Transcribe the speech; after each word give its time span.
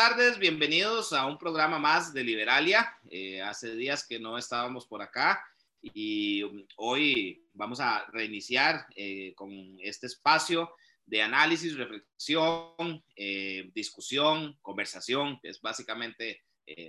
tardes, 0.00 0.38
bienvenidos 0.38 1.12
a 1.12 1.26
un 1.26 1.36
programa 1.36 1.78
más 1.78 2.14
de 2.14 2.24
Liberalia. 2.24 2.90
Eh, 3.10 3.42
hace 3.42 3.76
días 3.76 4.06
que 4.08 4.18
no 4.18 4.38
estábamos 4.38 4.86
por 4.86 5.02
acá 5.02 5.44
y 5.82 6.42
hoy 6.76 7.44
vamos 7.52 7.80
a 7.80 8.06
reiniciar 8.10 8.86
eh, 8.96 9.34
con 9.34 9.50
este 9.82 10.06
espacio 10.06 10.70
de 11.04 11.20
análisis, 11.20 11.76
reflexión, 11.76 13.04
eh, 13.14 13.70
discusión, 13.74 14.56
conversación, 14.62 15.38
que 15.42 15.50
es 15.50 15.60
básicamente 15.60 16.44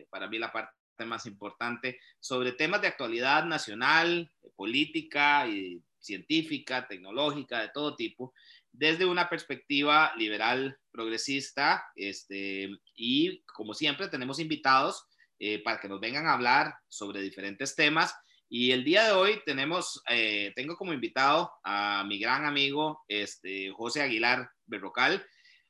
para 0.09 0.29
mí 0.29 0.39
la 0.39 0.53
parte 0.53 0.71
más 1.05 1.25
importante, 1.25 1.99
sobre 2.21 2.53
temas 2.53 2.81
de 2.81 2.87
actualidad 2.87 3.43
nacional, 3.43 4.31
política 4.55 5.45
y 5.49 5.83
científica, 5.99 6.87
tecnológica, 6.87 7.59
de 7.59 7.71
todo 7.73 7.97
tipo 7.97 8.33
desde 8.73 9.05
una 9.05 9.29
perspectiva 9.29 10.13
liberal 10.15 10.77
progresista 10.91 11.85
este, 11.95 12.69
y 12.95 13.43
como 13.43 13.73
siempre 13.73 14.07
tenemos 14.07 14.39
invitados 14.39 15.05
eh, 15.39 15.61
para 15.63 15.79
que 15.79 15.89
nos 15.89 15.99
vengan 15.99 16.27
a 16.27 16.33
hablar 16.33 16.73
sobre 16.87 17.21
diferentes 17.21 17.75
temas 17.75 18.15
y 18.49 18.71
el 18.71 18.83
día 18.83 19.05
de 19.05 19.11
hoy 19.11 19.41
tenemos, 19.45 20.01
eh, 20.09 20.51
tengo 20.55 20.75
como 20.75 20.93
invitado 20.93 21.51
a 21.63 22.03
mi 22.05 22.19
gran 22.19 22.45
amigo 22.45 23.03
este, 23.07 23.71
José 23.71 24.01
Aguilar 24.01 24.49
Berrocal. 24.65 25.25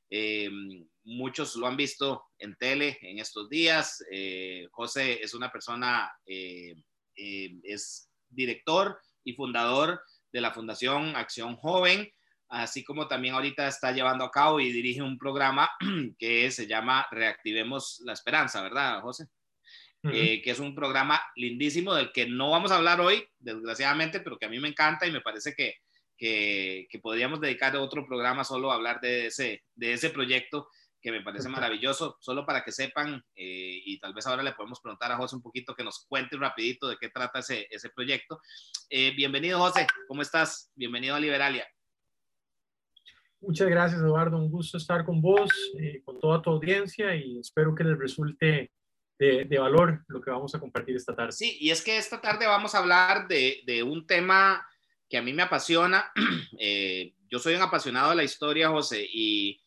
Eh, 0.10 0.49
muchos 1.04 1.55
lo 1.55 1.68
han 1.68 1.77
visto 1.77 2.26
en 2.40 2.55
tele 2.55 2.98
en 3.02 3.20
estos 3.20 3.49
días. 3.49 4.04
José 4.72 5.22
es 5.22 5.36
una 5.36 5.52
persona, 5.52 6.12
es 6.26 8.10
director 8.30 8.99
y 9.24 9.34
fundador 9.34 10.02
de 10.34 10.41
la 10.41 10.52
Fundación 10.52 11.16
Acción 11.16 11.55
Joven 11.58 12.12
así 12.52 12.84
como 12.84 13.08
también 13.08 13.34
ahorita 13.34 13.68
está 13.68 13.91
llevando 13.91 14.26
a 14.26 14.32
cabo 14.32 14.60
y 14.60 14.72
dirige 14.72 15.02
un 15.02 15.18
programa 15.18 15.70
que 16.20 16.52
se 16.52 16.68
llama 16.68 17.07
Reactivemos 17.10 18.02
la 18.05 18.13
Esperanza, 18.13 18.62
¿verdad, 18.62 19.02
José? 19.02 19.26
Eh, 20.04 20.41
que 20.41 20.49
es 20.49 20.60
un 20.60 20.74
programa 20.74 21.22
lindísimo 21.35 21.94
del 21.94 22.12
que 22.12 22.26
no 22.26 22.49
vamos 22.49 22.72
a 22.72 22.77
hablar 22.77 22.99
hoy, 22.99 23.24
desgraciadamente, 23.38 24.20
pero 24.20 24.38
que 24.38 24.48
a 24.48 24.49
mí 24.49 24.60
me 24.60 24.68
encanta 24.68 25.05
y 25.05 25.12
me 25.12 25.22
parece 25.22 25.54
que, 25.54 25.76
que, 26.18 26.99
podríamos 27.02 27.40
dedicar 27.40 27.76
otro 27.77 28.05
programa 28.07 28.44
solo 28.44 28.72
a 28.72 28.76
hablar 28.76 28.99
de 28.99 29.27
ese, 29.27 29.63
de 29.76 29.94
ese 29.94 30.10
proyecto 30.10 30.68
que 30.99 31.12
me 31.12 31.22
parece 31.22 31.49
maravilloso, 31.49 32.18
solo 32.20 32.46
para 32.48 32.63
que 32.63 32.72
sepan, 32.72 33.24
eh, 33.35 33.82
y 33.85 33.99
tal 33.99 34.13
vez 34.13 34.26
ahora 34.26 34.44
le 34.44 34.54
podemos 34.54 34.82
preguntar 34.82 35.12
a 35.12 35.18
José 35.18 35.35
un 35.35 35.41
poquito 35.44 35.76
que 35.76 35.84
nos 35.84 36.05
cuente 36.07 36.35
rapidito 36.35 36.88
de 36.88 36.98
qué 36.99 37.10
trata 37.10 37.40
ese, 37.40 37.68
ese 37.70 37.90
proyecto. 37.90 38.41
Eh, 38.90 39.12
bienvenido, 39.16 39.60
José, 39.60 39.85
¿cómo 40.07 40.24
estás? 40.24 40.72
Bienvenido 40.76 41.16
a 41.16 41.20
Liberalia. 41.20 41.68
Muchas 43.42 43.70
gracias, 43.70 44.00
Eduardo. 44.00 44.38
Un 44.38 44.52
gusto 44.52 44.78
estar 44.78 45.04
con 45.04 45.20
vos, 45.20 45.50
eh, 45.80 46.04
con 46.06 46.20
toda 46.20 46.44
tu 46.44 46.52
audiencia 46.52 47.16
y 47.16 47.40
espero 47.40 47.74
que 47.74 47.84
les 47.84 47.98
resulte 47.98 48.72
de, 49.18 49.58
valor 49.60 50.04
lo 50.08 50.22
que 50.22 50.30
vamos 50.30 50.54
a 50.54 50.60
compartir 50.60 50.96
esta 50.96 51.16
tarde. 51.16 51.32
Sí, 51.32 51.58
y 51.60 51.72
es 51.72 51.84
que 51.84 51.98
esta 51.98 52.22
tarde 52.22 52.46
vamos 52.46 52.76
a 52.76 52.80
hablar 52.80 53.28
de, 53.28 53.84
un 53.84 54.06
tema 54.06 54.64
que 55.10 55.18
a 55.18 55.24
mí 55.24 55.34
me 55.34 55.44
apasiona. 55.44 56.12
Eh, 56.64 57.16
yo 57.28 57.40
soy 57.40 57.56
un 57.56 57.62
apasionado 57.64 58.12
de 58.12 58.18
la 58.18 58.24
historia, 58.24 58.70
José, 58.70 59.04
y, 59.12 59.60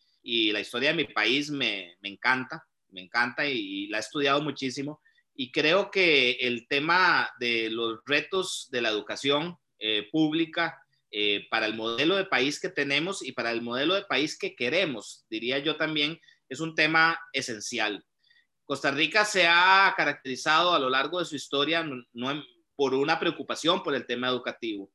la 0.52 0.60
historia 0.60 0.90
de 0.90 0.96
mi 0.96 1.04
país 1.06 1.50
me, 1.50 1.96
me 2.00 2.08
encanta, 2.08 2.64
me 2.90 3.00
encanta 3.00 3.44
y, 3.44 3.88
la 3.88 3.96
he 3.96 4.00
estudiado 4.00 4.40
muchísimo. 4.40 5.00
Y 5.34 5.50
creo 5.50 5.90
que 5.90 6.32
el 6.32 6.68
tema 6.68 7.28
de 7.40 7.70
los 7.70 7.98
retos 8.06 8.68
de 8.70 8.82
la 8.82 8.90
educación 8.90 9.56
eh, 9.80 10.08
pública 10.12 10.78
eh, 11.16 11.46
para 11.48 11.66
el 11.66 11.74
modelo 11.74 12.16
de 12.16 12.24
país 12.24 12.58
que 12.58 12.68
tenemos 12.68 13.24
y 13.24 13.30
para 13.30 13.52
el 13.52 13.62
modelo 13.62 13.94
de 13.94 14.02
país 14.02 14.36
que 14.36 14.56
queremos, 14.56 15.24
diría 15.30 15.60
yo 15.60 15.76
también, 15.76 16.20
es 16.48 16.58
un 16.58 16.74
tema 16.74 17.16
esencial. 17.32 18.04
Costa 18.64 18.90
Rica 18.90 19.24
se 19.24 19.46
ha 19.46 19.94
caracterizado 19.96 20.74
a 20.74 20.78
lo 20.80 20.90
largo 20.90 21.20
de 21.20 21.24
su 21.24 21.36
historia 21.36 21.84
no, 21.84 22.44
por 22.74 22.94
una 22.94 23.20
preocupación 23.20 23.80
por 23.84 23.94
el 23.94 24.06
tema 24.06 24.26
educativo. 24.26 24.90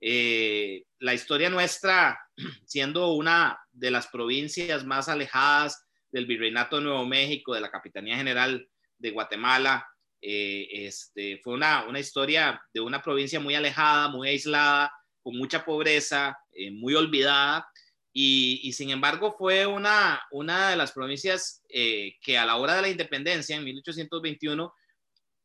Eh, 0.00 0.84
la 0.98 1.12
historia 1.12 1.50
nuestra, 1.50 2.18
siendo 2.64 3.12
una 3.12 3.60
de 3.70 3.90
las 3.90 4.06
provincias 4.06 4.86
más 4.86 5.10
alejadas 5.10 5.86
del 6.10 6.24
Virreinato 6.24 6.76
de 6.76 6.84
Nuevo 6.84 7.04
México, 7.04 7.52
de 7.52 7.60
la 7.60 7.70
Capitanía 7.70 8.16
General 8.16 8.66
de 8.96 9.10
Guatemala, 9.10 9.86
eh, 10.22 10.86
este, 10.86 11.38
fue 11.44 11.52
una, 11.52 11.84
una 11.86 12.00
historia 12.00 12.62
de 12.72 12.80
una 12.80 13.02
provincia 13.02 13.40
muy 13.40 13.54
alejada, 13.54 14.08
muy 14.08 14.26
aislada, 14.26 14.90
con 15.22 15.36
mucha 15.36 15.64
pobreza, 15.64 16.36
eh, 16.52 16.70
muy 16.70 16.94
olvidada, 16.94 17.66
y, 18.12 18.72
sin 18.72 18.90
embargo 18.90 19.30
fue 19.30 19.66
una, 19.66 20.20
una 20.32 20.70
de 20.70 20.76
las 20.76 20.90
provincias 20.90 21.62
eh, 21.68 22.16
que 22.20 22.36
a 22.36 22.44
la 22.44 22.56
hora 22.56 22.74
de 22.74 22.82
la 22.82 22.88
independencia, 22.88 23.54
en 23.54 23.64
1821, 23.64 24.74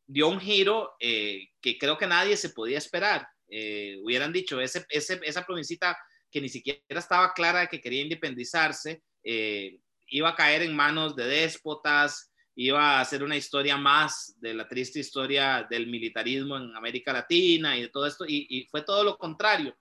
dio 0.08 0.28
un 0.28 0.40
giro 0.40 0.94
eh, 0.98 1.48
que 1.60 1.78
creo 1.78 1.96
que 1.96 2.06
nadie 2.06 2.36
se 2.36 2.50
podía 2.50 2.78
esperar. 2.78 3.28
hubieran 4.02 4.32
dicho, 4.32 4.60
ese, 4.60 4.84
esa 4.90 5.46
provincita 5.46 5.96
que 6.30 6.40
ni 6.40 6.48
siquiera 6.48 6.80
estaba 6.88 7.32
clara 7.32 7.60
de 7.60 7.68
que 7.68 7.80
quería 7.80 8.02
independizarse, 8.02 9.02
iba 10.08 10.28
a 10.28 10.34
caer 10.34 10.62
en 10.62 10.74
manos 10.74 11.14
de 11.14 11.26
déspotas, 11.26 12.32
iba 12.56 12.98
a 13.00 13.04
ser 13.04 13.22
una 13.22 13.36
historia 13.36 13.76
más 13.76 14.34
de 14.40 14.54
la 14.54 14.66
triste 14.66 14.98
historia 14.98 15.66
del 15.68 15.86
militarismo 15.86 16.56
en 16.56 16.74
América 16.74 17.12
Latina 17.12 17.76
y 17.76 17.82
de 17.82 17.88
todo 17.88 18.06
esto, 18.06 18.24
y, 18.26 18.66
fue 18.70 18.82
todo 18.82 19.04
lo 19.04 19.18
contrario. 19.18 19.76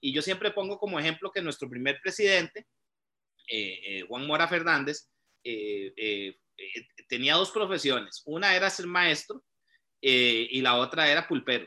Y 0.00 0.12
yo 0.12 0.22
siempre 0.22 0.52
pongo 0.52 0.78
como 0.78 1.00
ejemplo 1.00 1.32
que 1.32 1.42
nuestro 1.42 1.68
primer 1.68 2.00
presidente, 2.00 2.66
eh, 3.48 3.80
eh, 3.84 4.04
Juan 4.08 4.26
Mora 4.26 4.46
Fernández, 4.46 5.10
eh, 5.42 6.36
tenía 7.08 7.34
dos 7.34 7.50
profesiones. 7.50 8.22
Una 8.24 8.54
era 8.54 8.70
ser 8.70 8.86
maestro 8.86 9.44
y 10.00 10.60
la 10.60 10.76
otra 10.76 11.10
era 11.10 11.26
pulpero. 11.26 11.66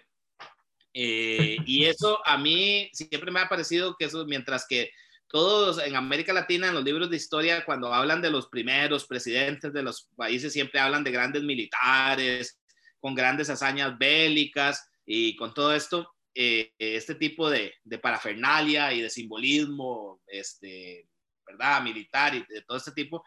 y 0.94 1.84
eso 1.84 2.26
a 2.26 2.38
mí 2.38 2.90
siempre 2.94 3.30
me 3.30 3.42
ha 3.42 3.50
parecido 3.50 3.98
que 3.98 4.06
eso, 4.06 4.26
mientras 4.26 4.66
que 4.66 4.90
todos 5.36 5.80
en 5.80 5.98
América 5.98 6.32
Latina, 6.32 6.70
en 6.70 6.76
los 6.76 6.86
libros 6.86 7.10
de 7.10 7.18
historia, 7.18 7.66
cuando 7.66 7.94
hablan 7.94 8.22
de 8.22 8.32
los 8.32 8.48
primeros 8.48 9.06
presidentes 9.06 9.74
de 9.74 9.84
los 9.84 10.08
países, 10.16 10.54
siempre 10.54 10.80
hablan 10.80 11.04
de 11.04 11.12
grandes 11.12 11.44
militares, 11.44 12.58
con 13.02 13.14
grandes 13.14 13.50
hazañas 13.50 13.98
bélicas 13.98 14.90
y 15.06 15.36
con 15.36 15.54
todo 15.54 15.76
esto, 15.76 16.16
eh, 16.34 16.72
este 16.80 17.16
tipo 17.16 17.50
de, 17.50 17.74
de, 17.84 18.00
parafernalia 18.00 18.94
y 18.94 19.02
de 19.02 19.10
simbolismo, 19.10 20.22
este, 20.26 21.10
¿verdad? 21.46 21.82
Militar 21.82 22.34
y 22.34 22.46
de 22.48 22.62
todo 22.62 22.78
este 22.78 22.94
tipo. 22.94 23.22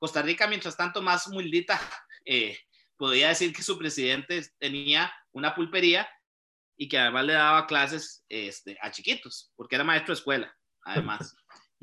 Costa 0.00 0.20
Rica, 0.20 0.48
mientras 0.48 0.76
tanto, 0.76 1.00
más 1.00 1.28
humildita, 1.28 1.80
eh, 2.24 2.58
podía 2.96 3.28
decir 3.28 3.52
que 3.52 3.62
su 3.62 3.78
presidente 3.78 4.44
tenía 4.58 5.14
una 5.30 5.54
pulpería 5.54 6.08
y 6.76 6.88
que 6.88 6.98
además 6.98 7.24
le 7.24 7.34
daba 7.34 7.68
clases 7.68 8.24
este, 8.28 8.76
a 8.82 8.90
chiquitos, 8.90 9.52
porque 9.54 9.76
era 9.76 9.84
maestro 9.84 10.12
de 10.12 10.18
escuela, 10.18 10.56
además. 10.84 11.34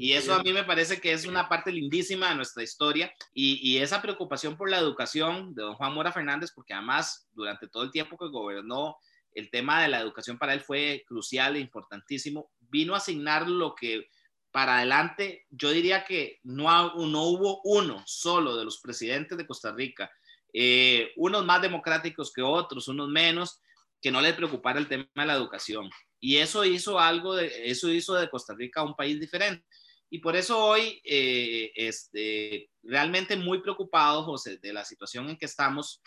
Y 0.01 0.13
eso 0.13 0.33
a 0.33 0.41
mí 0.41 0.53
me 0.53 0.63
parece 0.63 1.01
que 1.01 1.11
es 1.11 1.25
una 1.25 1.49
parte 1.49 1.73
lindísima 1.73 2.29
de 2.29 2.35
nuestra 2.35 2.63
historia 2.63 3.13
y, 3.33 3.77
esa 3.79 4.01
preocupación 4.01 4.55
por 4.55 4.69
la 4.69 4.79
educación 4.79 5.53
de 5.53 5.63
don 5.63 5.75
Juan 5.75 5.93
Mora 5.93 6.13
Fernández, 6.13 6.53
porque 6.55 6.73
además 6.73 7.27
durante 7.33 7.67
todo 7.67 7.83
el 7.83 7.91
tiempo 7.91 8.17
que 8.17 8.29
gobernó, 8.29 8.95
el 9.33 9.49
tema 9.49 9.81
de 9.81 9.89
la 9.89 9.99
educación 9.99 10.37
para 10.37 10.53
él 10.53 10.61
fue 10.61 11.03
crucial 11.05 11.57
e 11.57 11.59
importantísimo, 11.59 12.49
vino 12.59 12.93
a 12.93 12.97
asignar 12.99 13.49
lo 13.49 13.75
que 13.75 14.07
para 14.51 14.77
adelante, 14.77 15.45
yo 15.49 15.69
diría 15.69 16.05
que 16.05 16.39
no, 16.43 16.95
no 16.95 17.23
hubo 17.23 17.61
uno 17.65 18.01
solo 18.07 18.55
de 18.55 18.63
los 18.63 18.79
presidentes 18.79 19.37
de 19.37 19.45
Costa 19.45 19.73
Rica, 19.73 20.09
eh, 20.53 21.11
unos 21.17 21.45
más 21.45 21.61
democráticos 21.61 22.31
que 22.33 22.41
otros, 22.41 22.87
unos 22.87 23.09
menos, 23.09 23.61
que 24.01 24.11
no 24.11 24.21
le 24.21 24.33
preocupara 24.33 24.79
el 24.79 24.87
tema 24.87 25.07
de 25.13 25.25
la 25.25 25.35
educación. 25.35 25.89
Y 26.19 26.37
eso 26.37 26.65
hizo 26.65 26.99
algo, 26.99 27.35
de, 27.35 27.69
eso 27.69 27.89
hizo 27.89 28.13
de 28.15 28.29
Costa 28.29 28.53
Rica 28.53 28.83
un 28.83 28.95
país 28.95 29.19
diferente. 29.19 29.65
Y 30.09 30.19
por 30.19 30.35
eso 30.35 30.57
hoy, 30.57 30.99
eh, 31.03 31.71
este, 31.75 32.69
realmente 32.83 33.35
muy 33.35 33.61
preocupado, 33.61 34.23
José, 34.23 34.57
de 34.57 34.73
la 34.73 34.83
situación 34.83 35.29
en 35.29 35.37
que 35.37 35.45
estamos. 35.45 36.01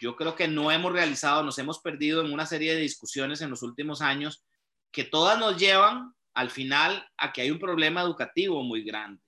Yo 0.00 0.16
creo 0.16 0.34
que 0.34 0.48
no 0.48 0.72
hemos 0.72 0.92
realizado, 0.92 1.42
nos 1.42 1.58
hemos 1.58 1.80
perdido 1.80 2.24
en 2.24 2.32
una 2.32 2.46
serie 2.46 2.74
de 2.74 2.80
discusiones 2.80 3.40
en 3.40 3.50
los 3.50 3.62
últimos 3.62 4.00
años 4.00 4.44
que 4.90 5.04
todas 5.04 5.38
nos 5.38 5.58
llevan 5.58 6.14
al 6.34 6.50
final 6.50 7.06
a 7.16 7.32
que 7.32 7.42
hay 7.42 7.50
un 7.50 7.58
problema 7.58 8.02
educativo 8.02 8.62
muy 8.62 8.82
grande. 8.84 9.22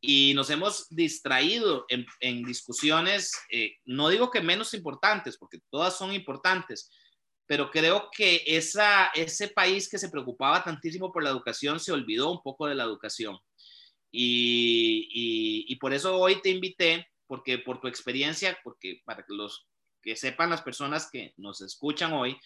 Y 0.00 0.32
nos 0.34 0.48
hemos 0.50 0.88
distraído 0.90 1.84
en, 1.88 2.44
discusiones, 2.44 3.32
eh, 3.50 3.76
no 3.84 4.08
digo 4.08 4.30
que 4.30 4.40
menos 4.40 4.72
importantes, 4.74 5.36
porque 5.36 5.58
todas 5.70 5.98
son 5.98 6.12
importantes, 6.12 6.90
pero 7.48 7.70
creo 7.70 8.10
que 8.14 8.44
ese 8.46 9.48
país 9.48 9.88
que 9.88 9.96
se 9.96 10.10
preocupaba 10.10 10.62
tantísimo 10.62 11.10
por 11.10 11.24
la 11.24 11.30
educación 11.30 11.80
se 11.80 11.92
olvidó 11.92 12.30
un 12.30 12.42
poco 12.42 12.66
de 12.66 12.74
la 12.74 12.84
educación. 12.84 13.38
Y, 14.12 15.74
por 15.80 15.94
eso 15.94 16.14
hoy 16.18 16.42
te 16.42 16.50
invité, 16.50 17.08
porque 17.26 17.58
por 17.58 17.80
tu 17.80 17.88
experiencia, 17.88 18.58
porque 18.62 19.00
para 19.06 19.22
que 19.24 19.32
los 19.32 19.66
que 20.02 20.14
sepan 20.14 20.50
las 20.50 20.60
personas 20.60 21.08
que 21.10 21.32
nos 21.38 21.62
escuchan 21.62 22.12
hoy, 22.12 22.36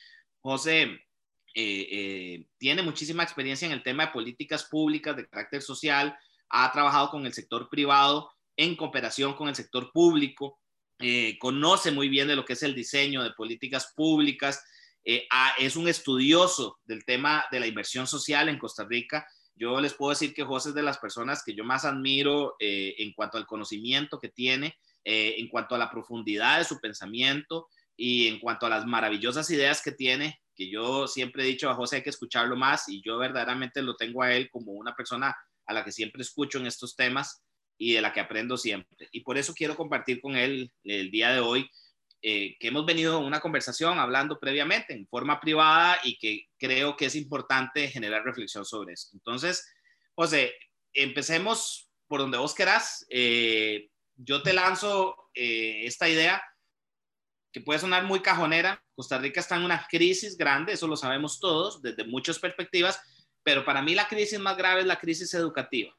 José 0.41 0.83
eh, 0.83 1.89
eh, 1.91 2.47
tiene 2.57 2.83
muchísima 2.83 3.25
experiencia 3.25 3.67
en 3.67 3.73
el 3.73 3.83
tema 3.83 4.07
de 4.07 4.13
políticas 4.13 4.65
públicas 4.65 5.17
de 5.17 5.27
carácter 5.27 5.63
social, 5.63 6.17
ha 6.49 6.71
trabajado 6.71 7.11
con 7.11 7.27
el 7.27 7.33
sector 7.33 7.69
privado 7.69 8.31
en 8.57 8.77
cooperación 8.77 9.35
con 9.35 9.49
el 9.49 9.57
sector 9.57 9.91
público, 9.93 10.61
eh, 11.01 11.37
conoce 11.41 11.91
muy 11.91 12.09
bien 12.09 12.29
de 12.29 12.37
lo 12.37 12.45
que 12.45 12.53
es 12.53 12.63
el 12.63 12.77
diseño 12.77 13.25
de 13.25 13.33
políticas 13.33 13.93
públicas, 13.97 14.63
eh, 15.05 15.27
es 15.59 15.77
un 15.77 15.89
estudioso 15.89 16.79
del 16.85 17.05
tema 17.05 17.45
de 17.51 17.61
la 17.61 17.67
inversión 17.67 18.07
social 18.07 18.49
en 18.49 18.59
Costa 18.59 18.85
Rica. 18.85 19.27
Yo 19.55 19.81
les 19.81 19.95
puedo 19.95 20.11
decir 20.11 20.33
que 20.35 20.45
José 20.45 20.71
es 20.71 20.75
de 20.75 20.83
las 20.83 20.99
personas 20.99 21.43
que 21.45 21.55
yo 21.55 21.65
más 21.65 21.85
admiro 21.85 22.57
eh, 22.59 22.95
en 22.99 23.13
cuanto 23.13 23.39
al 23.39 23.47
conocimiento 23.47 24.19
que 24.19 24.29
tiene, 24.29 24.77
en 25.05 25.49
cuanto 25.49 25.75
a 25.75 25.79
la 25.79 25.91
profundidad 25.91 26.59
de 26.59 26.65
su 26.65 26.79
pensamiento 26.79 27.67
y 27.97 28.29
en 28.29 28.39
cuanto 28.39 28.67
a 28.67 28.69
las 28.69 28.87
maravillosas 28.87 29.51
ideas 29.51 29.83
que 29.83 29.91
tiene, 29.91 30.41
que 30.55 30.71
yo 30.71 31.09
siempre 31.09 31.43
he 31.43 31.47
dicho 31.47 31.69
a 31.71 31.75
José 31.75 31.97
hay 31.97 32.03
que 32.03 32.11
escucharlo 32.11 32.57
más 32.57 32.89
y 32.89 33.03
yo 33.05 33.19
verdaderamente 33.19 33.83
lo 33.83 33.97
tengo 33.97 34.23
a 34.23 34.33
él 34.33 34.49
como 34.51 34.73
una 34.73 34.95
persona 34.95 35.37
a 35.67 35.73
la 35.73 35.85
que 35.85 35.93
siempre 35.93 36.23
escucho 36.23 36.59
en 36.59 36.67
estos 36.67 36.97
temas 36.97 37.43
y 37.79 37.95
de 37.95 38.01
la 38.01 38.13
que 38.13 38.21
aprendo 38.21 38.57
siempre. 38.57 39.09
Y 39.13 39.21
por 39.21 39.39
eso 39.39 39.55
quiero 39.55 39.77
compartir 39.77 40.21
con 40.21 40.37
él 40.37 40.71
el 40.85 41.11
día 41.11 41.33
de 41.33 41.41
hoy 41.41 41.69
eh, 42.23 42.57
que 42.61 42.69
hemos 42.69 42.87
venido 42.87 43.19
una 43.19 43.41
conversación 43.41 43.99
hablando 43.99 44.39
previamente 44.39 44.95
en 44.95 45.09
forma 45.09 45.41
privada 45.41 45.99
y 46.05 46.17
que 46.19 46.47
creo 46.57 46.97
que 46.97 47.07
es 47.07 47.17
importante 47.17 47.89
generar 47.89 48.25
reflexión 48.25 48.65
sobre 48.65 48.93
esto. 48.93 49.17
Entonces, 49.17 49.67
José, 50.15 50.55
empecemos 50.93 51.91
por 52.07 52.21
donde 52.21 52.39
vos 52.39 52.55
querás. 52.55 53.05
Eh, 53.11 53.89
yo 54.15 54.43
te 54.43 54.53
lanzo 54.53 55.17
eh, 55.35 55.83
esta 55.85 56.09
idea 56.09 56.43
que 57.53 57.61
puede 57.61 57.81
sonar 57.81 58.05
muy 58.05 58.21
cajonera. 58.21 58.83
Costa 58.95 59.19
Rica 59.19 59.41
está 59.41 59.57
en 59.57 59.65
una 59.65 59.87
crisis 59.91 60.37
grande, 60.37 60.75
eso 60.75 60.87
lo 60.87 60.97
sabemos 60.97 61.41
todos, 61.41 61.83
desde 61.83 62.05
muchas 62.05 62.39
perspectivas, 62.39 63.01
pero 63.43 63.65
para 63.65 63.83
mí 63.83 63.95
la 63.95 64.09
crisis 64.09 64.39
más 64.39 64.57
grave 64.57 64.83
es 64.83 64.87
la 64.87 65.01
crisis 65.01 65.35
educativa. 65.35 65.93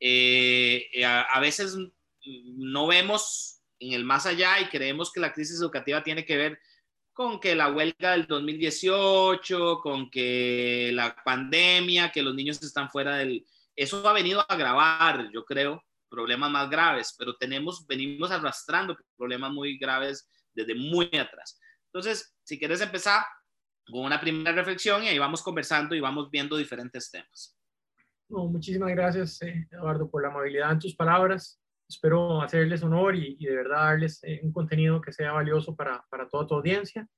Eh, 0.00 0.90
a, 1.04 1.38
veces 1.40 1.76
no 2.24 2.86
vemos 2.86 3.57
en 3.78 3.92
el 3.92 4.04
más 4.04 4.26
allá 4.26 4.60
y 4.60 4.68
creemos 4.68 5.12
que 5.12 5.20
la 5.20 5.32
crisis 5.32 5.60
educativa 5.60 6.02
tiene 6.02 6.24
que 6.24 6.36
ver 6.36 6.60
con 7.12 7.40
que 7.40 7.54
la 7.54 7.72
huelga 7.72 8.12
del 8.12 8.26
2018, 8.26 9.80
con 9.80 10.10
que 10.10 10.90
la 10.92 11.16
pandemia, 11.24 12.12
que 12.12 12.22
los 12.22 12.34
niños 12.34 12.62
están 12.62 12.90
fuera 12.90 13.16
del... 13.16 13.44
Eso 13.74 14.06
ha 14.08 14.12
venido 14.12 14.40
a 14.40 14.46
agravar, 14.48 15.28
yo 15.32 15.44
creo, 15.44 15.82
problemas 16.08 16.50
más 16.50 16.70
graves, 16.70 17.14
pero 17.18 17.36
tenemos, 17.36 17.86
venimos 17.86 18.30
arrastrando 18.30 18.96
problemas 19.16 19.52
muy 19.52 19.78
graves 19.78 20.30
desde 20.54 20.74
muy 20.74 21.06
atrás. 21.16 21.60
Entonces, 21.86 22.36
si 22.44 22.58
quieres 22.58 22.80
empezar 22.80 23.24
con 23.86 24.04
una 24.04 24.20
primera 24.20 24.52
reflexión 24.52 25.02
y 25.02 25.08
ahí 25.08 25.18
vamos 25.18 25.42
conversando 25.42 25.94
y 25.94 26.00
vamos 26.00 26.30
viendo 26.30 26.56
diferentes 26.56 27.10
temas 27.10 27.58
muchísimas 28.28 28.90
gracias, 28.90 29.40
eh, 29.42 29.66
Eduardo, 29.70 30.10
por 30.10 30.22
la 30.22 30.28
amabilidad 30.28 30.72
en 30.72 30.78
tus 30.78 30.94
palabras. 30.94 31.60
Espero 31.88 32.42
hacerles 32.42 32.82
honor 32.82 33.16
y, 33.16 33.36
de 33.36 33.56
verdad 33.56 33.84
darles 33.84 34.20
eh, 34.22 34.40
un 34.42 34.52
contenido 34.52 35.00
que 35.00 35.12
sea 35.12 35.32
valioso 35.32 35.74
para, 35.74 36.04
para 36.10 36.28
toda 36.28 36.46
tu 36.46 36.54
audiencia. 36.54 37.08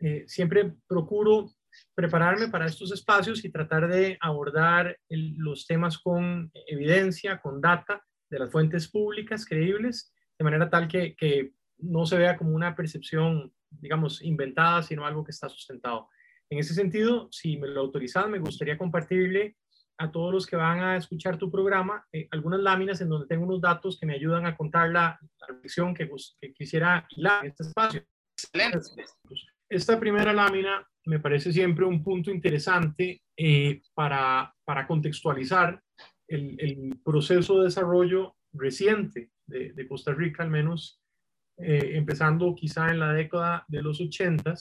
Eh, 0.00 0.24
siempre 0.26 0.72
procuro 0.86 1.50
prepararme 1.94 2.48
para 2.48 2.66
estos 2.66 2.92
espacios 2.92 3.44
y 3.44 3.50
tratar 3.50 3.88
de 3.88 4.16
abordar 4.20 4.96
los 5.08 5.66
temas 5.66 5.98
con 5.98 6.50
evidencia, 6.66 7.40
con 7.40 7.60
data 7.60 8.02
de 8.28 8.38
las 8.38 8.50
fuentes 8.50 8.88
públicas 8.88 9.44
creíbles, 9.44 10.12
de 10.38 10.44
manera 10.44 10.70
tal 10.70 10.88
que, 10.88 11.14
que 11.16 11.52
no 11.78 12.06
se 12.06 12.16
vea 12.16 12.36
como 12.36 12.52
una 12.52 12.74
percepción, 12.74 13.52
digamos, 13.70 14.22
inventada, 14.22 14.82
sino 14.82 15.06
algo 15.06 15.24
que 15.24 15.32
está 15.32 15.48
sustentado. 15.48 16.08
En 16.48 16.58
ese 16.58 16.74
sentido, 16.74 17.28
si 17.30 17.56
me 17.56 17.68
lo 17.68 17.80
autorizan, 17.80 18.30
me 18.30 18.38
gustaría 18.38 18.78
compartirle 18.78 19.56
a 20.00 20.10
todos 20.10 20.32
los 20.32 20.46
que 20.46 20.56
van 20.56 20.80
a 20.80 20.96
escuchar 20.96 21.36
tu 21.36 21.50
programa 21.50 22.06
eh, 22.10 22.26
algunas 22.30 22.60
láminas 22.60 23.00
en 23.02 23.10
donde 23.10 23.26
tengo 23.26 23.44
unos 23.44 23.60
datos 23.60 23.98
que 24.00 24.06
me 24.06 24.14
ayudan 24.14 24.46
a 24.46 24.56
contar 24.56 24.88
la, 24.88 25.20
reflexión 25.46 25.94
que, 25.94 26.10
que, 26.40 26.54
quisiera 26.54 27.06
hilar 27.10 27.44
en 27.44 27.50
este 27.50 27.64
espacio. 27.64 28.02
Esta 29.68 30.00
primera 30.00 30.32
lámina 30.32 30.86
me 31.04 31.18
parece 31.18 31.52
siempre 31.52 31.84
un 31.84 32.02
punto 32.02 32.30
interesante 32.30 33.22
eh, 33.36 33.82
para, 33.94 34.54
para, 34.64 34.86
contextualizar 34.86 35.82
el, 36.28 36.56
el, 36.58 36.98
proceso 37.04 37.58
de 37.58 37.64
desarrollo 37.64 38.36
reciente 38.52 39.30
de, 39.46 39.72
de 39.72 39.88
Costa 39.88 40.14
Rica, 40.14 40.42
al 40.42 40.50
menos 40.50 41.00
eh, 41.58 41.92
empezando 41.96 42.54
quizá 42.54 42.90
en 42.90 43.00
la 43.00 43.12
década 43.12 43.66
de 43.68 43.82
los 43.82 44.00
80, 44.00 44.54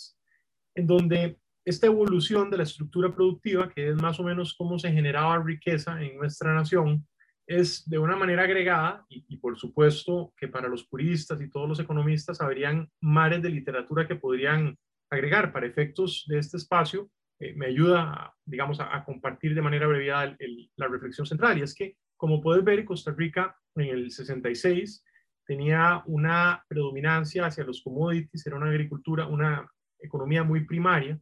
en 0.76 0.88
donde 0.88 1.40
esta 1.66 1.88
evolución 1.88 2.50
de 2.50 2.58
la 2.58 2.64
estructura 2.64 3.14
productiva, 3.14 3.70
que 3.70 3.90
es 3.90 3.96
más 3.96 4.20
o 4.20 4.24
menos 4.24 4.56
cómo 4.58 4.80
se 4.80 4.92
generaba 4.92 5.44
riqueza 5.44 6.02
en 6.02 6.18
nuestra 6.18 6.54
nación, 6.54 7.06
es 7.48 7.88
de 7.90 7.98
una 7.98 8.16
manera 8.16 8.44
agregada, 8.44 9.06
y, 9.10 9.38
por 9.38 9.58
supuesto 9.58 10.34
que 10.38 10.48
para 10.48 10.68
los 10.68 10.86
puristas 10.86 11.42
y 11.42 11.50
todos 11.50 11.68
los 11.68 11.80
economistas 11.80 12.42
habrían 12.42 12.88
mares 13.02 13.42
de 13.42 13.50
literatura 13.50 14.08
que 14.08 14.16
podrían 14.16 14.78
agregar 15.10 15.52
para 15.52 15.66
efectos 15.66 16.26
de 16.28 16.38
este 16.38 16.58
espacio, 16.58 17.10
eh, 17.40 17.54
me 17.56 17.66
ayuda, 17.66 18.34
digamos, 18.46 18.80
a, 18.80 19.04
compartir 19.04 19.56
de 19.56 19.64
manera 19.64 19.86
abreviada 19.86 20.38
la 20.76 20.88
reflexión 20.88 21.26
central. 21.26 21.58
Y 21.58 21.64
es 21.64 21.74
que, 21.74 21.98
como 22.18 22.40
puedes 22.40 22.64
ver, 22.64 22.86
Costa 22.86 23.12
Rica 23.12 23.58
en 23.76 23.88
el 23.88 24.12
66 24.12 25.04
tenía 25.48 26.04
una 26.06 26.64
predominancia 26.68 27.48
hacia 27.48 27.64
los 27.64 27.82
commodities, 27.82 28.46
era 28.46 28.58
una 28.58 28.70
agricultura, 28.70 29.26
una 29.26 29.68
economía 30.00 30.44
muy 30.44 30.66
primaria, 30.66 31.20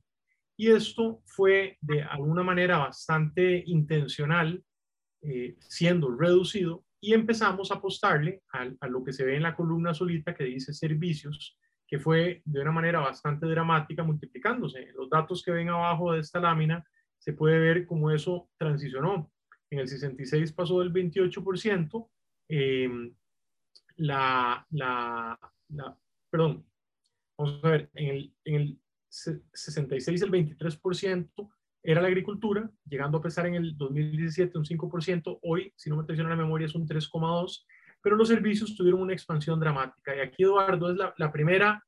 y 0.57 0.71
esto 0.71 1.21
fue 1.25 1.77
de 1.81 2.01
alguna 2.01 2.42
manera 2.42 2.80
bastante 2.80 3.63
intencional, 3.68 4.63
eh, 5.21 5.56
siendo 5.59 6.09
reducido, 6.09 6.83
y 7.00 7.13
empezamos 7.13 7.69
a 7.69 7.75
apostarle 7.75 8.42
a, 8.50 8.88
lo 8.88 9.04
que 9.04 9.13
se 9.13 9.24
ve 9.24 9.36
en 9.36 9.44
la 9.44 9.56
columna 9.56 9.94
solita 9.94 10.33
que 10.33 10.45
dice 10.45 10.74
servicios, 10.74 11.56
que 11.88 12.00
fue 12.00 12.42
de 12.44 12.59
una 12.59 12.71
manera 12.71 13.00
bastante 13.00 13.45
dramática 13.45 14.04
multiplicándose. 14.04 14.92
Los 14.95 15.09
datos 15.09 15.44
que 15.44 15.51
ven 15.51 15.69
abajo 15.69 16.12
de 16.12 16.21
esta 16.21 16.39
lámina 16.39 16.83
se 17.19 17.33
puede 17.33 17.59
ver 17.59 17.86
cómo 17.86 18.09
eso 18.09 18.50
transicionó. 18.57 19.31
En 19.69 19.80
el 19.80 19.88
66 19.88 20.54
pasó 20.54 20.80
del 20.80 20.92
28%, 20.92 22.09
em, 22.50 23.13
la, 23.98 24.65
la, 24.71 25.39
perdón, 26.31 26.65
vamos 27.38 27.63
a 27.63 27.69
ver, 27.69 27.92
en 27.94 28.33
el 28.44 28.80
66, 29.54 30.22
el 30.22 30.31
23% 30.31 31.50
era 31.84 32.02
la 32.02 32.08
agricultura, 32.08 32.69
llegando 32.86 33.18
a 33.18 33.22
pesar 33.22 33.46
en 33.48 33.56
el 33.56 33.78
2017 33.78 34.58
un 34.58 34.66
5%, 34.66 35.40
hoy, 35.44 35.74
si 35.75 35.90
no 35.90 35.98
me 35.98 36.04
traiciona 36.04 36.31
la 36.31 36.36
memoria, 36.36 36.66
es 36.66 36.76
un 36.76 36.88
3,2%, 36.88 37.66
pero 38.02 38.16
los 38.16 38.28
servicios 38.28 38.76
tuvieron 38.76 39.02
una 39.02 39.14
expansión 39.14 39.59
dramática. 39.59 40.16
Y 40.16 40.19
aquí, 40.19 40.44
Eduardo, 40.44 40.92
es 40.92 40.97
la, 40.97 41.14
la 41.18 41.31
primera 41.31 41.83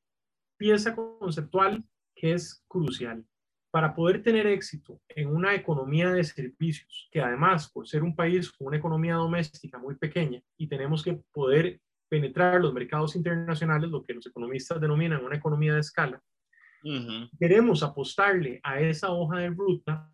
pieza 0.56 0.94
conceptual 0.94 1.84
que 2.14 2.32
es 2.32 2.64
crucial. 2.68 3.24
Para 3.70 3.94
poder 3.94 4.22
tener 4.22 4.46
éxito 4.46 5.00
en 5.08 5.28
una 5.28 5.54
economía 5.54 6.10
de 6.10 6.24
servicios, 6.24 7.08
que 7.12 7.20
además, 7.20 7.70
por 7.70 7.86
ser 7.86 8.02
un 8.02 8.16
país 8.16 8.50
con 8.50 8.66
una 8.66 8.76
economía 8.76 9.14
doméstica 9.14 9.78
muy 9.78 9.94
pequeña 9.94 10.42
y 10.56 10.66
tenemos 10.66 11.04
que 11.04 11.22
poder 11.32 11.80
penetrar 12.08 12.60
los 12.60 12.74
mercados 12.74 13.14
internacionales, 13.14 13.88
lo 13.88 14.02
que 14.02 14.14
los 14.14 14.26
economistas 14.26 14.80
denominan 14.80 15.24
una 15.24 15.36
economía 15.36 15.74
de 15.74 15.80
escala, 15.80 16.20
queremos 17.38 17.82
apostarle 17.82 18.60
a 18.62 18.80
esa 18.80 19.10
hoja 19.10 19.38
de 19.38 19.48
ruta, 19.50 20.10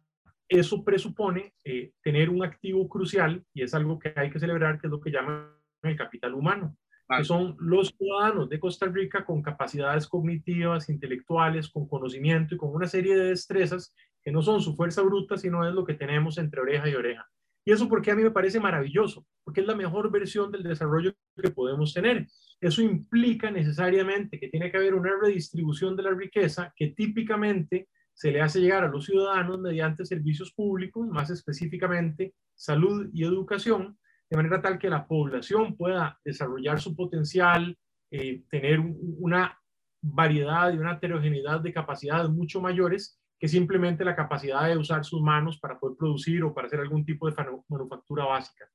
eso 0.49 0.85
presupone 0.85 1.55
eh, 1.65 1.93
tener 2.03 2.31
un 2.31 2.45
activo 2.45 2.89
crucial 2.89 3.45
y 3.53 3.63
es 3.63 3.75
algo 3.75 3.99
que 3.99 4.13
hay 4.15 4.31
que 4.31 4.39
celebrar, 4.39 4.81
que 4.81 4.87
es 4.87 4.91
lo 4.91 5.01
que 5.01 5.11
llaman 5.11 5.51
el 5.83 5.97
capital 5.97 6.35
humano, 6.35 6.77
que 7.09 7.25
son 7.25 7.57
los 7.59 7.95
ciudadanos 7.97 8.49
de 8.49 8.59
Costa 8.59 8.87
Rica 8.87 9.25
con 9.25 9.43
capacidades 9.43 10.09
cognitivas, 10.09 10.89
intelectuales, 10.89 11.69
con 11.69 11.89
conocimiento 11.89 12.55
y 12.55 12.59
con 12.59 12.75
una 12.75 12.87
serie 12.87 13.17
de 13.17 13.29
destrezas 13.29 13.95
que 14.23 14.33
no 14.33 14.43
son 14.43 14.61
su 14.61 14.75
fuerza 14.75 15.03
bruta, 15.03 15.37
sino 15.37 15.67
es 15.67 15.75
lo 15.75 15.85
que 15.85 15.95
tenemos 15.95 16.39
entre 16.39 16.61
oreja 16.61 16.89
y 16.89 16.95
oreja. 16.95 17.29
Y 17.67 17.73
eso 17.73 17.89
porque 17.89 18.13
a 18.13 18.15
mí 18.15 18.23
me 18.23 18.31
parece 18.31 18.61
maravilloso, 18.61 19.27
porque 19.43 19.61
es 19.61 19.67
la 19.67 19.75
mejor 19.75 20.09
versión 20.13 20.53
del 20.53 20.63
desarrollo 20.63 21.13
que 21.37 21.51
podemos 21.51 21.93
tener. 21.93 22.29
Eso 22.61 22.81
implica 22.81 23.51
necesariamente 23.51 24.39
que 24.39 24.49
tiene 24.49 24.71
que 24.71 24.77
haber 24.77 24.95
una 24.95 25.11
redistribución 25.21 25.97
de 25.97 26.05
la 26.05 26.13
riqueza 26.13 26.73
que 26.77 26.91
típicamente 26.91 27.89
se 28.15 28.31
le 28.31 28.41
hace 28.41 28.61
llegar 28.61 28.85
a 28.85 28.89
los 28.89 29.07
ciudadanos 29.07 29.59
mediante 29.59 30.07
servicios 30.07 30.53
públicos, 30.53 31.09
más 31.09 31.29
específicamente 31.31 32.35
salud 32.55 33.11
y 33.13 33.25
educación, 33.25 33.99
de 34.31 34.37
manera 34.37 34.63
tal 34.63 34.79
que 34.79 34.89
la 34.89 35.05
población 35.05 35.77
pueda 35.77 36.21
desarrollar 36.25 36.81
su 36.81 36.95
potencial, 36.95 37.77
eh, 38.13 38.45
tener 38.49 38.79
una 38.79 39.59
variedad 40.01 40.73
y 40.73 40.79
una 40.79 40.93
heterogeneidad 40.95 41.61
de 41.61 41.73
capacidades 41.73 42.31
mucho 42.31 42.61
mayores 42.61 43.21
que 43.39 43.49
simplemente 43.49 44.05
la 44.05 44.17
capacidad 44.17 44.67
de 44.69 44.77
usar 44.77 45.05
sus 45.05 45.21
manos 45.21 45.59
para 45.59 45.79
poder 45.79 45.97
producir 45.97 46.43
o 46.43 46.55
para 46.55 46.67
hacer 46.67 46.81
algún 46.81 47.05
tipo 47.05 47.29
de 47.29 47.37
manufactura 47.69 48.25
básica. 48.25 48.67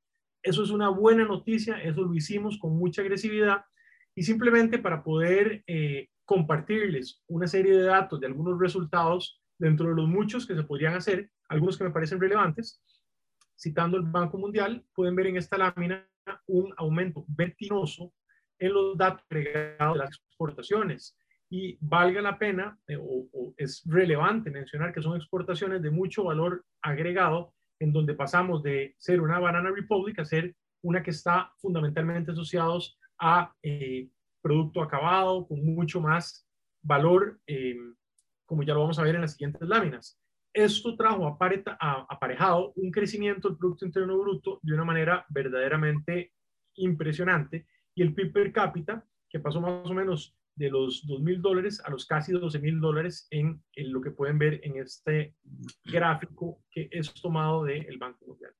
Eso 0.43 0.63
es 0.63 0.69
una 0.69 0.89
buena 0.89 1.25
noticia, 1.25 1.81
eso 1.81 2.01
lo 2.03 2.13
hicimos 2.13 2.57
con 2.59 2.77
mucha 2.77 3.01
agresividad 3.01 3.63
y 4.15 4.23
simplemente 4.23 4.79
para 4.79 5.03
poder 5.03 5.63
eh, 5.67 6.09
compartirles 6.25 7.21
una 7.27 7.47
serie 7.47 7.75
de 7.75 7.83
datos 7.83 8.19
de 8.19 8.27
algunos 8.27 8.59
resultados 8.59 9.41
dentro 9.57 9.89
de 9.89 9.95
los 9.95 10.07
muchos 10.07 10.47
que 10.47 10.55
se 10.55 10.63
podrían 10.63 10.95
hacer, 10.95 11.29
algunos 11.49 11.77
que 11.77 11.83
me 11.83 11.91
parecen 11.91 12.19
relevantes, 12.19 12.81
citando 13.57 13.97
el 13.97 14.03
Banco 14.03 14.37
Mundial, 14.37 14.83
pueden 14.93 15.15
ver 15.15 15.27
en 15.27 15.37
esta 15.37 15.57
lámina 15.57 16.07
un 16.47 16.73
aumento 16.77 17.25
vertiginoso 17.27 18.13
en 18.57 18.73
los 18.73 18.97
datos 18.97 19.25
agregados 19.29 19.93
de 19.93 19.99
las 19.99 20.15
exportaciones. 20.15 21.17
Y 21.51 21.77
valga 21.81 22.22
la 22.22 22.39
pena, 22.39 22.79
eh, 22.88 22.98
o, 22.98 23.53
es 23.58 23.84
relevante 23.86 24.50
mencionar 24.50 24.93
que 24.93 25.01
son 25.01 25.17
exportaciones 25.17 25.81
de 25.81 25.91
mucho 25.91 26.24
valor 26.24 26.65
agregado, 26.81 27.53
en 27.79 27.91
donde 27.91 28.13
pasamos 28.13 28.63
de 28.63 28.96
ser 28.98 29.20
una 29.20 29.38
Banana 29.38 29.70
Republic 29.70 30.17
a 30.20 30.25
ser 30.25 30.55
una 30.81 31.03
que 31.03 31.12
está 31.12 31.51
fundamentalmente 31.58 32.31
asociados 32.31 32.98
a 33.20 33.53
eh, 33.62 34.08
producto 34.41 34.81
acabado 34.81 35.46
con 35.46 35.63
mucho 35.63 36.00
más 36.00 36.48
valor, 36.81 37.39
eh, 37.46 37.75
como 38.46 38.63
ya 38.63 38.74
lo 38.74 38.81
vamos 38.81 38.98
a 38.98 39.03
ver 39.03 39.15
en 39.15 39.22
las 39.22 39.34
siguientes 39.34 39.67
láminas. 39.67 40.20
Esto 40.53 40.96
trajo 40.96 41.27
aparejado 41.27 42.74
un 42.75 42.91
crecimiento 42.91 43.50
del 43.50 43.58
Producto 43.58 43.86
Interno 43.86 44.17
Bruto 44.17 44.60
de 44.62 44.74
una 44.74 44.84
manera 44.84 45.25
verdaderamente 45.29 46.34
impresionante 46.75 47.67
y 47.93 48.01
el 48.01 48.13
PIB 48.13 48.34
per 48.34 48.51
cápita, 48.51 49.05
que 49.29 49.39
pasó 49.39 49.62
más 49.62 49.89
o 49.89 49.93
menos 49.93 50.36
de 50.55 50.70
los 50.70 51.05
2 51.08 51.22
mil 51.22 51.41
dólares 51.41 51.81
a 51.84 51.89
los 51.89 52.05
casi 52.05 52.31
12 52.34 52.60
mil 52.60 52.79
dólares 52.79 53.27
en, 53.29 53.63
en, 53.74 53.91
lo 53.91 54.01
que 54.01 54.12
pueden 54.12 54.38
ver 54.38 54.60
en 54.63 54.77
este 54.77 55.36
gráfico 55.86 56.63
que 56.70 56.89
es 56.91 57.13
tomado 57.13 57.63
del 57.63 57.98
Banco 57.98 58.25
Mundial. 58.25 58.53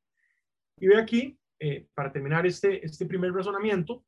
Y 0.78 0.88
ve 0.88 0.98
aquí, 0.98 1.38
eh, 1.60 1.88
para 1.94 2.12
terminar 2.12 2.46
este, 2.46 2.84
este 2.86 3.06
primer 3.06 3.32
razonamiento, 3.34 4.04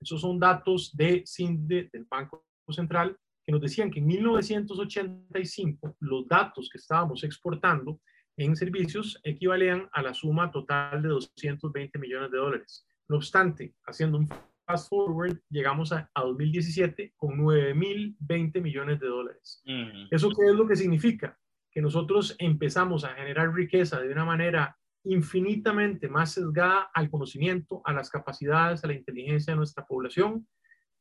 esos 0.00 0.20
son 0.20 0.38
datos 0.38 0.96
de 0.96 1.24
CINDE 1.26 1.88
del 1.92 2.04
Banco 2.04 2.46
Central 2.68 3.18
que 3.44 3.52
nos 3.52 3.62
decían 3.62 3.90
que 3.90 4.00
en 4.00 4.06
1985 4.06 5.96
los 6.00 6.28
datos 6.28 6.68
que 6.70 6.76
estábamos 6.76 7.24
exportando 7.24 8.00
en 8.36 8.54
servicios 8.54 9.18
equivalían 9.24 9.88
a 9.92 10.02
la 10.02 10.12
suma 10.12 10.50
total 10.50 11.02
de 11.02 11.08
220 11.08 11.98
millones 11.98 12.30
de 12.30 12.36
dólares. 12.36 12.86
No 13.08 13.16
obstante, 13.16 13.74
haciendo 13.86 14.18
un 14.18 14.28
fast 14.68 14.90
forward, 14.90 15.40
llegamos 15.48 15.92
a, 15.92 16.10
a 16.14 16.22
2017 16.22 17.14
con 17.16 17.38
9.020 17.38 18.60
millones 18.60 19.00
de 19.00 19.06
dólares. 19.06 19.62
-huh. 19.64 20.08
¿Eso 20.10 20.28
qué 20.30 20.44
es 20.44 20.54
lo 20.54 20.68
que 20.68 20.76
significa? 20.76 21.38
Que 21.72 21.80
nosotros 21.80 22.36
empezamos 22.38 23.04
a 23.04 23.14
generar 23.14 23.52
riqueza 23.54 24.00
de 24.00 24.12
una 24.12 24.26
manera 24.26 24.76
infinitamente 25.04 26.08
más 26.08 26.32
sesgada 26.32 26.90
al 26.92 27.08
conocimiento, 27.10 27.80
a 27.84 27.92
las 27.94 28.10
capacidades, 28.10 28.84
a 28.84 28.88
la 28.88 28.94
inteligencia 28.94 29.52
de 29.52 29.56
nuestra 29.56 29.86
población, 29.86 30.46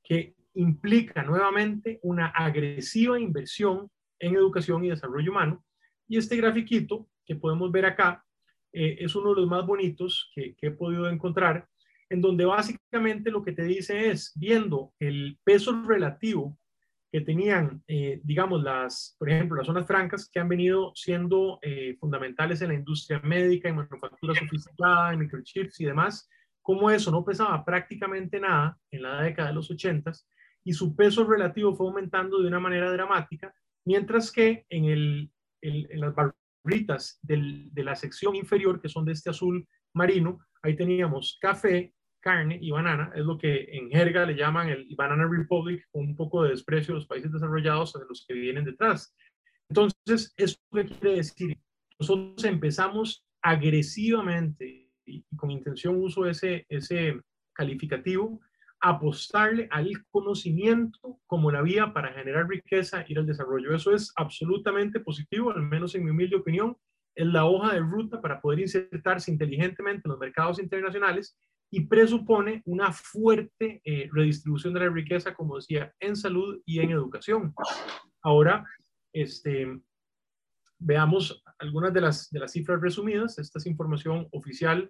que 0.01 0.35
implica 0.53 1.23
nuevamente 1.23 1.99
una 2.03 2.27
agresiva 2.27 3.19
inversión 3.19 3.89
en 4.19 4.35
educación 4.35 4.85
y 4.85 4.89
desarrollo 4.89 5.31
humano. 5.31 5.65
Y 6.07 6.17
este 6.17 6.37
grafiquito 6.37 7.09
que 7.25 7.35
podemos 7.35 7.69
ver 7.69 7.85
acá 7.85 8.23
eh, 8.71 8.97
es 8.99 9.13
uno 9.15 9.33
de 9.33 9.41
los 9.41 9.49
más 9.49 9.65
bonitos 9.65 10.31
que, 10.33 10.55
que 10.55 10.67
he 10.67 10.71
podido 10.71 11.09
encontrar, 11.09 11.67
en 12.09 12.21
donde 12.21 12.45
básicamente 12.45 13.31
lo 13.31 13.43
que 13.43 13.51
te 13.51 13.63
dice 13.63 14.09
es, 14.09 14.31
viendo 14.35 14.93
el 14.99 15.37
peso 15.43 15.83
relativo 15.83 16.57
que 17.11 17.21
tenían, 17.21 17.83
eh, 17.87 18.19
digamos, 18.23 18.63
las, 18.63 19.15
por 19.17 19.29
ejemplo, 19.29 19.57
las 19.57 19.65
zonas 19.65 19.87
francas 19.87 20.29
que 20.29 20.39
han 20.39 20.49
venido 20.49 20.91
siendo 20.93 21.59
eh, 21.61 21.95
fundamentales 21.99 22.61
en 22.61 22.69
la 22.69 22.73
industria 22.75 23.19
médica, 23.19 23.69
en 23.69 23.77
manufactura 23.77 24.35
sofisticada, 24.35 25.13
en 25.13 25.19
microchips 25.19 25.79
y 25.79 25.85
demás, 25.85 26.29
como 26.61 26.91
eso 26.91 27.11
no 27.11 27.23
pesaba 27.23 27.63
prácticamente 27.63 28.39
nada 28.39 28.77
en 28.91 29.03
la 29.03 29.21
década 29.21 29.49
de 29.49 29.55
los 29.55 29.71
80 29.71 30.11
y 30.65 30.73
su 30.73 30.95
peso 30.97 31.23
relativo 31.23 31.73
fue 31.73 31.87
aumentando 31.87 32.41
de 32.41 32.47
una 32.49 32.59
manera 32.59 32.91
dramática, 32.91 33.53
mientras 33.85 34.33
que 34.33 34.65
en, 34.69 34.83
el, 34.83 35.31
el, 35.61 35.87
en 35.89 36.01
las 36.01 36.13
barritas 36.13 37.19
del, 37.21 37.69
de 37.73 37.83
la 37.85 37.95
sección 37.95 38.35
inferior, 38.35 38.81
que 38.81 38.89
son 38.89 39.05
de 39.05 39.13
este 39.13 39.29
azul 39.29 39.65
marino, 39.93 40.39
ahí 40.61 40.75
teníamos 40.75 41.37
café, 41.39 41.93
carne 42.27 42.59
y 42.61 42.71
banana, 42.71 43.09
es 43.15 43.23
lo 43.23 43.37
que 43.37 43.69
en 43.71 43.89
jerga 43.89 44.25
le 44.25 44.35
llaman 44.35 44.67
el 44.67 44.85
Banana 44.97 45.25
Republic, 45.31 45.87
con 45.91 46.03
un 46.07 46.15
poco 46.17 46.43
de 46.43 46.49
desprecio 46.49 46.93
de 46.93 46.99
los 46.99 47.07
países 47.07 47.31
desarrollados 47.31 47.93
de 47.93 48.05
los 48.09 48.25
que 48.27 48.33
vienen 48.33 48.65
detrás. 48.65 49.15
Entonces, 49.69 50.33
¿eso 50.35 50.57
qué 50.73 50.85
quiere 50.85 51.15
decir? 51.15 51.57
Nosotros 51.97 52.43
empezamos 52.43 53.25
agresivamente 53.41 54.91
y 55.05 55.23
con 55.37 55.51
intención 55.51 56.03
uso 56.03 56.25
ese, 56.25 56.65
ese 56.67 57.17
calificativo, 57.53 58.41
apostarle 58.81 59.69
al 59.71 59.89
conocimiento 60.09 61.21
como 61.27 61.49
la 61.49 61.61
vía 61.61 61.93
para 61.93 62.11
generar 62.11 62.49
riqueza 62.49 63.05
y 63.07 63.17
el 63.17 63.25
desarrollo. 63.25 63.73
Eso 63.73 63.95
es 63.95 64.11
absolutamente 64.17 64.99
positivo, 64.99 65.51
al 65.51 65.61
menos 65.61 65.95
en 65.95 66.03
mi 66.03 66.11
humilde 66.11 66.35
opinión, 66.35 66.75
es 67.15 67.25
la 67.25 67.45
hoja 67.45 67.73
de 67.73 67.79
ruta 67.79 68.19
para 68.19 68.41
poder 68.41 68.59
insertarse 68.59 69.31
inteligentemente 69.31 70.01
en 70.05 70.11
los 70.11 70.19
mercados 70.19 70.59
internacionales 70.59 71.37
y 71.69 71.87
presupone 71.87 72.61
una 72.65 72.93
fuerte 72.93 73.81
eh, 73.83 74.09
redistribución 74.11 74.73
de 74.73 74.79
la 74.81 74.89
riqueza, 74.89 75.33
como 75.33 75.55
decía, 75.57 75.93
en 75.99 76.15
salud 76.15 76.61
y 76.65 76.79
en 76.79 76.91
educación. 76.91 77.53
Ahora, 78.21 78.65
este, 79.13 79.67
veamos 80.79 81.43
algunas 81.59 81.93
de 81.93 82.01
las, 82.01 82.29
de 82.29 82.39
las 82.39 82.51
cifras 82.51 82.81
resumidas. 82.81 83.39
Esta 83.39 83.59
es 83.59 83.65
información 83.65 84.27
oficial 84.31 84.89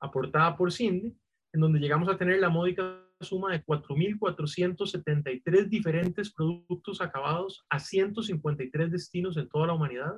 aportada 0.00 0.56
por 0.56 0.72
CINDE, 0.72 1.14
en 1.52 1.60
donde 1.60 1.78
llegamos 1.78 2.08
a 2.08 2.18
tener 2.18 2.40
la 2.40 2.48
módica 2.48 3.00
suma 3.20 3.52
de 3.52 3.64
4.473 3.64 5.68
diferentes 5.68 6.32
productos 6.32 7.00
acabados 7.00 7.64
a 7.70 7.78
153 7.78 8.90
destinos 8.90 9.36
en 9.36 9.48
toda 9.48 9.68
la 9.68 9.74
humanidad, 9.74 10.16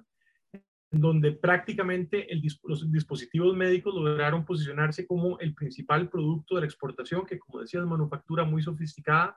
donde 0.90 1.32
prácticamente 1.32 2.32
el, 2.32 2.42
los 2.64 2.90
dispositivos 2.90 3.54
médicos 3.54 3.94
lograron 3.94 4.44
posicionarse 4.44 5.06
como 5.06 5.38
el 5.38 5.54
principal 5.54 6.08
producto 6.08 6.54
de 6.54 6.62
la 6.62 6.66
exportación, 6.66 7.26
que 7.26 7.38
como 7.38 7.60
decía 7.60 7.80
es 7.80 7.86
manufactura 7.86 8.44
muy 8.44 8.62
sofisticada, 8.62 9.36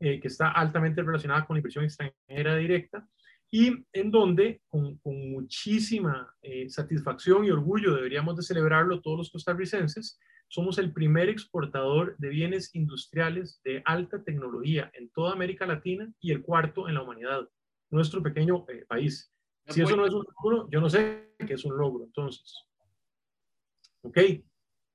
eh, 0.00 0.20
que 0.20 0.28
está 0.28 0.50
altamente 0.50 1.02
relacionada 1.02 1.46
con 1.46 1.54
la 1.54 1.58
inversión 1.58 1.84
extranjera 1.84 2.56
directa, 2.56 3.06
y 3.50 3.84
en 3.92 4.10
donde 4.10 4.60
con, 4.68 4.98
muchísima 5.04 6.34
eh, 6.42 6.68
satisfacción 6.68 7.44
y 7.44 7.50
orgullo 7.50 7.94
deberíamos 7.94 8.36
de 8.36 8.42
celebrarlo 8.42 9.00
todos 9.00 9.18
los 9.18 9.30
costarricenses, 9.30 10.18
somos 10.48 10.78
el 10.78 10.92
primer 10.92 11.28
exportador 11.28 12.16
de 12.18 12.28
bienes 12.28 12.74
industriales 12.74 13.60
de 13.64 13.82
alta 13.84 14.22
tecnología 14.22 14.90
en 14.94 15.10
toda 15.10 15.32
América 15.32 15.66
Latina 15.66 16.10
y 16.20 16.32
el 16.32 16.42
cuarto 16.42 16.88
en 16.88 16.94
la 16.94 17.02
humanidad, 17.02 17.48
nuestro 17.90 18.22
pequeño 18.22 18.64
eh, 18.68 18.84
país. 18.88 19.32
Si 19.68 19.82
eso 19.82 19.96
no 19.96 20.06
es 20.06 20.12
un 20.12 20.24
logro, 20.42 20.68
yo 20.70 20.80
no 20.80 20.88
sé 20.88 21.34
qué 21.38 21.54
es 21.54 21.64
un 21.64 21.76
logro, 21.76 22.04
entonces. 22.04 22.64
Ok, 24.02 24.18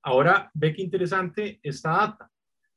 ahora 0.02 0.50
ve 0.54 0.72
qué 0.74 0.82
interesante 0.82 1.60
esta 1.62 1.90
data. 1.90 2.30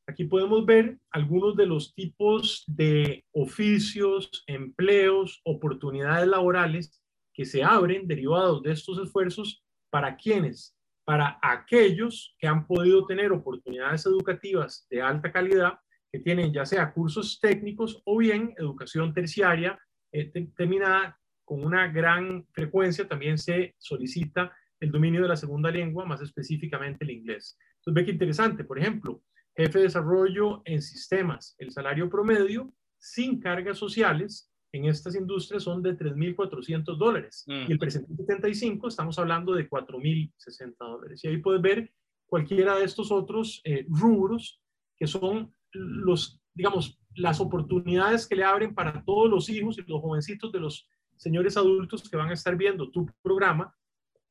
Aquí 0.07 0.25
podemos 0.25 0.65
ver 0.65 0.99
algunos 1.11 1.55
de 1.55 1.65
los 1.65 1.95
tipos 1.95 2.63
de 2.67 3.25
oficios, 3.31 4.43
empleos, 4.45 5.41
oportunidades 5.43 6.27
laborales 6.27 7.01
que 7.33 7.45
se 7.45 7.63
abren 7.63 8.07
derivados 8.07 8.61
de 8.61 8.71
estos 8.71 8.99
esfuerzos 8.99 9.63
para 9.89 10.15
quienes, 10.15 10.77
para 11.05 11.39
aquellos 11.41 12.35
que 12.37 12.47
han 12.47 12.67
podido 12.67 13.05
tener 13.05 13.31
oportunidades 13.31 14.05
educativas 14.05 14.85
de 14.89 15.01
alta 15.01 15.31
calidad, 15.31 15.79
que 16.11 16.19
tienen 16.19 16.53
ya 16.53 16.65
sea 16.65 16.93
cursos 16.93 17.39
técnicos 17.39 18.01
o 18.05 18.17
bien 18.17 18.53
educación 18.57 19.13
terciaria 19.13 19.79
eh, 20.11 20.31
terminada 20.55 21.19
con 21.45 21.63
una 21.63 21.87
gran 21.87 22.45
frecuencia 22.51 23.07
también 23.07 23.37
se 23.37 23.75
solicita 23.77 24.51
el 24.79 24.91
dominio 24.91 25.21
de 25.21 25.29
la 25.29 25.37
segunda 25.37 25.71
lengua, 25.71 26.05
más 26.05 26.21
específicamente 26.21 27.05
el 27.05 27.11
inglés. 27.11 27.57
Entonces, 27.77 27.93
ve 27.93 28.05
que 28.05 28.11
interesante, 28.11 28.63
por 28.63 28.79
ejemplo, 28.79 29.21
jefe 29.55 29.79
de 29.79 29.85
desarrollo 29.85 30.61
en 30.65 30.81
sistemas, 30.81 31.55
el 31.59 31.71
salario 31.71 32.09
promedio 32.09 32.73
sin 32.97 33.39
cargas 33.39 33.77
sociales 33.77 34.51
en 34.73 34.85
estas 34.85 35.15
industrias 35.15 35.63
son 35.63 35.81
de 35.81 35.97
3.400 35.97 36.97
dólares 36.97 37.45
mm. 37.47 37.69
y 37.69 37.71
el 37.71 37.79
presente 37.79 38.13
75 38.13 38.89
estamos 38.89 39.17
hablando 39.17 39.53
de 39.53 39.69
4.060 39.69 40.75
dólares. 40.77 41.23
Y 41.23 41.29
ahí 41.29 41.37
puedes 41.37 41.61
ver 41.61 41.93
cualquiera 42.25 42.75
de 42.75 42.83
estos 42.83 43.11
otros 43.11 43.61
eh, 43.63 43.85
rubros 43.87 44.61
que 44.97 45.07
son 45.07 45.53
los, 45.71 46.41
digamos, 46.53 46.99
las 47.15 47.39
oportunidades 47.39 48.27
que 48.27 48.35
le 48.35 48.43
abren 48.43 48.73
para 48.73 49.03
todos 49.05 49.29
los 49.29 49.49
hijos 49.49 49.77
y 49.77 49.83
los 49.83 50.01
jovencitos 50.01 50.51
de 50.51 50.59
los 50.59 50.89
señores 51.17 51.57
adultos 51.57 52.09
que 52.09 52.17
van 52.17 52.29
a 52.29 52.33
estar 52.33 52.55
viendo 52.55 52.91
tu 52.91 53.05
programa, 53.21 53.73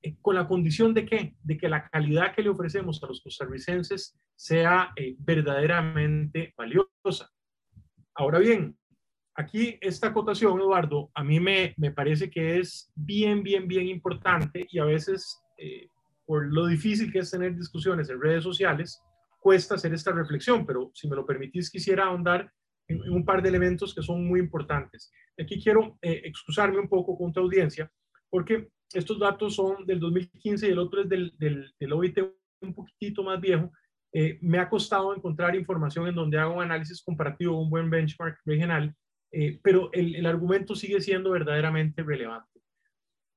eh, 0.05 0.17
con 0.21 0.35
la 0.35 0.47
condición 0.47 0.93
de 0.93 1.07
que, 1.07 1.35
de 1.43 1.57
que 1.57 1.69
la 1.69 1.88
calidad 1.88 2.35
que 2.35 2.43
le 2.43 2.50
ofrecemos 2.50 3.03
a 3.03 3.07
los 3.07 3.23
costarricenses 3.23 4.19
sea 4.37 4.93
eh, 4.97 5.17
verdaderamente 5.19 6.53
valiosa. 6.59 7.31
Ahora 8.14 8.38
bien, 8.38 8.76
aquí 9.35 9.79
esta 9.81 10.09
acotación, 10.09 10.61
Eduardo, 10.61 11.11
a 11.14 11.25
mí 11.25 11.41
me, 11.41 11.73
me, 11.79 11.91
parece 11.91 12.31
que 12.31 12.59
es 12.59 12.93
bien, 12.95 13.43
bien, 13.43 13.67
bien 13.67 13.88
importante 13.88 14.67
y 14.71 14.79
a 14.79 14.85
veces, 14.85 15.41
eh, 15.57 15.88
por 16.26 16.53
lo 16.53 16.67
difícil 16.67 17.11
que 17.11 17.21
es 17.21 17.31
tener 17.31 17.57
discusiones 17.57 18.11
en 18.11 18.21
redes 18.21 18.45
sociales, 18.45 19.00
cuesta 19.41 19.76
hacer 19.76 19.95
esta 19.95 20.12
reflexión, 20.12 20.67
pero 20.67 20.91
si 20.93 21.09
me 21.09 21.17
lo 21.17 21.25
permitís, 21.25 21.71
quisiera 21.71 22.05
ahondar 22.05 22.53
en, 22.88 23.03
en 23.03 23.11
un 23.11 23.25
par 23.25 23.43
de 23.43 23.49
elementos 23.49 23.95
que 23.95 24.03
son 24.03 24.26
muy 24.26 24.38
importantes. 24.38 25.11
Aquí 25.38 25.62
quiero 25.62 25.99
eh, 26.03 26.23
excusarme 26.25 26.79
un 26.79 26.88
poco 26.88 27.17
con 27.17 27.33
tu 27.33 27.41
audiencia, 27.41 27.91
porque 28.31 28.69
estos 28.93 29.19
datos 29.19 29.55
son 29.55 29.85
del 29.87 30.00
2015 30.00 30.69
y 30.69 30.71
el 30.71 30.79
otro 30.79 31.03
es 31.03 31.09
del, 31.09 31.33
del, 31.38 31.73
del 31.79 31.93
OIT 31.93 32.19
un 32.61 32.75
poquitito 32.75 33.23
más 33.23 33.41
viejo, 33.41 33.71
eh, 34.12 34.38
me 34.41 34.59
ha 34.59 34.69
costado 34.69 35.14
encontrar 35.14 35.55
información 35.57 36.07
en 36.07 36.14
donde 36.14 36.38
hago 36.38 36.55
un 36.55 36.62
análisis 36.62 37.03
comparativo, 37.03 37.61
un 37.61 37.69
buen 37.69 37.91
benchmark 37.91 38.38
regional, 38.45 38.95
eh, 39.33 39.59
pero 39.62 39.91
el, 39.93 40.14
el 40.14 40.26
argumento 40.26 40.75
sigue 40.75 41.00
siendo 41.00 41.31
verdaderamente 41.31 42.03
relevante. 42.03 42.62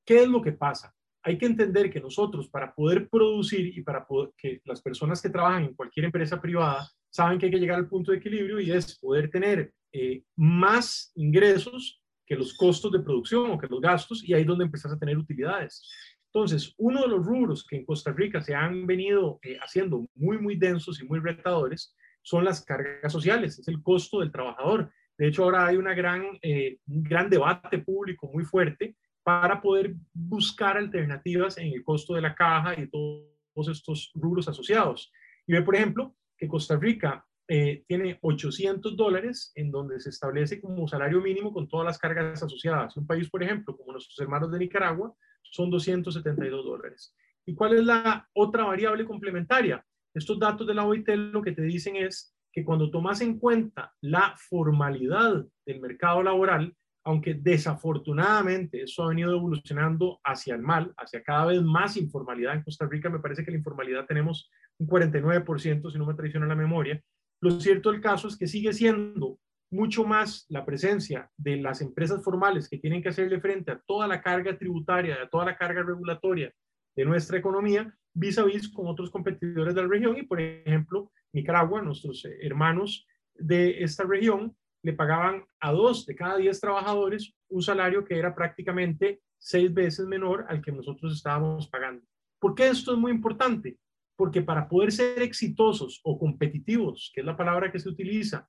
¿Qué 0.06 0.22
es 0.22 0.28
lo 0.28 0.40
que 0.40 0.52
pasa? 0.52 0.94
hay 1.22 1.36
que 1.36 1.46
entender 1.46 1.90
que 1.90 2.00
nosotros 2.00 2.48
para 2.48 2.74
poder 2.74 3.08
producir 3.08 3.76
y 3.76 3.82
para 3.82 4.06
poder, 4.06 4.30
que 4.36 4.60
las 4.64 4.80
personas 4.80 5.20
que 5.20 5.28
trabajan 5.28 5.64
en 5.64 5.74
cualquier 5.74 6.06
empresa 6.06 6.40
privada 6.40 6.88
saben 7.10 7.38
que 7.38 7.46
hay 7.46 7.52
que 7.52 7.58
llegar 7.58 7.78
al 7.78 7.88
punto 7.88 8.12
de 8.12 8.18
equilibrio 8.18 8.60
y 8.60 8.70
es 8.70 8.98
poder 8.98 9.30
tener 9.30 9.72
eh, 9.92 10.22
más 10.36 11.12
ingresos 11.14 12.02
que 12.26 12.36
los 12.36 12.54
costos 12.54 12.92
de 12.92 13.00
producción 13.00 13.50
o 13.50 13.58
que 13.58 13.66
los 13.66 13.80
gastos 13.80 14.22
y 14.22 14.34
ahí 14.34 14.42
es 14.42 14.46
donde 14.46 14.64
empezás 14.64 14.92
a 14.92 14.98
tener 14.98 15.16
utilidades. 15.16 15.82
Entonces, 16.26 16.74
uno 16.76 17.02
de 17.02 17.08
los 17.08 17.24
rubros 17.24 17.66
que 17.66 17.76
en 17.76 17.86
Costa 17.86 18.12
Rica 18.12 18.42
se 18.42 18.54
han 18.54 18.86
venido 18.86 19.38
eh, 19.42 19.58
haciendo 19.62 20.06
muy, 20.14 20.38
muy 20.38 20.56
densos 20.56 21.00
y 21.00 21.04
muy 21.04 21.20
retadores 21.20 21.94
son 22.22 22.44
las 22.44 22.62
cargas 22.62 23.10
sociales, 23.10 23.58
es 23.58 23.68
el 23.68 23.82
costo 23.82 24.20
del 24.20 24.30
trabajador. 24.30 24.92
De 25.16 25.28
hecho, 25.28 25.44
ahora 25.44 25.66
hay 25.66 25.76
una 25.76 25.94
gran, 25.94 26.38
eh, 26.42 26.78
un 26.86 27.02
gran 27.02 27.30
debate 27.30 27.78
público 27.78 28.30
muy 28.32 28.44
fuerte 28.44 28.94
para 29.22 29.60
poder 29.60 29.94
buscar 30.12 30.76
alternativas 30.76 31.56
en 31.56 31.72
el 31.72 31.82
costo 31.82 32.14
de 32.14 32.22
la 32.22 32.34
caja 32.34 32.78
y 32.78 32.88
todos 32.88 33.68
estos 33.68 34.10
rubros 34.14 34.48
asociados. 34.48 35.10
Y 35.46 35.54
ve, 35.54 35.62
por 35.62 35.74
ejemplo, 35.74 36.14
que 36.36 36.46
Costa 36.46 36.76
Rica 36.76 37.26
eh, 37.50 37.82
tiene 37.88 38.18
800 38.20 38.94
dólares 38.94 39.52
en 39.54 39.70
donde 39.70 39.98
se 40.00 40.10
establece 40.10 40.60
como 40.60 40.86
salario 40.86 41.22
mínimo 41.22 41.50
con 41.50 41.66
todas 41.66 41.86
las 41.86 41.98
cargas 41.98 42.42
asociadas. 42.42 42.94
Un 42.98 43.06
país, 43.06 43.30
por 43.30 43.42
ejemplo, 43.42 43.74
como 43.74 43.92
nuestros 43.92 44.18
hermanos 44.20 44.52
de 44.52 44.58
Nicaragua, 44.58 45.14
son 45.42 45.70
272 45.70 46.64
dólares. 46.64 47.14
¿Y 47.46 47.54
cuál 47.54 47.74
es 47.74 47.84
la 47.84 48.28
otra 48.34 48.64
variable 48.64 49.06
complementaria? 49.06 49.82
Estos 50.12 50.38
datos 50.38 50.66
de 50.66 50.74
la 50.74 50.84
OIT 50.84 51.08
lo 51.08 51.40
que 51.40 51.52
te 51.52 51.62
dicen 51.62 51.96
es 51.96 52.34
que 52.52 52.64
cuando 52.64 52.90
tomas 52.90 53.22
en 53.22 53.38
cuenta 53.38 53.94
la 54.02 54.34
formalidad 54.36 55.46
del 55.64 55.80
mercado 55.80 56.22
laboral, 56.22 56.74
aunque 57.04 57.32
desafortunadamente 57.32 58.82
eso 58.82 59.04
ha 59.04 59.08
venido 59.08 59.34
evolucionando 59.34 60.20
hacia 60.22 60.54
el 60.54 60.60
mal, 60.60 60.92
hacia 60.98 61.22
cada 61.22 61.46
vez 61.46 61.62
más 61.62 61.96
informalidad 61.96 62.54
en 62.54 62.62
Costa 62.62 62.86
Rica, 62.86 63.08
me 63.08 63.20
parece 63.20 63.42
que 63.42 63.50
la 63.50 63.56
informalidad 63.56 64.04
tenemos 64.04 64.50
un 64.76 64.86
49%, 64.86 65.90
si 65.90 65.98
no 65.98 66.04
me 66.04 66.12
traiciona 66.12 66.46
la 66.46 66.54
memoria, 66.54 67.02
lo 67.40 67.60
cierto 67.60 67.92
del 67.92 68.00
caso 68.00 68.28
es 68.28 68.36
que 68.36 68.46
sigue 68.46 68.72
siendo 68.72 69.38
mucho 69.70 70.04
más 70.04 70.46
la 70.48 70.64
presencia 70.64 71.30
de 71.36 71.56
las 71.58 71.82
empresas 71.82 72.22
formales 72.22 72.68
que 72.68 72.78
tienen 72.78 73.02
que 73.02 73.10
hacerle 73.10 73.40
frente 73.40 73.70
a 73.70 73.78
toda 73.78 74.06
la 74.06 74.22
carga 74.22 74.56
tributaria, 74.56 75.22
a 75.22 75.28
toda 75.28 75.44
la 75.44 75.56
carga 75.56 75.82
regulatoria 75.82 76.52
de 76.96 77.04
nuestra 77.04 77.38
economía, 77.38 77.94
vis 78.14 78.38
a 78.38 78.44
vis 78.44 78.68
con 78.68 78.86
otros 78.86 79.10
competidores 79.10 79.74
de 79.74 79.82
la 79.82 79.88
región. 79.88 80.16
Y, 80.16 80.22
por 80.22 80.40
ejemplo, 80.40 81.12
Nicaragua, 81.32 81.82
nuestros 81.82 82.24
hermanos 82.40 83.06
de 83.34 83.82
esta 83.82 84.04
región, 84.04 84.56
le 84.82 84.92
pagaban 84.92 85.44
a 85.60 85.72
dos 85.72 86.06
de 86.06 86.14
cada 86.14 86.36
diez 86.36 86.60
trabajadores 86.60 87.34
un 87.48 87.62
salario 87.62 88.04
que 88.04 88.18
era 88.18 88.34
prácticamente 88.34 89.20
seis 89.38 89.72
veces 89.72 90.06
menor 90.06 90.46
al 90.48 90.62
que 90.62 90.72
nosotros 90.72 91.14
estábamos 91.14 91.68
pagando. 91.68 92.04
¿Por 92.40 92.54
qué 92.54 92.68
esto 92.68 92.92
es 92.92 92.98
muy 92.98 93.12
importante? 93.12 93.76
Porque 94.18 94.42
para 94.42 94.68
poder 94.68 94.90
ser 94.90 95.22
exitosos 95.22 96.00
o 96.02 96.18
competitivos, 96.18 97.12
que 97.14 97.20
es 97.20 97.26
la 97.26 97.36
palabra 97.36 97.70
que 97.70 97.78
se 97.78 97.88
utiliza 97.88 98.48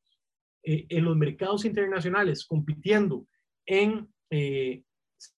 eh, 0.64 0.88
en 0.90 1.06
los 1.06 1.16
mercados 1.16 1.64
internacionales, 1.64 2.44
compitiendo 2.44 3.28
en 3.68 4.12
eh, 4.32 4.84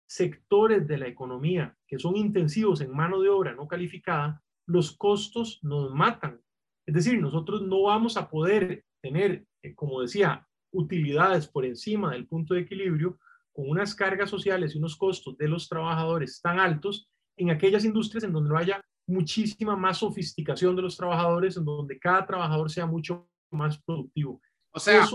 sectores 0.07 0.87
de 0.87 0.97
la 0.97 1.07
economía 1.07 1.75
que 1.85 1.99
son 1.99 2.15
intensivos 2.15 2.79
en 2.79 2.95
mano 2.95 3.19
de 3.19 3.27
obra 3.27 3.53
no 3.53 3.67
calificada, 3.67 4.41
los 4.67 4.95
costos 4.95 5.59
nos 5.63 5.93
matan. 5.93 6.39
Es 6.85 6.95
decir, 6.95 7.19
nosotros 7.19 7.63
no 7.63 7.83
vamos 7.83 8.15
a 8.15 8.29
poder 8.29 8.85
tener, 9.01 9.45
eh, 9.61 9.75
como 9.75 10.01
decía, 10.01 10.47
utilidades 10.71 11.45
por 11.45 11.65
encima 11.65 12.13
del 12.13 12.25
punto 12.25 12.53
de 12.53 12.61
equilibrio 12.61 13.19
con 13.51 13.69
unas 13.69 13.93
cargas 13.93 14.29
sociales 14.29 14.75
y 14.75 14.77
unos 14.77 14.95
costos 14.95 15.37
de 15.37 15.49
los 15.49 15.67
trabajadores 15.67 16.39
tan 16.39 16.57
altos 16.57 17.11
en 17.35 17.49
aquellas 17.49 17.83
industrias 17.83 18.23
en 18.23 18.31
donde 18.31 18.49
no 18.49 18.57
haya 18.57 18.81
muchísima 19.07 19.75
más 19.75 19.99
sofisticación 19.99 20.75
de 20.75 20.81
los 20.81 20.97
trabajadores, 20.97 21.57
en 21.57 21.65
donde 21.65 21.99
cada 21.99 22.25
trabajador 22.25 22.71
sea 22.71 22.85
mucho 22.85 23.29
más 23.49 23.81
productivo. 23.81 24.41
O 24.71 24.79
sea, 24.79 25.05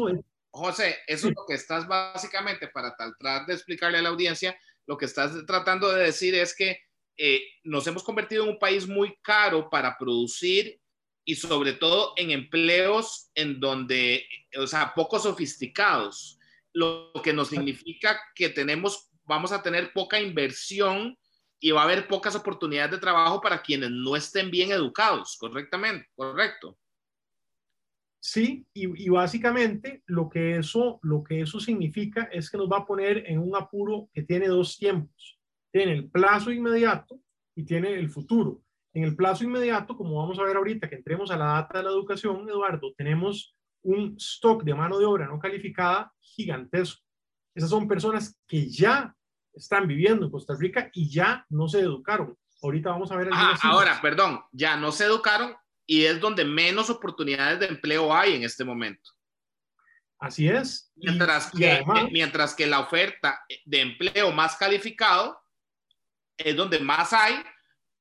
José, 0.50 0.96
eso 1.06 1.28
es 1.28 1.34
lo 1.34 1.44
que 1.46 1.54
estás 1.54 1.86
básicamente, 1.86 2.68
para 2.68 2.94
tratar 2.96 3.46
de 3.46 3.54
explicarle 3.54 3.98
a 3.98 4.02
la 4.02 4.08
audiencia, 4.08 4.58
lo 4.86 4.96
que 4.96 5.04
estás 5.04 5.32
tratando 5.46 5.90
de 5.92 6.04
decir 6.04 6.34
es 6.34 6.54
que 6.54 6.78
eh, 7.16 7.42
nos 7.64 7.86
hemos 7.86 8.02
convertido 8.02 8.44
en 8.44 8.50
un 8.50 8.58
país 8.58 8.86
muy 8.86 9.16
caro 9.22 9.68
para 9.70 9.96
producir 9.98 10.78
y 11.24 11.34
sobre 11.34 11.72
todo 11.72 12.12
en 12.16 12.30
empleos 12.30 13.30
en 13.34 13.58
donde, 13.58 14.26
o 14.58 14.66
sea, 14.66 14.92
poco 14.94 15.18
sofisticados, 15.18 16.38
lo 16.72 17.12
que 17.24 17.32
nos 17.32 17.48
significa 17.48 18.20
que 18.34 18.50
tenemos, 18.50 19.10
vamos 19.24 19.50
a 19.50 19.62
tener 19.62 19.92
poca 19.92 20.20
inversión 20.20 21.18
y 21.60 21.70
va 21.70 21.82
a 21.82 21.84
haber 21.84 22.06
pocas 22.06 22.34
oportunidades 22.36 22.92
de 22.92 22.98
trabajo 22.98 23.40
para 23.40 23.62
quienes 23.62 23.90
no 23.90 24.16
estén 24.16 24.50
bien 24.50 24.70
educados, 24.70 25.36
correctamente, 25.38 26.08
correcto. 26.14 26.78
Sí, 28.20 28.66
y, 28.74 29.08
básicamente 29.08 30.02
lo 30.06 30.28
que, 30.28 30.56
eso, 30.56 30.98
lo 31.02 31.22
que 31.22 31.42
eso 31.42 31.60
significa 31.60 32.24
es 32.24 32.50
que 32.50 32.58
nos 32.58 32.68
va 32.68 32.78
a 32.78 32.86
poner 32.86 33.22
en 33.26 33.38
un 33.38 33.54
apuro 33.54 34.08
que 34.12 34.22
tiene 34.22 34.48
dos 34.48 34.76
tiempos. 34.76 35.38
Tiene 35.72 35.92
el 35.92 36.10
plazo 36.10 36.50
inmediato 36.50 37.20
y 37.54 37.64
tiene 37.64 37.94
el 37.94 38.10
futuro. 38.10 38.62
En 38.92 39.04
el 39.04 39.14
plazo 39.14 39.44
inmediato, 39.44 39.96
como 39.96 40.16
vamos 40.16 40.40
a 40.40 40.42
ver 40.42 40.56
ahorita 40.56 40.88
que 40.88 40.96
entremos 40.96 41.30
a 41.30 41.36
la 41.36 41.46
data 41.46 41.78
de 41.78 41.84
la 41.84 41.90
educación, 41.90 42.48
Eduardo, 42.48 42.92
tenemos 42.96 43.54
un 43.82 44.16
stock 44.18 44.64
de 44.64 44.74
mano 44.74 44.98
de 44.98 45.04
obra 45.04 45.26
no 45.26 45.38
calificada 45.38 46.12
gigantesco. 46.18 47.04
Esas 47.54 47.70
son 47.70 47.86
personas 47.86 48.36
que 48.48 48.68
ya 48.68 49.15
están 49.56 49.88
viviendo 49.88 50.26
en 50.26 50.30
Costa 50.30 50.54
Rica 50.58 50.90
y 50.92 51.10
ya 51.10 51.44
no 51.48 51.68
se 51.68 51.80
educaron. 51.80 52.36
Ahorita 52.62 52.90
vamos 52.90 53.10
a 53.10 53.16
ver. 53.16 53.28
Ah, 53.32 53.58
ahora, 53.62 54.00
perdón, 54.00 54.40
ya 54.52 54.76
no 54.76 54.92
se 54.92 55.04
educaron 55.04 55.54
y 55.86 56.04
es 56.04 56.20
donde 56.20 56.44
menos 56.44 56.90
oportunidades 56.90 57.60
de 57.60 57.66
empleo 57.66 58.14
hay 58.14 58.34
en 58.34 58.44
este 58.44 58.64
momento. 58.64 59.10
Así 60.18 60.48
es. 60.48 60.90
Mientras, 60.96 61.50
que, 61.50 61.84
mientras 62.10 62.54
que 62.54 62.66
la 62.66 62.80
oferta 62.80 63.40
de 63.64 63.80
empleo 63.80 64.32
más 64.32 64.56
calificado 64.56 65.38
es 66.38 66.56
donde 66.56 66.78
más 66.80 67.12
hay, 67.12 67.34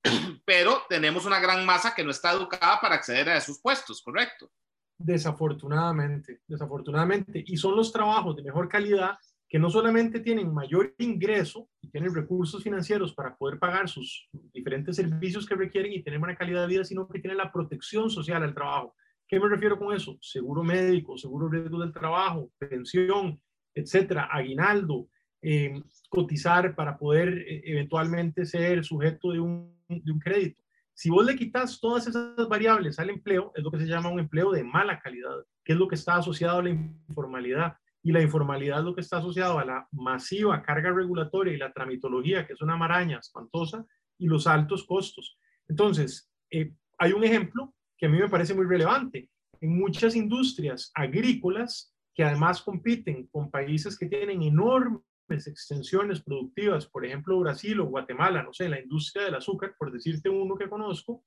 pero 0.46 0.84
tenemos 0.88 1.26
una 1.26 1.40
gran 1.40 1.66
masa 1.66 1.94
que 1.94 2.04
no 2.04 2.12
está 2.12 2.32
educada 2.32 2.80
para 2.80 2.96
acceder 2.96 3.30
a 3.30 3.38
esos 3.38 3.60
puestos, 3.60 4.02
¿correcto? 4.02 4.50
Desafortunadamente, 4.98 6.42
desafortunadamente. 6.48 7.44
Y 7.46 7.58
son 7.58 7.76
los 7.76 7.92
trabajos 7.92 8.38
de 8.38 8.44
mejor 8.44 8.70
calidad 8.70 9.18
que 9.56 9.60
no 9.60 9.70
solamente 9.70 10.20
tienen 10.20 10.54
mayor 10.54 10.94
ingreso 10.98 11.70
y 11.80 11.90
tienen 11.90 12.14
recursos 12.14 12.62
financieros 12.62 13.14
para 13.14 13.38
poder 13.38 13.58
pagar 13.58 13.88
sus 13.88 14.28
diferentes 14.54 14.98
servicios 14.98 15.46
que 15.46 15.56
requieren 15.56 15.94
y 15.94 16.04
tener 16.04 16.20
buena 16.20 16.36
calidad 16.36 16.64
de 16.64 16.68
vida, 16.68 16.84
sino 16.84 17.08
que 17.08 17.22
tienen 17.22 17.38
la 17.38 17.54
protección 17.54 18.10
social 18.10 18.44
al 18.44 18.54
trabajo. 18.54 18.94
¿Qué 19.26 19.40
me 19.40 19.48
refiero 19.48 19.80
con 19.80 19.96
eso? 19.96 20.18
Seguro 20.20 20.62
médico, 20.62 21.18
seguro 21.18 21.48
riesgo 21.48 21.80
del 21.80 21.94
trabajo, 21.94 22.52
pensión, 22.58 23.42
etcétera, 23.74 24.28
aguinaldo, 24.30 25.08
eh, 25.42 25.82
cotizar 26.10 26.76
para 26.76 26.98
poder 26.98 27.30
eh, 27.30 27.62
eventualmente 27.64 28.46
ser 28.46 28.84
sujeto 28.84 29.32
de 29.32 29.40
un, 29.40 29.74
de 29.88 30.12
un 30.12 30.20
crédito. 30.20 30.62
Si 30.94 31.10
vos 31.10 31.26
le 31.26 31.38
quitas 31.38 31.80
todas 31.80 32.08
esas 32.08 32.50
variables 32.50 33.00
al 33.00 33.10
empleo, 33.10 33.54
es 33.56 33.64
lo 33.64 33.72
que 33.72 33.80
se 33.80 33.88
llama 33.88 34.10
un 34.10 34.20
empleo 34.20 34.52
de 34.52 34.66
mala 34.66 35.00
calidad, 35.00 35.46
que 35.64 35.72
es 35.72 35.80
lo 35.80 35.88
que 35.88 35.96
está 35.96 36.18
asociado 36.18 36.60
a 36.60 36.64
la 36.64 36.72
informalidad 36.72 37.78
y 38.06 38.12
la 38.12 38.22
informalidad 38.22 38.78
es 38.78 38.86
lo 38.86 38.94
que 38.94 39.02
está 39.02 39.18
asociado 39.18 39.58
a 39.58 39.66
la 39.66 39.88
masiva 39.92 40.62
carga 40.62 40.94
regulatoria 40.94 41.52
y 41.52 41.58
la 41.58 41.74
tramitología, 41.74 42.46
que 42.46 42.54
es 42.54 42.62
una 42.62 42.78
maraña 42.78 43.18
espantosa, 43.18 43.84
y 44.20 44.28
los 44.28 44.46
altos 44.46 44.86
costos. 44.86 45.40
Entonces, 45.68 46.30
eh, 46.52 46.72
hay 47.00 47.14
un 47.14 47.24
ejemplo 47.24 47.74
que 47.98 48.06
a 48.06 48.10
mí 48.10 48.20
me 48.20 48.30
parece 48.30 48.54
muy 48.54 48.68
relevante. 48.68 49.28
En 49.60 49.80
muchas 49.80 50.16
industrias 50.16 50.92
agrícolas 50.94 51.96
que 52.14 52.24
además 52.24 52.62
compiten 52.62 53.26
con 53.26 53.50
países 53.50 53.98
que 53.98 54.06
tienen 54.06 54.44
enormes 54.44 55.48
extensiones 55.48 56.22
productivas, 56.22 56.86
por 56.86 57.08
ejemplo 57.08 57.40
Brasil 57.40 57.80
o 57.80 57.86
Guatemala, 57.86 58.44
no 58.44 58.54
sé, 58.54 58.70
la 58.70 58.80
industria 58.80 59.26
del 59.26 59.34
azúcar, 59.34 59.74
por 59.80 59.92
decirte 59.92 60.30
uno 60.30 60.56
que 60.56 60.70
conozco, 60.70 61.24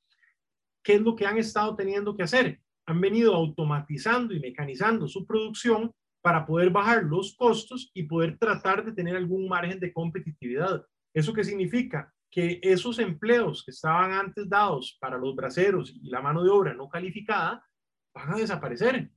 ¿qué 0.84 0.94
es 0.94 1.00
lo 1.00 1.16
que 1.16 1.26
han 1.26 1.38
estado 1.38 1.74
teniendo 1.74 2.16
que 2.16 2.22
hacer? 2.22 2.60
Han 2.86 3.00
venido 3.00 3.34
automatizando 3.34 4.32
y 4.32 4.38
mecanizando 4.38 5.08
su 5.08 5.26
producción 5.26 5.92
para 6.22 6.44
poder 6.44 6.70
bajar 6.70 7.04
los 7.04 7.34
costos 7.36 7.90
y 7.94 8.04
poder 8.04 8.38
tratar 8.38 8.84
de 8.84 8.92
tener 8.92 9.16
algún 9.16 9.48
margen 9.48 9.78
de 9.78 9.92
competitividad. 9.92 10.84
¿Eso 11.14 11.32
qué 11.32 11.44
significa? 11.44 12.12
Que 12.30 12.60
esos 12.62 12.98
empleos 12.98 13.64
que 13.64 13.70
estaban 13.70 14.12
antes 14.12 14.48
dados 14.48 14.98
para 15.00 15.16
los 15.16 15.34
braceros 15.34 15.90
y 15.90 16.08
la 16.08 16.20
mano 16.20 16.42
de 16.42 16.50
obra 16.50 16.74
no 16.74 16.88
calificada 16.88 17.64
van 18.14 18.34
a 18.34 18.36
desaparecer. 18.36 19.10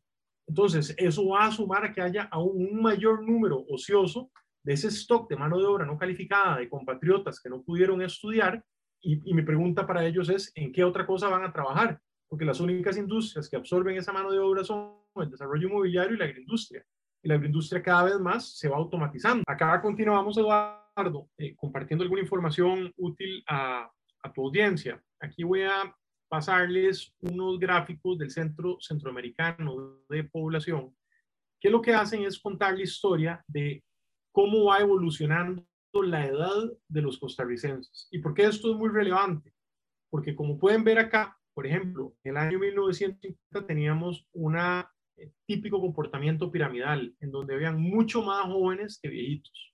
Entonces, 0.48 0.94
eso 0.98 1.28
va 1.30 1.46
a 1.46 1.52
sumar 1.52 1.86
a 1.86 1.94
que 1.94 2.02
haya 2.02 2.24
aún 2.32 2.68
un 2.72 2.82
mayor 2.82 3.24
número 3.24 3.66
ocioso 3.70 4.32
de 4.64 4.74
ese 4.74 4.88
stock 4.90 5.30
de 5.30 5.36
mano 5.36 5.58
de 5.58 5.66
obra 5.66 5.86
no 5.86 5.98
calificada 5.98 6.58
de 6.58 6.70
compatriotas 6.70 7.40
que 7.42 7.50
no 7.50 7.64
pudieron 7.64 8.02
estudiar. 8.02 8.64
Y, 9.02 9.30
y 9.30 9.34
mi 9.34 9.42
pregunta 9.42 9.88
para 9.88 10.06
ellos 10.06 10.30
es, 10.30 10.52
¿en 10.56 10.72
qué 10.72 10.84
otra 10.84 11.06
cosa 11.06 11.28
van 11.28 11.44
a 11.44 11.52
trabajar? 11.52 12.00
porque 12.32 12.46
las 12.46 12.62
únicas 12.62 12.96
industrias 12.96 13.50
que 13.50 13.58
absorben 13.58 13.98
esa 13.98 14.14
mano 14.14 14.32
de 14.32 14.40
obra 14.40 14.64
son 14.64 15.01
el 15.16 15.30
desarrollo 15.30 15.68
inmobiliario 15.68 16.16
y 16.16 16.18
la 16.18 16.26
agroindustria. 16.26 16.84
Y 17.24 17.28
la 17.28 17.36
agroindustria 17.36 17.84
cada 17.84 18.04
vez 18.04 18.20
más 18.20 18.58
se 18.58 18.70
va 18.70 18.78
automatizando. 18.78 19.44
Acá 19.48 19.82
continuamos, 19.82 20.38
Eduardo, 20.38 21.30
eh, 21.38 21.56
compartiendo 21.56 22.04
alguna 22.04 22.22
información 22.22 22.92
útil 22.98 23.44
a, 23.48 23.92
a 24.24 24.34
tu 24.34 24.46
audiencia. 24.46 25.02
Aquí 25.20 25.44
voy 25.44 25.64
a 25.64 25.96
pasarles 26.30 27.14
unos 27.20 27.60
gráficos 27.60 28.18
del 28.18 28.32
Centro 28.32 28.78
Centroamericano 28.80 30.00
de 30.10 30.24
Población, 30.24 30.96
que 31.60 31.70
lo 31.70 31.82
que 31.82 31.94
hacen 31.94 32.24
es 32.24 32.40
contar 32.40 32.76
la 32.76 32.84
historia 32.84 33.44
de 33.48 33.84
cómo 34.32 34.66
va 34.66 34.80
evolucionando 34.80 35.66
la 35.94 36.26
edad 36.26 36.72
de 36.88 37.02
los 37.02 37.20
costarricenses. 37.20 38.08
¿Y 38.12 38.20
por 38.20 38.34
qué 38.34 38.46
esto 38.46 38.72
es 38.72 38.78
muy 38.78 38.90
relevante? 38.90 39.54
Porque 40.10 40.36
como 40.36 40.58
pueden 40.58 40.84
ver 40.84 41.00
acá, 41.00 41.38
por 41.54 41.68
ejemplo, 41.68 42.16
en 42.24 42.32
el 42.32 42.38
año 42.38 42.60
1950 42.60 43.68
teníamos 43.68 44.26
un 44.32 44.58
eh, 44.58 44.84
típico 45.46 45.80
comportamiento 45.80 46.52
piramidal, 46.52 47.16
en 47.20 47.32
donde 47.32 47.56
habían 47.56 47.80
mucho 47.82 48.22
más 48.22 48.46
jóvenes 48.46 49.00
que 49.02 49.10
viejitos. 49.10 49.74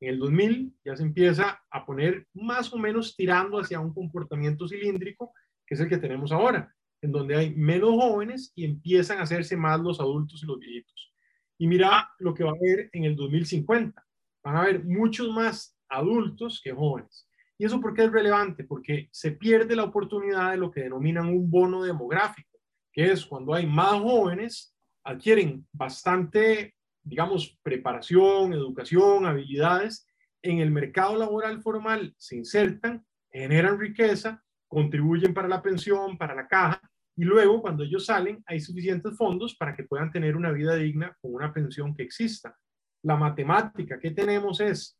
En 0.00 0.10
el 0.10 0.18
2000 0.18 0.74
ya 0.84 0.96
se 0.96 1.02
empieza 1.02 1.62
a 1.70 1.84
poner 1.84 2.26
más 2.32 2.72
o 2.72 2.78
menos 2.78 3.14
tirando 3.16 3.58
hacia 3.58 3.80
un 3.80 3.92
comportamiento 3.92 4.66
cilíndrico, 4.66 5.32
que 5.66 5.74
es 5.74 5.80
el 5.80 5.88
que 5.88 5.98
tenemos 5.98 6.32
ahora, 6.32 6.74
en 7.02 7.12
donde 7.12 7.36
hay 7.36 7.54
menos 7.54 7.90
jóvenes 7.90 8.52
y 8.54 8.64
empiezan 8.64 9.18
a 9.18 9.22
hacerse 9.22 9.56
más 9.56 9.80
los 9.80 10.00
adultos 10.00 10.42
y 10.42 10.46
los 10.46 10.58
viejitos. 10.58 11.14
Y 11.58 11.66
mira 11.66 12.10
lo 12.18 12.32
que 12.32 12.44
va 12.44 12.50
a 12.50 12.54
haber 12.54 12.88
en 12.92 13.04
el 13.04 13.14
2050. 13.14 14.02
Van 14.42 14.56
a 14.56 14.62
haber 14.62 14.84
muchos 14.84 15.30
más 15.30 15.76
adultos 15.88 16.60
que 16.64 16.72
jóvenes. 16.72 17.28
¿Y 17.58 17.66
eso 17.66 17.78
por 17.78 17.92
qué 17.92 18.04
es 18.04 18.10
relevante? 18.10 18.64
Porque 18.64 19.10
se 19.12 19.32
pierde 19.32 19.76
la 19.76 19.84
oportunidad 19.84 20.52
de 20.52 20.56
lo 20.56 20.70
que 20.70 20.80
denominan 20.80 21.28
un 21.28 21.50
bono 21.50 21.82
demográfico, 21.82 22.58
que 22.90 23.12
es 23.12 23.26
cuando 23.26 23.52
hay 23.52 23.66
más 23.66 24.00
jóvenes, 24.00 24.74
adquieren 25.04 25.66
bastante, 25.72 26.74
digamos, 27.02 27.58
preparación, 27.62 28.52
educación, 28.52 29.26
habilidades, 29.26 30.06
en 30.42 30.58
el 30.58 30.70
mercado 30.70 31.16
laboral 31.16 31.60
formal 31.62 32.14
se 32.16 32.36
insertan, 32.36 33.04
generan 33.30 33.78
riqueza, 33.78 34.42
contribuyen 34.68 35.34
para 35.34 35.48
la 35.48 35.62
pensión, 35.62 36.16
para 36.16 36.34
la 36.34 36.46
caja, 36.48 36.80
y 37.16 37.24
luego 37.24 37.60
cuando 37.60 37.84
ellos 37.84 38.06
salen 38.06 38.42
hay 38.46 38.60
suficientes 38.60 39.16
fondos 39.16 39.54
para 39.54 39.76
que 39.76 39.84
puedan 39.84 40.10
tener 40.10 40.36
una 40.36 40.52
vida 40.52 40.76
digna 40.76 41.16
con 41.20 41.34
una 41.34 41.52
pensión 41.52 41.94
que 41.94 42.02
exista. 42.02 42.56
La 43.02 43.16
matemática 43.16 43.98
que 43.98 44.12
tenemos 44.12 44.60
es 44.60 44.98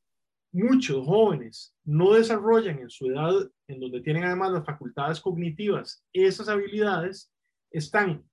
muchos 0.52 1.06
jóvenes 1.06 1.74
no 1.84 2.12
desarrollan 2.14 2.80
en 2.80 2.90
su 2.90 3.10
edad, 3.10 3.48
en 3.68 3.80
donde 3.80 4.00
tienen 4.00 4.24
además 4.24 4.52
las 4.52 4.66
facultades 4.66 5.20
cognitivas, 5.20 6.04
esas 6.12 6.48
habilidades, 6.48 7.32
están 7.70 8.24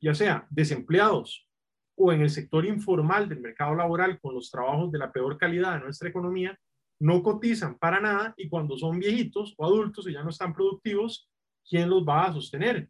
ya 0.00 0.14
sea 0.14 0.46
desempleados 0.50 1.48
o 1.96 2.12
en 2.12 2.22
el 2.22 2.30
sector 2.30 2.64
informal 2.64 3.28
del 3.28 3.40
mercado 3.40 3.74
laboral 3.74 4.18
con 4.20 4.34
los 4.34 4.50
trabajos 4.50 4.90
de 4.90 4.98
la 4.98 5.12
peor 5.12 5.36
calidad 5.36 5.74
de 5.74 5.84
nuestra 5.84 6.08
economía, 6.08 6.58
no 7.00 7.22
cotizan 7.22 7.78
para 7.78 8.00
nada 8.00 8.34
y 8.36 8.48
cuando 8.48 8.76
son 8.76 8.98
viejitos 8.98 9.54
o 9.56 9.64
adultos 9.64 10.06
y 10.08 10.12
ya 10.12 10.22
no 10.22 10.30
están 10.30 10.54
productivos, 10.54 11.30
¿quién 11.68 11.88
los 11.88 12.06
va 12.06 12.26
a 12.26 12.32
sostener? 12.32 12.88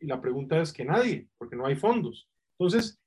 Y 0.00 0.06
la 0.06 0.20
pregunta 0.20 0.60
es 0.60 0.72
que 0.72 0.84
nadie, 0.84 1.28
porque 1.38 1.56
no 1.56 1.66
hay 1.66 1.76
fondos. 1.76 2.28
Entonces, 2.58 3.00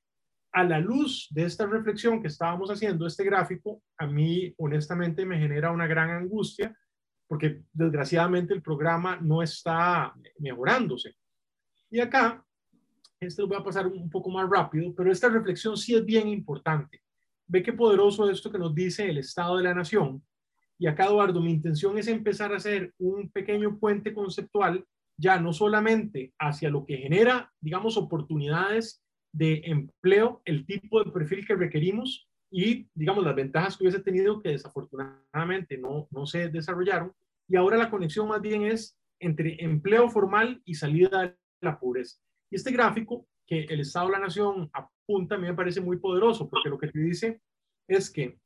a 0.52 0.64
la 0.64 0.78
luz 0.78 1.28
de 1.30 1.44
esta 1.44 1.66
reflexión 1.66 2.22
que 2.22 2.28
estábamos 2.28 2.70
haciendo, 2.70 3.06
este 3.06 3.24
gráfico, 3.24 3.82
a 3.98 4.06
mí 4.06 4.54
honestamente 4.56 5.26
me 5.26 5.38
genera 5.38 5.70
una 5.70 5.86
gran 5.86 6.10
angustia 6.10 6.76
porque 7.28 7.62
desgraciadamente 7.72 8.54
el 8.54 8.62
programa 8.62 9.18
no 9.20 9.42
está 9.42 10.14
mejorándose. 10.38 11.16
Y 11.90 12.00
acá, 12.00 12.44
lo 13.20 13.46
voy 13.46 13.56
a 13.56 13.64
pasar 13.64 13.86
un 13.86 14.10
poco 14.10 14.30
más 14.30 14.48
rápido, 14.48 14.94
pero 14.94 15.10
esta 15.10 15.28
reflexión 15.28 15.76
sí 15.76 15.94
es 15.94 16.04
bien 16.04 16.28
importante. 16.28 17.02
Ve 17.48 17.62
qué 17.62 17.72
poderoso 17.72 18.28
esto 18.30 18.50
que 18.50 18.58
nos 18.58 18.74
dice 18.74 19.08
el 19.08 19.18
Estado 19.18 19.56
de 19.56 19.64
la 19.64 19.74
Nación. 19.74 20.22
Y 20.78 20.86
acá, 20.86 21.06
Eduardo, 21.06 21.40
mi 21.40 21.52
intención 21.52 21.96
es 21.98 22.08
empezar 22.08 22.52
a 22.52 22.56
hacer 22.56 22.92
un 22.98 23.30
pequeño 23.30 23.78
puente 23.78 24.12
conceptual, 24.12 24.84
ya 25.18 25.40
no 25.40 25.52
solamente 25.52 26.34
hacia 26.38 26.68
lo 26.68 26.84
que 26.84 26.98
genera, 26.98 27.50
digamos, 27.60 27.96
oportunidades 27.96 29.02
de 29.32 29.62
empleo, 29.64 30.42
el 30.44 30.66
tipo 30.66 31.02
de 31.02 31.10
perfil 31.10 31.46
que 31.46 31.54
requerimos 31.54 32.28
y, 32.50 32.88
digamos, 32.94 33.24
las 33.24 33.34
ventajas 33.34 33.76
que 33.76 33.84
hubiese 33.84 34.00
tenido 34.00 34.42
que 34.42 34.50
desafortunadamente 34.50 35.78
no, 35.78 36.06
no 36.10 36.26
se 36.26 36.48
desarrollaron. 36.48 37.12
Y 37.48 37.56
ahora 37.56 37.78
la 37.78 37.90
conexión 37.90 38.28
más 38.28 38.42
bien 38.42 38.64
es 38.64 38.98
entre 39.20 39.62
empleo 39.64 40.10
formal 40.10 40.60
y 40.64 40.74
salida 40.74 41.22
de 41.22 41.36
la 41.62 41.78
pobreza. 41.78 42.18
Y 42.50 42.56
este 42.56 42.70
gráfico 42.70 43.26
que 43.46 43.64
el 43.64 43.80
Estado 43.80 44.06
de 44.06 44.12
la 44.12 44.18
Nación 44.18 44.70
apunta 44.72 45.36
a 45.36 45.38
mí 45.38 45.46
me 45.46 45.54
parece 45.54 45.80
muy 45.80 45.98
poderoso 45.98 46.48
porque 46.48 46.68
lo 46.68 46.78
que 46.78 46.88
te 46.88 46.98
dice 46.98 47.40
es 47.88 48.10
que 48.10 48.38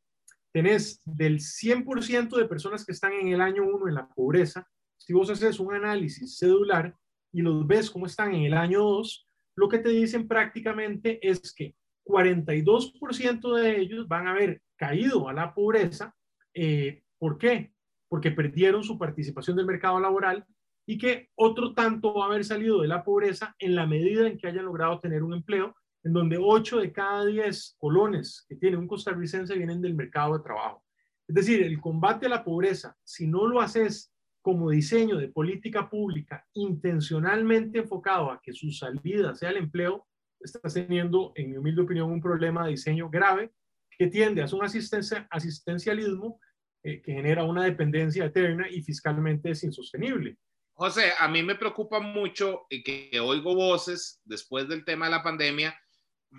tenés 0.53 1.01
del 1.05 1.39
100% 1.39 2.37
de 2.37 2.49
personas 2.49 2.85
que 2.85 2.93
están 2.93 3.13
en 3.13 3.29
el 3.29 3.41
año 3.41 3.65
1 3.65 3.89
en 3.89 3.95
la 3.95 4.09
pobreza, 4.09 4.67
si 4.99 5.13
vos 5.13 5.31
haces 5.31 5.59
un 5.61 5.75
análisis 5.75 6.37
cedular 6.37 6.95
y 7.33 7.43
los 7.43 7.67
ves 7.67 7.91
cómo 7.91 8.07
están 8.07 8.35
en 8.35 8.43
el 8.43 8.55
año 8.55 8.81
2, 8.81 9.29
lo 9.57 9.69
que 9.69 9.79
te 9.79 9.89
dicen 9.89 10.29
prácticamente 10.29 11.27
es 11.27 11.55
que 11.55 11.75
42% 12.05 13.55
de 13.55 13.81
ellos 13.81 14.09
van 14.09 14.27
a 14.27 14.33
haber 14.33 14.63
caído 14.77 15.29
a 15.29 15.33
la 15.33 15.55
pobreza. 15.55 16.15
Eh, 16.55 17.03
¿Por 17.19 17.39
qué? 17.39 17.73
Porque 18.09 18.31
perdieron 18.31 18.83
su 18.83 18.99
participación 18.99 19.57
del 19.57 19.67
mercado 19.67 20.01
laboral 20.01 20.45
y 20.90 20.98
que 20.98 21.29
otro 21.37 21.72
tanto 21.72 22.14
va 22.14 22.24
a 22.24 22.26
haber 22.26 22.44
salido 22.44 22.81
de 22.81 22.88
la 22.88 23.05
pobreza 23.05 23.55
en 23.61 23.76
la 23.76 23.87
medida 23.87 24.26
en 24.26 24.37
que 24.37 24.48
hayan 24.48 24.64
logrado 24.64 24.98
tener 24.98 25.22
un 25.22 25.35
empleo, 25.35 25.72
en 26.03 26.12
donde 26.12 26.37
8 26.37 26.81
de 26.81 26.90
cada 26.90 27.26
10 27.26 27.76
colones 27.79 28.44
que 28.48 28.57
tiene 28.57 28.76
un 28.76 28.88
costarricense 28.88 29.55
vienen 29.55 29.81
del 29.81 29.94
mercado 29.94 30.37
de 30.37 30.42
trabajo. 30.42 30.83
Es 31.29 31.37
decir, 31.37 31.62
el 31.62 31.81
combate 31.81 32.26
a 32.26 32.31
la 32.31 32.42
pobreza, 32.42 32.96
si 33.05 33.29
no 33.29 33.46
lo 33.46 33.61
haces 33.61 34.12
como 34.42 34.70
diseño 34.70 35.16
de 35.16 35.29
política 35.29 35.88
pública 35.88 36.44
intencionalmente 36.55 37.79
enfocado 37.79 38.33
a 38.33 38.40
que 38.42 38.53
su 38.53 38.72
salida 38.72 39.37
sea 39.37 39.50
el 39.50 39.59
empleo, 39.59 40.09
está 40.40 40.59
teniendo, 40.68 41.31
en 41.37 41.53
mi 41.53 41.57
humilde 41.57 41.83
opinión, 41.83 42.11
un 42.11 42.20
problema 42.20 42.64
de 42.64 42.72
diseño 42.72 43.09
grave 43.09 43.53
que 43.96 44.09
tiende 44.09 44.42
a 44.42 44.46
un 44.53 44.64
asistencia, 44.64 45.29
asistencialismo 45.31 46.40
eh, 46.83 47.00
que 47.00 47.12
genera 47.12 47.44
una 47.44 47.62
dependencia 47.62 48.24
eterna 48.24 48.66
y 48.68 48.83
fiscalmente 48.83 49.50
es 49.50 49.62
insostenible. 49.62 50.37
José, 50.81 51.12
a 51.19 51.29
mí 51.29 51.43
me 51.43 51.57
preocupa 51.57 52.01
mucho 52.01 52.66
que, 52.71 52.83
que 52.83 53.21
oigo 53.21 53.55
voces 53.55 54.19
después 54.25 54.66
del 54.66 54.83
tema 54.83 55.05
de 55.05 55.11
la 55.11 55.23
pandemia. 55.23 55.79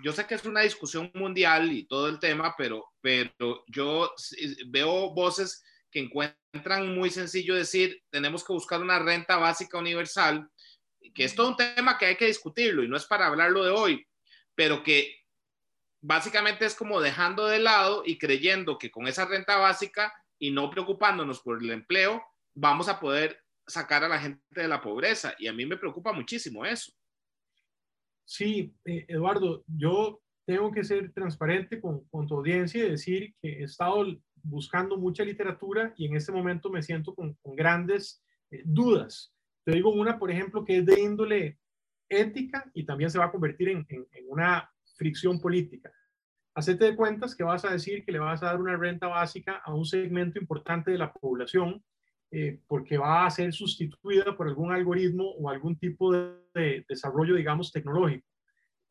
Yo 0.02 0.10
sé 0.10 0.26
que 0.26 0.34
es 0.34 0.44
una 0.44 0.62
discusión 0.62 1.12
mundial 1.14 1.70
y 1.70 1.86
todo 1.86 2.08
el 2.08 2.18
tema, 2.18 2.56
pero, 2.58 2.92
pero 3.00 3.64
yo 3.68 4.12
veo 4.66 5.14
voces 5.14 5.62
que 5.92 6.00
encuentran 6.00 6.92
muy 6.92 7.08
sencillo 7.10 7.54
decir, 7.54 8.02
tenemos 8.10 8.42
que 8.42 8.52
buscar 8.52 8.80
una 8.80 8.98
renta 8.98 9.36
básica 9.36 9.78
universal, 9.78 10.50
que 11.14 11.22
es 11.22 11.36
todo 11.36 11.50
un 11.50 11.56
tema 11.56 11.96
que 11.96 12.06
hay 12.06 12.16
que 12.16 12.26
discutirlo 12.26 12.82
y 12.82 12.88
no 12.88 12.96
es 12.96 13.06
para 13.06 13.28
hablarlo 13.28 13.62
de 13.62 13.70
hoy, 13.70 14.04
pero 14.56 14.82
que 14.82 15.20
básicamente 16.00 16.64
es 16.64 16.74
como 16.74 17.00
dejando 17.00 17.46
de 17.46 17.60
lado 17.60 18.02
y 18.04 18.18
creyendo 18.18 18.76
que 18.76 18.90
con 18.90 19.06
esa 19.06 19.24
renta 19.24 19.58
básica 19.58 20.12
y 20.36 20.50
no 20.50 20.68
preocupándonos 20.68 21.42
por 21.42 21.62
el 21.62 21.70
empleo, 21.70 22.20
vamos 22.54 22.88
a 22.88 22.98
poder 22.98 23.40
sacar 23.72 24.04
a 24.04 24.08
la 24.08 24.20
gente 24.20 24.42
de 24.50 24.68
la 24.68 24.80
pobreza. 24.80 25.34
Y 25.38 25.48
a 25.48 25.52
mí 25.52 25.66
me 25.66 25.76
preocupa 25.76 26.12
muchísimo 26.12 26.64
eso. 26.64 26.92
Sí, 28.24 28.74
eh, 28.84 29.04
Eduardo, 29.08 29.64
yo 29.66 30.20
tengo 30.46 30.70
que 30.72 30.84
ser 30.84 31.12
transparente 31.12 31.80
con, 31.80 32.04
con, 32.08 32.26
tu 32.26 32.36
audiencia 32.36 32.84
y 32.84 32.90
decir 32.90 33.34
que 33.40 33.60
he 33.60 33.64
estado 33.64 34.04
buscando 34.42 34.96
mucha 34.96 35.24
literatura 35.24 35.94
y 35.96 36.06
en 36.06 36.16
este 36.16 36.32
momento 36.32 36.70
me 36.70 36.82
siento 36.82 37.14
con, 37.14 37.36
grandes 37.44 38.22
eh, 38.50 38.62
dudas. 38.64 39.32
Te 39.64 39.72
digo 39.72 39.90
una, 39.90 40.18
por 40.18 40.30
ejemplo, 40.30 40.64
que 40.64 40.78
es 40.78 40.86
de 40.86 41.00
índole 41.00 41.58
ética 42.08 42.70
y 42.74 42.84
también 42.84 43.10
se 43.10 43.18
va 43.18 43.26
a 43.26 43.30
convertir 43.30 43.68
en, 43.68 43.86
una 44.28 44.70
fricción 44.96 45.40
política. 45.40 45.92
Hacete 46.54 46.84
de 46.84 46.96
cuentas 46.96 47.34
que 47.34 47.44
vas 47.44 47.64
a 47.64 47.70
decir 47.70 48.04
que 48.04 48.12
le 48.12 48.18
vas 48.18 48.42
a 48.42 48.46
dar 48.46 48.60
una 48.60 48.76
renta 48.76 49.06
básica 49.06 49.62
a 49.64 49.72
un 49.72 49.86
segmento 49.86 50.38
importante 50.38 50.90
de 50.90 50.98
la 50.98 51.12
población 51.12 51.82
eh, 52.32 52.60
porque 52.66 52.98
va 52.98 53.26
a 53.26 53.30
ser 53.30 53.52
sustituida 53.52 54.36
por 54.36 54.48
algún 54.48 54.72
algoritmo 54.72 55.30
o 55.30 55.48
algún 55.48 55.76
tipo 55.76 56.12
de, 56.12 56.34
de 56.54 56.84
desarrollo, 56.88 57.36
digamos, 57.36 57.70
tecnológico 57.70 58.26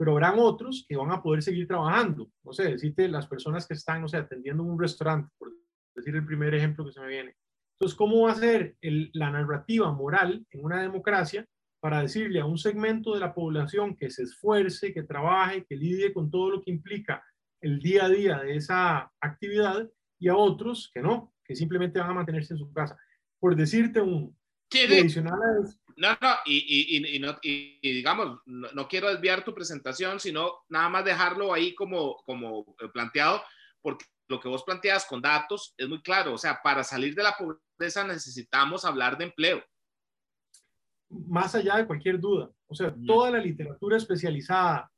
pero 0.01 0.13
habrán 0.13 0.39
otros 0.39 0.83
que 0.89 0.95
van 0.95 1.11
a 1.11 1.21
poder 1.21 1.43
seguir 1.43 1.67
trabajando. 1.67 2.27
No 2.43 2.53
sé, 2.53 2.71
decirte 2.71 3.07
las 3.07 3.27
personas 3.27 3.67
que 3.67 3.75
están, 3.75 4.01
no 4.01 4.07
sé, 4.07 4.17
atendiendo 4.17 4.63
un 4.63 4.79
restaurante, 4.79 5.29
por 5.37 5.53
decir 5.95 6.15
el 6.15 6.25
primer 6.25 6.55
ejemplo 6.55 6.83
que 6.83 6.91
se 6.91 6.99
me 6.99 7.07
viene. 7.07 7.35
Entonces, 7.75 7.95
¿cómo 7.95 8.21
va 8.21 8.31
a 8.31 8.35
ser 8.35 8.75
la 8.81 9.29
narrativa 9.29 9.91
moral 9.91 10.43
en 10.49 10.65
una 10.65 10.81
democracia 10.81 11.45
para 11.79 12.01
decirle 12.01 12.39
a 12.39 12.47
un 12.47 12.57
segmento 12.57 13.13
de 13.13 13.19
la 13.19 13.35
población 13.35 13.95
que 13.95 14.09
se 14.09 14.23
esfuerce, 14.23 14.91
que 14.91 15.03
trabaje, 15.03 15.65
que 15.65 15.75
lidie 15.75 16.11
con 16.11 16.31
todo 16.31 16.49
lo 16.49 16.63
que 16.63 16.71
implica 16.71 17.23
el 17.61 17.77
día 17.77 18.05
a 18.05 18.09
día 18.09 18.39
de 18.39 18.55
esa 18.55 19.11
actividad 19.21 19.87
y 20.17 20.29
a 20.29 20.35
otros 20.35 20.89
que 20.95 21.03
no, 21.03 21.31
que 21.45 21.55
simplemente 21.55 21.99
van 21.99 22.09
a 22.09 22.15
mantenerse 22.15 22.55
en 22.55 22.57
su 22.57 22.73
casa? 22.73 22.97
Por 23.41 23.57
decirte 23.57 23.99
un, 23.99 24.37
adicional 24.71 25.39
a 25.41 25.63
eso, 25.65 25.77
no, 25.97 26.09
no, 26.21 26.35
y, 26.45 27.19
no, 27.19 27.37
y 27.41 27.79
digamos, 27.81 28.39
no, 28.45 28.87
quiero 28.87 29.09
desviar 29.09 29.43
tu 29.43 29.53
presentación, 29.53 30.19
sino 30.19 30.59
nada 30.69 30.89
más 30.89 31.03
dejarlo 31.03 31.53
ahí 31.53 31.75
como, 31.75 32.15
como 32.25 32.75
planteado, 32.93 33.43
porque 33.81 34.05
lo 34.29 34.39
que 34.39 34.47
vos 34.47 34.63
planteas 34.63 35.05
con 35.05 35.21
datos 35.21 35.73
es 35.77 35.87
muy 35.87 36.01
claro. 36.01 36.33
O 36.33 36.37
sea, 36.37 36.59
para 36.63 36.83
salir 36.83 37.13
de 37.13 37.23
la 37.23 37.35
pobreza 37.37 38.03
necesitamos 38.03 38.85
hablar 38.85 39.17
de 39.17 39.25
empleo. 39.25 39.63
Más 41.09 41.53
allá 41.53 41.77
de 41.77 41.85
cualquier 41.85 42.19
duda. 42.19 42.49
O 42.67 42.73
sea, 42.73 42.95
toda 43.05 43.31
la 43.31 43.39
literatura 43.39 43.97
especializada, 43.97 44.89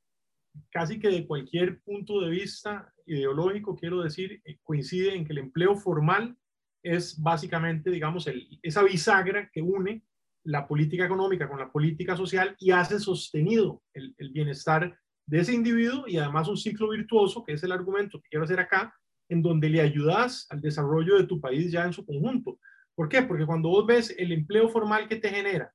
casi 0.70 1.00
que 1.00 1.08
de 1.08 1.26
cualquier 1.26 1.80
punto 1.82 2.20
de 2.20 2.30
vista 2.30 2.92
ideológico, 3.04 3.76
quiero 3.76 4.02
decir, 4.02 4.40
eh, 4.44 4.58
coincide 4.62 5.14
en 5.14 5.26
que 5.26 5.32
el 5.32 5.38
empleo 5.38 5.74
formal 5.74 6.38
es 6.84 7.20
básicamente, 7.20 7.90
digamos, 7.90 8.28
esa 8.62 8.82
bisagra 8.82 9.50
que 9.50 9.62
une 9.62 10.04
la 10.44 10.68
política 10.68 11.06
económica 11.06 11.48
con 11.48 11.58
la 11.58 11.72
política 11.72 12.14
social 12.14 12.54
y 12.60 12.70
hace 12.70 13.00
sostenido 13.00 13.82
el, 13.94 14.14
bienestar 14.30 14.96
de 15.26 15.40
ese 15.40 15.54
individuo 15.54 16.04
y 16.06 16.18
además 16.18 16.46
un 16.48 16.58
ciclo 16.58 16.90
virtuoso, 16.90 17.42
que 17.42 17.54
es 17.54 17.62
el 17.62 17.72
argumento 17.72 18.20
que 18.20 18.28
quiero 18.28 18.44
hacer 18.44 18.60
acá, 18.60 18.94
en 19.30 19.40
donde 19.40 19.70
le 19.70 19.80
ayudas 19.80 20.46
al 20.50 20.60
desarrollo 20.60 21.16
de 21.16 21.26
tu 21.26 21.40
país 21.40 21.72
ya 21.72 21.86
en 21.86 21.94
su 21.94 22.04
conjunto. 22.04 22.58
¿Por 22.94 23.08
qué? 23.08 23.22
Porque 23.22 23.46
cuando 23.46 23.70
vos 23.70 23.86
ves 23.86 24.14
el 24.18 24.32
empleo 24.32 24.68
formal 24.68 25.08
que 25.08 25.16
te 25.16 25.30
genera, 25.30 25.72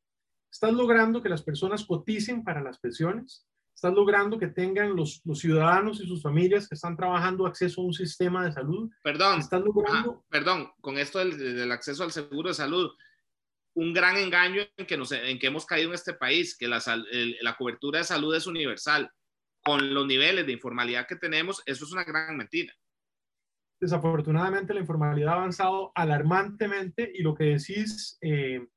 estás 0.51 0.71
logrando 0.71 1.23
que 1.23 1.29
las 1.29 1.41
personas 1.41 1.83
coticen 1.83 2.43
para 2.43 2.61
las 2.61 2.79
pensiones, 2.79 3.47
estás 3.79 3.93
logrando 3.93 4.37
que 4.37 4.47
tengan 4.47 4.93
los, 4.93 5.21
los 5.23 5.39
ciudadanos 5.39 6.01
y 6.01 6.07
sus 6.07 6.21
familias 6.21 6.67
que 6.67 6.75
están 6.75 6.97
trabajando 6.97 7.45
acceso 7.45 7.79
a 7.79 7.85
un 7.85 7.93
sistema 7.93 8.45
de 8.45 8.51
salud. 8.51 8.91
Perdón, 9.01 9.39
estás 9.39 9.61
logrando... 9.61 10.25
perdón, 10.29 10.69
con 10.81 10.97
esto 10.97 11.19
del, 11.19 11.37
del 11.37 11.71
acceso 11.71 12.03
al 12.03 12.11
seguro 12.11 12.49
de 12.49 12.55
salud, 12.55 12.91
un 13.75 13.93
gran 13.93 14.17
engaño 14.17 14.63
en 14.75 14.85
que, 14.85 14.97
nos, 14.97 15.13
en 15.13 15.39
que 15.39 15.47
hemos 15.47 15.65
caído 15.65 15.89
en 15.89 15.95
este 15.95 16.13
país, 16.13 16.57
que 16.57 16.67
la, 16.67 16.81
la 17.41 17.55
cobertura 17.55 17.99
de 17.99 18.05
salud 18.05 18.35
es 18.35 18.47
universal. 18.47 19.09
Con 19.63 19.93
los 19.93 20.05
niveles 20.05 20.45
de 20.45 20.53
informalidad 20.53 21.07
que 21.07 21.15
tenemos, 21.15 21.61
eso 21.65 21.85
es 21.85 21.91
una 21.93 22.03
gran 22.03 22.35
mentira. 22.35 22.73
Desafortunadamente, 23.79 24.73
la 24.73 24.81
informalidad 24.81 25.33
ha 25.33 25.37
avanzado 25.37 25.93
alarmantemente 25.95 27.09
y 27.13 27.23
lo 27.23 27.33
que 27.33 27.45
decís, 27.45 28.17
eh, 28.19 28.67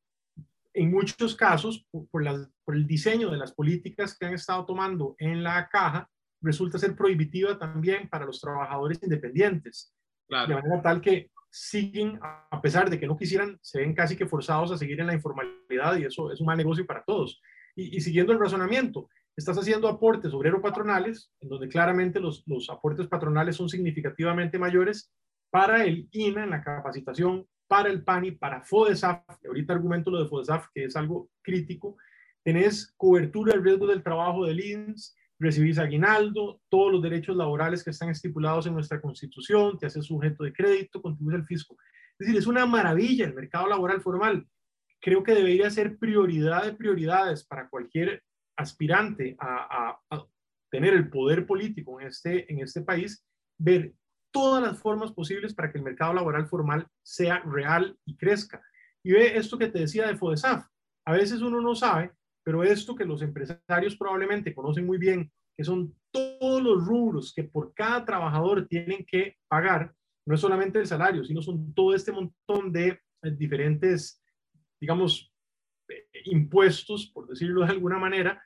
en 0.74 0.90
muchos 0.90 1.34
casos, 1.34 1.86
por, 1.90 2.08
por, 2.08 2.74
el 2.74 2.86
diseño 2.86 3.30
de 3.30 3.36
las 3.36 3.52
políticas 3.52 4.16
que 4.16 4.26
han 4.26 4.34
estado 4.34 4.64
tomando 4.64 5.14
en 5.18 5.42
la 5.42 5.68
caja, 5.68 6.08
resulta 6.40 6.78
ser 6.78 6.96
prohibitiva 6.96 7.58
también 7.58 8.08
para 8.08 8.24
los 8.24 8.40
trabajadores 8.40 8.98
independientes. 9.02 9.94
De 10.28 10.54
manera 10.54 10.80
tal 10.82 11.00
que 11.00 11.30
siguen, 11.50 12.18
a 12.22 12.60
pesar 12.62 12.88
de 12.88 12.98
que 12.98 13.06
no 13.06 13.18
quisieran, 13.18 13.58
se 13.60 13.80
ven 13.80 13.94
casi 13.94 14.16
que 14.16 14.26
forzados 14.26 14.72
a 14.72 14.78
seguir 14.78 14.98
en 15.00 15.08
la 15.08 15.14
informalidad 15.14 15.96
y 15.98 16.04
eso 16.04 16.32
es 16.32 16.40
un 16.40 16.46
mal 16.46 16.56
negocio 16.56 16.86
para 16.86 17.04
todos. 17.04 17.40
Y, 17.76 18.00
siguiendo 18.00 18.32
el 18.32 18.38
razonamiento, 18.38 19.08
estás 19.36 19.58
haciendo 19.58 19.88
aportes 19.88 20.32
obrero-patronales, 20.32 21.30
en 21.40 21.48
donde 21.50 21.68
claramente 21.68 22.20
los, 22.20 22.42
los 22.46 22.70
aportes 22.70 23.06
patronales 23.06 23.56
son 23.56 23.68
significativamente 23.68 24.58
mayores 24.58 25.12
para 25.50 25.84
el 25.84 26.08
INA 26.12 26.44
en 26.44 26.50
la 26.50 26.62
capacitación, 26.62 27.46
para 27.72 27.88
el 27.88 28.04
PANI, 28.04 28.32
para 28.32 28.60
FODESAF, 28.60 29.22
ahorita 29.46 29.72
argumento 29.72 30.10
lo 30.10 30.22
de 30.22 30.28
FODESAF, 30.28 30.66
que 30.74 30.84
es 30.84 30.94
algo 30.94 31.30
crítico, 31.40 31.96
tenés 32.44 32.92
cobertura 32.98 33.54
del 33.54 33.64
riesgo 33.64 33.86
del 33.86 34.02
trabajo 34.02 34.44
del 34.44 34.62
INS, 34.62 35.16
recibís 35.38 35.78
aguinaldo, 35.78 36.60
todos 36.68 36.92
los 36.92 37.02
derechos 37.02 37.34
laborales 37.34 37.82
que 37.82 37.88
están 37.88 38.10
estipulados 38.10 38.66
en 38.66 38.74
nuestra 38.74 39.00
constitución, 39.00 39.78
te 39.78 39.86
haces 39.86 40.04
sujeto 40.04 40.44
de 40.44 40.52
crédito, 40.52 41.00
contribuyes 41.00 41.40
al 41.40 41.46
fisco. 41.46 41.74
Es 42.18 42.26
decir, 42.26 42.36
es 42.36 42.46
una 42.46 42.66
maravilla 42.66 43.24
el 43.24 43.32
mercado 43.32 43.66
laboral 43.66 44.02
formal. 44.02 44.46
Creo 45.00 45.22
que 45.22 45.32
debería 45.32 45.70
ser 45.70 45.96
prioridad 45.96 46.64
de 46.64 46.74
prioridades 46.74 47.42
para 47.42 47.70
cualquier 47.70 48.22
aspirante 48.54 49.34
a, 49.40 49.98
tener 50.70 50.92
el 50.92 51.08
poder 51.08 51.46
político 51.46 51.98
en 52.02 52.08
este, 52.08 52.52
en 52.52 52.60
este 52.60 52.82
país, 52.82 53.24
ver 53.56 53.94
todas 54.32 54.62
las 54.62 54.78
formas 54.78 55.12
posibles 55.12 55.54
para 55.54 55.70
que 55.70 55.78
el 55.78 55.84
mercado 55.84 56.14
laboral 56.14 56.46
formal 56.46 56.86
sea 57.02 57.40
real 57.40 57.96
y 58.04 58.16
crezca. 58.16 58.62
Y 59.04 59.12
ve 59.12 59.36
esto 59.36 59.58
que 59.58 59.68
te 59.68 59.80
decía 59.80 60.06
de 60.06 60.16
FODESAF. 60.16 60.66
A 61.04 61.12
veces 61.12 61.42
uno 61.42 61.60
no 61.60 61.74
sabe 61.74 62.12
pero 62.44 62.64
esto 62.64 62.94
que 62.94 63.04
los 63.04 63.22
empresarios 63.22 63.96
probablemente 63.96 64.54
conocen 64.54 64.86
muy 64.86 64.98
bien, 64.98 65.30
que 65.56 65.64
son 65.64 65.94
todos 66.10 66.62
los 66.62 66.84
rubros 66.84 67.32
que 67.34 67.44
por 67.44 67.72
cada 67.74 68.04
trabajador 68.04 68.66
tienen 68.66 69.04
que 69.06 69.36
pagar, 69.48 69.94
no 70.26 70.34
es 70.34 70.40
solamente 70.40 70.78
el 70.78 70.86
salario, 70.86 71.24
sino 71.24 71.42
son 71.42 71.72
todo 71.74 71.94
este 71.94 72.12
montón 72.12 72.72
de 72.72 73.00
eh, 73.22 73.30
diferentes, 73.30 74.22
digamos, 74.80 75.32
eh, 75.88 76.06
impuestos, 76.24 77.06
por 77.06 77.28
decirlo 77.28 77.64
de 77.64 77.72
alguna 77.72 77.98
manera, 77.98 78.42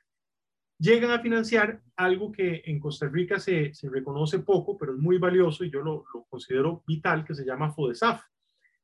llegan 0.79 1.11
a 1.11 1.19
financiar 1.19 1.81
algo 1.95 2.31
que 2.31 2.61
en 2.65 2.79
Costa 2.79 3.07
Rica 3.07 3.39
se, 3.39 3.73
se 3.73 3.89
reconoce 3.89 4.39
poco, 4.39 4.77
pero 4.77 4.93
es 4.93 4.99
muy 4.99 5.17
valioso 5.17 5.63
y 5.63 5.71
yo 5.71 5.81
lo, 5.81 6.05
lo, 6.13 6.25
considero 6.29 6.83
vital, 6.85 7.25
que 7.25 7.33
se 7.33 7.45
llama 7.45 7.71
FODESAF. 7.71 8.21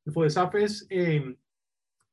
El 0.05 0.13
FODESAF 0.13 0.55
es 0.55 0.87
eh, 0.89 1.37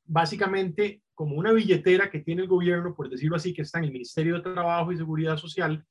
básicamente 0.04 1.02
como 1.14 1.36
una 1.36 1.52
billetera 1.52 2.10
que 2.10 2.20
tiene 2.20 2.42
el 2.42 2.48
gobierno, 2.48 2.94
por 2.94 3.08
decirlo 3.08 3.36
así, 3.36 3.52
que 3.52 3.62
está 3.62 3.78
en 3.78 3.86
el 3.86 3.92
Ministerio 3.92 4.36
de 4.36 4.52
Trabajo 4.52 4.92
y 4.92 4.96
Seguridad 4.96 5.36
Social, 5.36 5.84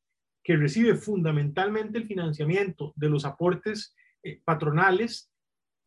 que 0.44 0.58
recibe 0.58 0.96
fundamentalmente 0.96 1.98
el 1.98 2.08
financiamiento 2.08 2.94
de 2.96 3.10
los 3.10 3.26
aportes 3.26 3.96
eh, 4.24 4.42
patronales, 4.44 5.32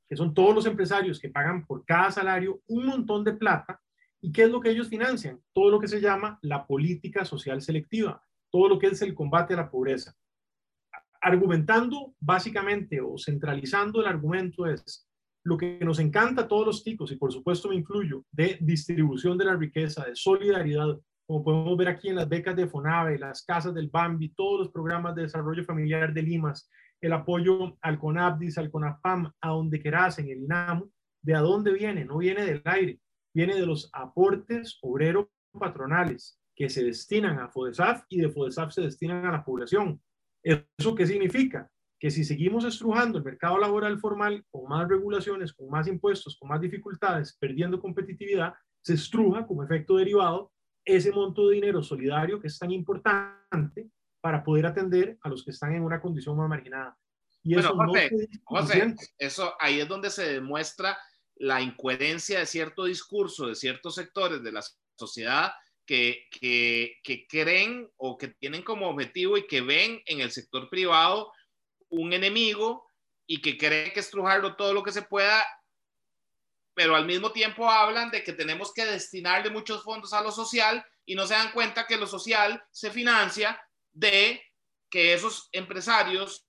que 0.09 0.17
son 0.17 0.35
todos 0.35 0.55
los 0.55 0.67
empresarios 0.67 1.19
que 1.19 1.31
pagan 1.31 1.67
por 1.67 1.85
cada 1.85 2.11
salario 2.11 2.63
un 2.67 2.87
montón 2.87 3.25
de 3.25 3.33
plata. 3.33 3.81
¿Y 4.23 4.31
qué 4.33 4.45
es 4.45 4.51
lo 4.51 4.61
que 4.61 4.71
ellos 4.71 4.89
financian? 4.89 5.41
Todo 5.53 5.71
lo 5.71 5.81
que 5.81 5.89
se 5.89 6.01
llama 6.01 6.39
la 6.43 6.67
política 6.67 7.25
social 7.25 7.61
selectiva, 7.61 8.23
todo 8.51 8.69
lo 8.69 8.79
que 8.79 8.87
es 8.87 9.03
el 9.03 9.15
combate 9.15 9.55
a 9.55 9.59
la 9.59 9.71
pobreza. 9.71 10.15
Argumentando 11.21 12.15
básicamente 12.21 13.01
o 13.01 13.19
centralizando 13.19 14.01
el 14.01 14.07
argumento 14.07 14.67
es, 14.67 15.09
lo 15.45 15.57
que 15.57 15.81
nos 15.83 15.99
encanta 15.99 16.43
a 16.43 16.49
todos 16.49 16.67
los 16.67 16.85
ticos, 16.85 17.11
y 17.11 17.17
por 17.17 17.33
supuesto 17.33 17.69
me 17.69 17.75
incluyo, 17.75 18.25
de 18.31 18.59
distribución 18.61 19.37
de 19.37 19.45
la 19.45 19.57
riqueza, 19.57 20.05
de 20.05 20.15
solidaridad, 20.15 20.99
como 21.27 21.43
podemos 21.43 21.77
ver 21.77 21.89
aquí 21.89 22.09
en 22.09 22.17
las 22.17 22.29
becas 22.29 22.55
de 22.55 22.69
FONAVE, 22.69 23.19
las 23.19 23.43
casas 23.45 23.75
del 23.75 23.89
BAMBI, 23.89 24.35
todos 24.35 24.61
los 24.61 24.69
programas 24.71 25.17
de 25.17 25.23
desarrollo 25.23 25.65
familiar 25.65 26.13
de 26.13 26.23
Limas, 26.23 26.71
el 27.01 27.13
apoyo 27.13 27.77
al 27.81 27.99
CONAPDIS, 27.99 28.59
al 28.59 28.71
CONAPAM, 28.71 29.33
a 29.41 29.49
donde 29.49 29.81
quieras, 29.81 30.21
en 30.21 30.29
el 30.29 30.45
INAMU, 30.45 30.89
¿de 31.23 31.35
a 31.35 31.41
dónde 31.41 31.73
viene? 31.73 32.05
No 32.05 32.19
viene 32.19 32.45
del 32.45 32.63
aire, 32.65 33.01
viene 33.35 33.55
de 33.55 33.67
los 33.67 33.91
aportes 33.93 34.79
obrero 34.83 35.31
patronales 35.59 36.39
que 36.55 36.69
se 36.69 36.85
destinan 36.85 37.39
a 37.39 37.49
FODESAF 37.49 38.05
y 38.09 38.21
de 38.21 38.31
FODESAF 38.31 38.73
se 38.73 38.83
destinan 38.83 39.25
a 39.27 39.33
la 39.33 39.45
población. 39.45 40.01
¿Eso 40.43 40.95
qué 40.95 41.07
significa? 41.07 41.71
que 42.03 42.11
si 42.11 42.25
seguimos 42.25 42.65
estrujando 42.65 43.19
el 43.19 43.23
mercado 43.23 43.59
laboral 43.59 43.97
formal 44.01 44.45
con 44.51 44.69
más 44.69 44.89
regulaciones, 44.89 45.53
con 45.53 45.71
más 45.71 45.87
impuestos, 45.87 46.37
con 46.37 46.49
más 46.49 46.61
dificultades, 46.61 47.37
perdiendo 47.39 47.81
competitividad, 47.81 48.55
se 48.83 48.95
estruja 48.95 49.47
como 49.47 49.63
efecto 49.63 49.97
derivado 49.97 50.51
ese 50.85 51.13
monto 51.13 51.47
de 51.47 51.55
dinero 51.55 51.81
solidario 51.81 52.41
que 52.41 52.49
es 52.49 52.59
tan 52.59 52.73
importante 52.73 53.89
para 54.21 54.43
poder 54.43 54.67
atender 54.67 55.17
a 55.23 55.29
los 55.29 55.45
que 55.45 55.53
están 55.53 55.77
en 55.77 55.85
una 55.85 56.01
condición 56.01 56.37
más 56.37 56.49
marginada. 56.49 56.99
Y 57.45 57.57
eso 57.57 57.73
no 57.73 57.93
eso 59.17 59.53
ahí 59.61 59.79
es 59.79 59.87
donde 59.87 60.11
se 60.11 60.25
demuestra 60.25 60.99
la 61.43 61.61
incoherencia 61.61 62.39
de 62.39 62.47
cierto 62.47 62.85
discurso 62.85 63.49
de 63.49 63.57
ciertos 63.57 63.97
sectores 63.97 64.45
de 64.45 64.53
la 64.53 64.65
sociedad 64.97 65.53
que, 65.85 66.29
que, 66.31 67.27
creen 67.29 67.91
o 67.97 68.17
que 68.17 68.29
tienen 68.29 68.63
como 68.63 68.89
objetivo 68.89 69.37
y 69.37 69.49
que 69.49 69.61
ven 69.61 70.01
en 70.07 70.21
el 70.21 70.31
sector 70.31 70.71
privado 70.71 71.33
un 71.89 72.13
enemigo 72.13 72.87
y 73.27 73.43
que 73.43 73.59
cree 73.59 73.93
que 73.93 73.99
estrujarlo 73.99 74.55
todo 74.55 74.73
lo 74.73 74.85
que 74.85 74.93
se 74.93 75.03
pueda, 75.03 75.45
pero 76.75 76.95
al 76.95 77.07
mismo 77.07 77.33
tiempo 77.33 77.69
hablan 77.69 78.13
de 78.13 78.23
que 78.23 78.33
tenemos 78.33 78.73
que 78.73 78.85
destinarle 78.85 79.51
muchos 79.51 79.83
fondos 79.83 80.13
a 80.13 80.23
lo 80.23 80.31
social 80.31 80.87
y 81.05 81.17
no 81.17 81.27
se 81.27 81.35
dan 81.35 81.51
cuenta 81.51 81.89
que 81.89 81.97
lo 81.97 82.07
social 82.07 82.63
se 82.71 82.93
financia 82.93 83.61
de 83.91 84.41
que 84.89 85.13
esos 85.13 85.49
empresarios 85.51 86.47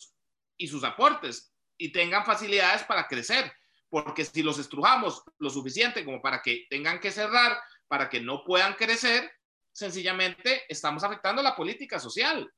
y 0.55 0.67
sus 0.67 0.83
aportes 0.83 1.51
y 1.79 1.91
tengan 1.91 2.23
facilidades 2.23 2.83
para 2.83 3.07
crecer, 3.07 3.51
porque 3.93 4.25
si 4.25 4.41
los 4.41 4.57
estrujamos 4.57 5.23
lo 5.37 5.51
suficiente 5.51 6.03
como 6.03 6.19
para 6.19 6.41
que 6.41 6.65
tengan 6.67 6.99
que 6.99 7.11
cerrar, 7.11 7.55
para 7.87 8.09
que 8.09 8.19
no 8.19 8.43
puedan 8.43 8.73
crecer, 8.73 9.29
sencillamente 9.71 10.63
estamos 10.67 11.03
afectando 11.03 11.43
la 11.43 11.55
política 11.55 11.99
social 11.99 12.51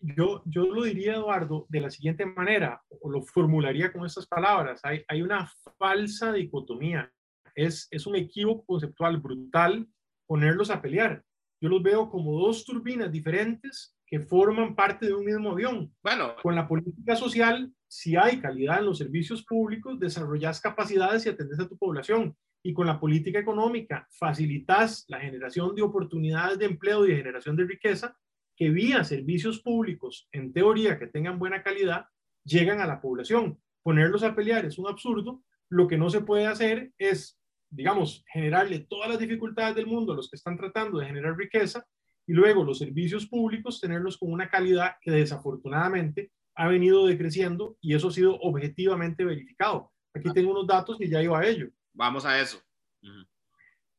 yo, 0.00 0.42
yo 0.44 0.66
lo 0.66 0.84
diría, 0.84 1.14
Eduardo, 1.14 1.66
de 1.68 1.80
la 1.80 1.90
siguiente 1.90 2.24
manera, 2.24 2.82
o 3.00 3.10
lo 3.10 3.22
formularía 3.22 3.92
con 3.92 4.06
estas 4.06 4.26
palabras. 4.26 4.80
Hay, 4.84 5.04
hay 5.08 5.22
una 5.22 5.50
falsa 5.78 6.32
dicotomía. 6.32 7.10
Es, 7.54 7.88
es 7.90 8.06
un 8.06 8.16
equívoco 8.16 8.64
conceptual 8.64 9.18
brutal 9.18 9.86
ponerlos 10.26 10.70
a 10.70 10.80
pelear. 10.80 11.24
Yo 11.60 11.68
los 11.68 11.82
veo 11.82 12.08
como 12.10 12.38
dos 12.38 12.64
turbinas 12.64 13.10
diferentes 13.10 13.96
que 14.06 14.20
forman 14.20 14.76
parte 14.76 15.06
de 15.06 15.14
un 15.14 15.24
mismo 15.24 15.50
avión. 15.50 15.92
Bueno, 16.02 16.36
con 16.42 16.54
la 16.54 16.68
política 16.68 17.16
social, 17.16 17.72
si 17.88 18.16
hay 18.16 18.40
calidad 18.40 18.78
en 18.78 18.86
los 18.86 18.98
servicios 18.98 19.44
públicos, 19.44 19.98
desarrollas 19.98 20.60
capacidades 20.60 21.24
y 21.26 21.30
atendes 21.30 21.58
a 21.58 21.68
tu 21.68 21.76
población. 21.76 22.36
y 22.60 22.74
con 22.74 22.88
la 22.88 22.98
política 22.98 23.38
económica 23.38 24.06
facilitas 24.10 25.04
la 25.06 25.20
generación 25.20 25.76
de 25.76 25.82
oportunidades 25.82 26.58
de 26.58 26.66
empleo 26.66 27.06
y 27.06 27.10
de 27.10 27.16
generación 27.16 27.54
de 27.56 27.64
riqueza 27.64 28.16
que 28.56 28.70
vía 28.70 29.04
servicios 29.04 29.60
públicos, 29.60 30.28
en 30.32 30.52
teoría 30.52 30.98
que 30.98 31.06
tengan 31.06 31.38
buena 31.38 31.62
calidad, 31.62 32.06
llegan 32.44 32.80
a 32.80 32.86
la 32.86 33.00
población. 33.00 33.60
Ponerlos 33.84 34.24
a 34.24 34.34
pelear 34.34 34.64
es 34.64 34.76
un 34.76 34.88
absurdo. 34.88 35.44
Lo 35.70 35.86
que 35.86 35.96
no 35.96 36.10
se 36.10 36.22
puede 36.22 36.48
hacer 36.48 36.90
es, 36.98 37.40
digamos, 37.70 38.24
generarle 38.32 38.80
todas 38.80 39.08
las 39.08 39.20
dificultades 39.20 39.76
del 39.76 39.86
mundo 39.86 40.12
a 40.12 40.16
los 40.16 40.28
que 40.28 40.36
están 40.36 40.56
tratando 40.56 40.98
de 40.98 41.06
generar 41.06 41.36
riqueza 41.36 41.86
y 42.26 42.32
luego 42.32 42.64
los 42.64 42.78
servicios 42.78 43.26
públicos 43.26 43.80
tenerlos 43.80 44.18
con 44.18 44.32
una 44.32 44.50
calidad 44.50 44.96
que 45.00 45.12
desafortunadamente 45.12 46.32
ha 46.58 46.66
venido 46.66 47.06
decreciendo 47.06 47.78
y 47.80 47.94
eso 47.94 48.08
ha 48.08 48.12
sido 48.12 48.36
objetivamente 48.40 49.24
verificado. 49.24 49.92
Aquí 50.12 50.28
tengo 50.32 50.50
unos 50.50 50.66
datos 50.66 51.00
y 51.00 51.08
ya 51.08 51.22
iba 51.22 51.38
a 51.38 51.46
ello. 51.46 51.68
Vamos 51.94 52.24
a 52.24 52.40
eso. 52.40 52.60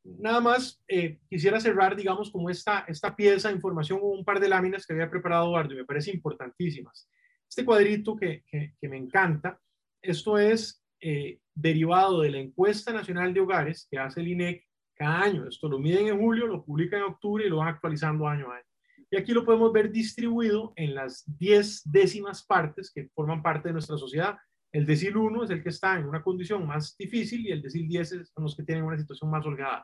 Nada 0.03 0.41
más 0.41 0.83
eh, 0.85 1.19
quisiera 1.29 1.61
cerrar, 1.61 1.95
digamos, 1.95 2.29
como 2.29 2.49
esta, 2.49 2.79
esta 2.89 3.15
pieza 3.15 3.47
de 3.47 3.55
información 3.55 4.01
con 4.01 4.09
un 4.09 4.25
par 4.25 4.41
de 4.41 4.49
láminas 4.49 4.85
que 4.85 4.91
había 4.91 5.09
preparado 5.09 5.45
Eduardo 5.45 5.73
y 5.73 5.77
me 5.77 5.85
parece 5.85 6.11
importantísimas. 6.11 7.09
Este 7.47 7.63
cuadrito 7.63 8.17
que, 8.17 8.43
que, 8.45 8.89
me 8.89 8.97
encanta, 8.97 9.57
esto 10.01 10.37
es 10.37 10.83
eh, 10.99 11.39
derivado 11.55 12.21
de 12.21 12.31
la 12.31 12.39
encuesta 12.39 12.91
nacional 12.91 13.33
de 13.33 13.39
hogares 13.39 13.87
que 13.89 13.97
hace 13.97 14.19
el 14.19 14.27
INEC 14.27 14.65
cada 14.95 15.21
año. 15.21 15.47
Esto 15.47 15.69
lo 15.69 15.79
miden 15.79 16.07
en 16.07 16.19
julio, 16.19 16.45
lo 16.45 16.65
publican 16.65 16.99
en 16.99 17.05
octubre 17.05 17.45
y 17.45 17.49
lo 17.49 17.57
van 17.57 17.69
actualizando 17.69 18.27
año 18.27 18.51
a 18.51 18.57
año. 18.57 18.68
Y 19.11 19.17
aquí 19.17 19.31
lo 19.31 19.43
podemos 19.43 19.73
ver 19.73 19.91
distribuido 19.91 20.73
en 20.75 20.93
las 20.93 21.23
10 21.37 21.83
décimas 21.85 22.43
partes 22.43 22.91
que 22.91 23.09
forman 23.15 23.41
parte 23.41 23.69
de 23.69 23.73
nuestra 23.73 23.97
sociedad. 23.97 24.37
El 24.71 24.85
decil 24.85 25.17
1 25.17 25.45
es 25.45 25.49
el 25.49 25.63
que 25.63 25.69
está 25.69 25.97
en 25.97 26.05
una 26.05 26.21
condición 26.21 26.67
más 26.67 26.95
difícil 26.95 27.45
y 27.45 27.51
el 27.51 27.61
decil 27.61 27.87
10 27.87 28.09
son 28.09 28.43
los 28.43 28.55
que 28.55 28.63
tienen 28.63 28.83
una 28.83 28.99
situación 28.99 29.31
más 29.31 29.43
holgada. 29.45 29.83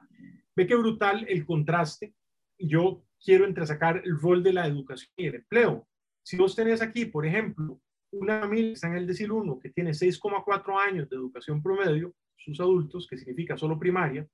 Ve 0.56 0.68
que 0.68 0.76
brutal 0.76 1.26
el 1.28 1.44
contraste. 1.46 2.14
Yo 2.60 3.04
quiero 3.24 3.46
entresacar 3.46 4.02
el 4.06 4.20
rol 4.20 4.44
de 4.44 4.54
la 4.54 4.68
educación 4.68 5.12
y 5.18 5.26
el 5.26 5.36
empleo. 5.36 5.88
Si 6.24 6.38
vos 6.38 6.56
tenés 6.56 6.82
aquí, 6.82 7.06
por 7.06 7.26
ejemplo, 7.26 7.82
una 8.12 8.50
que 8.50 8.72
está 8.74 8.88
en 8.88 8.98
el 8.98 9.08
decil 9.08 9.32
1 9.32 9.60
que 9.60 9.72
tiene 9.72 9.92
6,4 9.92 10.80
años 10.80 11.10
de 11.10 11.16
educación 11.16 11.64
promedio, 11.64 12.14
sus 12.38 12.60
adultos, 12.60 13.08
que 13.10 13.18
significa 13.18 13.58
solo 13.58 13.80
primaria, 13.80 14.28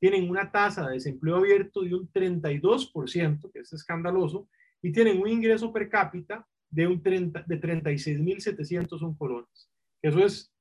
tienen 0.00 0.28
una 0.28 0.50
tasa 0.50 0.88
de 0.88 0.94
desempleo 0.94 1.36
abierto 1.36 1.82
de 1.82 1.94
un 1.94 2.10
32%, 2.10 3.52
que 3.52 3.60
es 3.60 3.72
escandaloso, 3.72 4.48
y 4.82 4.92
tienen 4.92 5.20
un 5.20 5.28
ingreso 5.28 5.72
per 5.72 5.88
cápita 5.90 6.46
de, 6.70 6.86
un 6.86 7.02
30, 7.02 7.44
de 7.46 7.60
36.701 7.60 9.18
colones. 9.18 9.70
Eso 10.02 10.24
es, 10.24 10.52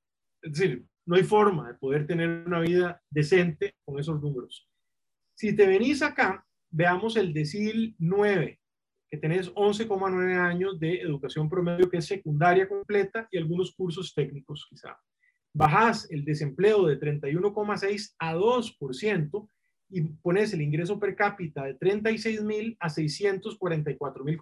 es 0.41 0.53
decir, 0.53 0.85
no 1.05 1.15
hay 1.15 1.23
forma 1.23 1.69
de 1.69 1.77
poder 1.77 2.05
tener 2.05 2.43
una 2.45 2.59
vida 2.59 3.01
decente 3.09 3.75
con 3.85 3.97
esos 3.97 4.21
números. 4.21 4.69
Si 5.35 5.55
te 5.55 5.65
venís 5.65 6.01
acá, 6.01 6.45
veamos 6.69 7.15
el 7.15 7.33
decil 7.33 7.95
9, 7.97 8.59
que 9.09 9.17
tenés 9.17 9.53
11,9 9.53 10.37
años 10.37 10.79
de 10.79 10.99
educación 11.01 11.49
promedio, 11.49 11.89
que 11.89 11.97
es 11.97 12.05
secundaria 12.05 12.67
completa 12.67 13.27
y 13.31 13.37
algunos 13.37 13.73
cursos 13.73 14.13
técnicos 14.13 14.67
quizá. 14.69 14.99
Bajás 15.53 16.09
el 16.11 16.23
desempleo 16.23 16.85
de 16.85 16.99
31,6 16.99 18.15
a 18.19 18.35
2% 18.35 19.49
y 19.89 20.01
pones 20.01 20.53
el 20.53 20.61
ingreso 20.61 20.99
per 20.99 21.15
cápita 21.15 21.63
de 21.63 21.73
36 21.73 22.43
mil 22.43 22.77
a 22.79 22.89
644 22.89 24.23
mil. 24.23 24.39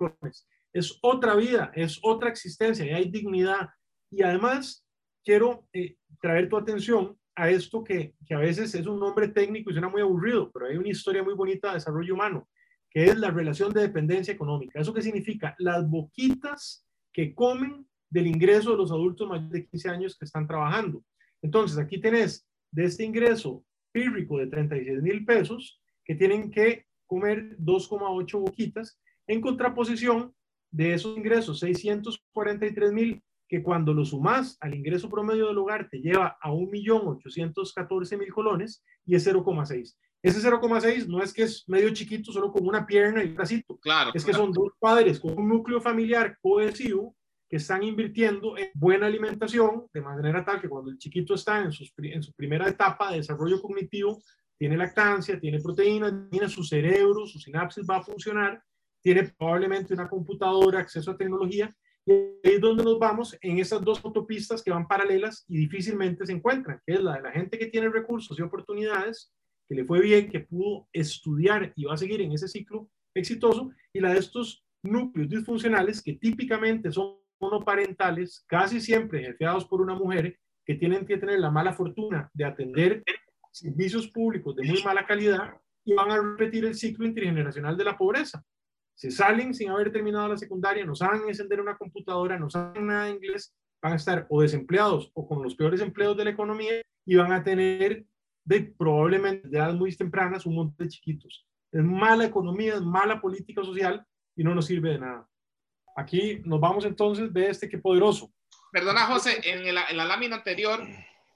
Es 0.73 0.99
otra 1.01 1.35
vida, 1.35 1.71
es 1.73 1.99
otra 2.03 2.29
existencia 2.29 2.85
y 2.85 2.89
hay 2.89 3.09
dignidad. 3.09 3.69
Y 4.11 4.23
además 4.23 4.85
quiero 5.23 5.67
eh, 5.73 5.95
traer 6.21 6.49
tu 6.49 6.57
atención 6.57 7.17
a 7.35 7.49
esto 7.49 7.83
que, 7.83 8.15
que, 8.25 8.33
a 8.33 8.39
veces 8.39 8.73
es 8.75 8.87
un 8.87 8.99
nombre 8.99 9.27
técnico 9.29 9.69
y 9.69 9.73
suena 9.73 9.89
muy 9.89 10.01
aburrido, 10.01 10.51
pero 10.51 10.65
hay 10.65 10.77
una 10.77 10.89
historia 10.89 11.23
muy 11.23 11.35
bonita 11.35 11.69
de 11.69 11.75
desarrollo 11.75 12.15
humano, 12.15 12.49
que 12.89 13.05
es 13.05 13.15
la 13.17 13.29
relación 13.29 13.71
de 13.71 13.81
dependencia 13.81 14.33
económica. 14.33 14.79
¿Eso 14.79 14.93
qué 14.93 15.01
significa? 15.01 15.55
Las 15.59 15.87
boquitas 15.87 16.85
que 17.13 17.35
comen 17.35 17.87
del 18.09 18.27
ingreso 18.27 18.71
de 18.71 18.77
los 18.77 18.91
adultos 18.91 19.27
mayores 19.27 19.51
de 19.51 19.67
15 19.67 19.89
años 19.89 20.17
que 20.17 20.25
están 20.25 20.47
trabajando. 20.47 21.03
Entonces, 21.41 21.77
aquí 21.77 21.99
tenés 21.99 22.47
de 22.71 22.85
este 22.85 23.03
ingreso 23.03 23.63
pírrico 23.91 24.37
de 24.37 24.47
36 24.47 25.01
mil 25.01 25.25
pesos 25.25 25.81
que 26.05 26.15
tienen 26.15 26.51
que 26.51 26.85
comer 27.05 27.57
2,8 27.57 28.39
boquitas 28.39 28.99
en 29.27 29.41
contraposición 29.41 30.33
de 30.71 30.93
esos 30.93 31.17
ingresos 31.17 31.59
643 31.59 32.91
mil 32.91 33.23
que 33.47 33.63
cuando 33.63 33.93
lo 33.93 34.03
sumas 34.03 34.57
al 34.59 34.75
ingreso 34.75 35.09
promedio 35.09 35.47
del 35.47 35.57
hogar 35.57 35.89
te 35.89 35.99
lleva 35.99 36.37
a 36.41 36.51
1.814.000 36.51 38.29
colones 38.33 38.83
y 39.05 39.15
es 39.15 39.25
0,6. 39.25 39.95
Ese 40.21 40.49
0,6 40.49 41.07
no 41.07 41.23
es 41.23 41.33
que 41.33 41.43
es 41.43 41.63
medio 41.67 41.93
chiquito, 41.93 42.31
solo 42.31 42.51
con 42.51 42.67
una 42.67 42.85
pierna 42.85 43.23
y 43.23 43.29
un 43.29 43.35
bracito. 43.35 43.77
Claro. 43.77 44.11
Es 44.13 44.25
que 44.25 44.33
son 44.33 44.51
dos 44.51 44.73
padres 44.79 45.19
con 45.19 45.37
un 45.37 45.47
núcleo 45.47 45.79
familiar 45.79 46.37
cohesivo 46.41 47.15
que 47.49 47.57
están 47.57 47.83
invirtiendo 47.83 48.57
en 48.57 48.69
buena 48.73 49.07
alimentación, 49.07 49.85
de 49.93 50.01
manera 50.01 50.43
tal 50.43 50.59
que 50.61 50.69
cuando 50.69 50.91
el 50.91 50.97
chiquito 50.97 51.35
está 51.35 51.59
en, 51.59 51.71
en 52.11 52.23
su 52.23 52.33
primera 52.33 52.67
etapa 52.67 53.11
de 53.11 53.17
desarrollo 53.17 53.61
cognitivo, 53.61 54.21
tiene 54.57 54.75
lactancia, 54.75 55.39
tiene 55.39 55.61
proteínas, 55.61 56.29
tiene 56.29 56.49
su 56.49 56.63
cerebro, 56.63 57.25
su 57.25 57.39
sinapsis 57.39 57.85
va 57.89 57.97
a 57.97 58.03
funcionar, 58.03 58.61
tiene 59.01 59.31
probablemente 59.37 59.93
una 59.93 60.09
computadora, 60.09 60.79
acceso 60.79 61.11
a 61.11 61.17
tecnología 61.17 61.73
y 62.07 62.11
ahí 62.11 62.55
es 62.55 62.61
donde 62.61 62.85
nos 62.85 62.97
vamos 62.99 63.37
en 63.41 63.59
esas 63.59 63.83
dos 63.83 63.99
autopistas 64.03 64.63
que 64.63 64.71
van 64.71 64.87
paralelas 64.87 65.43
y 65.49 65.57
difícilmente 65.57 66.25
se 66.25 66.31
encuentran, 66.31 66.81
que 66.85 66.93
es 66.93 67.01
la 67.01 67.17
de 67.17 67.21
la 67.21 67.31
gente 67.33 67.59
que 67.59 67.65
tiene 67.65 67.89
recursos 67.89 68.39
y 68.39 68.41
oportunidades, 68.41 69.33
que 69.67 69.75
le 69.75 69.83
fue 69.83 69.99
bien, 69.99 70.29
que 70.29 70.39
pudo 70.39 70.87
estudiar 70.93 71.73
y 71.75 71.83
va 71.83 71.95
a 71.95 71.97
seguir 71.97 72.21
en 72.21 72.31
ese 72.31 72.47
ciclo 72.47 72.89
exitoso, 73.13 73.71
y 73.91 73.99
la 73.99 74.13
de 74.13 74.19
estos 74.19 74.63
núcleos 74.83 75.27
disfuncionales 75.27 76.01
que 76.01 76.13
típicamente 76.13 76.93
son 76.93 77.17
monoparentales, 77.39 78.43
casi 78.47 78.81
siempre 78.81 79.23
jefeados 79.23 79.65
por 79.65 79.81
una 79.81 79.95
mujer, 79.95 80.37
que 80.65 80.75
tienen 80.75 81.05
que 81.05 81.17
tener 81.17 81.39
la 81.39 81.51
mala 81.51 81.73
fortuna 81.73 82.29
de 82.33 82.45
atender 82.45 83.03
servicios 83.51 84.07
públicos 84.09 84.55
de 84.55 84.63
muy 84.63 84.83
mala 84.83 85.05
calidad 85.05 85.53
y 85.83 85.93
van 85.93 86.11
a 86.11 86.21
repetir 86.21 86.65
el 86.65 86.75
ciclo 86.75 87.05
intergeneracional 87.05 87.77
de 87.77 87.83
la 87.83 87.97
pobreza 87.97 88.43
se 88.97 89.11
salen 89.11 89.53
sin 89.53 89.69
haber 89.69 89.91
terminado 89.91 90.27
la 90.27 90.37
secundaria, 90.37 90.83
no 90.83 90.95
saben 90.95 91.27
encender 91.27 91.61
una 91.61 91.77
computadora, 91.77 92.39
no 92.39 92.49
saben 92.49 92.87
nada 92.87 93.05
de 93.05 93.11
inglés, 93.11 93.55
van 93.79 93.93
a 93.93 93.97
estar 93.97 94.25
o 94.27 94.41
desempleados 94.41 95.11
o 95.13 95.27
con 95.27 95.43
los 95.43 95.55
peores 95.55 95.81
empleos 95.81 96.17
de 96.17 96.23
la 96.23 96.31
economía 96.31 96.81
y 97.05 97.15
van 97.15 97.31
a 97.31 97.43
tener 97.43 98.05
de, 98.43 98.61
probablemente 98.75 99.47
de 99.47 99.57
edades 99.59 99.75
muy 99.75 99.95
tempranas 99.95 100.47
un 100.47 100.55
montón 100.55 100.83
de 100.83 100.91
chiquitos. 100.91 101.45
Es 101.71 101.83
mala 101.83 102.25
economía, 102.25 102.73
es 102.73 102.81
mala 102.81 103.21
política 103.21 103.63
social 103.63 104.03
y 104.35 104.43
no 104.43 104.55
nos 104.55 104.65
sirve 104.65 104.93
de 104.93 104.99
nada. 104.99 105.29
Aquí 105.97 106.39
nos 106.45 106.59
vamos 106.59 106.85
entonces 106.85 107.33
de 107.33 107.49
este 107.49 107.67
que 107.67 107.79
poderoso. 107.79 108.31
Perdona, 108.71 109.07
José, 109.07 109.41
en 109.43 109.73
la, 109.73 109.87
en 109.89 109.97
la 109.97 110.05
lámina 110.05 110.35
anterior 110.35 110.79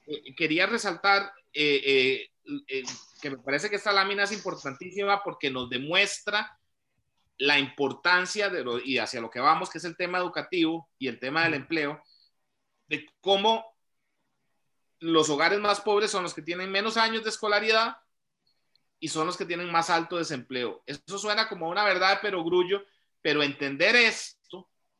eh, 0.06 0.36
quería 0.36 0.68
resaltar 0.68 1.34
eh, 1.52 2.28
eh, 2.68 2.84
que 3.20 3.32
me 3.32 3.40
parece 3.40 3.72
que 3.72 3.78
esta 3.78 3.92
lámina 3.92 4.24
es 4.24 4.32
importantísima 4.32 5.24
porque 5.24 5.50
nos 5.50 5.68
demuestra 5.68 6.60
la 7.40 7.58
importancia 7.58 8.50
de 8.50 8.64
lo, 8.64 8.80
y 8.80 9.00
hacia 9.00 9.20
lo 9.20 9.32
que 9.32 9.40
vamos, 9.40 9.72
que 9.72 9.80
es 9.80 9.84
el 9.84 9.98
tema 9.98 10.20
educativo 10.20 10.88
y 11.00 11.08
el 11.08 11.20
tema 11.20 11.44
del 11.44 11.56
empleo, 11.56 12.00
de 12.86 13.08
cómo 13.20 13.66
los 15.00 15.28
hogares 15.32 15.60
más 15.60 15.82
pobres 15.82 16.12
son 16.12 16.22
los 16.22 16.36
que 16.36 16.44
tienen 16.44 16.72
menos 16.72 16.98
años 16.98 17.24
de 17.24 17.32
escolaridad 17.32 17.98
y 19.00 19.08
son 19.08 19.26
los 19.26 19.38
que 19.38 19.46
tienen 19.46 19.72
más 19.72 19.90
alto 19.90 20.18
desempleo. 20.18 20.84
Eso 20.86 21.18
suena 21.18 21.50
como 21.50 21.68
una 21.68 21.84
verdad 21.84 22.20
pero 22.22 22.44
grullo, 22.44 22.84
pero 23.24 23.42
entender 23.42 23.96
esto 23.96 24.40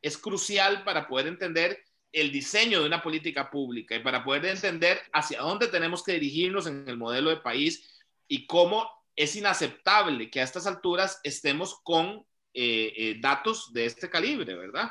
es 0.02 0.18
crucial 0.18 0.84
para 0.84 1.08
poder 1.08 1.28
entender 1.28 1.84
el 2.12 2.32
diseño 2.32 2.82
de 2.82 2.88
una 2.88 3.02
política 3.02 3.50
pública 3.50 3.96
y 3.96 4.00
para 4.00 4.24
poder 4.24 4.46
entender 4.46 5.00
hacia 5.14 5.42
dónde 5.42 5.68
tenemos 5.68 6.04
que 6.04 6.14
dirigirnos 6.14 6.68
en 6.68 6.88
el 6.88 6.98
modelo 6.98 7.30
de 7.30 7.38
país 7.38 7.90
y 8.28 8.46
cómo 8.48 8.90
es 9.16 9.36
inaceptable 9.36 10.30
que 10.30 10.42
a 10.42 10.44
estas 10.44 10.68
alturas 10.68 11.20
estemos 11.24 11.80
con 11.84 12.26
eh, 12.54 12.94
eh, 12.98 13.18
datos 13.22 13.72
de 13.74 13.86
este 13.86 14.10
calibre, 14.10 14.56
¿verdad? 14.56 14.90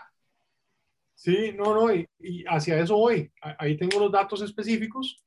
Sí, 1.15 1.53
no, 1.53 1.75
no, 1.75 1.95
y, 1.95 2.45
hacia 2.49 2.79
eso 2.79 2.97
voy. 2.97 3.31
Ahí 3.59 3.77
tengo 3.77 3.99
los 4.01 4.11
datos 4.11 4.41
específicos. 4.41 5.23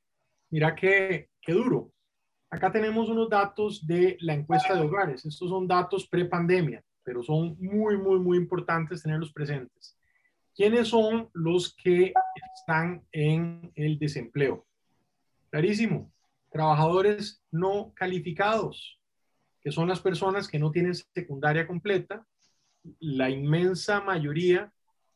Mira 0.50 0.74
qué, 0.74 1.30
qué 1.40 1.52
duro. 1.52 1.92
Acá 2.50 2.72
tenemos 2.72 3.08
unos 3.08 3.28
datos 3.28 3.86
de 3.86 4.16
la 4.20 4.34
encuesta 4.34 4.74
de 4.74 4.80
hogares. 4.80 5.24
Estos 5.24 5.48
son 5.48 5.68
datos 5.68 6.08
pre-pandemia, 6.08 6.82
pero 7.04 7.22
son 7.22 7.56
muy, 7.60 7.96
muy, 7.96 8.18
muy 8.18 8.38
importantes 8.38 9.02
tenerlos 9.02 9.32
presentes. 9.32 9.96
¿Quiénes 10.54 10.88
son 10.88 11.28
los 11.32 11.74
que 11.74 12.12
están 12.56 13.02
en 13.12 13.72
el 13.74 13.98
desempleo? 13.98 14.66
Clarísimo. 15.50 16.12
Trabajadores 16.50 17.42
no 17.50 17.92
calificados 17.94 18.98
que 19.64 19.72
son 19.72 19.88
las 19.88 20.00
personas 20.00 20.46
que 20.46 20.58
no 20.58 20.70
tienen 20.70 20.94
secundaria 20.94 21.66
completa, 21.66 22.26
la 23.00 23.30
inmensa 23.30 24.02
mayoría 24.02 24.70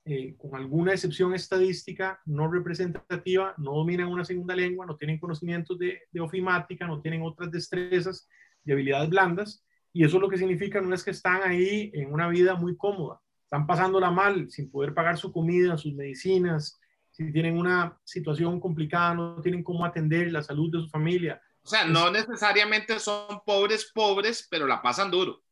eh, 0.06 0.34
con 0.38 0.56
alguna 0.56 0.92
excepción 0.92 1.34
estadística 1.34 2.18
no 2.24 2.50
representativa, 2.50 3.54
no 3.58 3.74
dominan 3.74 4.08
una 4.08 4.24
segunda 4.24 4.56
lengua, 4.56 4.86
no 4.86 4.96
tienen 4.96 5.18
conocimientos 5.18 5.78
de, 5.78 6.00
de 6.10 6.20
ofimática, 6.20 6.86
no 6.86 7.02
tienen 7.02 7.20
otras 7.20 7.50
destrezas 7.50 8.26
y 8.64 8.72
habilidades 8.72 9.10
blandas. 9.10 9.62
Y 9.92 10.04
eso 10.04 10.18
lo 10.18 10.28
que 10.28 10.38
significa 10.38 10.80
no 10.80 10.94
es 10.94 11.02
que 11.02 11.10
están 11.10 11.42
ahí 11.42 11.90
en 11.94 12.12
una 12.12 12.28
vida 12.28 12.54
muy 12.54 12.76
cómoda, 12.76 13.20
están 13.42 13.66
pasándola 13.66 14.10
mal, 14.10 14.50
sin 14.50 14.70
poder 14.70 14.94
pagar 14.94 15.16
su 15.16 15.32
comida, 15.32 15.76
sus 15.76 15.94
medicinas, 15.94 16.78
si 17.10 17.32
tienen 17.32 17.58
una 17.58 17.98
situación 18.04 18.60
complicada, 18.60 19.14
no 19.14 19.40
tienen 19.40 19.64
cómo 19.64 19.84
atender 19.84 20.30
la 20.30 20.42
salud 20.42 20.70
de 20.70 20.80
su 20.80 20.88
familia. 20.88 21.40
O 21.62 21.68
sea, 21.68 21.84
no 21.84 22.10
necesariamente 22.10 22.98
son 23.00 23.40
pobres, 23.44 23.90
pobres, 23.92 24.46
pero 24.50 24.66
la 24.66 24.80
pasan 24.80 25.10
duro. 25.10 25.42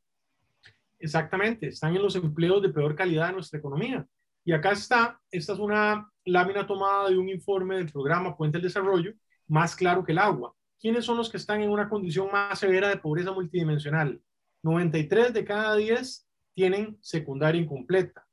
Exactamente, 0.98 1.68
están 1.68 1.94
en 1.94 2.02
los 2.02 2.16
empleos 2.16 2.62
de 2.62 2.70
peor 2.70 2.94
calidad 2.94 3.28
de 3.28 3.34
nuestra 3.34 3.58
economía. 3.58 4.06
Y 4.44 4.52
acá 4.52 4.72
está, 4.72 5.20
esta 5.30 5.54
es 5.54 5.58
una 5.58 6.08
lámina 6.24 6.66
tomada 6.66 7.10
de 7.10 7.18
un 7.18 7.28
informe 7.28 7.76
del 7.76 7.90
programa 7.90 8.36
Puente 8.36 8.58
del 8.58 8.68
Desarrollo, 8.68 9.12
más 9.48 9.74
claro 9.74 10.04
que 10.04 10.12
el 10.12 10.18
agua. 10.18 10.54
¿Quiénes 10.78 11.04
son 11.04 11.16
los 11.16 11.30
que 11.30 11.38
están 11.38 11.62
en 11.62 11.70
una 11.70 11.88
condición 11.88 12.28
más 12.30 12.58
severa 12.58 12.88
de 12.88 12.98
pobreza 12.98 13.32
multidimensional? 13.32 14.20
93 14.62 15.32
de 15.32 15.44
cada 15.44 15.76
10 15.76 16.26
tienen 16.54 16.98
secundaria 17.00 17.60
incompleta. 17.60 18.26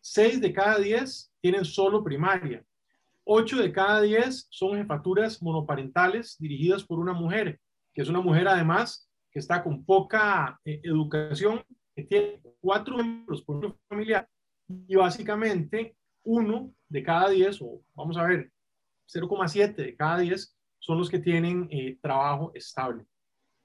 6 0.00 0.40
de 0.40 0.52
cada 0.52 0.78
10 0.78 1.32
tienen 1.40 1.64
solo 1.64 2.02
primaria. 2.02 2.64
8 3.24 3.58
de 3.58 3.72
cada 3.72 4.00
10 4.00 4.48
son 4.50 4.76
jefaturas 4.76 5.42
monoparentales 5.42 6.36
dirigidas 6.38 6.82
por 6.82 6.98
una 6.98 7.12
mujer, 7.12 7.60
que 7.92 8.02
es 8.02 8.08
una 8.08 8.20
mujer 8.20 8.48
además 8.48 9.08
que 9.30 9.38
está 9.38 9.62
con 9.62 9.84
poca 9.84 10.58
eh, 10.64 10.80
educación, 10.82 11.62
que 11.94 12.04
tiene 12.04 12.40
cuatro 12.60 12.96
miembros 12.96 13.42
por 13.42 13.56
una 13.56 13.74
familia 13.88 14.28
y 14.66 14.96
básicamente 14.96 15.96
uno 16.24 16.72
de 16.88 17.02
cada 17.02 17.28
10, 17.28 17.62
o 17.62 17.82
vamos 17.94 18.16
a 18.16 18.24
ver, 18.24 18.50
0,7 19.06 19.74
de 19.74 19.96
cada 19.96 20.18
10 20.18 20.57
son 20.78 20.98
los 20.98 21.10
que 21.10 21.18
tienen 21.18 21.68
eh, 21.70 21.98
trabajo 22.00 22.52
estable. 22.54 23.04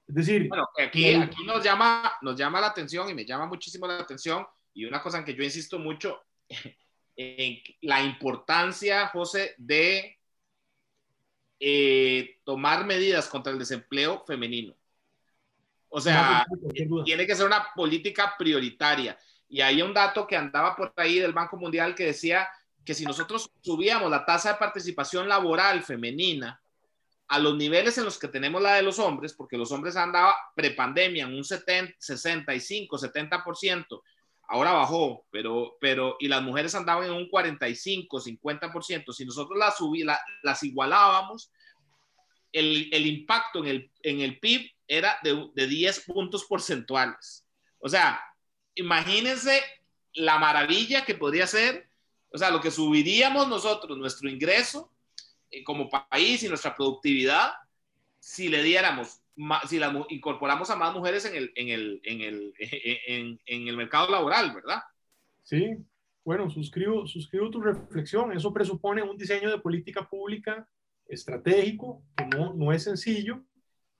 Es 0.06 0.14
decir, 0.14 0.48
bueno, 0.48 0.68
aquí, 0.78 1.14
aquí 1.14 1.44
nos, 1.44 1.64
llama, 1.64 2.12
nos 2.20 2.36
llama 2.36 2.60
la 2.60 2.68
atención 2.68 3.08
y 3.08 3.14
me 3.14 3.24
llama 3.24 3.46
muchísimo 3.46 3.86
la 3.86 3.98
atención 3.98 4.46
y 4.74 4.84
una 4.84 5.02
cosa 5.02 5.18
en 5.18 5.24
que 5.24 5.34
yo 5.34 5.42
insisto 5.42 5.78
mucho, 5.78 6.20
en 7.16 7.58
la 7.82 8.02
importancia, 8.02 9.08
José, 9.08 9.54
de 9.56 10.18
eh, 11.60 12.40
tomar 12.44 12.84
medidas 12.84 13.28
contra 13.28 13.52
el 13.52 13.58
desempleo 13.58 14.24
femenino. 14.26 14.74
O 15.88 16.00
sea, 16.00 16.44
tiene 17.04 17.24
que 17.24 17.36
ser 17.36 17.46
una 17.46 17.68
política 17.74 18.34
prioritaria. 18.36 19.16
Y 19.48 19.60
hay 19.60 19.80
un 19.80 19.94
dato 19.94 20.26
que 20.26 20.36
andaba 20.36 20.74
por 20.74 20.92
ahí 20.96 21.20
del 21.20 21.32
Banco 21.32 21.56
Mundial 21.56 21.94
que 21.94 22.06
decía 22.06 22.48
que 22.84 22.94
si 22.94 23.04
nosotros 23.04 23.48
subíamos 23.60 24.10
la 24.10 24.24
tasa 24.24 24.52
de 24.52 24.58
participación 24.58 25.28
laboral 25.28 25.84
femenina 25.84 26.60
a 27.28 27.38
los 27.38 27.56
niveles 27.56 27.96
en 27.98 28.04
los 28.04 28.18
que 28.18 28.28
tenemos 28.28 28.60
la 28.60 28.74
de 28.74 28.82
los 28.82 28.98
hombres, 28.98 29.32
porque 29.32 29.56
los 29.56 29.72
hombres 29.72 29.96
andaban 29.96 30.34
prepandemia 30.54 31.24
en 31.24 31.34
un 31.34 31.44
70, 31.44 31.94
65, 31.98 32.98
70%, 32.98 34.02
ahora 34.48 34.72
bajó, 34.72 35.26
pero, 35.30 35.76
pero, 35.80 36.16
y 36.20 36.28
las 36.28 36.42
mujeres 36.42 36.74
andaban 36.74 37.06
en 37.06 37.12
un 37.12 37.28
45, 37.28 38.20
50%, 38.20 39.12
si 39.12 39.24
nosotros 39.24 39.58
las, 39.58 39.76
subí, 39.78 40.04
las 40.42 40.62
igualábamos, 40.62 41.50
el, 42.52 42.88
el, 42.92 43.06
impacto 43.06 43.60
en 43.60 43.66
el, 43.66 43.90
en 44.02 44.20
el 44.20 44.38
PIB 44.38 44.70
era 44.86 45.18
de, 45.22 45.50
de 45.54 45.66
10 45.66 46.04
puntos 46.04 46.44
porcentuales. 46.44 47.44
O 47.78 47.88
sea, 47.88 48.20
imagínense 48.76 49.60
la 50.12 50.38
maravilla 50.38 51.04
que 51.04 51.16
podría 51.16 51.46
ser, 51.46 51.88
o 52.32 52.38
sea, 52.38 52.50
lo 52.50 52.60
que 52.60 52.70
subiríamos 52.70 53.48
nosotros, 53.48 53.98
nuestro 53.98 54.28
ingreso 54.28 54.93
como 55.62 55.88
país 55.88 56.42
y 56.42 56.48
nuestra 56.48 56.74
productividad, 56.74 57.52
si 58.18 58.48
le 58.48 58.62
diéramos, 58.62 59.20
si 59.68 59.78
la, 59.78 60.06
incorporamos 60.08 60.70
a 60.70 60.76
más 60.76 60.94
mujeres 60.94 61.24
en 61.26 61.36
el, 61.36 61.52
en 61.54 61.68
el, 61.68 62.00
en 62.04 62.20
el, 62.20 62.54
en 63.46 63.68
el 63.68 63.76
mercado 63.76 64.10
laboral, 64.10 64.54
¿verdad? 64.54 64.82
Sí, 65.42 65.76
bueno, 66.24 66.48
suscribo, 66.48 67.06
suscribo 67.06 67.50
tu 67.50 67.60
reflexión. 67.60 68.32
Eso 68.32 68.52
presupone 68.52 69.02
un 69.02 69.16
diseño 69.16 69.50
de 69.50 69.58
política 69.58 70.08
pública 70.08 70.66
estratégico, 71.06 72.02
que 72.16 72.24
no, 72.26 72.54
no 72.54 72.72
es 72.72 72.84
sencillo, 72.84 73.42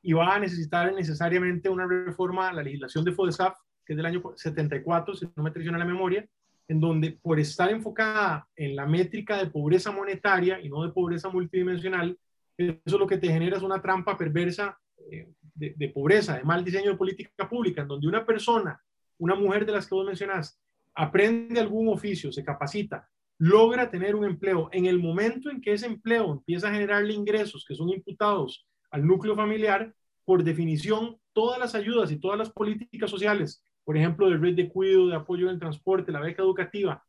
y 0.00 0.14
va 0.14 0.34
a 0.34 0.38
necesitar 0.38 0.92
necesariamente 0.94 1.68
una 1.68 1.86
reforma 1.86 2.48
a 2.48 2.52
la 2.52 2.62
legislación 2.62 3.04
de 3.04 3.12
FODESAF 3.12 3.58
que 3.84 3.92
es 3.92 3.96
del 3.96 4.06
año 4.06 4.22
74, 4.34 5.14
si 5.14 5.26
no 5.36 5.42
me 5.42 5.50
traiciona 5.50 5.78
la 5.78 5.84
memoria, 5.84 6.26
en 6.68 6.80
donde 6.80 7.12
por 7.12 7.38
estar 7.38 7.70
enfocada 7.70 8.48
en 8.56 8.76
la 8.76 8.86
métrica 8.86 9.38
de 9.38 9.50
pobreza 9.50 9.90
monetaria 9.90 10.60
y 10.60 10.68
no 10.68 10.82
de 10.82 10.92
pobreza 10.92 11.28
multidimensional, 11.28 12.18
eso 12.56 12.98
lo 12.98 13.06
que 13.06 13.18
te 13.18 13.28
genera 13.28 13.56
es 13.56 13.62
una 13.62 13.82
trampa 13.82 14.16
perversa 14.16 14.78
eh, 15.10 15.28
de, 15.54 15.74
de, 15.76 15.88
pobreza, 15.88 16.36
de 16.36 16.44
mal 16.44 16.64
diseño 16.64 16.90
de 16.90 16.96
política 16.96 17.48
pública, 17.48 17.82
en 17.82 17.88
donde 17.88 18.08
una 18.08 18.24
persona, 18.24 18.80
una 19.18 19.34
mujer 19.34 19.66
de 19.66 19.72
las 19.72 19.86
que 19.86 19.94
vos 19.94 20.06
mencionás, 20.06 20.58
aprende 20.94 21.60
algún 21.60 21.88
oficio, 21.88 22.32
se 22.32 22.44
capacita, 22.44 23.08
logra 23.38 23.90
tener 23.90 24.14
un 24.14 24.24
empleo, 24.24 24.68
en 24.72 24.86
el 24.86 24.98
momento 24.98 25.50
en 25.50 25.60
que 25.60 25.72
ese 25.72 25.86
empleo 25.86 26.32
empieza 26.32 26.68
a 26.68 26.72
generarle 26.72 27.12
ingresos 27.12 27.64
que 27.66 27.74
son 27.74 27.90
imputados 27.90 28.66
al 28.90 29.04
núcleo 29.04 29.34
familiar, 29.34 29.92
por 30.24 30.44
definición, 30.44 31.18
todas 31.32 31.58
las 31.58 31.74
ayudas 31.74 32.10
y 32.12 32.16
todas 32.16 32.38
las 32.38 32.50
políticas 32.50 33.10
sociales 33.10 33.62
por 33.84 33.96
ejemplo, 33.96 34.28
de 34.28 34.36
red 34.36 34.54
de 34.54 34.68
cuidado, 34.68 35.08
de 35.08 35.16
apoyo 35.16 35.50
en 35.50 35.58
transporte, 35.58 36.12
la 36.12 36.20
beca 36.20 36.42
educativa, 36.42 37.04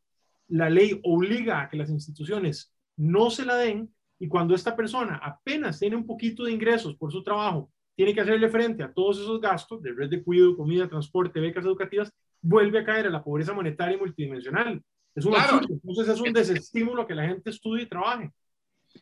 la 0.48 0.70
ley 0.70 1.00
obliga 1.02 1.62
a 1.62 1.68
que 1.68 1.76
las 1.76 1.90
instituciones 1.90 2.72
no 2.96 3.30
se 3.30 3.44
la 3.44 3.56
den 3.56 3.92
y 4.18 4.28
cuando 4.28 4.54
esta 4.54 4.76
persona 4.76 5.16
apenas 5.16 5.78
tiene 5.78 5.96
un 5.96 6.06
poquito 6.06 6.44
de 6.44 6.52
ingresos 6.52 6.96
por 6.96 7.12
su 7.12 7.22
trabajo, 7.22 7.70
tiene 7.94 8.14
que 8.14 8.20
hacerle 8.20 8.48
frente 8.48 8.82
a 8.82 8.92
todos 8.92 9.18
esos 9.18 9.40
gastos 9.40 9.82
de 9.82 9.92
red 9.92 10.10
de 10.10 10.22
cuidado, 10.22 10.56
comida, 10.56 10.88
transporte, 10.88 11.40
becas 11.40 11.64
educativas, 11.64 12.12
vuelve 12.40 12.78
a 12.78 12.84
caer 12.84 13.06
en 13.06 13.12
la 13.12 13.24
pobreza 13.24 13.52
monetaria 13.52 13.96
y 13.96 14.00
multidimensional. 14.00 14.82
Es 15.14 15.24
un 15.24 15.34
Entonces 15.34 16.08
es 16.08 16.20
un 16.20 16.32
desestímulo 16.32 17.02
a 17.02 17.06
que 17.06 17.14
la 17.14 17.26
gente 17.26 17.50
estudie 17.50 17.84
y 17.84 17.88
trabaje. 17.88 18.30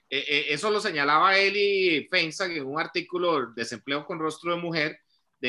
Eh, 0.09 0.25
eh, 0.29 0.45
eso 0.51 0.71
lo 0.71 0.81
señalaba 0.81 1.37
Eli 1.37 2.07
Feinsack 2.09 2.53
en 2.53 2.67
un 2.67 2.81
artículo 2.81 3.53
Desempleo 3.53 4.07
con 4.07 4.19
rostro 4.19 4.55
de 4.55 4.61
mujer, 4.61 4.99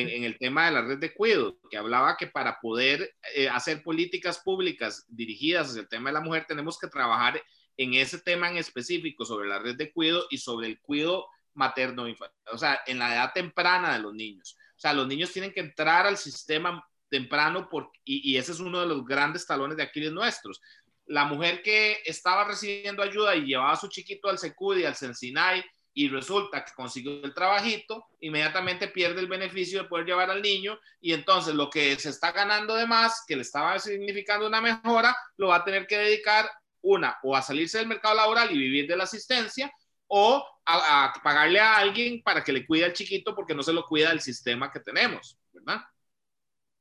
en 0.01 0.23
el 0.23 0.37
tema 0.37 0.65
de 0.65 0.71
la 0.71 0.81
red 0.81 0.97
de 0.97 1.13
cuidado, 1.13 1.57
que 1.69 1.77
hablaba 1.77 2.17
que 2.17 2.27
para 2.27 2.59
poder 2.59 3.15
eh, 3.35 3.49
hacer 3.49 3.83
políticas 3.83 4.39
públicas 4.39 5.05
dirigidas 5.07 5.69
hacia 5.69 5.81
el 5.81 5.87
tema 5.87 6.09
de 6.09 6.13
la 6.13 6.21
mujer, 6.21 6.45
tenemos 6.47 6.77
que 6.77 6.87
trabajar 6.87 7.41
en 7.77 7.93
ese 7.93 8.19
tema 8.19 8.49
en 8.49 8.57
específico 8.57 9.25
sobre 9.25 9.47
la 9.47 9.59
red 9.59 9.75
de 9.75 9.91
cuidado 9.91 10.27
y 10.29 10.37
sobre 10.37 10.67
el 10.67 10.79
cuidado 10.79 11.27
materno, 11.53 12.05
o 12.51 12.57
sea, 12.57 12.79
en 12.85 12.99
la 12.99 13.13
edad 13.13 13.31
temprana 13.33 13.93
de 13.93 13.99
los 13.99 14.13
niños. 14.13 14.57
O 14.75 14.79
sea, 14.79 14.93
los 14.93 15.07
niños 15.07 15.31
tienen 15.31 15.53
que 15.53 15.61
entrar 15.61 16.05
al 16.05 16.17
sistema 16.17 16.85
temprano 17.09 17.69
por, 17.69 17.91
y, 18.03 18.31
y 18.31 18.37
ese 18.37 18.51
es 18.51 18.59
uno 18.59 18.81
de 18.81 18.87
los 18.87 19.05
grandes 19.05 19.45
talones 19.45 19.77
de 19.77 19.83
Aquiles 19.83 20.11
nuestros. 20.11 20.61
La 21.05 21.25
mujer 21.25 21.61
que 21.61 22.01
estaba 22.05 22.43
recibiendo 22.45 23.01
ayuda 23.01 23.35
y 23.35 23.45
llevaba 23.45 23.71
a 23.71 23.77
su 23.77 23.87
chiquito 23.87 24.27
al 24.27 24.37
Secudi, 24.37 24.83
al 24.83 24.95
Sensinay, 24.95 25.63
y 25.97 26.09
resulta 26.09 26.65
que 26.65 26.73
consiguió 26.73 27.23
el 27.23 27.33
trabajito, 27.33 28.05
inmediatamente 28.19 28.89
pierde 28.89 29.21
el 29.21 29.27
beneficio 29.27 29.81
de 29.81 29.87
poder 29.87 30.05
llevar 30.05 30.29
al 30.29 30.41
niño 30.41 30.77
y 30.99 31.13
entonces 31.13 31.55
lo 31.55 31.69
que 31.69 31.95
se 31.95 32.09
está 32.09 32.33
ganando 32.33 32.75
de 32.75 32.85
más, 32.85 33.23
que 33.25 33.37
le 33.37 33.43
estaba 33.43 33.79
significando 33.79 34.45
una 34.45 34.59
mejora, 34.59 35.15
lo 35.37 35.47
va 35.47 35.55
a 35.55 35.63
tener 35.63 35.87
que 35.87 35.97
dedicar 35.97 36.51
una 36.81 37.17
o 37.23 37.33
a 37.33 37.41
salirse 37.41 37.77
del 37.77 37.87
mercado 37.87 38.13
laboral 38.13 38.51
y 38.51 38.57
vivir 38.57 38.87
de 38.87 38.97
la 38.97 39.05
asistencia 39.05 39.71
o 40.07 40.45
a, 40.65 41.13
pagarle 41.23 41.61
a 41.61 41.77
alguien 41.77 42.21
para 42.21 42.43
que 42.43 42.51
le 42.51 42.65
cuide 42.65 42.83
al 42.83 42.93
chiquito 42.93 43.33
porque 43.33 43.55
no 43.55 43.63
se 43.63 43.71
lo 43.71 43.85
cuida 43.85 44.11
el 44.11 44.19
sistema 44.19 44.69
que 44.69 44.81
tenemos, 44.81 45.39
¿verdad? 45.53 45.79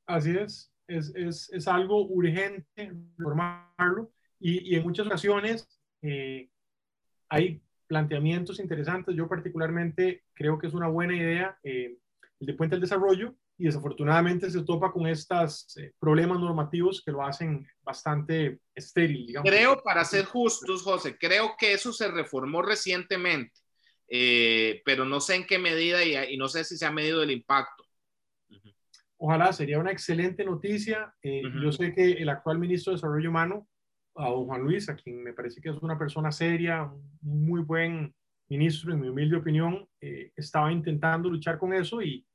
Así 0.05 0.37
es, 0.37 0.73
es, 0.87 1.13
es, 1.15 1.49
es 1.53 1.67
algo 1.69 2.05
urgente 2.05 2.91
formarlo 3.17 4.11
y, 4.41 4.73
y 4.73 4.75
en 4.75 4.83
muchas 4.83 5.07
ocasiones 5.07 5.65
eh, 6.01 6.49
hay 7.29 7.61
planteamientos 7.87 8.59
interesantes. 8.59 9.15
Yo 9.15 9.27
particularmente 9.27 10.23
creo 10.33 10.57
que 10.57 10.67
es 10.67 10.73
una 10.73 10.87
buena 10.87 11.15
idea 11.15 11.57
eh, 11.63 11.97
el 12.39 12.47
de 12.47 12.53
Puente 12.53 12.75
al 12.75 12.81
Desarrollo 12.81 13.35
y 13.57 13.65
desafortunadamente 13.65 14.49
se 14.49 14.63
topa 14.63 14.91
con 14.91 15.07
estos 15.07 15.77
eh, 15.77 15.93
problemas 15.99 16.39
normativos 16.39 17.01
que 17.03 17.11
lo 17.11 17.23
hacen 17.23 17.65
bastante 17.81 18.59
estéril. 18.73 19.27
Digamos. 19.27 19.49
Creo, 19.49 19.81
para 19.81 20.03
ser 20.03 20.25
justos, 20.25 20.83
José, 20.83 21.17
creo 21.17 21.55
que 21.57 21.73
eso 21.73 21.93
se 21.93 22.09
reformó 22.09 22.61
recientemente, 22.61 23.53
eh, 24.09 24.81
pero 24.83 25.05
no 25.05 25.21
sé 25.21 25.35
en 25.35 25.45
qué 25.45 25.57
medida 25.57 26.03
y, 26.03 26.33
y, 26.33 26.37
no 26.37 26.49
sé 26.49 26.65
si 26.65 26.77
se 26.77 26.85
ha 26.85 26.91
medido 26.91 27.23
el 27.23 27.31
impacto. 27.31 27.85
Ojalá, 29.17 29.53
sería 29.53 29.79
una 29.79 29.91
excelente 29.91 30.43
noticia. 30.43 31.13
Uh 31.23 31.27
-huh. 31.27 31.63
Yo 31.63 31.71
sé 31.71 31.93
que 31.93 32.11
el 32.11 32.27
actual 32.27 32.59
ministro 32.59 32.91
de 32.91 32.97
Desarrollo 32.97 33.29
Humano 33.29 33.67
a 34.15 34.29
don 34.29 34.45
Juan 34.45 34.61
Luis, 34.61 34.89
a 34.89 34.95
quien 34.95 35.23
me 35.23 35.33
parece 35.33 35.61
que 35.61 35.69
es 35.69 35.77
una 35.81 35.97
persona 35.97 36.31
seria, 36.31 36.83
un 36.83 37.45
muy 37.45 37.61
buen 37.61 38.13
ministro, 38.49 38.93
en 38.93 39.01
mi 39.01 39.09
humilde 39.09 39.37
opinión, 39.37 39.87
eh, 39.99 40.31
estaba 40.35 40.71
intentando 40.71 41.29
luchar 41.29 41.57
con 41.57 41.73
eso 41.73 42.01
y, 42.01 42.25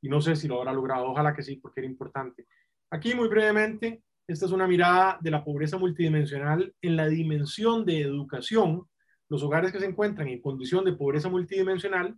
y, 0.00 0.08
no 0.08 0.20
sé 0.20 0.34
si 0.36 0.48
lo 0.48 0.58
habrá 0.58 0.72
logrado. 0.72 1.06
Ojalá 1.06 1.34
que 1.34 1.42
sí, 1.42 1.56
porque 1.56 1.80
era 1.80 1.88
importante. 1.88 2.46
Aquí, 2.90 3.14
muy 3.14 3.28
brevemente, 3.28 4.02
esta 4.26 4.46
es 4.46 4.52
una 4.52 4.66
mirada 4.66 5.18
de 5.20 5.30
la 5.30 5.44
pobreza 5.44 5.78
multidimensional 5.78 6.74
en 6.80 6.96
la 6.96 7.06
dimensión 7.06 7.84
de 7.84 8.00
educación. 8.00 8.84
Los 9.28 9.42
hogares 9.42 9.72
que 9.72 9.80
se 9.80 9.86
encuentran 9.86 10.28
en 10.28 10.40
condición 10.40 10.84
de 10.84 10.94
pobreza 10.94 11.28
multidimensional, 11.28 12.16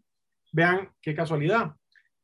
vean 0.52 0.90
qué 1.00 1.14
casualidad. 1.14 1.74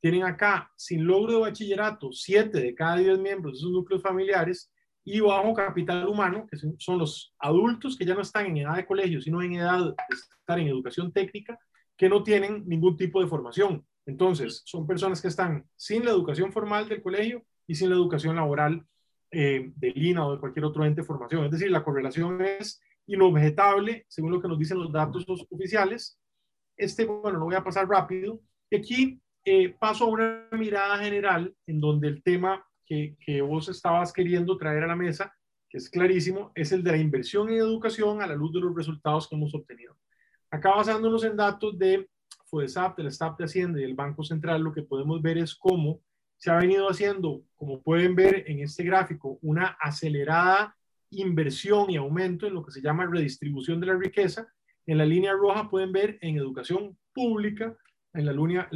Tienen 0.01 0.25
acá, 0.25 0.71
sin 0.77 1.05
logro 1.05 1.33
de 1.33 1.41
bachillerato, 1.41 2.13
7 2.13 2.61
de 2.61 2.75
cada 2.75 2.97
10 2.97 3.19
miembros 3.19 3.55
de 3.55 3.61
sus 3.61 3.73
núcleos 3.73 4.03
familiares 4.03 4.73
y 5.09 5.21
bajo 5.21 5.55
capital 5.55 6.09
humano, 6.09 6.49
que 6.51 6.59
son 6.79 6.99
los 6.99 7.33
adultos 7.39 7.97
que 7.97 8.05
ya 8.05 8.15
no 8.15 8.23
están 8.23 8.47
en 8.47 8.57
edad 8.57 8.75
de 8.75 8.85
colegio, 8.85 9.21
sino 9.21 9.41
en 9.41 9.53
edad 9.53 9.79
de 9.79 9.95
estar 10.11 10.59
en 10.59 10.67
educación 10.67 11.13
técnica, 11.13 11.57
que 11.97 12.09
no 12.09 12.25
tienen 12.25 12.65
ningún 12.67 12.97
tipo 12.97 13.23
de 13.23 13.29
formación. 13.29 13.87
Entonces, 14.05 14.63
son 14.67 14.85
personas 14.85 15.23
que 15.23 15.29
están 15.29 15.65
sin 15.77 16.05
la 16.05 16.11
educación 16.11 16.53
formal 16.53 16.89
del 16.89 17.03
colegio 17.03 17.45
y 17.69 17.77
sin 17.77 17.89
la 17.89 17.95
educación 17.95 18.35
laboral 18.35 18.85
eh, 19.31 19.71
del 19.77 20.05
INA 20.05 20.27
o 20.27 20.33
de 20.33 20.41
cualquier 20.41 20.65
otro 20.65 20.85
ente 20.85 21.03
de 21.03 21.07
formación. 21.07 21.45
Es 21.45 21.53
decir, 21.53 21.71
la 21.71 21.85
correlación 21.85 22.43
es 22.43 22.83
inobjetable, 23.07 24.07
según 24.09 24.33
lo 24.33 24.43
que 24.43 24.49
nos 24.49 24.59
dicen 24.59 24.79
los 24.79 24.91
datos 24.91 25.25
oficiales. 25.51 26.19
Este, 26.77 27.05
bueno, 27.05 27.39
lo 27.39 27.45
voy 27.45 27.55
a 27.55 27.63
pasar 27.63 27.89
rápido. 27.89 28.41
Y 28.71 28.77
aquí 28.77 29.21
eh, 29.45 29.69
paso 29.79 30.07
a 30.07 30.09
una 30.09 30.49
mirada 30.51 30.99
general 30.99 31.55
en 31.69 31.81
donde 31.81 32.09
el 32.09 32.25
tema 32.25 32.67
que, 32.87 33.43
vos 33.43 33.69
estabas 33.69 34.13
queriendo 34.13 34.57
traer 34.57 34.85
a 34.85 34.87
la 34.87 34.97
mesa, 34.97 35.35
que 35.69 35.79
es 35.79 35.91
clarísimo, 35.91 36.53
es 36.55 36.73
el 36.73 36.83
de 36.83 36.93
la 36.93 36.97
inversión 36.99 37.49
en 37.49 37.57
educación 37.57 38.23
a 38.23 38.27
la 38.27 38.35
luz 38.35 38.53
de 38.53 38.61
los 38.61 38.75
resultados 38.75 39.29
que 39.29 39.35
hemos 39.35 39.55
obtenido. 39.55 39.97
Acá 40.51 40.75
basándonos 40.75 41.25
en 41.25 41.37
datos 41.37 41.77
de 41.79 42.09
FODESAP, 42.47 42.99
del 42.99 43.13
STAP 43.13 43.39
de 43.39 43.45
Hacienda 43.45 43.79
y 43.81 43.83
del 43.83 43.95
Banco 43.95 44.23
Central, 44.23 44.63
lo 44.63 44.73
que 44.73 44.83
podemos 44.83 45.21
ver 45.21 45.39
es 45.39 45.55
cómo 45.55 46.01
se 46.39 46.51
ha 46.51 46.57
venido 46.57 46.89
haciendo, 46.89 47.43
como 47.57 47.83
pueden 47.83 48.15
ver 48.15 48.45
en 48.47 48.61
este 48.61 48.85
gráfico, 48.85 49.39
una 49.43 49.77
acelerada 49.81 50.77
inversión 51.11 51.91
y 51.91 51.97
aumento 51.97 52.47
en 52.47 52.55
lo 52.55 52.65
que 52.65 52.73
se 52.73 52.83
llama 52.83 53.07
redistribución 53.07 53.81
de 53.81 53.87
la 53.87 53.97
riqueza. 53.97 54.47
En 54.87 54.99
la 54.99 55.07
línea 55.07 55.33
roja 55.33 55.69
pueden 55.69 55.93
ver 55.93 56.19
en 56.21 56.37
educación 56.37 56.97
pública, 57.13 57.77
en 58.13 58.27
la 58.27 58.33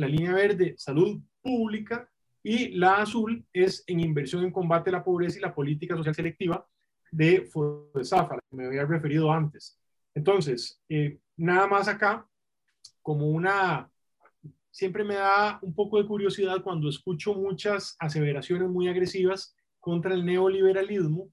línea 0.09 0.35
verde 0.35 0.75
salud 0.77 1.21
pública 1.43 2.11
y 2.43 2.71
la 2.71 2.97
azul 2.97 3.45
es 3.53 3.85
en 3.87 4.01
inversión 4.01 4.45
en 4.45 4.53
combate 4.53 4.91
a 4.91 4.95
la 4.95 5.05
pobreza 5.05 5.39
y 5.39 5.43
la 5.43 5.55
política 5.55 5.97
social 5.97 6.15
selectiva 6.15 6.67
de 7.11 7.43
FODESAFA, 7.43 8.37
que 8.37 8.57
me 8.57 8.67
había 8.67 8.87
referido 8.87 9.31
antes. 9.33 9.79
Entonces, 10.15 10.81
eh, 10.89 11.19
nada 11.37 11.67
más 11.67 11.89
acá, 11.89 12.27
como 13.03 13.29
una, 13.29 13.91
siempre 14.71 15.05
me 15.05 15.15
da 15.15 15.59
un 15.63 15.75
poco 15.75 16.01
de 16.01 16.07
curiosidad 16.07 16.63
cuando 16.63 16.89
escucho 16.89 17.35
muchas 17.35 17.97
aseveraciones 17.99 18.69
muy 18.69 18.89
agresivas 18.89 19.55
contra 19.79 20.15
el 20.15 20.25
neoliberalismo, 20.25 21.31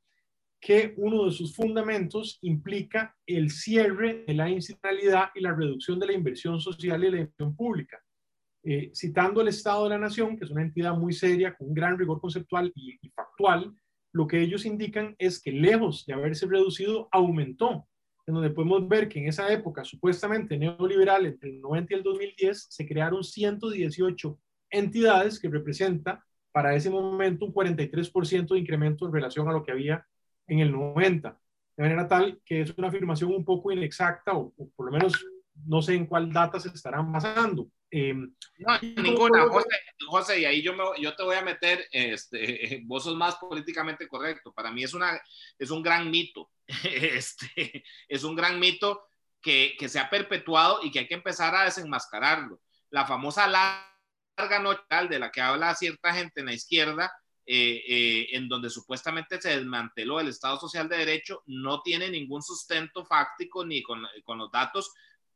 que 0.60 0.96
uno 0.98 1.26
de 1.26 1.32
sus 1.32 1.56
fundamentos 1.56 2.40
implica 2.42 3.16
el 3.28 3.52
cierre 3.52 4.24
de 4.26 4.34
la 4.34 4.50
institucionalidad 4.50 5.30
y 5.36 5.42
la 5.42 5.54
reducción 5.54 6.00
de 6.00 6.08
la 6.08 6.14
inversión 6.14 6.60
social 6.60 7.04
y 7.04 7.12
la 7.12 7.18
inversión 7.20 7.56
pública. 7.56 8.02
Eh, 8.70 8.92
citando 8.94 9.40
el 9.40 9.48
Estado 9.48 9.86
de 9.86 9.92
la 9.92 9.98
Nación, 9.98 10.36
que 10.36 10.44
es 10.44 10.52
una 10.52 10.62
entidad 10.62 10.94
muy 10.94 11.14
seria, 11.14 11.56
con 11.56 11.70
un 11.70 11.74
gran 11.74 11.98
rigor 11.98 12.20
conceptual 12.20 12.70
y, 12.76 13.00
factual, 13.16 13.74
lo 14.12 14.28
que 14.28 14.42
ellos 14.42 14.66
indican 14.66 15.16
es 15.20 15.42
que 15.42 15.54
lejos 15.54 16.06
de 16.06 16.14
haberse 16.14 16.48
reducido, 16.48 17.08
aumentó, 17.14 17.88
en 18.26 18.34
donde 18.34 18.50
podemos 18.50 18.86
ver 18.90 19.08
que 19.08 19.20
en 19.20 19.30
esa 19.30 19.50
época 19.54 19.86
supuestamente 19.86 20.58
neoliberal, 20.58 21.26
entre 21.26 21.52
el 21.52 21.62
90 21.62 21.94
y 21.94 21.98
el 21.98 22.04
2010, 22.04 22.68
se 22.70 22.86
crearon 22.86 23.24
118 23.24 24.38
entidades 24.70 25.40
que 25.40 25.48
representa 25.48 26.26
para 26.52 26.76
ese 26.76 26.90
momento 26.90 27.46
un 27.46 27.54
43% 27.54 28.50
de 28.50 28.60
incremento 28.60 29.06
en 29.06 29.14
relación 29.14 29.48
a 29.48 29.54
lo 29.54 29.64
que 29.64 29.72
había 29.72 30.06
en 30.46 30.60
el 30.60 30.74
90. 30.74 31.40
De 31.78 31.84
manera 31.84 32.06
tal 32.06 32.42
que 32.44 32.64
es 32.64 32.78
una 32.78 32.90
afirmación 32.90 33.34
un 33.34 33.46
poco 33.46 33.72
inexacta 33.72 34.34
o, 34.34 34.54
o 34.58 34.70
por 34.76 34.88
lo 34.88 34.92
menos 34.92 35.14
no 35.66 35.82
sé 35.82 35.96
en 35.96 36.06
cuál 36.06 36.32
data 36.32 36.60
se 36.60 36.70
estarán 36.70 37.12
basando. 37.12 37.68
Eh, 37.90 38.14
no, 38.14 38.80
ninguna, 39.02 39.48
José, 39.48 39.70
José, 40.08 40.40
y 40.42 40.46
ahí 40.46 40.62
yo, 40.62 40.74
me, 40.74 40.84
yo 41.02 41.16
te 41.16 41.24
voy 41.24 41.36
a 41.36 41.42
meter, 41.42 41.88
este, 41.92 42.82
vos 42.86 43.04
sos 43.04 43.16
más 43.16 43.36
políticamente 43.36 44.08
correcto. 44.08 44.54
Para 44.54 44.72
mí 44.72 44.84
es, 44.84 44.94
una, 44.94 45.20
es 45.58 45.72
un 45.72 45.82
gran 45.82 46.10
mito, 46.12 46.52
este, 46.84 47.84
es 48.08 48.24
un 48.24 48.36
gran 48.36 48.60
mito 48.60 49.08
que, 49.42 49.76
que 49.80 49.90
se 49.90 50.00
ha 50.00 50.10
perpetuado 50.10 50.80
y 50.84 50.92
que 50.92 51.00
hay 51.00 51.08
que 51.08 51.16
empezar 51.16 51.56
a 51.56 51.64
desenmascararlo. 51.64 52.60
La 52.90 53.06
famosa 53.06 53.48
larga 53.48 54.60
noche 54.60 54.82
de 55.10 55.20
la 55.20 55.32
que 55.32 55.42
habla 55.42 55.76
cierta 55.76 56.14
gente 56.14 56.42
en 56.42 56.48
la 56.48 56.54
izquierda, 56.54 57.12
eh, 57.50 57.82
eh, 57.88 58.28
en 58.32 58.50
donde 58.50 58.70
supuestamente 58.70 59.42
se 59.42 59.56
desmanteló 59.56 60.20
el 60.20 60.28
Estado 60.28 60.60
Social 60.60 60.90
de 60.90 60.98
Derecho, 60.98 61.44
no 61.46 61.82
tiene 61.82 62.10
ningún 62.10 62.42
sustento 62.42 63.06
fáctico 63.06 63.66
ni 63.66 63.82
con, 63.82 64.06
con 64.26 64.38
los 64.38 64.52
datos, 64.52 64.92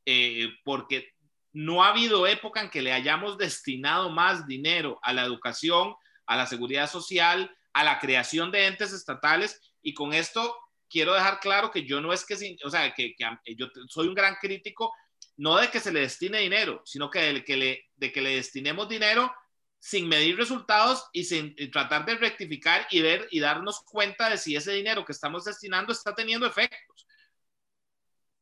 eh, 0.06 0.50
porque 0.64 1.14
no 1.54 1.84
ha 1.84 1.90
habido 1.90 2.28
época 2.28 2.62
en 2.62 2.70
que 2.70 2.82
le 2.82 2.94
hayamos 2.94 3.38
destinado 3.38 4.10
más 4.10 4.48
dinero 4.48 5.00
a 5.04 5.14
la 5.14 5.24
educación, 5.24 5.96
a 6.26 6.38
la 6.38 6.48
seguridad 6.48 6.90
social, 6.90 7.56
a 7.74 7.84
la 7.84 8.00
creación 8.00 8.52
de 8.52 8.68
entes 8.68 8.94
estatales 8.94 9.60
y 9.82 9.94
con 9.94 10.14
esto 10.14 10.56
quiero 10.90 11.14
dejar 11.14 11.40
claro 11.40 11.72
que 11.72 11.86
yo 11.86 12.02
no 12.02 12.14
es 12.14 12.26
que, 12.26 12.58
o 12.64 12.70
sea, 12.70 12.94
que, 12.94 13.16
yo 13.56 13.68
soy 13.88 14.08
un 14.08 14.14
gran 14.14 14.36
crítico, 14.36 14.94
no 15.38 15.58
de 15.58 15.70
que 15.70 15.80
se 15.80 15.92
le 15.92 16.02
destine 16.02 16.40
dinero, 16.40 16.82
sino 16.86 17.10
que 17.10 17.20
de 17.20 17.44
que 17.44 17.58
le, 17.58 17.90
de 17.96 18.12
que 18.12 18.22
le 18.22 18.36
destinemos 18.36 18.90
dinero 18.90 19.34
sin 19.80 20.08
medir 20.08 20.38
resultados 20.38 21.08
y 21.12 21.24
sin 21.24 21.56
tratar 21.72 22.06
de 22.06 22.16
rectificar 22.16 22.86
y 22.92 23.02
ver 23.02 23.28
y 23.32 23.40
darnos 23.40 23.82
cuenta 23.82 24.30
de 24.30 24.38
si 24.38 24.56
ese 24.56 24.74
dinero 24.74 25.04
que 25.04 25.14
estamos 25.14 25.46
destinando 25.46 25.92
está 25.92 26.14
teniendo 26.14 26.46
efectos. 26.46 27.08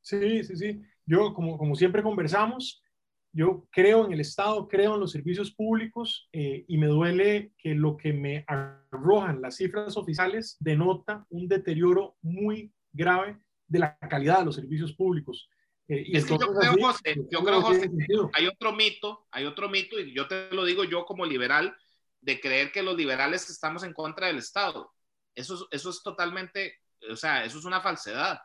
Sí, 0.01 0.43
sí, 0.43 0.57
sí. 0.57 0.81
Yo, 1.09 1.33
como, 1.33 1.57
como 1.57 1.75
siempre 1.75 2.03
conversamos, 2.03 2.83
yo 3.31 3.67
creo 3.71 4.05
en 4.05 4.13
el 4.13 4.19
Estado, 4.19 4.67
creo 4.67 4.93
en 4.93 4.99
los 4.99 5.11
servicios 5.11 5.51
públicos 5.51 6.29
eh, 6.31 6.65
y 6.67 6.77
me 6.77 6.85
duele 6.85 7.51
que 7.57 7.73
lo 7.73 7.97
que 7.97 8.13
me 8.13 8.45
arrojan 8.47 9.41
las 9.41 9.55
cifras 9.57 9.97
oficiales 9.97 10.55
denota 10.59 11.25
un 11.29 11.47
deterioro 11.47 12.15
muy 12.21 12.71
grave 12.91 13.39
de 13.67 13.79
la 13.79 13.97
calidad 13.97 14.39
de 14.39 14.45
los 14.45 14.55
servicios 14.55 14.93
públicos. 14.93 15.49
Eh, 15.87 16.03
y 16.05 16.19
yo 16.19 16.37
creo, 16.37 16.73
José, 16.79 17.15
yo 17.31 17.43
creo, 17.43 17.61
José, 17.61 17.89
hay 18.33 18.45
otro 18.45 18.73
mito, 18.73 19.27
hay 19.31 19.45
otro 19.45 19.67
mito, 19.67 19.99
y 19.99 20.13
yo 20.13 20.27
te 20.27 20.51
lo 20.51 20.63
digo 20.63 20.83
yo 20.83 21.05
como 21.05 21.25
liberal, 21.25 21.75
de 22.21 22.39
creer 22.39 22.71
que 22.71 22.83
los 22.83 22.95
liberales 22.95 23.49
estamos 23.49 23.81
en 23.81 23.93
contra 23.93 24.27
del 24.27 24.37
Estado. 24.37 24.91
Eso, 25.33 25.67
eso 25.71 25.89
es 25.89 26.03
totalmente, 26.03 26.75
o 27.09 27.15
sea, 27.15 27.43
eso 27.45 27.57
es 27.57 27.65
una 27.65 27.81
falsedad. 27.81 28.39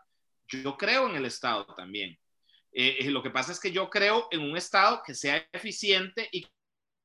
Yo 0.48 0.78
creo 0.78 1.10
en 1.10 1.16
el 1.16 1.26
Estado 1.26 1.66
también. 1.74 2.18
Eh, 2.76 2.96
eh, 2.98 3.10
lo 3.10 3.22
que 3.22 3.30
pasa 3.30 3.52
es 3.52 3.60
que 3.60 3.70
yo 3.70 3.88
creo 3.88 4.26
en 4.32 4.40
un 4.40 4.56
Estado 4.56 5.00
que 5.06 5.14
sea 5.14 5.46
eficiente 5.52 6.28
y 6.32 6.44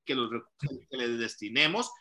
que 0.04 0.16
los 0.16 0.32
recursos 0.32 0.88
que 0.90 0.98
le 0.98 1.08
destinemos 1.10 1.92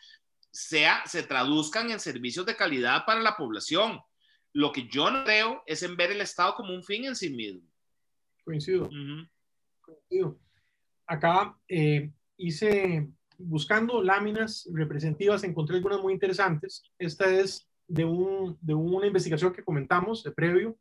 sea, 0.51 1.03
se 1.05 1.21
traduzcan 1.21 1.91
en 1.91 1.99
servicios 1.99 2.47
de 2.47 2.55
calidad 2.55 3.05
para 3.05 3.21
la 3.21 3.37
población. 3.37 3.99
Lo 4.53 4.71
que 4.71 4.87
yo 4.87 5.11
no 5.11 5.23
creo 5.23 5.61
es 5.67 5.83
en 5.83 5.95
ver 5.95 6.11
el 6.11 6.21
Estado 6.21 6.55
como 6.55 6.73
un 6.73 6.83
fin 6.83 7.05
en 7.05 7.15
sí 7.15 7.29
mismo. 7.29 7.61
Coincido. 8.43 8.89
Acá 11.05 11.55
eh, 11.67 12.11
hice, 12.37 13.07
buscando 13.37 14.01
láminas 14.01 14.67
representativas, 14.73 15.43
encontré 15.43 15.75
algunas 15.75 16.01
muy 16.01 16.13
interesantes. 16.13 16.83
Esta 16.97 17.31
es 17.31 17.69
de, 17.87 18.05
un, 18.05 18.57
de 18.61 18.73
una 18.73 19.05
investigación 19.05 19.53
que 19.53 19.63
comentamos 19.63 20.23
de 20.23 20.31
previo 20.31 20.75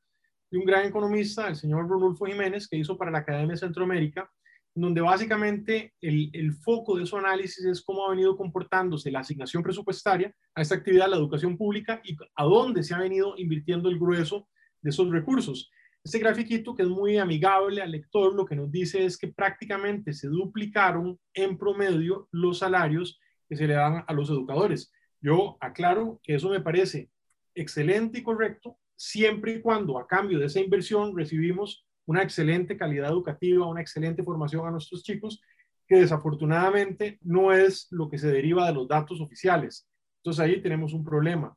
de 0.50 0.58
un 0.58 0.64
gran 0.64 0.86
economista, 0.86 1.48
el 1.48 1.56
señor 1.56 1.88
Rodolfo 1.88 2.26
Jiménez, 2.26 2.68
que 2.68 2.76
hizo 2.76 2.96
para 2.96 3.10
la 3.10 3.18
Academia 3.18 3.52
de 3.52 3.58
Centroamérica, 3.58 4.30
donde 4.74 5.00
básicamente 5.00 5.94
el, 6.00 6.30
el, 6.32 6.52
foco 6.52 6.96
de 6.96 7.06
su 7.06 7.16
análisis 7.16 7.64
es 7.64 7.82
cómo 7.82 8.06
ha 8.06 8.10
venido 8.10 8.36
comportándose 8.36 9.10
la 9.10 9.20
asignación 9.20 9.62
presupuestaria 9.62 10.32
a 10.54 10.62
esta 10.62 10.76
actividad, 10.76 11.08
la 11.08 11.16
educación 11.16 11.56
pública, 11.56 12.00
y 12.04 12.16
a 12.36 12.44
dónde 12.44 12.82
se 12.82 12.94
ha 12.94 12.98
venido 12.98 13.34
invirtiendo 13.36 13.88
el 13.88 13.98
grueso 13.98 14.48
de 14.80 14.90
esos 14.90 15.10
recursos. 15.10 15.70
Este 16.04 16.20
grafiquito, 16.20 16.74
que 16.74 16.82
es 16.82 16.88
muy 16.88 17.18
amigable 17.18 17.82
al 17.82 17.90
lector, 17.90 18.34
lo 18.34 18.46
que 18.46 18.56
nos 18.56 18.70
dice 18.70 19.04
es 19.04 19.18
que 19.18 19.28
prácticamente 19.28 20.12
se 20.12 20.28
duplicaron 20.28 21.18
en 21.34 21.58
promedio 21.58 22.28
los 22.30 22.58
salarios 22.58 23.20
que 23.48 23.56
se 23.56 23.66
le 23.66 23.74
dan 23.74 24.04
a 24.06 24.12
los 24.12 24.30
educadores. 24.30 24.92
Yo 25.20 25.56
aclaro 25.60 26.20
que 26.22 26.36
eso 26.36 26.50
me 26.50 26.60
parece 26.60 27.10
excelente 27.54 28.20
y 28.20 28.22
correcto, 28.22 28.78
siempre 28.98 29.52
y 29.52 29.60
cuando 29.60 29.96
a 29.96 30.06
cambio 30.06 30.40
de 30.40 30.46
esa 30.46 30.60
inversión 30.60 31.16
recibimos 31.16 31.86
una 32.04 32.22
excelente 32.22 32.76
calidad 32.76 33.10
educativa, 33.10 33.66
una 33.66 33.80
excelente 33.80 34.24
formación 34.24 34.66
a 34.66 34.72
nuestros 34.72 35.04
chicos, 35.04 35.40
que 35.86 36.00
desafortunadamente 36.00 37.18
no 37.22 37.52
es 37.52 37.86
lo 37.90 38.10
que 38.10 38.18
se 38.18 38.28
deriva 38.28 38.66
de 38.66 38.74
los 38.74 38.88
datos 38.88 39.20
oficiales. 39.20 39.88
Entonces 40.16 40.40
ahí 40.40 40.60
tenemos 40.60 40.92
un 40.92 41.04
problema. 41.04 41.56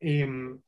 Em, 0.00 0.60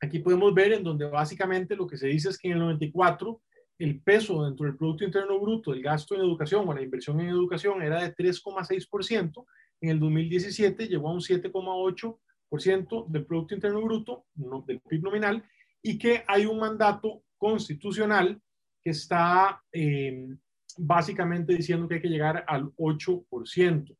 aquí 0.00 0.18
podemos 0.18 0.52
ver 0.52 0.72
en 0.72 0.82
donde 0.82 1.06
básicamente 1.06 1.76
lo 1.76 1.86
que 1.86 1.96
se 1.98 2.08
dice 2.08 2.30
es 2.30 2.38
que 2.38 2.48
en 2.48 2.54
el 2.54 2.60
94 2.60 3.40
el 3.78 4.00
peso 4.00 4.44
dentro 4.44 4.66
del 4.66 4.76
Producto 4.76 5.04
Interno 5.04 5.38
Bruto 5.38 5.70
del 5.70 5.82
gasto 5.82 6.14
en 6.14 6.22
educación 6.22 6.68
o 6.68 6.74
la 6.74 6.82
inversión 6.82 7.20
en 7.20 7.28
educación 7.28 7.80
era 7.82 8.02
de 8.02 8.14
3,6%, 8.14 9.46
en 9.80 9.90
el 9.90 10.00
2017 10.00 10.88
llegó 10.88 11.10
a 11.10 11.12
un 11.12 11.20
7,8%, 11.20 12.18
8% 12.58 13.06
del 13.08 13.26
Producto 13.26 13.54
Interno 13.54 13.82
Bruto, 13.82 14.26
no, 14.36 14.62
del 14.66 14.80
PIB 14.80 15.02
nominal, 15.02 15.44
y 15.82 15.98
que 15.98 16.24
hay 16.26 16.46
un 16.46 16.58
mandato 16.58 17.22
constitucional 17.36 18.40
que 18.82 18.90
está 18.90 19.62
eh, 19.72 20.28
básicamente 20.78 21.54
diciendo 21.54 21.88
que 21.88 21.96
hay 21.96 22.02
que 22.02 22.08
llegar 22.08 22.44
al 22.46 22.64
8%. 22.76 23.96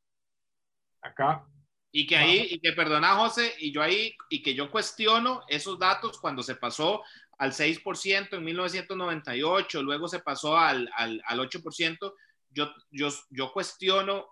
Acá. 1.03 1.47
Y 1.93 2.07
que 2.07 2.17
ahí, 2.17 2.49
y 2.51 2.59
que 2.59 2.73
perdona 2.73 3.15
José, 3.15 3.55
y 3.59 3.73
yo 3.73 3.81
ahí, 3.81 4.15
y 4.29 4.43
que 4.43 4.55
yo 4.55 4.71
cuestiono 4.71 5.43
esos 5.49 5.79
datos 5.79 6.19
cuando 6.19 6.43
se 6.43 6.57
pasó 6.57 7.03
al 7.39 7.53
6% 7.53 8.33
en 8.33 8.45
1998, 8.45 9.83
luego 9.83 10.09
se 10.09 10.19
pasó 10.19 10.59
al, 10.59 10.91
al, 10.97 11.23
al 11.25 11.39
8%, 11.39 12.15
yo, 12.51 12.73
yo, 12.91 13.09
yo 13.31 13.53
cuestiono 13.53 14.27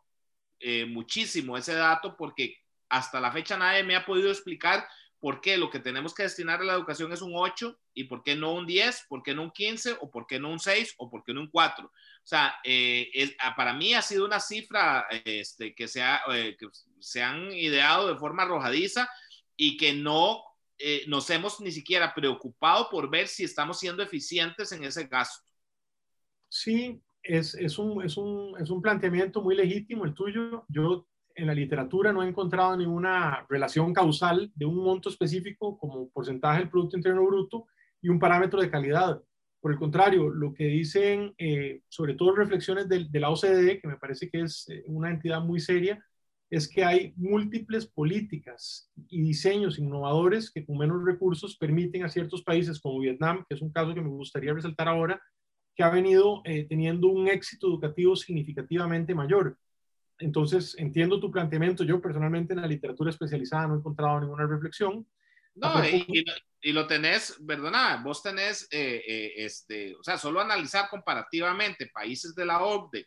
eh, 0.59 0.87
muchísimo 0.87 1.57
ese 1.57 1.75
dato 1.75 2.16
porque 2.16 2.57
hasta 2.93 3.20
la 3.20 3.32
fecha 3.32 3.57
nadie 3.57 3.82
me 3.82 3.97
ha 3.97 4.05
podido 4.05 4.30
explicar 4.30 4.86
por 5.18 5.40
qué 5.40 5.57
lo 5.57 5.70
que 5.70 5.78
tenemos 5.78 6.12
que 6.14 6.24
destinar 6.24 6.61
a 6.61 6.64
la 6.64 6.74
educación 6.74 7.11
es 7.12 7.22
un 7.22 7.32
8 7.34 7.78
y 7.95 8.05
por 8.05 8.22
qué 8.22 8.36
no 8.36 8.53
un 8.53 8.66
10, 8.66 9.07
por 9.09 9.22
qué 9.22 9.34
no 9.34 9.45
un 9.45 9.51
15 9.51 9.97
o 10.01 10.11
por 10.11 10.26
qué 10.26 10.38
no 10.38 10.51
un 10.51 10.59
6 10.59 10.97
o 10.99 11.09
por 11.09 11.24
qué 11.24 11.32
no 11.32 11.40
un 11.40 11.49
4. 11.49 11.86
O 11.86 11.90
sea, 12.22 12.57
eh, 12.64 13.34
ah, 13.38 13.55
para 13.57 13.72
mí 13.72 13.95
ha 13.95 14.03
sido 14.03 14.26
una 14.26 14.40
cifra 14.40 15.07
este, 15.24 15.74
que, 15.74 15.88
se 15.88 16.03
ha, 16.03 16.20
eh, 16.34 16.57
se 16.99 17.22
han 17.22 17.51
ideado 17.53 18.09
de 18.09 18.18
forma 18.18 18.43
arrojadiza 18.43 19.09
y 19.57 19.76
que 19.76 19.95
no 19.95 20.43
eh, 20.76 21.05
nos 21.07 21.30
hemos 21.30 21.61
ni 21.61 21.72
siquiera 21.72 22.12
preocupado 22.12 22.90
por 22.90 23.09
ver 23.09 23.26
si 23.26 23.45
estamos 23.45 23.78
siendo 23.78 24.03
eficientes 24.03 24.72
en 24.72 24.84
ese 24.84 25.07
gasto. 25.07 25.49
Sí, 26.49 27.01
es, 27.22 27.55
es, 27.55 27.78
un, 27.78 28.05
es, 28.05 28.16
un, 28.16 28.61
es 28.61 28.68
un 28.68 28.82
planteamiento 28.82 29.40
muy 29.40 29.55
legítimo 29.55 30.05
el 30.05 30.12
tuyo. 30.12 30.66
Yo 30.68 31.07
en 31.35 31.47
la 31.47 31.55
literatura 31.55 32.12
no 32.12 32.22
he 32.22 32.28
encontrado 32.28 32.76
ninguna 32.76 33.47
relación 33.49 33.93
causal 33.93 34.51
de 34.55 34.66
un 34.66 34.76
monto 34.76 35.09
específico 35.09 35.78
como 35.78 36.09
porcentaje 36.11 36.61
del 36.61 36.70
Producto 36.70 36.97
Interno 36.97 37.26
Bruto 37.26 37.66
y 38.01 38.09
un 38.09 38.18
parámetro 38.18 38.61
de 38.61 38.70
calidad. 38.70 39.22
Por 39.61 39.72
el 39.72 39.78
contrario, 39.78 40.28
lo 40.28 40.53
que 40.55 40.64
dicen, 40.64 41.35
eh, 41.39 41.83
sobre 41.89 42.14
todo 42.14 42.35
reflexiones 42.35 42.89
de, 42.89 43.07
de, 43.09 43.20
la 43.20 43.30
OCDE, 43.30 43.80
que 43.80 43.89
me 43.89 43.97
parece 43.97 44.28
que 44.28 44.41
es 44.43 44.68
eh, 44.68 44.83
una 44.87 45.11
entidad 45.11 45.41
muy 45.41 45.61
seria, 45.61 46.05
es 46.53 46.68
que 46.68 46.85
hay 46.85 47.14
múltiples 47.16 47.87
políticas 47.87 48.91
y 49.09 49.22
diseños 49.22 49.78
innovadores 49.78 50.51
que 50.51 50.66
con 50.66 50.76
menos 50.76 51.03
recursos 51.03 51.57
permiten 51.57 52.05
a 52.05 52.11
ciertos 52.11 52.43
países 52.43 52.78
como 52.78 53.01
Vietnam, 53.01 53.45
que 53.49 53.55
es 53.55 53.62
un 53.62 53.72
caso 53.72 53.95
que 53.95 54.03
me 54.03 54.11
gustaría 54.11 54.53
resaltar 54.53 54.87
ahora, 54.87 55.18
que 55.74 55.83
ha 55.83 55.89
venido 55.89 56.43
eh, 56.45 56.66
teniendo 56.68 57.09
un 57.09 57.28
éxito 57.28 57.68
educativo 57.68 58.16
significativamente 58.16 59.14
mayor. 59.14 59.57
Entonces, 60.18 60.74
entiendo 60.78 61.20
tu 61.20 61.30
planteamiento. 61.30 61.84
Yo 61.84 62.00
personalmente 62.00 62.54
en 62.54 62.60
la 62.60 62.66
literatura 62.66 63.10
especializada 63.10 63.66
no 63.66 63.74
he 63.74 63.78
encontrado 63.78 64.20
ninguna 64.20 64.46
reflexión. 64.46 65.06
No, 65.54 65.84
y, 65.84 66.06
y, 66.08 66.24
y, 66.62 66.72
lo 66.72 66.86
tenés, 66.86 67.38
perdona, 67.46 68.00
vos 68.02 68.22
tenés, 68.22 68.66
eh, 68.70 69.02
eh, 69.06 69.32
este, 69.36 69.94
o 69.96 70.02
sea, 70.02 70.16
solo 70.16 70.40
analizar 70.40 70.88
comparativamente 70.88 71.90
países 71.92 72.34
de 72.34 72.46
la 72.46 72.62
OCDE 72.62 73.06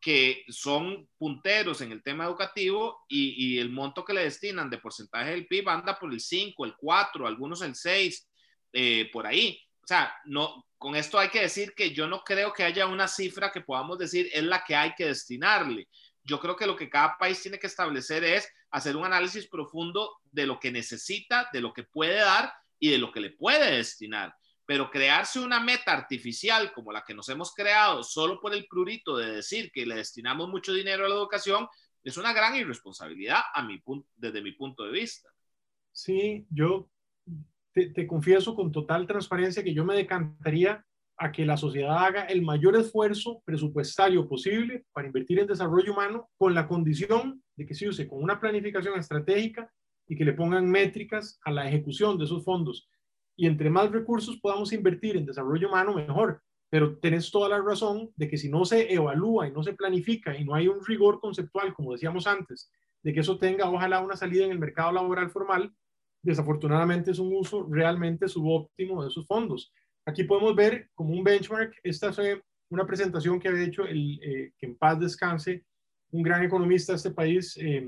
que 0.00 0.44
son 0.48 1.08
punteros 1.18 1.80
en 1.80 1.90
el 1.92 2.02
tema 2.02 2.24
educativo 2.24 3.04
y, 3.08 3.54
y, 3.54 3.58
el 3.58 3.70
monto 3.70 4.04
que 4.04 4.12
le 4.12 4.24
destinan 4.24 4.70
de 4.70 4.78
porcentaje 4.78 5.30
del 5.30 5.46
PIB 5.46 5.68
anda 5.68 5.98
por 5.98 6.12
el 6.12 6.20
5, 6.20 6.64
el 6.64 6.76
4, 6.76 7.26
algunos 7.26 7.62
el 7.62 7.74
6, 7.74 8.28
eh, 8.72 9.10
por 9.12 9.26
ahí. 9.26 9.60
O 9.82 9.86
sea, 9.86 10.14
no, 10.26 10.66
con 10.76 10.94
esto 10.94 11.18
hay 11.18 11.30
que 11.30 11.40
decir 11.40 11.72
que 11.74 11.90
yo 11.90 12.06
no 12.06 12.22
creo 12.22 12.52
que 12.52 12.62
haya 12.62 12.86
una 12.86 13.08
cifra 13.08 13.50
que 13.50 13.62
podamos 13.62 13.98
decir 13.98 14.28
es 14.32 14.44
la 14.44 14.62
que 14.64 14.76
hay 14.76 14.94
que 14.94 15.06
destinarle. 15.06 15.88
Yo 16.28 16.38
creo 16.38 16.54
que 16.56 16.66
lo 16.66 16.76
que 16.76 16.90
cada 16.90 17.16
país 17.18 17.40
tiene 17.40 17.58
que 17.58 17.66
establecer 17.66 18.22
es 18.22 18.48
hacer 18.70 18.96
un 18.96 19.04
análisis 19.04 19.48
profundo 19.48 20.18
de 20.30 20.46
lo 20.46 20.60
que 20.60 20.70
necesita, 20.70 21.48
de 21.52 21.60
lo 21.60 21.72
que 21.72 21.84
puede 21.84 22.16
dar 22.16 22.52
y 22.78 22.90
de 22.90 22.98
lo 22.98 23.10
que 23.10 23.20
le 23.20 23.30
puede 23.30 23.76
destinar 23.76 24.34
pero 24.68 24.90
crearse 24.90 25.40
una 25.40 25.60
meta 25.60 25.94
artificial 25.94 26.74
como 26.74 26.92
la 26.92 27.02
que 27.02 27.14
nos 27.14 27.26
hemos 27.30 27.54
creado 27.54 28.02
solo 28.02 28.38
por 28.38 28.52
el 28.52 28.66
prurito 28.66 29.16
de 29.16 29.36
decir 29.36 29.70
que 29.72 29.86
le 29.86 29.94
destinamos 29.94 30.50
mucho 30.50 30.74
dinero 30.74 31.06
a 31.06 31.08
la 31.08 31.14
educación 31.14 31.66
es 32.04 32.18
una 32.18 32.34
gran 32.34 32.54
irresponsabilidad 32.54 33.40
a 33.54 33.62
mi 33.62 33.82
desde 34.14 34.42
mi 34.42 34.52
punto 34.52 34.84
de 34.84 34.92
vista. 34.92 35.30
Sí, 35.90 36.46
yo 36.50 36.90
te, 37.72 37.86
te, 37.94 38.06
confieso 38.06 38.54
con 38.54 38.70
total 38.70 39.06
transparencia 39.06 39.64
que 39.64 39.72
yo 39.72 39.86
me 39.86 39.96
decantaría 39.96 40.84
a 41.18 41.32
que 41.32 41.44
la 41.44 41.56
sociedad 41.56 41.98
haga 41.98 42.24
el 42.24 42.42
mayor 42.42 42.76
esfuerzo 42.76 43.42
presupuestario 43.44 44.28
posible 44.28 44.84
para 44.92 45.08
invertir 45.08 45.40
en 45.40 45.46
desarrollo 45.46 45.92
humano 45.92 46.30
con 46.36 46.54
la 46.54 46.68
condición 46.68 47.42
de 47.56 47.66
que 47.66 47.74
se 47.74 47.88
use 47.88 48.06
con 48.06 48.22
una 48.22 48.40
planificación 48.40 48.98
estratégica 48.98 49.70
y 50.06 50.16
que 50.16 50.24
le 50.24 50.32
pongan 50.32 50.70
métricas 50.70 51.38
a 51.44 51.50
la 51.50 51.68
ejecución 51.68 52.16
de 52.18 52.24
esos 52.24 52.44
fondos 52.44 52.88
y 53.38 53.46
entre 53.46 53.70
más 53.70 53.90
recursos 53.92 54.36
podamos 54.38 54.72
invertir 54.72 55.16
en 55.16 55.24
desarrollo 55.24 55.68
humano, 55.68 55.94
mejor. 55.94 56.42
Pero 56.70 56.98
tenés 56.98 57.30
toda 57.30 57.48
la 57.48 57.62
razón 57.62 58.10
de 58.16 58.28
que 58.28 58.36
si 58.36 58.50
no 58.50 58.64
se 58.64 58.92
evalúa 58.92 59.46
y 59.46 59.52
no 59.52 59.62
se 59.62 59.74
planifica 59.74 60.36
y 60.36 60.44
no 60.44 60.54
hay 60.54 60.66
un 60.66 60.84
rigor 60.84 61.20
conceptual, 61.20 61.72
como 61.72 61.92
decíamos 61.92 62.26
antes, 62.26 62.68
de 63.02 63.14
que 63.14 63.20
eso 63.20 63.38
tenga 63.38 63.70
ojalá 63.70 64.00
una 64.00 64.16
salida 64.16 64.44
en 64.44 64.50
el 64.50 64.58
mercado 64.58 64.90
laboral 64.90 65.30
formal, 65.30 65.72
desafortunadamente 66.20 67.12
es 67.12 67.20
un 67.20 67.32
uso 67.32 67.64
realmente 67.70 68.26
subóptimo 68.26 69.04
de 69.04 69.08
esos 69.08 69.24
fondos. 69.24 69.72
Aquí 70.08 70.24
podemos 70.24 70.56
ver 70.56 70.88
como 70.94 71.12
un 71.12 71.22
benchmark, 71.22 71.80
esta 71.82 72.14
fue 72.14 72.42
una 72.70 72.86
presentación 72.86 73.38
que 73.38 73.48
había 73.48 73.66
hecho 73.66 73.84
el, 73.84 74.18
eh, 74.22 74.52
que 74.56 74.64
en 74.64 74.74
paz 74.74 74.98
descanse, 74.98 75.66
un 76.12 76.22
gran 76.22 76.42
economista 76.42 76.92
de 76.92 76.96
este 76.96 77.10
país, 77.10 77.58
eh, 77.60 77.86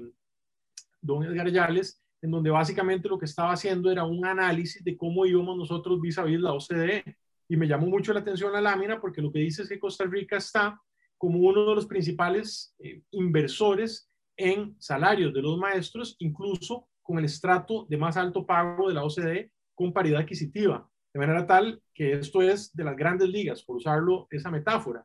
don 1.01 1.25
Edgar 1.25 1.51
Yales, 1.51 1.99
en 2.21 2.31
donde 2.31 2.51
básicamente 2.51 3.09
lo 3.09 3.19
que 3.19 3.25
estaba 3.25 3.53
haciendo 3.53 3.91
era 3.91 4.05
un 4.05 4.23
análisis 4.27 4.85
de 4.85 4.99
cómo 4.99 5.25
íbamos 5.25 5.57
nosotros 5.57 5.99
vis 5.99 6.19
a 6.19 6.25
vis 6.25 6.39
la 6.41 6.53
OCDE. 6.53 7.03
Y 7.49 7.57
me 7.57 7.67
llamó 7.67 7.87
mucho 7.87 8.13
la 8.13 8.21
atención 8.21 8.53
la 8.53 8.61
lámina 8.61 9.01
porque 9.01 9.23
lo 9.23 9.33
que 9.33 9.39
dice 9.39 9.63
es 9.63 9.69
que 9.71 9.81
Costa 9.81 10.05
Rica 10.05 10.37
está 10.37 10.79
como 11.17 11.39
uno 11.39 11.71
de 11.71 11.75
los 11.75 11.87
principales 11.87 12.75
eh, 12.81 13.01
inversores 13.13 14.11
en 14.37 14.77
salarios 14.79 15.33
de 15.33 15.41
los 15.41 15.57
maestros, 15.57 16.17
incluso 16.19 16.87
con 17.01 17.19
el 17.19 17.25
estrato 17.25 17.87
de 17.89 17.97
más 17.97 18.19
alto 18.19 18.45
pago 18.45 18.89
de 18.89 18.95
la 18.95 19.05
OCDE 19.05 19.51
con 19.75 19.95
paridad 19.95 20.21
adquisitiva. 20.21 20.87
De 21.13 21.21
manera 21.21 21.47
tal 21.47 21.83
que 21.93 22.13
esto 22.13 22.43
es 22.43 22.75
de 22.75 22.85
las 22.85 22.97
grandes 22.97 23.29
ligas, 23.29 23.63
por 23.63 23.77
usarlo 23.77 24.27
esa 24.31 24.51
metáfora. 24.51 25.05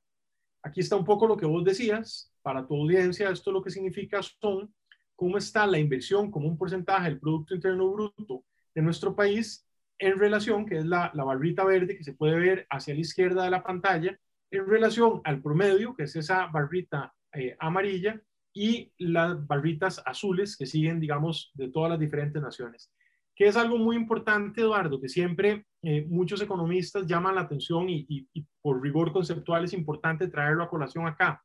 Aquí 0.63 0.81
está 0.81 0.95
un 0.95 1.05
poco 1.05 1.27
lo 1.27 1.37
que 1.37 1.45
vos 1.45 1.63
decías. 1.63 2.31
Para 2.41 2.65
tu 2.65 2.75
audiencia, 2.75 3.29
esto 3.29 3.51
lo 3.51 3.61
que 3.61 3.71
significa 3.71 4.21
son 4.21 4.73
cómo 5.15 5.37
está 5.37 5.65
la 5.65 5.79
inversión 5.79 6.29
como 6.29 6.47
un 6.47 6.57
porcentaje 6.57 7.09
del 7.09 7.19
Producto 7.19 7.55
Interno 7.55 7.91
Bruto 7.91 8.43
de 8.73 8.81
nuestro 8.81 9.15
país 9.15 9.65
en 9.97 10.17
relación, 10.19 10.65
que 10.65 10.77
es 10.77 10.85
la, 10.85 11.09
la 11.13 11.23
barrita 11.23 11.63
verde 11.63 11.97
que 11.97 12.03
se 12.03 12.13
puede 12.13 12.37
ver 12.37 12.67
hacia 12.69 12.93
la 12.93 12.99
izquierda 12.99 13.43
de 13.43 13.49
la 13.49 13.63
pantalla, 13.63 14.19
en 14.51 14.67
relación 14.67 15.21
al 15.23 15.41
promedio, 15.41 15.95
que 15.95 16.03
es 16.03 16.15
esa 16.15 16.47
barrita 16.47 17.13
eh, 17.33 17.55
amarilla, 17.59 18.21
y 18.53 18.93
las 18.97 19.45
barritas 19.45 20.01
azules 20.05 20.55
que 20.55 20.65
siguen, 20.65 20.99
digamos, 20.99 21.51
de 21.55 21.69
todas 21.69 21.89
las 21.89 21.99
diferentes 21.99 22.41
naciones. 22.41 22.89
Que 23.35 23.47
es 23.47 23.57
algo 23.57 23.77
muy 23.77 23.95
importante, 23.95 24.61
Eduardo, 24.61 24.99
que 24.99 25.09
siempre 25.09 25.65
eh, 25.81 26.05
muchos 26.07 26.41
economistas 26.41 27.05
llaman 27.05 27.35
la 27.35 27.41
atención 27.41 27.89
y, 27.89 28.05
y, 28.07 28.27
y 28.33 28.45
por 28.61 28.81
rigor 28.81 29.11
conceptual 29.11 29.65
es 29.65 29.73
importante 29.73 30.27
traerlo 30.27 30.63
a 30.63 30.69
colación 30.69 31.05
acá. 31.05 31.43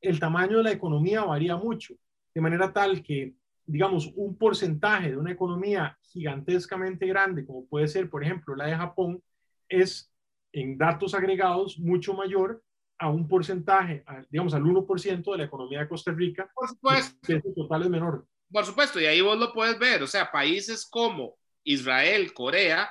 El 0.00 0.18
tamaño 0.18 0.58
de 0.58 0.64
la 0.64 0.72
economía 0.72 1.24
varía 1.24 1.56
mucho 1.56 1.94
de 2.34 2.40
manera 2.40 2.72
tal 2.72 3.02
que, 3.02 3.34
digamos, 3.66 4.12
un 4.14 4.36
porcentaje 4.38 5.10
de 5.10 5.16
una 5.16 5.32
economía 5.32 5.98
gigantescamente 6.02 7.04
grande, 7.06 7.44
como 7.44 7.66
puede 7.66 7.88
ser, 7.88 8.08
por 8.08 8.22
ejemplo, 8.22 8.54
la 8.54 8.66
de 8.66 8.76
Japón, 8.76 9.22
es 9.68 10.12
en 10.52 10.78
datos 10.78 11.14
agregados 11.14 11.78
mucho 11.78 12.14
mayor 12.14 12.62
a 12.98 13.10
un 13.10 13.28
porcentaje, 13.28 14.04
digamos, 14.30 14.54
al 14.54 14.62
1% 14.62 15.32
de 15.32 15.38
la 15.38 15.44
economía 15.44 15.80
de 15.80 15.88
Costa 15.88 16.12
Rica. 16.12 16.50
Por 16.54 16.68
supuesto. 16.68 17.18
Que 17.26 17.40
total 17.40 17.82
es 17.82 17.90
menor. 17.90 18.26
Por 18.52 18.64
supuesto, 18.64 19.00
y 19.00 19.06
ahí 19.06 19.20
vos 19.20 19.38
lo 19.38 19.52
puedes 19.52 19.78
ver, 19.78 20.02
o 20.02 20.06
sea, 20.06 20.30
países 20.30 20.86
como 20.88 21.36
Israel, 21.64 22.32
Corea, 22.32 22.90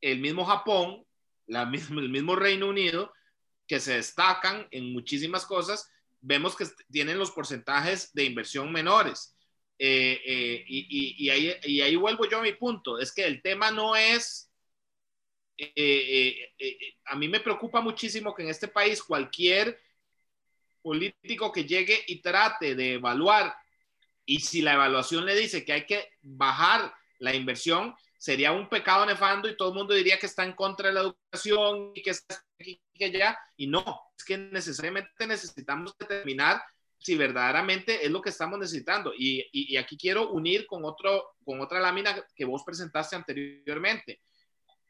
el 0.00 0.20
mismo 0.20 0.44
Japón, 0.44 1.04
la 1.46 1.62
el 1.62 2.08
mismo 2.08 2.36
Reino 2.36 2.68
Unido, 2.68 3.12
que 3.66 3.80
se 3.80 3.94
destacan 3.94 4.66
en 4.70 4.92
muchísimas 4.92 5.46
cosas, 5.46 5.90
vemos 6.20 6.56
que 6.56 6.66
tienen 6.90 7.18
los 7.18 7.30
porcentajes 7.30 8.12
de 8.14 8.24
inversión 8.24 8.72
menores. 8.72 9.36
Eh, 9.78 10.20
eh, 10.24 10.64
y, 10.66 11.26
y, 11.26 11.30
ahí, 11.30 11.52
y, 11.64 11.80
ahí, 11.80 11.96
vuelvo 11.96 12.28
yo 12.28 12.38
a 12.38 12.42
mi 12.42 12.52
punto, 12.52 12.98
es 12.98 13.12
que 13.12 13.24
el 13.24 13.42
tema 13.42 13.70
no 13.70 13.96
es, 13.96 14.50
eh, 15.58 16.52
a 17.04 17.16
mí 17.16 17.28
me 17.28 17.40
preocupa 17.40 17.80
muchísimo 17.80 18.34
que 18.34 18.42
en 18.42 18.50
este 18.50 18.68
país 18.68 19.02
cualquier 19.02 19.78
político 20.80 21.50
que 21.50 21.64
llegue 21.64 22.04
y 22.06 22.20
trate 22.20 22.74
de 22.74 22.94
evaluar, 22.94 23.54
y 24.26 24.40
si 24.40 24.62
la 24.62 24.74
evaluación 24.74 25.24
le 25.26 25.34
dice 25.34 25.64
que 25.64 25.72
hay 25.72 25.86
que 25.86 26.08
bajar 26.22 26.92
la 27.18 27.34
inversión, 27.34 27.94
sería 28.18 28.52
un 28.52 28.68
pecado 28.68 29.04
nefando 29.04 29.48
y 29.48 29.56
todo 29.56 29.68
el 29.68 29.74
mundo 29.74 29.94
diría 29.94 30.18
que 30.18 30.26
está 30.26 30.44
en 30.44 30.54
contra 30.54 30.88
de 30.88 30.94
la 30.94 31.00
educación 31.00 31.92
y 31.94 32.02
que 32.02 32.10
está 32.10 32.42
aquí 32.58 32.80
que 32.94 33.06
allá, 33.06 33.38
y 33.56 33.66
no, 33.66 33.84
es 34.16 34.24
que 34.24 34.38
necesariamente 34.38 35.26
necesitamos 35.26 35.96
determinar 35.98 36.62
si 36.98 37.16
verdaderamente 37.16 38.04
es 38.04 38.10
lo 38.10 38.22
que 38.22 38.30
estamos 38.30 38.58
necesitando. 38.58 39.12
Y, 39.14 39.46
y, 39.52 39.76
aquí 39.76 39.96
quiero 39.98 40.30
unir 40.30 40.66
con, 40.66 40.84
otro, 40.86 41.34
con 41.44 41.60
otra 41.60 41.78
lámina 41.80 42.16
que 42.34 42.46
vos 42.46 42.62
presentaste 42.64 43.14
anteriormente. 43.14 44.22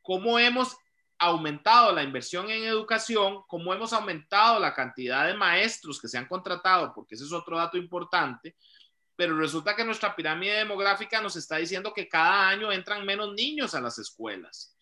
¿Cómo 0.00 0.38
hemos 0.38 0.76
aumentado 1.18 1.92
la 1.92 2.04
inversión 2.04 2.50
en 2.50 2.62
educación? 2.64 3.42
¿Cómo 3.48 3.74
hemos 3.74 3.92
aumentado 3.92 4.60
la 4.60 4.74
cantidad 4.74 5.26
de 5.26 5.34
maestros 5.34 6.00
que 6.00 6.06
se 6.06 6.16
han 6.16 6.28
contratado? 6.28 6.92
Porque 6.94 7.16
ese 7.16 7.24
es 7.24 7.32
otro 7.32 7.56
dato 7.56 7.76
importante. 7.76 8.54
Pero 9.16 9.36
resulta 9.36 9.76
que 9.76 9.84
nuestra 9.84 10.16
pirámide 10.16 10.54
demográfica 10.54 11.20
nos 11.20 11.36
está 11.36 11.56
diciendo 11.56 11.92
que 11.94 12.08
cada 12.08 12.48
año 12.48 12.72
entran 12.72 13.06
menos 13.06 13.32
niños 13.34 13.74
a 13.74 13.80
las 13.80 13.98
escuelas. 13.98 14.76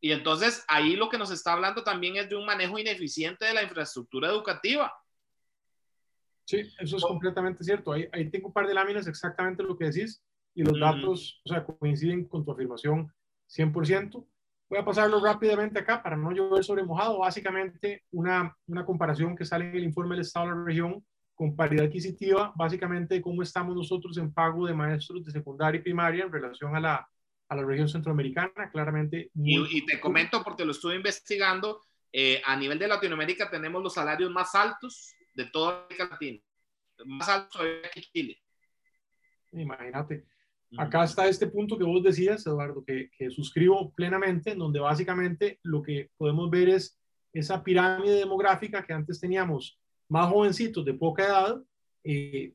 Y 0.00 0.12
entonces 0.12 0.64
ahí 0.68 0.94
lo 0.96 1.08
que 1.08 1.18
nos 1.18 1.30
está 1.30 1.54
hablando 1.54 1.82
también 1.82 2.16
es 2.16 2.28
de 2.28 2.36
un 2.36 2.46
manejo 2.46 2.78
ineficiente 2.78 3.46
de 3.46 3.54
la 3.54 3.62
infraestructura 3.62 4.28
educativa 4.28 4.92
Sí, 6.48 6.62
eso 6.78 6.96
es 6.96 7.04
completamente 7.04 7.62
cierto. 7.62 7.92
Ahí, 7.92 8.08
ahí 8.10 8.30
tengo 8.30 8.46
un 8.46 8.54
par 8.54 8.66
de 8.66 8.72
láminas 8.72 9.06
exactamente 9.06 9.62
lo 9.62 9.76
que 9.76 9.84
decís 9.84 10.24
y 10.54 10.62
los 10.62 10.80
datos 10.80 11.42
o 11.44 11.48
sea, 11.50 11.62
coinciden 11.62 12.24
con 12.24 12.42
tu 12.42 12.52
afirmación 12.52 13.12
100%. 13.54 14.26
Voy 14.70 14.78
a 14.78 14.84
pasarlo 14.84 15.22
rápidamente 15.22 15.78
acá 15.78 16.02
para 16.02 16.16
no 16.16 16.32
llover 16.32 16.64
sobre 16.64 16.84
mojado. 16.84 17.18
Básicamente, 17.18 18.04
una, 18.12 18.56
una 18.66 18.86
comparación 18.86 19.36
que 19.36 19.44
sale 19.44 19.68
en 19.68 19.76
el 19.76 19.84
informe 19.84 20.14
del 20.14 20.22
Estado 20.22 20.46
de 20.46 20.54
la 20.54 20.64
región 20.64 21.04
con 21.38 21.54
paridad 21.54 21.84
adquisitiva, 21.84 22.52
básicamente 22.56 23.22
cómo 23.22 23.44
estamos 23.44 23.72
nosotros 23.72 24.18
en 24.18 24.32
pago 24.32 24.66
de 24.66 24.74
maestros 24.74 25.24
de 25.24 25.30
secundaria 25.30 25.78
y 25.78 25.82
primaria 25.84 26.24
en 26.24 26.32
relación 26.32 26.74
a 26.74 26.80
la, 26.80 27.08
a 27.48 27.54
la 27.54 27.64
región 27.64 27.88
centroamericana, 27.88 28.68
claramente. 28.72 29.30
Y, 29.36 29.78
y, 29.78 29.86
te 29.86 30.00
comento 30.00 30.42
porque 30.42 30.64
lo 30.64 30.72
estuve 30.72 30.96
investigando, 30.96 31.80
eh, 32.12 32.42
a 32.44 32.56
nivel 32.56 32.80
de 32.80 32.88
Latinoamérica 32.88 33.48
tenemos 33.48 33.80
los 33.80 33.94
salarios 33.94 34.32
más 34.32 34.52
altos 34.56 35.14
de 35.32 35.44
toda 35.44 35.84
América 35.84 36.08
Latina. 36.10 36.40
Más 37.06 37.28
alto 37.28 37.60
que 37.94 38.00
Chile. 38.00 38.42
Imagínate. 39.52 40.24
Acá 40.76 41.04
está 41.04 41.28
este 41.28 41.46
punto 41.46 41.78
que 41.78 41.84
vos 41.84 42.02
decías, 42.02 42.44
Eduardo, 42.48 42.84
que, 42.84 43.10
que, 43.16 43.30
suscribo 43.30 43.92
plenamente, 43.92 44.50
en 44.50 44.58
donde 44.58 44.80
básicamente 44.80 45.60
lo 45.62 45.84
que 45.84 46.10
podemos 46.16 46.50
ver 46.50 46.70
es 46.70 46.98
esa 47.32 47.62
pirámide 47.62 48.16
demográfica 48.16 48.84
que 48.84 48.92
antes 48.92 49.20
teníamos 49.20 49.78
más 50.08 50.30
jovencitos 50.30 50.84
de 50.84 50.94
poca 50.94 51.24
edad, 51.24 51.62
eh, 52.04 52.54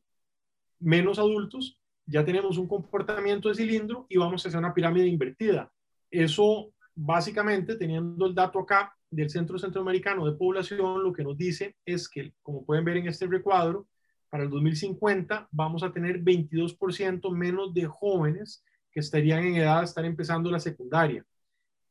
menos 0.80 1.20
adultos, 1.20 1.80
ya 2.06 2.26
tenemos 2.26 2.58
un 2.58 2.68
comportamiento 2.68 3.50
de 3.50 3.56
cilindro 3.56 4.06
y 4.10 4.18
vamos 4.18 4.46
a 4.46 4.50
hacer 4.50 4.60
una 4.60 4.74
pirámide 4.74 5.08
invertida. 5.08 5.72
Eso 6.12 6.74
básicamente, 6.96 7.76
teniendo 7.76 8.26
el 8.26 8.36
dato 8.36 8.60
acá, 8.60 8.96
del 9.10 9.30
Centro 9.30 9.60
Centroamericano 9.60 10.26
de 10.26 10.38
Población 10.38 11.04
lo 11.04 11.14
que 11.14 11.24
nos 11.24 11.38
dice 11.38 11.76
es 11.86 12.10
que, 12.10 12.34
como 12.42 12.66
pueden 12.66 12.84
ver 12.84 12.98
en 12.98 13.08
este 13.08 13.28
recuadro, 13.28 13.88
para 14.30 14.44
el 14.44 14.50
2050 14.50 15.48
vamos 15.52 15.84
a 15.84 15.92
tener 15.92 16.24
22% 16.24 17.32
menos 17.32 17.74
de 17.74 17.86
jóvenes 17.86 18.64
que 18.92 19.00
estarían 19.00 19.44
en 19.44 19.58
edad 19.58 19.80
de 19.80 19.86
estar 19.86 20.06
empezando 20.06 20.50
la 20.50 20.60
secundaria. 20.60 21.24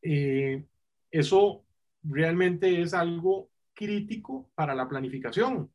Eh, 0.03 0.65
eso 1.11 1.65
realmente 2.03 2.83
es 2.83 2.95
algo 2.95 3.49
crítico 3.83 4.51
para 4.55 4.75
la 4.75 4.89
planificación. 4.89 5.71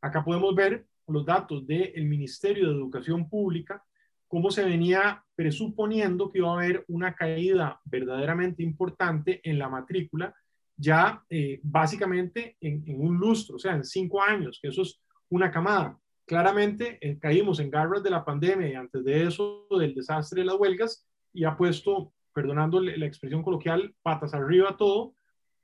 Acá 0.00 0.24
podemos 0.24 0.54
ver 0.54 0.86
los 1.06 1.26
datos 1.26 1.66
del 1.66 2.06
Ministerio 2.06 2.68
de 2.68 2.74
Educación 2.74 3.28
Pública, 3.28 3.84
cómo 4.26 4.50
se 4.50 4.64
venía 4.64 5.22
presuponiendo 5.34 6.32
que 6.32 6.38
iba 6.38 6.50
a 6.50 6.54
haber 6.54 6.84
una 6.88 7.14
caída 7.14 7.80
verdaderamente 7.84 8.62
importante 8.62 9.40
en 9.44 9.58
la 9.58 9.68
matrícula 9.68 10.34
ya 10.76 11.22
eh, 11.30 11.60
básicamente 11.62 12.56
en, 12.60 12.82
un 13.00 13.16
lustro, 13.16 13.56
o 13.56 13.58
sea, 13.58 13.76
en 13.76 13.84
cinco 13.84 14.20
años, 14.20 14.58
que 14.60 14.68
eso 14.68 14.82
es 14.82 15.00
una 15.28 15.50
camada. 15.50 15.98
Claramente 16.26 16.98
eh, 17.00 17.18
caímos 17.18 17.60
en 17.60 17.70
garras 17.70 18.02
de 18.02 18.10
la 18.10 18.24
pandemia 18.24 18.68
y 18.68 18.74
antes 18.74 19.04
de 19.04 19.24
eso 19.24 19.66
del 19.70 19.94
desastre 19.94 20.40
de 20.40 20.46
las 20.46 20.56
huelgas 20.56 21.06
y 21.32 21.44
ha 21.44 21.56
puesto, 21.56 22.12
perdonando 22.32 22.80
la 22.80 23.06
expresión 23.06 23.42
coloquial, 23.42 23.94
patas 24.02 24.34
arriba 24.34 24.76
todo, 24.76 25.14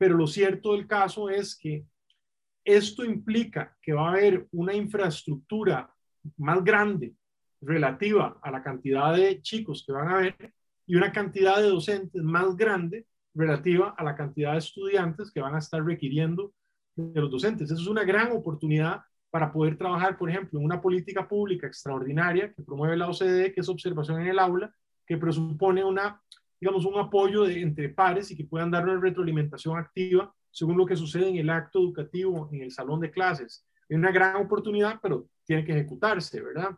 pero 0.00 0.16
lo 0.16 0.26
cierto 0.26 0.72
del 0.72 0.86
caso 0.86 1.28
es 1.28 1.54
que 1.54 1.84
esto 2.64 3.04
implica 3.04 3.76
que 3.82 3.92
va 3.92 4.08
a 4.08 4.12
haber 4.12 4.48
una 4.50 4.72
infraestructura 4.72 5.92
más 6.38 6.64
grande 6.64 7.12
relativa 7.60 8.38
a 8.42 8.50
la 8.50 8.62
cantidad 8.62 9.14
de 9.14 9.42
chicos 9.42 9.84
que 9.86 9.92
van 9.92 10.08
a 10.08 10.14
haber 10.14 10.54
y 10.86 10.94
una 10.96 11.12
cantidad 11.12 11.58
de 11.58 11.68
docentes 11.68 12.22
más 12.22 12.56
grande 12.56 13.06
relativa 13.34 13.94
a 13.98 14.02
la 14.02 14.16
cantidad 14.16 14.52
de 14.52 14.58
estudiantes 14.60 15.30
que 15.30 15.42
van 15.42 15.54
a 15.54 15.58
estar 15.58 15.84
requiriendo 15.84 16.54
de 16.96 17.20
los 17.20 17.30
docentes. 17.30 17.70
Eso 17.70 17.82
es 17.82 17.86
una 17.86 18.04
gran 18.04 18.32
oportunidad 18.32 19.02
para 19.28 19.52
poder 19.52 19.76
trabajar, 19.76 20.16
por 20.16 20.30
ejemplo, 20.30 20.60
en 20.60 20.64
una 20.64 20.80
política 20.80 21.28
pública 21.28 21.66
extraordinaria 21.66 22.54
que 22.54 22.62
promueve 22.62 22.96
la 22.96 23.10
OCDE, 23.10 23.52
que 23.52 23.60
es 23.60 23.68
observación 23.68 24.22
en 24.22 24.28
el 24.28 24.38
aula, 24.38 24.74
que 25.06 25.18
presupone 25.18 25.84
una, 25.84 26.22
digamos, 26.60 26.84
un 26.84 26.98
apoyo 26.98 27.44
de, 27.44 27.62
entre 27.62 27.88
pares 27.88 28.30
y 28.30 28.36
que 28.36 28.44
puedan 28.44 28.70
dar 28.70 28.84
una 28.84 29.00
retroalimentación 29.00 29.78
activa 29.78 30.32
según 30.50 30.76
lo 30.76 30.84
que 30.84 30.96
sucede 30.96 31.28
en 31.28 31.36
el 31.36 31.50
acto 31.50 31.78
educativo, 31.78 32.48
en 32.52 32.62
el 32.62 32.70
salón 32.70 33.00
de 33.00 33.10
clases. 33.10 33.64
Es 33.88 33.96
una 33.96 34.10
gran 34.10 34.36
oportunidad, 34.36 34.98
pero 35.00 35.26
tiene 35.44 35.64
que 35.64 35.72
ejecutarse, 35.72 36.40
¿verdad? 36.40 36.70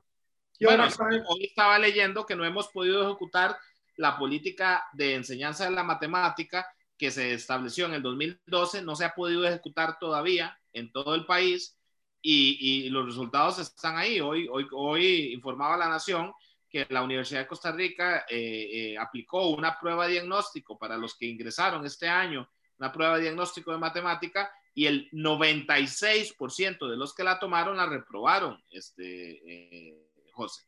Y 0.59 0.66
bueno, 0.66 0.85
hoy 1.28 1.45
estaba 1.45 1.78
leyendo 1.78 2.24
que 2.24 2.37
no 2.37 2.45
hemos 2.45 2.68
podido 2.68 3.03
ejecutar 3.03 3.57
la 3.97 4.16
política 4.16 4.85
de 4.93 5.16
enseñanza 5.16 5.64
de 5.64 5.72
la 5.72 5.83
matemática 5.83 6.66
que 6.97 7.11
se 7.11 7.35
estableció 7.35 7.87
en 7.87 7.95
el 7.95 8.03
2012 8.03 8.83
no 8.83 8.95
se 8.95 9.05
ha 9.05 9.14
podido 9.14 9.45
ejecutar 9.45 9.99
todavía 9.99 10.57
en 10.72 10.93
todo 10.93 11.14
el 11.16 11.26
país 11.26 11.76
y, 12.24 12.89
los 12.91 13.05
resultados 13.05 13.59
están 13.59 13.97
ahí. 13.97 14.20
Hoy, 14.20 14.47
hoy, 14.49 14.68
hoy 14.70 15.33
informaba 15.33 15.76
la 15.76 15.89
Nación 15.89 16.33
que 16.73 16.87
la 16.89 17.03
Universidad 17.03 17.41
de 17.41 17.47
Costa 17.47 17.70
Rica 17.70 18.25
eh, 18.29 18.70
eh, 18.73 18.99
aplicó 18.99 19.51
una 19.51 19.79
prueba 19.79 20.07
de 20.07 20.14
diagnóstico 20.14 20.79
para 20.79 20.97
los 20.97 21.16
que 21.18 21.27
ingresaron 21.27 21.85
este 21.85 22.09
año, 22.09 22.49
una 22.79 22.91
prueba 22.91 23.16
de 23.16 23.25
diagnóstico 23.25 23.73
de 23.73 23.79
matemática 23.79 24.51
y 24.75 24.87
el 24.87 25.11
96% 25.11 26.89
de 26.89 26.97
los 26.97 27.14
que 27.14 27.25
la 27.25 27.39
tomaron 27.39 27.77
la 27.77 27.85
reprobaron, 27.85 28.59
este, 28.70 29.03
eh, 29.05 30.09
José. 30.33 30.62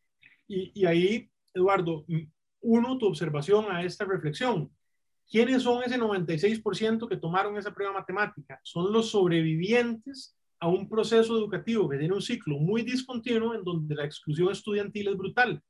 Y, 0.47 0.73
y, 0.75 0.85
ahí, 0.85 1.31
Eduardo, 1.55 2.05
uno 2.61 2.99
tu 2.99 3.07
observación 3.07 3.73
a 3.73 3.83
esta 3.83 4.05
reflexión. 4.05 4.71
¿Quiénes 5.31 5.63
son 5.63 5.83
ese 5.83 5.99
96% 5.99 7.09
que 7.09 7.17
tomaron 7.17 7.57
esa 7.57 7.75
prueba 7.75 7.95
matemática? 7.95 8.61
Son 8.63 8.93
los 8.93 9.11
sobrevivientes 9.11 10.37
a 10.61 10.69
un 10.69 10.87
proceso 10.87 11.35
educativo 11.35 11.89
que 11.89 11.97
tiene 11.97 12.15
un 12.15 12.21
ciclo 12.21 12.59
muy 12.59 12.83
discontinuo 12.83 13.55
en 13.55 13.65
donde 13.65 13.95
la 13.95 14.05
exclusión 14.05 14.53
estudiantil 14.53 15.09
es 15.09 15.17
brutal. 15.17 15.63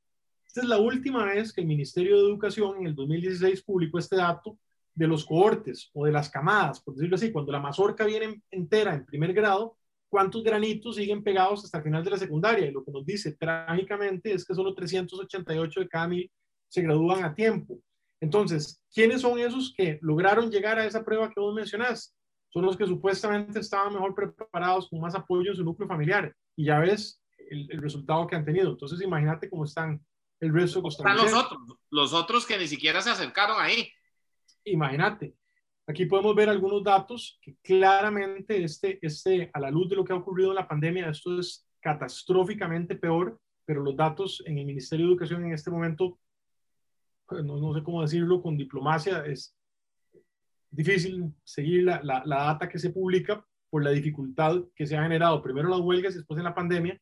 Es 0.55 0.63
la 0.63 0.77
última 0.77 1.25
vez 1.25 1.51
que 1.51 1.59
el 1.59 1.67
Ministerio 1.67 2.15
de 2.15 2.29
Educación 2.29 2.77
en 2.77 2.87
el 2.87 2.95
2016 2.95 3.61
publicó 3.63 3.99
este 3.99 4.15
dato 4.15 4.57
de 4.93 5.05
los 5.05 5.25
cohortes 5.25 5.89
o 5.93 6.05
de 6.05 6.13
las 6.13 6.29
camadas, 6.29 6.81
por 6.81 6.95
decirlo 6.95 7.15
así, 7.15 7.29
cuando 7.31 7.51
la 7.51 7.59
mazorca 7.59 8.05
viene 8.05 8.41
entera 8.51 8.95
en 8.95 9.05
primer 9.05 9.33
grado, 9.33 9.77
cuántos 10.07 10.43
granitos 10.43 10.95
siguen 10.95 11.21
pegados 11.23 11.65
hasta 11.65 11.79
el 11.79 11.83
final 11.83 12.05
de 12.05 12.11
la 12.11 12.17
secundaria. 12.17 12.67
Y 12.67 12.71
lo 12.71 12.85
que 12.85 12.91
nos 12.91 13.05
dice 13.05 13.33
trágicamente 13.33 14.31
es 14.31 14.45
que 14.45 14.55
solo 14.55 14.73
388 14.73 15.81
de 15.81 15.89
cada 15.89 16.07
mil 16.07 16.31
se 16.69 16.81
gradúan 16.81 17.25
a 17.25 17.35
tiempo. 17.35 17.77
Entonces, 18.21 18.81
¿quiénes 18.93 19.21
son 19.21 19.37
esos 19.37 19.73
que 19.75 19.99
lograron 20.01 20.49
llegar 20.49 20.79
a 20.79 20.85
esa 20.85 21.03
prueba 21.03 21.29
que 21.33 21.41
vos 21.41 21.53
mencionás? 21.53 22.15
Son 22.47 22.63
los 22.63 22.77
que 22.77 22.87
supuestamente 22.87 23.59
estaban 23.59 23.91
mejor 23.91 24.15
preparados, 24.15 24.87
con 24.87 25.01
más 25.01 25.15
apoyo 25.15 25.51
en 25.51 25.57
su 25.57 25.65
núcleo 25.65 25.89
familiar. 25.89 26.33
Y 26.55 26.63
ya 26.63 26.79
ves 26.79 27.21
el, 27.49 27.67
resultado 27.81 28.25
que 28.25 28.37
han 28.37 28.45
tenido. 28.45 28.71
Entonces, 28.71 29.01
imagínate 29.01 29.49
cómo 29.49 29.65
están 29.65 30.01
el 30.39 30.53
resto 30.53 30.81
de 30.81 30.89
Están 30.89 31.17
los 31.17 31.33
otros, 31.33 31.59
los 31.89 32.13
otros 32.13 32.45
que 32.45 32.57
ni 32.57 32.67
siquiera 32.67 33.01
se 33.01 33.09
acercaron 33.09 33.57
ahí. 33.59 33.89
Imagínate. 34.65 35.35
Aquí 35.87 36.05
podemos 36.05 36.35
ver 36.35 36.49
algunos 36.49 36.83
datos 36.83 37.39
que 37.41 37.55
claramente, 37.61 38.63
este, 38.63 38.97
este, 39.01 39.51
a 39.53 39.59
la 39.59 39.69
luz 39.69 39.89
de 39.89 39.95
lo 39.95 40.03
que 40.03 40.13
ha 40.13 40.17
ocurrido 40.17 40.49
en 40.49 40.55
la 40.55 40.67
pandemia, 40.67 41.09
esto 41.09 41.39
es 41.39 41.67
catastróficamente 41.79 42.95
peor, 42.95 43.39
pero 43.65 43.83
los 43.83 43.95
datos 43.95 44.41
en 44.47 44.57
el 44.57 44.65
Ministerio 44.65 45.05
de 45.05 45.11
Educación 45.11 45.45
en 45.45 45.53
este 45.53 45.69
momento 45.69 46.19
no, 47.43 47.73
sé 47.73 47.83
cómo 47.83 48.01
decirlo 48.01 48.41
con 48.41 48.57
diplomacia, 48.57 49.25
es 49.25 49.55
difícil 50.69 51.33
seguir 51.43 51.83
la, 51.83 52.01
la, 52.03 52.23
data 52.25 52.69
que 52.69 52.79
se 52.79 52.91
publica 52.91 53.45
por 53.69 53.83
la 53.83 53.91
dificultad 53.91 54.63
que 54.75 54.85
se 54.85 54.97
ha 54.97 55.03
generado, 55.03 55.41
primero 55.41 55.69
las 55.69 55.79
huelgas 55.79 56.13
y 56.13 56.17
después 56.17 56.37
en 56.37 56.43
la 56.43 56.55
pandemia, 56.55 56.99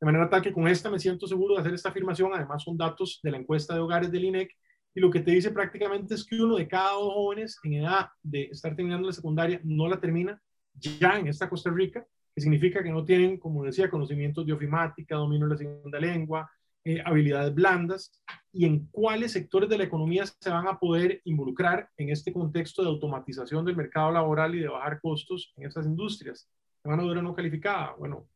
de 0.00 0.04
manera 0.04 0.28
tal 0.28 0.42
que 0.42 0.52
con 0.52 0.68
esta 0.68 0.90
me 0.90 0.98
siento 0.98 1.26
seguro 1.26 1.54
de 1.54 1.60
hacer 1.60 1.74
esta 1.74 1.88
afirmación, 1.88 2.32
además 2.34 2.62
son 2.62 2.76
datos 2.76 3.20
de 3.22 3.30
la 3.30 3.38
encuesta 3.38 3.74
de 3.74 3.80
hogares 3.80 4.10
del 4.10 4.24
INEC, 4.24 4.50
y 4.94 5.00
lo 5.00 5.10
que 5.10 5.20
te 5.20 5.30
dice 5.30 5.50
prácticamente 5.50 6.14
es 6.14 6.24
que 6.24 6.40
uno 6.40 6.56
de 6.56 6.66
cada 6.66 6.92
dos 6.92 7.12
jóvenes 7.12 7.58
en 7.64 7.74
edad 7.74 8.08
de 8.22 8.44
estar 8.44 8.74
terminando 8.74 9.06
la 9.06 9.12
secundaria 9.12 9.60
no 9.62 9.88
la 9.88 10.00
termina 10.00 10.40
ya 10.74 11.18
en 11.18 11.28
esta 11.28 11.48
Costa 11.48 11.70
Rica, 11.70 12.06
que 12.34 12.40
significa 12.40 12.82
que 12.82 12.90
no 12.90 13.04
tienen, 13.04 13.38
como 13.38 13.64
decía, 13.64 13.90
conocimientos 13.90 14.46
de 14.46 14.52
ofimática, 14.52 15.16
dominio 15.16 15.46
de 15.46 15.52
la 15.52 15.58
segunda 15.58 16.00
lengua, 16.00 16.50
eh, 16.84 17.02
habilidades 17.04 17.52
blandas 17.54 18.22
y 18.52 18.64
en 18.64 18.86
cuáles 18.92 19.32
sectores 19.32 19.68
de 19.68 19.76
la 19.76 19.84
economía 19.84 20.24
se 20.24 20.50
van 20.50 20.68
a 20.68 20.78
poder 20.78 21.20
involucrar 21.24 21.90
en 21.96 22.10
este 22.10 22.32
contexto 22.32 22.80
de 22.80 22.88
automatización 22.88 23.64
del 23.64 23.76
mercado 23.76 24.12
laboral 24.12 24.54
y 24.54 24.60
de 24.60 24.68
bajar 24.68 25.00
costos 25.00 25.52
en 25.56 25.66
esas 25.66 25.84
industrias. 25.84 26.48
¿Mano 26.84 27.02
dura 27.02 27.20
no 27.20 27.34
calificada? 27.34 27.94
Bueno, 27.98 28.28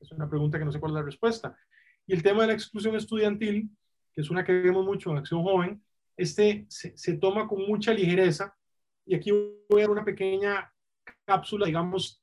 Es 0.00 0.10
una 0.12 0.28
pregunta 0.28 0.58
que 0.58 0.64
no 0.64 0.72
sé 0.72 0.80
cuál 0.80 0.92
es 0.92 0.96
la 0.96 1.02
respuesta. 1.02 1.56
Y 2.06 2.14
el 2.14 2.22
tema 2.22 2.42
de 2.42 2.48
la 2.48 2.54
exclusión 2.54 2.96
estudiantil, 2.96 3.70
que 4.12 4.20
es 4.20 4.30
una 4.30 4.44
que 4.44 4.52
vemos 4.52 4.84
mucho 4.84 5.10
en 5.10 5.18
Acción 5.18 5.42
Joven, 5.42 5.82
este 6.16 6.66
se, 6.68 6.96
se 6.96 7.16
toma 7.18 7.46
con 7.46 7.66
mucha 7.66 7.92
ligereza. 7.92 8.54
Y 9.06 9.14
aquí 9.14 9.30
voy 9.30 9.80
a 9.80 9.84
dar 9.84 9.90
una 9.90 10.04
pequeña 10.04 10.72
cápsula, 11.24 11.66
digamos, 11.66 12.22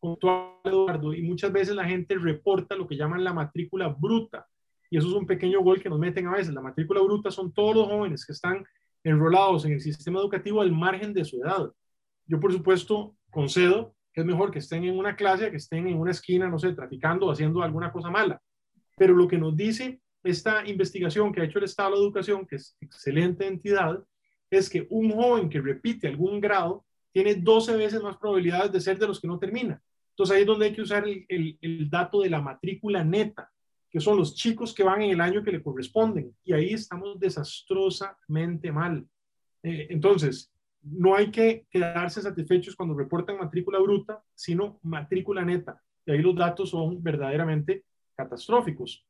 con 0.00 0.18
Eduardo, 0.64 1.14
y 1.14 1.22
muchas 1.22 1.52
veces 1.52 1.74
la 1.74 1.84
gente 1.84 2.16
reporta 2.16 2.76
lo 2.76 2.86
que 2.86 2.96
llaman 2.96 3.24
la 3.24 3.32
matrícula 3.32 3.88
bruta. 3.88 4.46
Y 4.90 4.98
eso 4.98 5.08
es 5.08 5.14
un 5.14 5.26
pequeño 5.26 5.60
gol 5.62 5.80
que 5.80 5.88
nos 5.88 5.98
meten 5.98 6.26
a 6.26 6.32
veces. 6.32 6.52
La 6.52 6.60
matrícula 6.60 7.00
bruta 7.00 7.30
son 7.30 7.52
todos 7.52 7.74
los 7.74 7.86
jóvenes 7.86 8.26
que 8.26 8.32
están 8.32 8.64
enrolados 9.04 9.64
en 9.64 9.72
el 9.72 9.80
sistema 9.80 10.20
educativo 10.20 10.60
al 10.60 10.72
margen 10.72 11.12
de 11.14 11.24
su 11.24 11.42
edad. 11.42 11.72
Yo, 12.26 12.38
por 12.38 12.52
supuesto, 12.52 13.16
concedo 13.30 13.94
es 14.20 14.26
mejor 14.26 14.50
que 14.50 14.58
estén 14.58 14.84
en 14.84 14.98
una 14.98 15.16
clase, 15.16 15.50
que 15.50 15.56
estén 15.56 15.86
en 15.88 15.98
una 15.98 16.10
esquina, 16.10 16.48
no 16.48 16.58
sé, 16.58 16.72
traficando 16.72 17.30
haciendo 17.30 17.62
alguna 17.62 17.90
cosa 17.90 18.10
mala. 18.10 18.40
Pero 18.96 19.14
lo 19.14 19.26
que 19.26 19.38
nos 19.38 19.56
dice 19.56 20.00
esta 20.22 20.66
investigación 20.68 21.32
que 21.32 21.40
ha 21.40 21.44
hecho 21.44 21.58
el 21.58 21.64
Estado 21.64 21.92
de 21.92 22.02
Educación, 22.02 22.46
que 22.46 22.56
es 22.56 22.76
excelente 22.80 23.46
entidad, 23.46 24.04
es 24.50 24.68
que 24.68 24.86
un 24.90 25.10
joven 25.10 25.48
que 25.48 25.60
repite 25.60 26.08
algún 26.08 26.40
grado 26.40 26.84
tiene 27.10 27.34
12 27.34 27.76
veces 27.76 28.02
más 28.02 28.16
probabilidades 28.18 28.70
de 28.72 28.80
ser 28.80 28.98
de 28.98 29.08
los 29.08 29.20
que 29.20 29.26
no 29.26 29.38
termina. 29.38 29.82
Entonces 30.10 30.36
ahí 30.36 30.42
es 30.42 30.46
donde 30.46 30.66
hay 30.66 30.74
que 30.74 30.82
usar 30.82 31.08
el, 31.08 31.58
el 31.60 31.90
dato 31.90 32.20
de 32.20 32.30
la 32.30 32.40
matrícula 32.40 33.02
neta, 33.02 33.50
que 33.90 34.00
son 34.00 34.18
los 34.18 34.34
chicos 34.34 34.74
que 34.74 34.84
van 34.84 35.02
en 35.02 35.10
el 35.10 35.20
año 35.20 35.42
que 35.42 35.52
le 35.52 35.62
corresponden. 35.62 36.34
Y 36.44 36.52
ahí 36.52 36.72
estamos 36.72 37.18
desastrosamente 37.18 38.70
mal. 38.70 39.06
Eh, 39.62 39.88
entonces, 39.90 40.51
no 40.82 41.14
hay 41.14 41.30
que 41.30 41.66
quedarse 41.70 42.22
satisfechos 42.22 42.76
cuando 42.76 42.94
reportan 42.94 43.38
matrícula 43.38 43.78
bruta, 43.78 44.22
sino 44.34 44.78
matrícula 44.82 45.44
neta. 45.44 45.80
Y 46.04 46.12
ahí 46.12 46.18
los 46.18 46.34
datos 46.34 46.70
son 46.70 47.02
verdaderamente 47.02 47.84
catastróficos. 48.14 49.06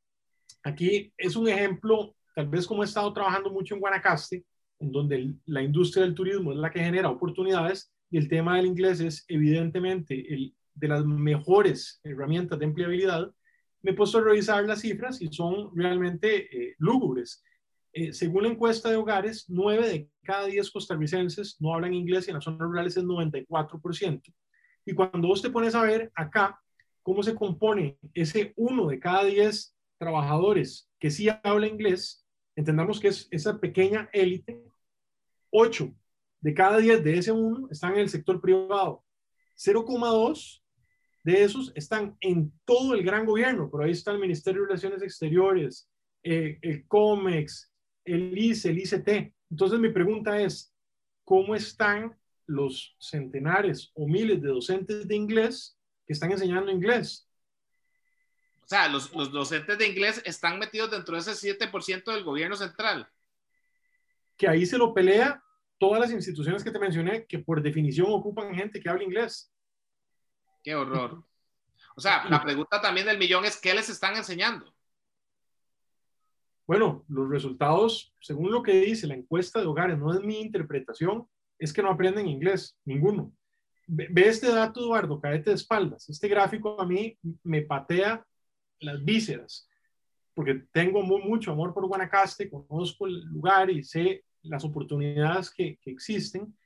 Aquí 0.63 1.13
es 1.17 1.37
un 1.37 1.49
ejemplo, 1.49 2.15
tal 2.35 2.49
vez 2.49 2.67
como 2.67 2.83
he 2.83 2.87
estado 2.87 3.13
trabajando 3.13 3.51
mucho 3.51 3.75
en 3.75 3.81
Guanacaste, 3.81 4.45
en 4.79 4.93
donde 4.93 5.35
la 5.47 5.63
industria 5.63 6.05
del 6.05 6.15
turismo 6.15 6.53
es 6.53 6.59
la 6.59 6.71
que 6.71 6.81
genera 6.81 7.11
oportunidades 7.11 7.93
y 8.11 8.19
el 8.19 8.29
tema 8.29 8.57
del 8.57 8.67
inglés 8.67 9.01
es 9.01 9.25
evidentemente 9.29 10.35
el, 10.35 10.55
de 10.75 10.89
las 10.89 11.05
mejores 11.05 12.01
herramientas 12.05 12.59
de 12.59 12.65
empleabilidad, 12.67 13.33
me 13.83 13.93
he 13.93 13.95
puesto 13.95 14.19
a 14.19 14.23
revisar 14.23 14.65
las 14.65 14.81
cifras 14.81 15.21
y 15.21 15.29
son 15.29 15.71
realmente 15.75 16.57
eh, 16.57 16.75
lúgubres. 16.79 17.43
Eh, 17.95 18.13
según 18.13 18.45
la 18.45 18.49
encuesta 18.49 18.89
de 18.91 18.97
hogares, 18.97 19.45
9 19.49 19.89
de 19.89 20.09
cada 20.23 20.47
10 20.47 20.71
costarricenses 20.71 21.57
no 21.61 21.75
hablan 21.75 21.93
inglés 21.93 22.27
y 22.27 22.31
en 22.31 22.37
las 22.37 22.45
zonas 22.45 22.61
rurales 22.61 22.97
es 22.97 23.05
94%. 23.05 24.33
Y 24.87 24.95
cuando 24.95 25.29
vos 25.29 25.43
te 25.43 25.51
pones 25.51 25.75
a 25.75 25.83
ver 25.83 26.11
acá 26.15 26.61
cómo 27.03 27.23
se 27.23 27.35
compone 27.35 27.99
ese 28.15 28.53
1 28.57 28.87
de 28.87 28.99
cada 28.99 29.25
10 29.25 29.77
trabajadores 29.99 30.89
que 30.99 31.11
sí 31.11 31.29
habla 31.43 31.67
inglés, 31.67 32.27
entendamos 32.57 32.99
que 32.99 33.09
es 33.09 33.29
esa 33.31 33.59
pequeña 33.59 34.09
élite, 34.13 34.63
8 35.51 35.93
de 36.41 36.55
cada 36.55 36.79
10 36.79 37.05
de 37.05 37.19
ese 37.19 37.33
1 37.33 37.69
están 37.71 37.93
en 37.95 38.01
el 38.01 38.09
sector 38.09 38.41
privado, 38.41 39.05
0,2 39.57 40.63
de 41.25 41.45
esos 41.45 41.73
están 41.75 42.17
en 42.21 42.53
todo 42.65 42.95
el 42.95 43.05
gran 43.05 43.27
gobierno, 43.27 43.71
por 43.71 43.83
ahí 43.83 43.93
está 43.93 44.13
el 44.13 44.19
Ministerio 44.19 44.63
de 44.63 44.69
Relaciones 44.69 45.03
Exteriores, 45.03 45.89
eh, 46.25 46.59
el 46.63 46.87
COMEX, 46.87 47.72
el 48.05 48.37
ICE, 48.37 48.71
el 48.71 48.79
ICT. 48.79 49.35
Entonces 49.51 49.79
mi 49.79 49.91
pregunta 49.91 50.41
es, 50.41 50.75
¿cómo 51.25 51.55
están 51.55 52.17
los 52.47 52.97
centenares 52.99 53.91
o 53.95 54.07
miles 54.07 54.41
de 54.43 54.49
docentes 54.49 55.07
de 55.07 55.15
inglés 55.15 55.79
que 56.07 56.13
están 56.13 56.33
enseñando 56.33 56.71
inglés? 56.71 57.29
O 58.65 58.67
sea, 58.67 58.89
los, 58.89 59.13
los 59.13 59.31
docentes 59.31 59.77
de 59.79 59.87
inglés 59.87 60.23
están 60.25 60.59
metidos 60.59 60.91
dentro 60.91 61.15
de 61.15 61.21
ese 61.21 61.59
7% 61.59 62.13
del 62.13 62.25
gobierno 62.25 62.57
central. 62.57 63.09
Que 64.37 64.49
ahí 64.49 64.65
se 64.65 64.79
lo 64.79 64.95
pelea 64.95 65.43
todas 65.79 66.01
las 66.01 66.13
instituciones 66.13 66.63
que 66.63 66.71
te 66.71 66.79
mencioné, 66.79 67.27
que 67.27 67.41
por 67.41 67.61
definición 67.61 68.07
ocupan 68.11 68.55
gente 68.55 68.81
que 68.81 68.89
habla 68.89 69.03
inglés. 69.05 69.53
Qué 70.63 70.75
horror. 70.75 71.25
O 71.97 72.01
sea, 72.01 72.25
la 72.25 72.43
pregunta 72.43 72.81
también 72.81 73.07
del 73.07 73.19
millón 73.19 73.45
es, 73.45 73.61
¿qué 73.61 73.75
les 73.75 73.89
están 73.89 74.17
enseñando? 74.17 74.73
Bueno, 76.67 77.05
los 77.09 77.29
resultados, 77.29 78.15
según 78.21 78.53
lo 78.53 78.63
que 78.63 78.81
dice 78.81 79.07
la 79.07 79.15
encuesta 79.15 79.61
de 79.61 79.67
hogares, 79.67 79.99
no 79.99 80.13
es 80.15 80.21
mi 80.23 80.41
interpretación, 80.41 81.27
es 81.59 81.73
que 81.73 81.83
no 81.83 81.91
aprenden 81.91 82.29
inglés, 82.29 82.77
ninguno. 82.85 83.33
Ve, 83.87 84.11
este 84.29 84.49
dato, 84.49 84.81
Eduardo, 84.81 85.21
cadete 85.21 85.51
de 85.51 85.57
espaldas. 85.57 86.09
Este 86.09 86.29
gráfico 86.29 86.81
a 86.81 86.87
mí 86.87 87.19
me 87.43 87.63
patea 87.63 88.25
las 88.81 89.05
vísceras, 89.05 89.69
porque 90.35 90.63
tengo 90.73 91.03
mucho 91.03 91.53
amor 91.53 91.75
por 91.75 91.87
Guanacaste, 91.87 92.51
conozco 92.51 93.07
el 93.07 93.25
lugar 93.25 93.71
y 93.71 93.83
sé 93.83 94.25
las 94.43 94.65
oportunidades 94.65 95.51
que, 95.51 95.79
que 95.83 95.91
existen. 95.91 96.57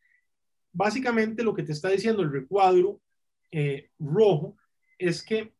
Básicamente 0.72 1.42
lo 1.42 1.54
que 1.54 1.62
te 1.62 1.72
está 1.72 1.88
diciendo 1.88 2.22
el 2.22 2.32
recuadro 2.32 3.00
eh, 3.50 3.90
rojo 3.98 4.56
es 4.98 5.22
que 5.22 5.55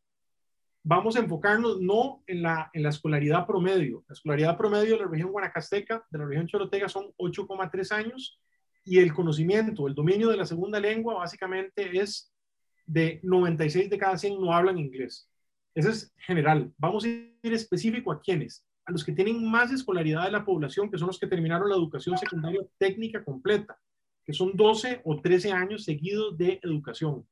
vamos 0.88 1.16
a 1.16 1.18
enfocarnos 1.18 1.80
no 1.80 2.22
en 2.28 2.42
la, 2.42 2.70
en 2.72 2.84
la 2.84 2.90
escolaridad 2.90 3.44
promedio. 3.44 4.04
La 4.06 4.12
escolaridad 4.12 4.56
promedio 4.56 4.96
de 4.96 5.04
la 5.04 5.10
región 5.10 5.32
guanacasteca, 5.32 6.06
de 6.08 6.18
la 6.18 6.26
región 6.26 6.46
chorotega, 6.46 6.88
son 6.88 7.06
8,3 7.18 7.90
años 7.90 8.40
y 8.84 9.00
el 9.00 9.12
conocimiento, 9.12 9.88
el 9.88 9.96
dominio 9.96 10.28
de 10.28 10.36
la 10.36 10.46
segunda 10.46 10.78
lengua 10.78 11.14
básicamente 11.14 11.98
es 11.98 12.32
de 12.86 13.18
96 13.24 13.90
de 13.90 13.98
cada 13.98 14.16
100 14.16 14.40
no 14.40 14.52
hablan 14.52 14.78
inglés. 14.78 15.28
Eso 15.74 15.90
es 15.90 16.14
general. 16.18 16.72
Vamos 16.78 17.04
a 17.04 17.08
ir 17.08 17.34
específico 17.42 18.12
a 18.12 18.20
quiénes. 18.20 18.64
A 18.84 18.92
los 18.92 19.04
que 19.04 19.10
tienen 19.10 19.44
más 19.44 19.72
escolaridad 19.72 20.24
de 20.24 20.30
la 20.30 20.44
población, 20.44 20.88
que 20.88 20.98
son 20.98 21.08
los 21.08 21.18
que 21.18 21.26
terminaron 21.26 21.68
la 21.68 21.74
educación 21.74 22.16
secundaria 22.16 22.60
técnica 22.78 23.24
completa, 23.24 23.76
que 24.24 24.32
son 24.32 24.52
12 24.54 25.00
o 25.04 25.20
13 25.20 25.50
años 25.50 25.82
seguidos 25.82 26.38
de 26.38 26.60
educación. 26.62 27.26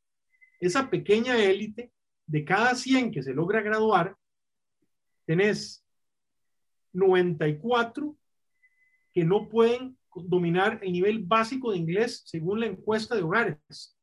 Esa 0.58 0.90
pequeña 0.90 1.38
élite 1.38 1.92
de 2.26 2.44
cada 2.44 2.74
100 2.74 3.12
que 3.12 3.22
se 3.22 3.34
logra 3.34 3.60
graduar, 3.60 4.16
tenés 5.26 5.84
94 6.92 8.16
que 9.12 9.24
no 9.24 9.48
pueden 9.48 9.96
dominar 10.14 10.80
el 10.82 10.92
nivel 10.92 11.24
básico 11.24 11.72
de 11.72 11.78
inglés 11.78 12.22
según 12.26 12.60
la 12.60 12.66
encuesta 12.66 13.14
de 13.14 13.22
hogares. 13.22 13.96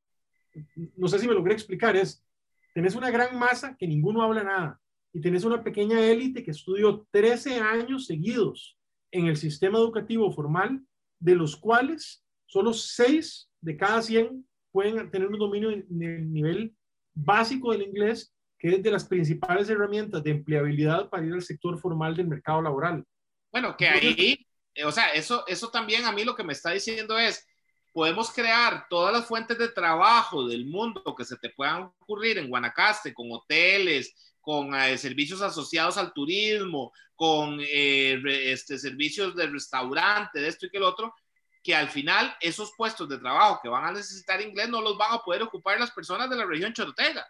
No 0.97 1.07
sé 1.07 1.19
si 1.19 1.27
me 1.27 1.33
logré 1.33 1.53
explicar, 1.53 1.95
es, 1.95 2.25
tenés 2.73 2.95
una 2.95 3.09
gran 3.09 3.37
masa 3.37 3.75
que 3.77 3.87
ninguno 3.87 4.21
habla 4.21 4.43
nada 4.43 4.81
y 5.13 5.21
tenés 5.21 5.43
una 5.43 5.63
pequeña 5.63 5.99
élite 5.99 6.43
que 6.43 6.51
estudió 6.51 7.07
13 7.11 7.59
años 7.59 8.05
seguidos 8.05 8.77
en 9.11 9.27
el 9.27 9.37
sistema 9.37 9.77
educativo 9.77 10.31
formal, 10.31 10.81
de 11.19 11.35
los 11.35 11.55
cuales 11.55 12.25
solo 12.45 12.73
6 12.73 13.49
de 13.61 13.77
cada 13.77 14.01
100 14.01 14.45
pueden 14.71 15.11
tener 15.11 15.27
un 15.27 15.39
dominio 15.39 15.71
en 15.71 16.01
el 16.01 16.31
nivel 16.31 16.75
básico 17.13 17.71
del 17.71 17.83
inglés, 17.83 18.33
que 18.57 18.75
es 18.75 18.83
de 18.83 18.91
las 18.91 19.05
principales 19.05 19.69
herramientas 19.69 20.23
de 20.23 20.31
empleabilidad 20.31 21.09
para 21.09 21.25
ir 21.25 21.33
al 21.33 21.41
sector 21.41 21.79
formal 21.79 22.15
del 22.15 22.27
mercado 22.27 22.61
laboral. 22.61 23.03
Bueno, 23.51 23.75
que 23.75 23.87
ahí, 23.87 24.47
eh, 24.73 24.85
o 24.85 24.91
sea, 24.91 25.09
eso, 25.13 25.43
eso 25.47 25.69
también 25.69 26.05
a 26.05 26.11
mí 26.11 26.23
lo 26.23 26.35
que 26.35 26.43
me 26.43 26.53
está 26.53 26.71
diciendo 26.71 27.17
es, 27.17 27.45
podemos 27.91 28.31
crear 28.31 28.85
todas 28.89 29.13
las 29.13 29.25
fuentes 29.25 29.57
de 29.57 29.69
trabajo 29.69 30.47
del 30.47 30.65
mundo 30.65 31.03
que 31.17 31.25
se 31.25 31.37
te 31.37 31.49
puedan 31.49 31.91
ocurrir 31.99 32.37
en 32.37 32.49
Guanacaste, 32.49 33.13
con 33.13 33.31
hoteles, 33.31 34.33
con 34.39 34.73
eh, 34.73 34.97
servicios 34.97 35.41
asociados 35.41 35.97
al 35.97 36.13
turismo, 36.13 36.91
con 37.15 37.59
eh, 37.61 38.21
este, 38.51 38.77
servicios 38.77 39.35
de 39.35 39.47
restaurante, 39.47 40.39
de 40.39 40.47
esto 40.47 40.65
y 40.65 40.69
que 40.69 40.77
el 40.77 40.83
otro, 40.83 41.13
que 41.63 41.75
al 41.75 41.89
final 41.89 42.33
esos 42.41 42.73
puestos 42.75 43.07
de 43.07 43.19
trabajo 43.19 43.59
que 43.61 43.69
van 43.69 43.85
a 43.85 43.91
necesitar 43.91 44.41
inglés 44.41 44.69
no 44.69 44.81
los 44.81 44.97
van 44.97 45.13
a 45.13 45.19
poder 45.19 45.43
ocupar 45.43 45.79
las 45.79 45.91
personas 45.91 46.29
de 46.29 46.35
la 46.35 46.45
región 46.45 46.73
chorotega. 46.73 47.25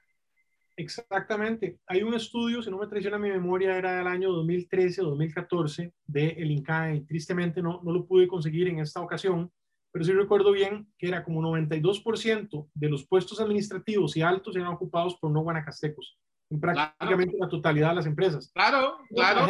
Exactamente. 0.78 1.80
Hay 1.86 2.02
un 2.02 2.14
estudio, 2.14 2.62
si 2.64 2.72
no 2.72 2.78
me 2.78 2.88
traiciona 2.88 3.18
mi 3.18 3.30
memoria, 3.30 3.78
era 3.78 3.98
del 3.98 4.08
año 4.08 4.32
2013 4.32 5.02
o 5.02 5.06
2014 5.06 5.94
de 6.06 6.30
el 6.30 6.52
INCAE 6.52 7.02
tristemente 7.02 7.62
no, 7.62 7.82
no 7.84 7.92
lo 7.92 8.06
pude 8.06 8.28
conseguir 8.28 8.70
en 8.70 8.80
esta 8.80 9.02
ocasión, 9.02 9.52
pero 9.92 10.06
sí 10.06 10.14
recuerdo 10.14 10.52
bien 10.52 10.88
que 10.98 11.10
era 11.10 11.24
como 11.24 11.42
92% 11.42 12.70
de 12.74 12.90
los 12.90 13.06
puestos 13.06 13.42
administrativos 13.42 14.16
y 14.16 14.22
altos 14.22 14.56
eran 14.56 14.70
ocupados 14.70 15.18
por 15.18 15.30
no 15.30 15.42
guanacastecos, 15.42 16.18
en 16.50 16.60
prácticamente 16.60 17.38
la 17.38 17.50
totalidad 17.50 17.90
de 17.90 17.96
las 17.96 18.06
empresas. 18.06 18.50
Claro, 18.54 18.98
claro 19.14 19.48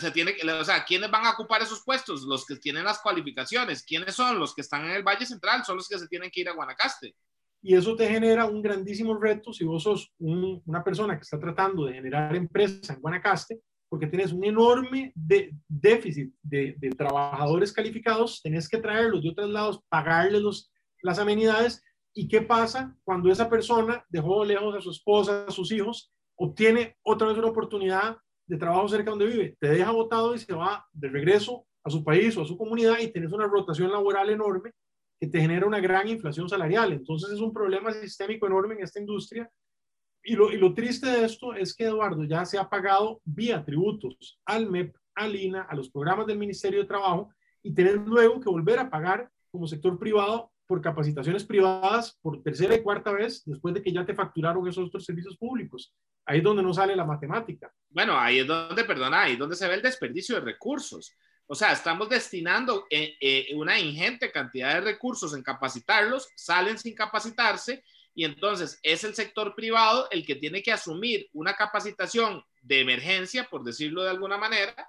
se 0.00 0.10
tiene, 0.10 0.34
o 0.60 0.64
sea, 0.64 0.84
¿quiénes 0.84 1.10
van 1.10 1.26
a 1.26 1.32
ocupar 1.32 1.62
esos 1.62 1.82
puestos? 1.84 2.22
Los 2.22 2.46
que 2.46 2.56
tienen 2.56 2.84
las 2.84 3.00
cualificaciones. 3.00 3.82
¿Quiénes 3.82 4.14
son? 4.14 4.38
Los 4.38 4.54
que 4.54 4.60
están 4.60 4.84
en 4.84 4.92
el 4.92 5.02
Valle 5.02 5.26
Central, 5.26 5.64
son 5.64 5.76
los 5.76 5.88
que 5.88 5.98
se 5.98 6.08
tienen 6.08 6.30
que 6.30 6.40
ir 6.40 6.48
a 6.48 6.54
Guanacaste. 6.54 7.14
Y 7.62 7.74
eso 7.74 7.96
te 7.96 8.08
genera 8.08 8.44
un 8.44 8.60
grandísimo 8.60 9.16
reto 9.16 9.52
si 9.52 9.64
vos 9.64 9.82
sos 9.82 10.12
una 10.18 10.84
persona 10.84 11.16
que 11.16 11.22
está 11.22 11.38
tratando 11.38 11.86
de 11.86 11.94
generar 11.94 12.34
empresa 12.36 12.92
en 12.92 13.00
Guanacaste, 13.00 13.60
porque 13.88 14.06
tienes 14.06 14.32
un 14.32 14.44
enorme 14.44 15.12
de, 15.14 15.54
déficit 15.68 16.34
de, 16.42 16.74
de, 16.78 16.90
trabajadores 16.90 17.72
calificados, 17.72 18.42
tenés 18.42 18.68
que 18.68 18.78
traerlos 18.78 19.22
de 19.22 19.30
otros 19.30 19.50
lados, 19.50 19.80
pagarles 19.88 20.42
los, 20.42 20.72
las 21.02 21.18
amenidades. 21.18 21.82
¿Y 22.12 22.28
qué 22.28 22.42
pasa 22.42 22.96
cuando 23.02 23.30
esa 23.30 23.48
persona 23.48 24.04
dejó 24.08 24.44
lejos 24.44 24.74
a 24.76 24.80
su 24.80 24.90
esposa, 24.90 25.46
a 25.48 25.50
sus 25.50 25.72
hijos 25.72 26.12
obtiene 26.36 26.96
otra 27.02 27.28
vez 27.28 27.38
una 27.38 27.48
oportunidad 27.48 28.18
de 28.46 28.56
trabajo 28.56 28.88
cerca 28.88 29.10
donde 29.10 29.26
vive, 29.26 29.56
te 29.58 29.68
deja 29.68 29.90
votado 29.90 30.34
y 30.34 30.38
se 30.38 30.54
va 30.54 30.86
de 30.92 31.08
regreso 31.08 31.66
a 31.82 31.90
su 31.90 32.02
país 32.02 32.36
o 32.36 32.42
a 32.42 32.46
su 32.46 32.56
comunidad 32.56 32.98
y 33.00 33.08
tienes 33.08 33.32
una 33.32 33.46
rotación 33.46 33.90
laboral 33.90 34.30
enorme 34.30 34.72
que 35.20 35.26
te 35.26 35.40
genera 35.40 35.66
una 35.66 35.80
gran 35.80 36.08
inflación 36.08 36.48
salarial. 36.48 36.92
Entonces 36.92 37.30
es 37.30 37.40
un 37.40 37.52
problema 37.52 37.92
sistémico 37.92 38.46
enorme 38.46 38.74
en 38.74 38.82
esta 38.82 39.00
industria. 39.00 39.50
Y 40.22 40.34
lo, 40.34 40.50
y 40.50 40.56
lo 40.56 40.72
triste 40.72 41.06
de 41.06 41.24
esto 41.24 41.54
es 41.54 41.74
que 41.74 41.84
Eduardo 41.84 42.24
ya 42.24 42.44
se 42.44 42.58
ha 42.58 42.68
pagado 42.68 43.20
vía 43.24 43.64
tributos 43.64 44.40
al 44.46 44.70
MEP, 44.70 44.96
al 45.14 45.36
INA, 45.36 45.62
a 45.62 45.74
los 45.74 45.90
programas 45.90 46.26
del 46.26 46.38
Ministerio 46.38 46.80
de 46.80 46.86
Trabajo 46.86 47.30
y 47.62 47.72
tener 47.74 47.96
luego 47.96 48.40
que 48.40 48.48
volver 48.48 48.78
a 48.78 48.90
pagar 48.90 49.30
como 49.50 49.66
sector 49.66 49.98
privado 49.98 50.50
por 50.66 50.80
capacitaciones 50.80 51.44
privadas 51.44 52.18
por 52.22 52.42
tercera 52.42 52.74
y 52.74 52.82
cuarta 52.82 53.12
vez 53.12 53.42
después 53.44 53.74
de 53.74 53.82
que 53.82 53.92
ya 53.92 54.04
te 54.04 54.14
facturaron 54.14 54.66
esos 54.66 54.86
otros 54.86 55.04
servicios 55.04 55.36
públicos. 55.36 55.92
Ahí 56.24 56.38
es 56.38 56.44
donde 56.44 56.62
no 56.62 56.72
sale 56.72 56.96
la 56.96 57.04
matemática. 57.04 57.72
Bueno, 57.90 58.18
ahí 58.18 58.38
es 58.38 58.46
donde, 58.46 58.84
perdona, 58.84 59.22
ahí 59.22 59.32
es 59.32 59.38
donde 59.38 59.56
se 59.56 59.68
ve 59.68 59.74
el 59.74 59.82
desperdicio 59.82 60.36
de 60.36 60.40
recursos. 60.40 61.14
O 61.46 61.54
sea, 61.54 61.72
estamos 61.72 62.08
destinando 62.08 62.86
eh, 62.88 63.16
eh, 63.20 63.48
una 63.54 63.78
ingente 63.78 64.32
cantidad 64.32 64.74
de 64.74 64.80
recursos 64.80 65.34
en 65.34 65.42
capacitarlos, 65.42 66.28
salen 66.34 66.78
sin 66.78 66.94
capacitarse 66.94 67.84
y 68.14 68.24
entonces 68.24 68.78
es 68.82 69.04
el 69.04 69.14
sector 69.14 69.54
privado 69.54 70.08
el 70.10 70.24
que 70.24 70.36
tiene 70.36 70.62
que 70.62 70.72
asumir 70.72 71.28
una 71.32 71.54
capacitación 71.54 72.42
de 72.62 72.80
emergencia, 72.80 73.48
por 73.50 73.62
decirlo 73.62 74.02
de 74.02 74.10
alguna 74.10 74.38
manera. 74.38 74.88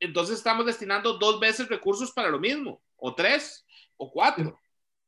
Entonces 0.00 0.38
estamos 0.38 0.64
destinando 0.64 1.18
dos 1.18 1.38
veces 1.40 1.68
recursos 1.68 2.12
para 2.12 2.30
lo 2.30 2.38
mismo, 2.38 2.82
o 2.96 3.14
tres, 3.14 3.65
o 3.96 4.10
cuatro. 4.10 4.58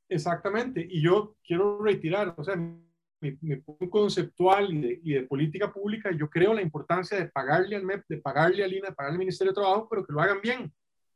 Exactamente. 0.09 0.87
Y 0.89 1.03
yo 1.03 1.37
quiero 1.45 1.83
retirar, 1.83 2.35
o 2.37 2.43
sea, 2.43 2.57
mi, 3.21 3.57
punto 3.57 3.91
conceptual 3.91 4.73
y 5.03 5.13
de, 5.13 5.23
política 5.23 5.73
pública, 5.73 6.11
yo 6.13 6.31
creo 6.31 6.55
la 6.55 6.63
importancia 6.63 7.19
de 7.19 7.27
pagarle 7.27 7.77
al 7.77 7.85
MEP, 7.85 8.05
de 8.09 8.19
pagarle 8.19 8.65
al 8.65 8.73
INA, 8.73 8.89
de 8.89 8.95
pagarle 8.95 9.15
al 9.15 9.19
Ministerio 9.19 9.53
de 9.53 9.61
Trabajo, 9.61 9.89
pero 9.91 10.07
que 10.07 10.13
lo 10.13 10.21
hagan 10.21 10.41
bien. 10.41 10.73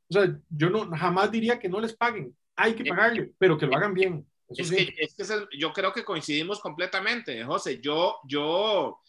O 0.08 0.12
sea, 0.12 0.38
yo 0.50 0.68
no, 0.68 0.90
jamás 0.90 1.30
diría 1.30 1.58
que 1.58 1.68
no 1.68 1.80
les 1.80 1.94
paguen. 1.94 2.36
Hay 2.56 2.74
que 2.74 2.84
pagarle, 2.84 3.32
pero 3.38 3.56
que 3.56 3.66
lo 3.66 3.76
hagan 3.76 3.94
bien. 3.94 4.26
es, 4.48 4.70
que, 4.70 4.94
es 4.98 5.14
que 5.14 5.24
yo 5.58 5.72
creo 5.72 5.92
que 5.92 6.04
coincidimos 6.04 6.60
completamente, 6.60 7.42
José. 7.44 7.80
Yo, 7.80 8.18
yo, 8.24 9.00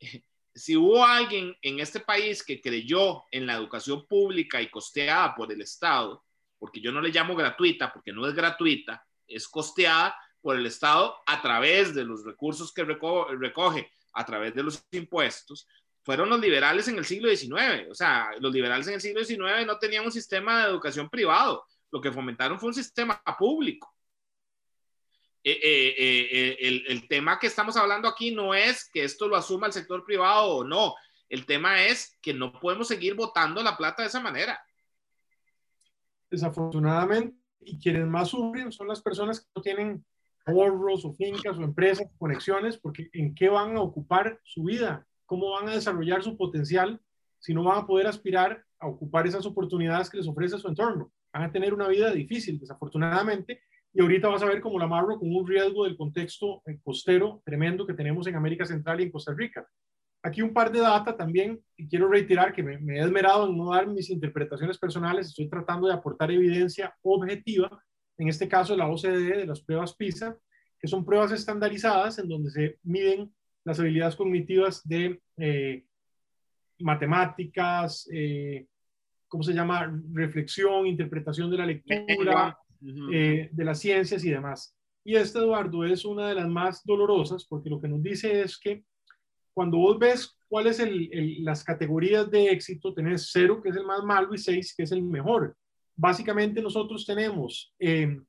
si 0.54 0.76
hubo 0.76 1.04
alguien 1.04 1.54
en 1.62 1.80
este 1.80 2.00
país 2.00 2.42
que 2.42 2.60
creyó 2.60 3.22
en 3.30 3.46
la 3.46 3.54
educación 3.54 4.06
pública 4.06 4.60
y 4.60 4.70
costeada 4.70 5.34
por 5.34 5.52
el 5.52 5.60
Estado, 5.60 6.24
porque 6.58 6.80
yo 6.80 6.92
no 6.92 7.00
le 7.00 7.10
llamo 7.10 7.36
gratuita, 7.36 7.92
porque 7.92 8.12
no 8.12 8.26
es 8.26 8.34
gratuita, 8.34 9.04
es 9.26 9.48
costeada 9.48 10.16
por 10.40 10.56
el 10.56 10.66
Estado 10.66 11.16
a 11.26 11.40
través 11.42 11.94
de 11.94 12.04
los 12.04 12.24
recursos 12.24 12.72
que 12.72 12.84
recoge, 12.84 13.90
a 14.12 14.24
través 14.24 14.54
de 14.54 14.62
los 14.62 14.84
impuestos, 14.92 15.68
fueron 16.02 16.30
los 16.30 16.40
liberales 16.40 16.88
en 16.88 16.96
el 16.96 17.04
siglo 17.04 17.28
XIX. 17.28 17.90
O 17.90 17.94
sea, 17.94 18.30
los 18.40 18.52
liberales 18.52 18.86
en 18.88 18.94
el 18.94 19.00
siglo 19.00 19.22
XIX 19.24 19.66
no 19.66 19.78
tenían 19.78 20.04
un 20.04 20.12
sistema 20.12 20.62
de 20.62 20.70
educación 20.70 21.08
privado. 21.10 21.66
Lo 21.90 22.00
que 22.00 22.12
fomentaron 22.12 22.58
fue 22.58 22.68
un 22.68 22.74
sistema 22.74 23.22
público. 23.38 23.94
Eh, 25.44 25.60
eh, 25.62 25.94
eh, 25.98 26.56
el, 26.60 26.84
el, 26.88 27.08
tema 27.08 27.38
que 27.38 27.46
estamos 27.46 27.76
hablando 27.76 28.08
aquí 28.08 28.32
no 28.32 28.54
es 28.54 28.88
que 28.90 29.04
esto 29.04 29.28
lo 29.28 29.36
asuma 29.36 29.66
el 29.66 29.72
sector 29.72 30.04
privado 30.04 30.46
o 30.46 30.64
no. 30.64 30.94
El 31.28 31.46
tema 31.46 31.84
es 31.84 32.18
que 32.20 32.34
no 32.34 32.58
podemos 32.58 32.88
seguir 32.88 33.14
votando 33.14 33.62
la 33.62 33.76
plata 33.76 34.02
de 34.02 34.08
esa 34.08 34.20
manera. 34.20 34.60
Desafortunadamente, 36.30 37.36
y 37.60 37.78
quienes 37.78 38.06
más 38.06 38.28
sufren 38.28 38.72
son 38.72 38.88
las 38.88 39.02
personas 39.02 39.40
que 39.40 39.46
no 39.54 39.62
tienen 39.62 40.04
ahorros 40.46 41.04
o 41.04 41.12
fincas 41.12 41.58
o 41.58 41.62
empresas, 41.62 42.08
conexiones, 42.18 42.78
porque 42.78 43.10
en 43.12 43.34
qué 43.34 43.48
van 43.48 43.76
a 43.76 43.82
ocupar 43.82 44.40
su 44.44 44.64
vida, 44.64 45.06
cómo 45.26 45.50
van 45.50 45.68
a 45.68 45.74
desarrollar 45.74 46.22
su 46.22 46.36
potencial 46.36 47.00
si 47.38 47.54
no 47.54 47.62
van 47.62 47.78
a 47.78 47.86
poder 47.86 48.06
aspirar 48.06 48.64
a 48.80 48.88
ocupar 48.88 49.26
esas 49.26 49.44
oportunidades 49.46 50.08
que 50.08 50.16
les 50.16 50.26
ofrece 50.26 50.58
su 50.58 50.68
entorno. 50.68 51.12
Van 51.32 51.42
a 51.42 51.52
tener 51.52 51.74
una 51.74 51.88
vida 51.88 52.10
difícil, 52.12 52.58
desafortunadamente, 52.58 53.60
y 53.92 54.00
ahorita 54.00 54.28
vas 54.28 54.42
a 54.42 54.46
ver 54.46 54.60
cómo 54.60 54.78
la 54.78 54.84
amarro 54.84 55.18
con 55.18 55.34
un 55.34 55.46
riesgo 55.46 55.84
del 55.84 55.96
contexto 55.96 56.62
eh, 56.66 56.78
costero 56.82 57.42
tremendo 57.44 57.86
que 57.86 57.94
tenemos 57.94 58.26
en 58.26 58.36
América 58.36 58.64
Central 58.64 59.00
y 59.00 59.04
en 59.04 59.10
Costa 59.10 59.34
Rica. 59.34 59.68
Aquí 60.22 60.42
un 60.42 60.52
par 60.52 60.72
de 60.72 60.80
data 60.80 61.16
también, 61.16 61.60
y 61.76 61.88
quiero 61.88 62.08
reiterar 62.08 62.52
que 62.52 62.62
me, 62.62 62.78
me 62.78 62.98
he 62.98 63.02
esmerado 63.02 63.48
en 63.48 63.56
no 63.56 63.72
dar 63.72 63.86
mis 63.86 64.10
interpretaciones 64.10 64.78
personales, 64.78 65.28
estoy 65.28 65.48
tratando 65.48 65.86
de 65.86 65.94
aportar 65.94 66.30
evidencia 66.30 66.94
objetiva 67.02 67.82
en 68.18 68.28
este 68.28 68.48
caso 68.48 68.76
la 68.76 68.88
OCDE 68.88 69.38
de 69.38 69.46
las 69.46 69.60
pruebas 69.60 69.94
PISA, 69.94 70.36
que 70.78 70.88
son 70.88 71.04
pruebas 71.04 71.32
estandarizadas 71.32 72.18
en 72.18 72.28
donde 72.28 72.50
se 72.50 72.78
miden 72.82 73.32
las 73.64 73.78
habilidades 73.80 74.16
cognitivas 74.16 74.86
de 74.86 75.20
eh, 75.36 75.84
matemáticas, 76.80 78.08
eh, 78.12 78.66
¿cómo 79.28 79.42
se 79.42 79.52
llama? 79.52 79.92
Reflexión, 80.12 80.86
interpretación 80.86 81.50
de 81.50 81.56
la 81.56 81.66
lectura, 81.66 82.58
eh, 83.12 83.48
de 83.52 83.64
las 83.64 83.78
ciencias 83.78 84.24
y 84.24 84.30
demás. 84.30 84.76
Y 85.04 85.16
esta, 85.16 85.38
Eduardo, 85.38 85.84
es 85.84 86.04
una 86.04 86.28
de 86.28 86.34
las 86.34 86.48
más 86.48 86.84
dolorosas 86.84 87.44
porque 87.44 87.70
lo 87.70 87.80
que 87.80 87.88
nos 87.88 88.02
dice 88.02 88.42
es 88.42 88.58
que 88.58 88.84
cuando 89.58 89.78
vos 89.78 89.98
ves 89.98 90.38
cuáles 90.48 90.76
son 90.76 90.88
las 91.40 91.64
categorías 91.64 92.30
de 92.30 92.50
éxito, 92.50 92.94
tenés 92.94 93.30
cero, 93.32 93.60
que 93.60 93.70
es 93.70 93.76
el 93.76 93.84
más 93.84 94.04
malo, 94.04 94.32
y 94.32 94.38
seis, 94.38 94.72
que 94.76 94.84
es 94.84 94.92
el 94.92 95.02
mejor 95.02 95.56
básicamente 95.98 96.62
nosotros 96.62 97.04
tenemos 97.04 97.74
em, 97.78 98.24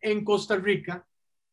en 0.00 0.24
Costa 0.24 0.56
Rica 0.56 1.04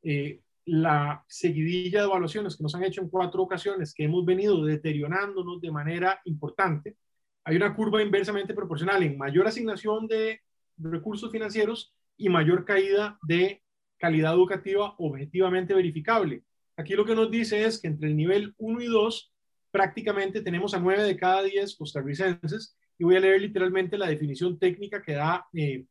eh, 0.03 0.41
la 0.65 1.23
seguidilla 1.27 2.01
de 2.01 2.05
evaluaciones 2.05 2.55
que 2.55 2.63
nos 2.63 2.75
han 2.75 2.83
hecho 2.83 3.01
en 3.01 3.09
cuatro 3.09 3.41
ocasiones, 3.41 3.93
que 3.93 4.03
hemos 4.03 4.25
venido 4.25 4.63
deteriorándonos 4.63 5.61
de 5.61 5.71
manera 5.71 6.21
importante. 6.25 6.97
Hay 7.45 7.55
una 7.55 7.73
curva 7.73 8.03
inversamente 8.03 8.53
proporcional 8.53 9.01
en 9.01 9.17
mayor 9.17 9.47
asignación 9.47 10.05
de 10.05 10.41
recursos 10.77 11.31
financieros 11.31 11.95
y 12.17 12.29
mayor 12.29 12.65
caída 12.65 13.17
de 13.23 13.63
calidad 13.97 14.33
educativa 14.33 14.95
objetivamente 14.97 15.73
verificable. 15.73 16.43
Aquí 16.81 16.95
lo 16.95 17.05
que 17.05 17.13
nos 17.13 17.29
dice 17.29 17.63
es 17.63 17.79
que 17.79 17.87
entre 17.87 18.09
el 18.09 18.17
nivel 18.17 18.55
1 18.57 18.81
y 18.81 18.87
2 18.87 19.31
prácticamente 19.69 20.41
tenemos 20.41 20.73
a 20.73 20.79
9 20.79 21.03
de 21.03 21.15
cada 21.15 21.43
10 21.43 21.75
costarricenses 21.75 22.75
y 22.97 23.03
voy 23.03 23.17
a 23.17 23.19
leer 23.19 23.39
literalmente 23.39 23.99
la 23.99 24.07
definición 24.07 24.57
técnica 24.57 25.03
que 25.03 25.13
da 25.13 25.45
eh, 25.53 25.85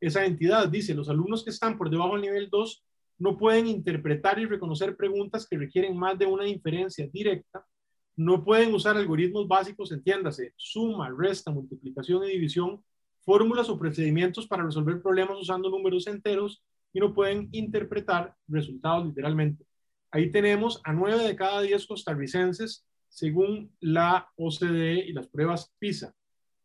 esa 0.00 0.24
entidad. 0.24 0.68
Dice, 0.68 0.94
los 0.94 1.08
alumnos 1.08 1.42
que 1.42 1.50
están 1.50 1.76
por 1.76 1.90
debajo 1.90 2.12
del 2.12 2.22
nivel 2.22 2.48
2 2.48 2.84
no 3.18 3.36
pueden 3.36 3.66
interpretar 3.66 4.38
y 4.38 4.46
reconocer 4.46 4.96
preguntas 4.96 5.48
que 5.48 5.58
requieren 5.58 5.96
más 5.96 6.16
de 6.16 6.26
una 6.26 6.46
inferencia 6.46 7.08
directa, 7.12 7.66
no 8.14 8.44
pueden 8.44 8.72
usar 8.72 8.96
algoritmos 8.96 9.48
básicos, 9.48 9.90
entiéndase, 9.90 10.52
suma, 10.54 11.12
resta, 11.18 11.50
multiplicación 11.50 12.22
y 12.22 12.28
división, 12.28 12.84
fórmulas 13.24 13.68
o 13.68 13.76
procedimientos 13.76 14.46
para 14.46 14.62
resolver 14.62 15.02
problemas 15.02 15.40
usando 15.40 15.70
números 15.70 16.06
enteros 16.06 16.62
y 16.92 17.00
no 17.00 17.12
pueden 17.12 17.48
interpretar 17.50 18.32
resultados 18.46 19.06
literalmente. 19.06 19.65
Ahí 20.16 20.30
tenemos 20.30 20.80
a 20.82 20.94
9 20.94 21.24
de 21.24 21.36
cada 21.36 21.60
10 21.60 21.86
costarricenses 21.86 22.86
según 23.06 23.70
la 23.80 24.26
OCDE 24.36 25.04
y 25.04 25.12
las 25.12 25.28
pruebas 25.28 25.74
PISA. 25.78 26.14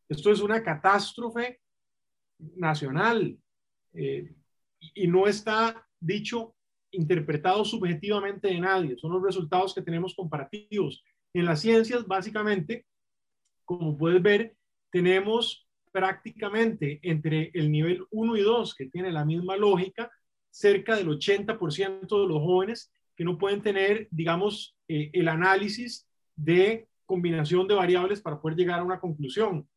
Esto 0.08 0.32
es 0.32 0.40
una 0.40 0.64
catástrofe 0.64 1.60
nacional 2.56 3.38
eh, 3.92 4.34
y 4.80 5.06
no 5.06 5.28
está 5.28 5.86
dicho, 6.00 6.56
interpretado 6.92 7.66
subjetivamente 7.66 8.48
de 8.48 8.62
nadie. 8.62 8.98
Son 8.98 9.12
los 9.12 9.22
resultados 9.22 9.76
que 9.76 9.82
tenemos 9.82 10.16
comparativos. 10.16 11.04
En 11.34 11.44
las 11.44 11.60
ciencias, 11.60 12.08
básicamente, 12.08 12.86
como 13.66 13.98
puedes 13.98 14.24
ver, 14.24 14.56
tenemos 14.92 15.68
prácticamente 15.92 17.02
entre 17.04 17.52
el 17.54 17.70
nivel 17.70 18.06
1 18.12 18.38
y 18.38 18.42
2, 18.44 18.76
que 18.76 18.86
tiene 18.86 19.12
la 19.12 19.26
misma 19.26 19.58
lógica, 19.58 20.10
cerca 20.50 20.96
del 20.96 21.10
80% 21.10 22.22
de 22.22 22.28
los 22.30 22.40
jóvenes 22.40 22.94
que 23.22 23.26
no 23.26 23.38
pueden 23.38 23.62
tener, 23.62 24.08
digamos, 24.10 24.76
eh, 24.88 25.12
el 25.14 25.28
análisis 25.28 26.08
de 26.36 26.88
combinación 27.06 27.68
de 27.68 27.76
variables 27.76 28.20
para 28.20 28.42
poder 28.42 28.58
llegar 28.58 28.80
a 28.80 28.84
una 28.84 29.00
conclusión 29.00 29.70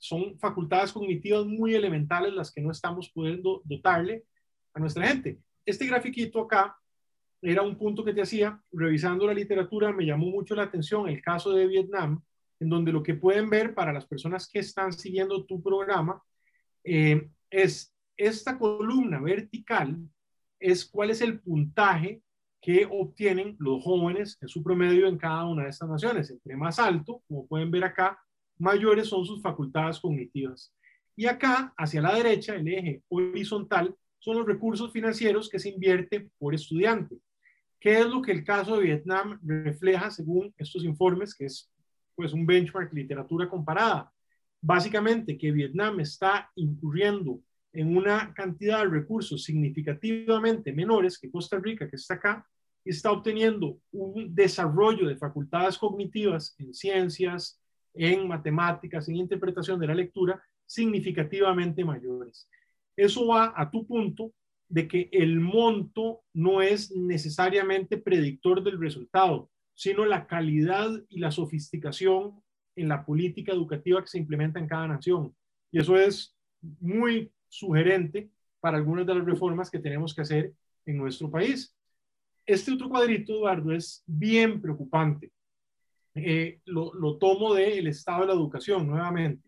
son 0.00 0.38
facultades 0.38 0.90
cognitivas 0.90 1.44
muy 1.44 1.74
elementales 1.74 2.32
las 2.32 2.50
que 2.50 2.62
no 2.62 2.70
estamos 2.70 3.10
pudiendo 3.10 3.60
dotarle 3.66 4.24
a 4.72 4.80
nuestra 4.80 5.06
gente. 5.06 5.38
Este 5.66 5.86
grafiquito 5.86 6.40
acá 6.40 6.78
era 7.42 7.60
un 7.60 7.76
punto 7.76 8.02
que 8.02 8.14
te 8.14 8.22
hacía, 8.22 8.58
revisando 8.72 9.26
la 9.26 9.34
literatura, 9.34 9.92
me 9.92 10.06
llamó 10.06 10.30
mucho 10.30 10.54
la 10.54 10.62
atención 10.62 11.10
el 11.10 11.20
caso 11.20 11.52
de 11.52 11.66
Vietnam, 11.66 12.22
en 12.58 12.70
donde 12.70 12.90
lo 12.90 13.02
que 13.02 13.16
pueden 13.16 13.50
ver 13.50 13.74
para 13.74 13.92
las 13.92 14.06
personas 14.06 14.48
que 14.48 14.60
están 14.60 14.94
siguiendo 14.94 15.44
tu 15.44 15.62
programa 15.62 16.22
eh, 16.84 17.28
es 17.50 17.94
esta 18.16 18.58
columna 18.58 19.20
vertical, 19.20 19.98
es 20.58 20.86
cuál 20.86 21.10
es 21.10 21.20
el 21.20 21.38
puntaje 21.38 22.22
que 22.60 22.86
obtienen 22.90 23.56
los 23.58 23.82
jóvenes 23.82 24.38
en 24.40 24.48
su 24.48 24.62
promedio 24.62 25.06
en 25.06 25.16
cada 25.16 25.46
una 25.46 25.64
de 25.64 25.70
estas 25.70 25.88
naciones. 25.88 26.30
Entre 26.30 26.56
más 26.56 26.78
alto, 26.78 27.22
como 27.26 27.46
pueden 27.46 27.70
ver 27.70 27.84
acá, 27.84 28.18
mayores 28.58 29.08
son 29.08 29.24
sus 29.24 29.40
facultades 29.40 29.98
cognitivas. 29.98 30.74
Y 31.16 31.26
acá, 31.26 31.72
hacia 31.76 32.02
la 32.02 32.14
derecha, 32.14 32.54
el 32.54 32.68
eje 32.68 33.02
horizontal, 33.08 33.94
son 34.18 34.36
los 34.36 34.46
recursos 34.46 34.92
financieros 34.92 35.48
que 35.48 35.58
se 35.58 35.70
invierte 35.70 36.30
por 36.38 36.54
estudiante. 36.54 37.16
¿Qué 37.78 38.00
es 38.00 38.06
lo 38.06 38.20
que 38.20 38.32
el 38.32 38.44
caso 38.44 38.76
de 38.76 38.84
Vietnam 38.84 39.40
refleja 39.42 40.10
según 40.10 40.54
estos 40.58 40.84
informes, 40.84 41.34
que 41.34 41.46
es 41.46 41.70
pues 42.14 42.34
un 42.34 42.44
benchmark 42.44 42.92
literatura 42.92 43.48
comparada? 43.48 44.12
Básicamente 44.60 45.38
que 45.38 45.50
Vietnam 45.50 46.00
está 46.00 46.50
incurriendo 46.54 47.40
en 47.72 47.96
una 47.96 48.32
cantidad 48.34 48.80
de 48.80 48.90
recursos 48.90 49.44
significativamente 49.44 50.72
menores 50.72 51.18
que 51.18 51.30
Costa 51.30 51.58
Rica, 51.58 51.88
que 51.88 51.96
está 51.96 52.14
acá, 52.14 52.46
está 52.84 53.12
obteniendo 53.12 53.78
un 53.92 54.34
desarrollo 54.34 55.06
de 55.06 55.16
facultades 55.16 55.78
cognitivas 55.78 56.54
en 56.58 56.74
ciencias, 56.74 57.60
en 57.94 58.26
matemáticas, 58.26 59.08
en 59.08 59.16
interpretación 59.16 59.78
de 59.78 59.86
la 59.86 59.94
lectura, 59.94 60.42
significativamente 60.66 61.84
mayores. 61.84 62.48
Eso 62.96 63.26
va 63.26 63.52
a 63.56 63.70
tu 63.70 63.86
punto 63.86 64.32
de 64.68 64.86
que 64.86 65.08
el 65.12 65.40
monto 65.40 66.22
no 66.32 66.62
es 66.62 66.92
necesariamente 66.92 67.98
predictor 67.98 68.62
del 68.62 68.78
resultado, 68.78 69.50
sino 69.74 70.04
la 70.04 70.26
calidad 70.26 70.90
y 71.08 71.18
la 71.18 71.30
sofisticación 71.30 72.40
en 72.76 72.88
la 72.88 73.04
política 73.04 73.52
educativa 73.52 74.00
que 74.00 74.08
se 74.08 74.18
implementa 74.18 74.60
en 74.60 74.68
cada 74.68 74.86
nación. 74.86 75.34
Y 75.72 75.80
eso 75.80 75.96
es 75.96 76.36
muy 76.80 77.32
sugerente 77.50 78.30
para 78.60 78.78
algunas 78.78 79.06
de 79.06 79.14
las 79.14 79.24
reformas 79.24 79.70
que 79.70 79.78
tenemos 79.78 80.14
que 80.14 80.22
hacer 80.22 80.54
en 80.86 80.96
nuestro 80.96 81.30
país. 81.30 81.76
Este 82.46 82.72
otro 82.72 82.88
cuadrito, 82.88 83.34
Eduardo, 83.34 83.72
es 83.72 84.02
bien 84.06 84.60
preocupante. 84.60 85.30
Eh, 86.14 86.60
lo, 86.64 86.94
lo 86.94 87.18
tomo 87.18 87.52
del 87.54 87.86
estado 87.86 88.22
de 88.22 88.26
la 88.28 88.32
educación 88.32 88.86
nuevamente. 88.86 89.46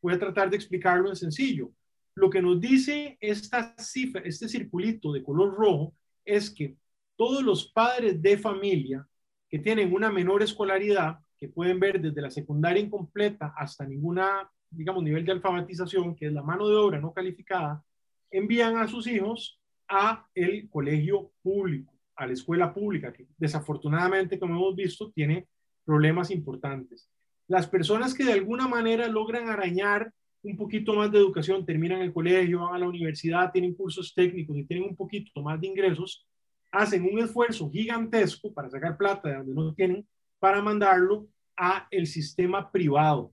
Voy 0.00 0.14
a 0.14 0.18
tratar 0.18 0.50
de 0.50 0.56
explicarlo 0.56 1.08
en 1.08 1.16
sencillo. 1.16 1.70
Lo 2.14 2.28
que 2.28 2.42
nos 2.42 2.60
dice 2.60 3.16
esta 3.20 3.74
cifra, 3.78 4.20
este 4.24 4.48
circulito 4.48 5.12
de 5.12 5.22
color 5.22 5.54
rojo, 5.54 5.94
es 6.24 6.50
que 6.50 6.76
todos 7.16 7.42
los 7.42 7.72
padres 7.72 8.20
de 8.20 8.36
familia 8.36 9.06
que 9.48 9.58
tienen 9.58 9.92
una 9.92 10.10
menor 10.10 10.42
escolaridad, 10.42 11.18
que 11.38 11.48
pueden 11.48 11.78
ver 11.78 12.00
desde 12.00 12.22
la 12.22 12.30
secundaria 12.30 12.82
incompleta 12.82 13.52
hasta 13.56 13.84
ninguna, 13.84 14.50
digamos, 14.72 15.02
nivel 15.02 15.24
de 15.24 15.32
alfabetización, 15.32 16.14
que 16.14 16.26
es 16.26 16.32
la 16.32 16.42
mano 16.42 16.68
de 16.68 16.76
obra 16.76 17.00
no 17.00 17.12
calificada, 17.12 17.84
envían 18.30 18.76
a 18.76 18.88
sus 18.88 19.06
hijos 19.06 19.60
a 19.88 20.26
el 20.34 20.68
colegio 20.70 21.32
público, 21.42 21.92
a 22.16 22.26
la 22.26 22.32
escuela 22.32 22.72
pública, 22.72 23.12
que 23.12 23.26
desafortunadamente, 23.36 24.38
como 24.38 24.54
hemos 24.54 24.74
visto, 24.74 25.10
tiene 25.10 25.46
problemas 25.84 26.30
importantes. 26.30 27.08
Las 27.48 27.66
personas 27.66 28.14
que 28.14 28.24
de 28.24 28.32
alguna 28.32 28.66
manera 28.68 29.08
logran 29.08 29.48
arañar 29.48 30.12
un 30.42 30.56
poquito 30.56 30.94
más 30.94 31.12
de 31.12 31.18
educación, 31.18 31.64
terminan 31.64 32.00
el 32.00 32.12
colegio, 32.12 32.60
van 32.60 32.74
a 32.74 32.78
la 32.78 32.88
universidad, 32.88 33.52
tienen 33.52 33.74
cursos 33.74 34.12
técnicos 34.14 34.56
y 34.56 34.64
tienen 34.64 34.88
un 34.88 34.96
poquito 34.96 35.40
más 35.42 35.60
de 35.60 35.68
ingresos, 35.68 36.26
hacen 36.72 37.04
un 37.04 37.20
esfuerzo 37.20 37.70
gigantesco 37.70 38.52
para 38.52 38.70
sacar 38.70 38.96
plata 38.96 39.28
de 39.28 39.36
donde 39.36 39.54
no 39.54 39.74
tienen, 39.74 40.06
para 40.38 40.60
mandarlo 40.60 41.28
a 41.56 41.86
el 41.90 42.06
sistema 42.06 42.72
privado. 42.72 43.32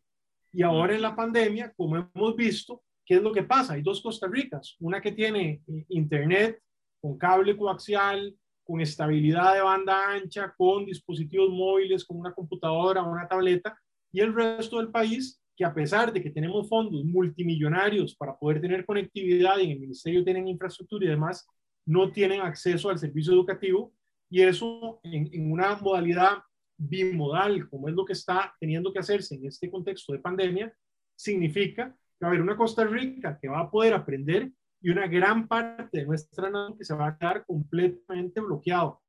Y 0.52 0.64
ahora 0.64 0.96
en 0.96 1.02
la 1.02 1.16
pandemia, 1.16 1.74
como 1.76 1.98
hemos 1.98 2.36
visto, 2.36 2.82
¿qué 3.06 3.16
es 3.16 3.22
lo 3.22 3.32
que 3.32 3.44
pasa? 3.44 3.74
Hay 3.74 3.82
dos 3.82 4.02
Costa 4.02 4.28
Ricas, 4.28 4.76
una 4.80 5.02
que 5.02 5.12
tiene 5.12 5.62
eh, 5.68 5.86
internet 5.90 6.62
con 7.00 7.18
cable 7.18 7.56
coaxial, 7.56 8.36
con 8.64 8.82
estabilidad 8.82 9.56
de 9.56 9.62
banda 9.62 10.12
ancha, 10.12 10.54
con 10.58 10.86
dispositivos 10.86 11.50
móviles, 11.50 12.06
con 12.06 12.18
una 12.18 12.34
computadora 12.34 13.02
o 13.04 13.12
una 13.12 13.28
tableta, 13.28 13.78
y 14.12 14.22
el 14.22 14.34
resto 14.34 14.78
del 14.78 14.90
país 14.90 15.42
que 15.56 15.66
a 15.66 15.74
pesar 15.74 16.14
de 16.14 16.22
que 16.22 16.30
tenemos 16.30 16.70
fondos 16.70 17.04
multimillonarios 17.04 18.16
para 18.16 18.38
poder 18.38 18.62
tener 18.62 18.86
conectividad 18.86 19.58
y 19.58 19.66
en 19.66 19.72
el 19.72 19.80
ministerio 19.80 20.24
tienen 20.24 20.48
infraestructura 20.48 21.06
y 21.06 21.10
demás, 21.10 21.46
no 21.86 22.12
tienen 22.12 22.42
acceso 22.42 22.90
al 22.90 22.98
servicio 22.98 23.34
educativo 23.34 23.92
y 24.30 24.42
eso 24.42 25.02
en, 25.04 25.30
en 25.34 25.52
una 25.52 25.76
modalidad 25.76 26.38
bimodal, 26.80 27.70
como 27.70 27.90
es 27.90 27.96
lo 27.96 28.06
que 28.06 28.14
está 28.14 28.56
teniendo 28.60 28.92
que 28.92 29.00
hacerse 29.00 29.36
en 29.36 29.46
este 29.46 29.70
contexto 29.70 30.14
de 30.14 30.20
pandemia, 30.20 30.74
significa 31.16 31.90
que 32.18 32.26
va 32.26 32.28
a 32.28 32.30
haber 32.30 32.42
una 32.42 32.58
Costa 32.58 32.86
Rica 32.86 33.38
que 33.40 33.50
va 33.50 33.60
a 33.60 33.70
poder 33.70 33.94
aprender 33.94 34.52
y 34.82 34.90
una 34.90 35.08
gran 35.08 35.48
parte 35.48 35.90
de 35.92 36.06
nuestra 36.06 36.50
nación 36.50 36.78
que 36.78 36.86
se 36.86 36.96
va 36.96 37.10
a 37.10 37.18
quedar 37.18 37.46
completamente 37.46 38.40
bloqueado. 38.40 39.02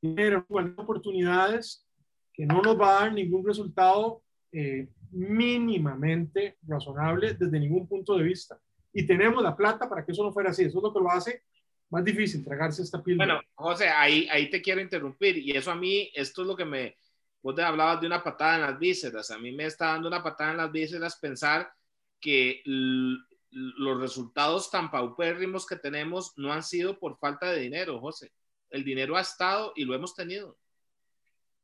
Tiene 0.00 0.36
oportunidades 0.76 1.84
que 2.32 2.46
no 2.46 2.62
nos 2.62 2.80
va 2.80 2.90
a 2.90 3.00
dar 3.02 3.12
ningún 3.12 3.44
resultado 3.44 4.22
eh, 4.52 4.88
mínimamente 5.10 6.56
razonable 6.62 7.34
desde 7.34 7.58
ningún 7.58 7.88
punto 7.88 8.16
de 8.16 8.22
vista. 8.22 8.58
Y 8.92 9.06
tenemos 9.06 9.42
la 9.42 9.56
plata 9.56 9.88
para 9.88 10.04
que 10.04 10.12
eso 10.12 10.22
no 10.22 10.32
fuera 10.32 10.50
así. 10.50 10.64
Eso 10.64 10.78
es 10.78 10.82
lo 10.82 10.92
que 10.92 11.00
lo 11.00 11.10
hace 11.10 11.42
más 11.90 12.04
difícil, 12.04 12.44
tragarse 12.44 12.82
esta 12.82 13.02
píldora. 13.02 13.34
Bueno, 13.34 13.48
José, 13.54 13.88
ahí, 13.88 14.28
ahí 14.30 14.48
te 14.48 14.62
quiero 14.62 14.80
interrumpir. 14.80 15.38
Y 15.38 15.50
eso 15.52 15.70
a 15.72 15.74
mí, 15.74 16.10
esto 16.14 16.42
es 16.42 16.48
lo 16.48 16.56
que 16.56 16.64
me... 16.64 16.96
Vos 17.42 17.54
te 17.54 17.62
hablabas 17.62 18.00
de 18.00 18.06
una 18.06 18.22
patada 18.22 18.56
en 18.56 18.60
las 18.62 18.78
vísceras. 18.78 19.30
A 19.30 19.38
mí 19.38 19.50
me 19.50 19.64
está 19.64 19.86
dando 19.86 20.08
una 20.08 20.22
patada 20.22 20.52
en 20.52 20.58
las 20.58 20.70
vísceras 20.70 21.18
pensar 21.18 21.72
que 22.20 22.62
los 22.64 24.00
resultados 24.00 24.70
tan 24.70 24.90
paupérrimos 24.90 25.66
que 25.66 25.76
tenemos 25.76 26.34
no 26.36 26.52
han 26.52 26.62
sido 26.62 26.98
por 26.98 27.18
falta 27.18 27.50
de 27.50 27.60
dinero, 27.60 27.98
José. 27.98 28.30
El 28.68 28.84
dinero 28.84 29.16
ha 29.16 29.22
estado 29.22 29.72
y 29.74 29.84
lo 29.84 29.94
hemos 29.94 30.14
tenido. 30.14 30.56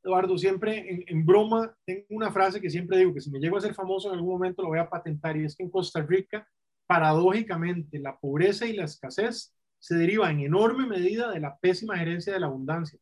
Eduardo, 0.02 0.38
siempre 0.38 1.04
en, 1.06 1.26
broma 1.26 1.76
tengo 1.84 2.06
una 2.10 2.30
frase 2.30 2.60
que 2.60 2.70
siempre 2.70 2.98
digo 2.98 3.12
que 3.12 3.20
si 3.20 3.30
me 3.30 3.38
llego 3.38 3.56
a 3.56 3.60
ser 3.60 3.74
famoso 3.74 4.08
en 4.08 4.14
algún 4.14 4.34
momento 4.34 4.62
lo 4.62 4.68
voy 4.68 4.78
a 4.78 4.88
patentar 4.88 5.36
y 5.36 5.44
es 5.44 5.56
que 5.56 5.64
en 5.64 5.70
Costa 5.70 6.00
Rica, 6.00 6.48
paradójicamente, 6.86 7.98
la 7.98 8.16
pobreza 8.16 8.66
y 8.66 8.72
la 8.72 8.84
escasez 8.84 9.55
se 9.86 9.94
deriva 9.94 10.28
en 10.32 10.40
enorme 10.40 10.84
medida 10.84 11.30
de 11.30 11.38
la 11.38 11.60
pésima 11.60 11.96
gerencia 11.96 12.32
de 12.32 12.40
la 12.40 12.46
abundancia. 12.46 12.98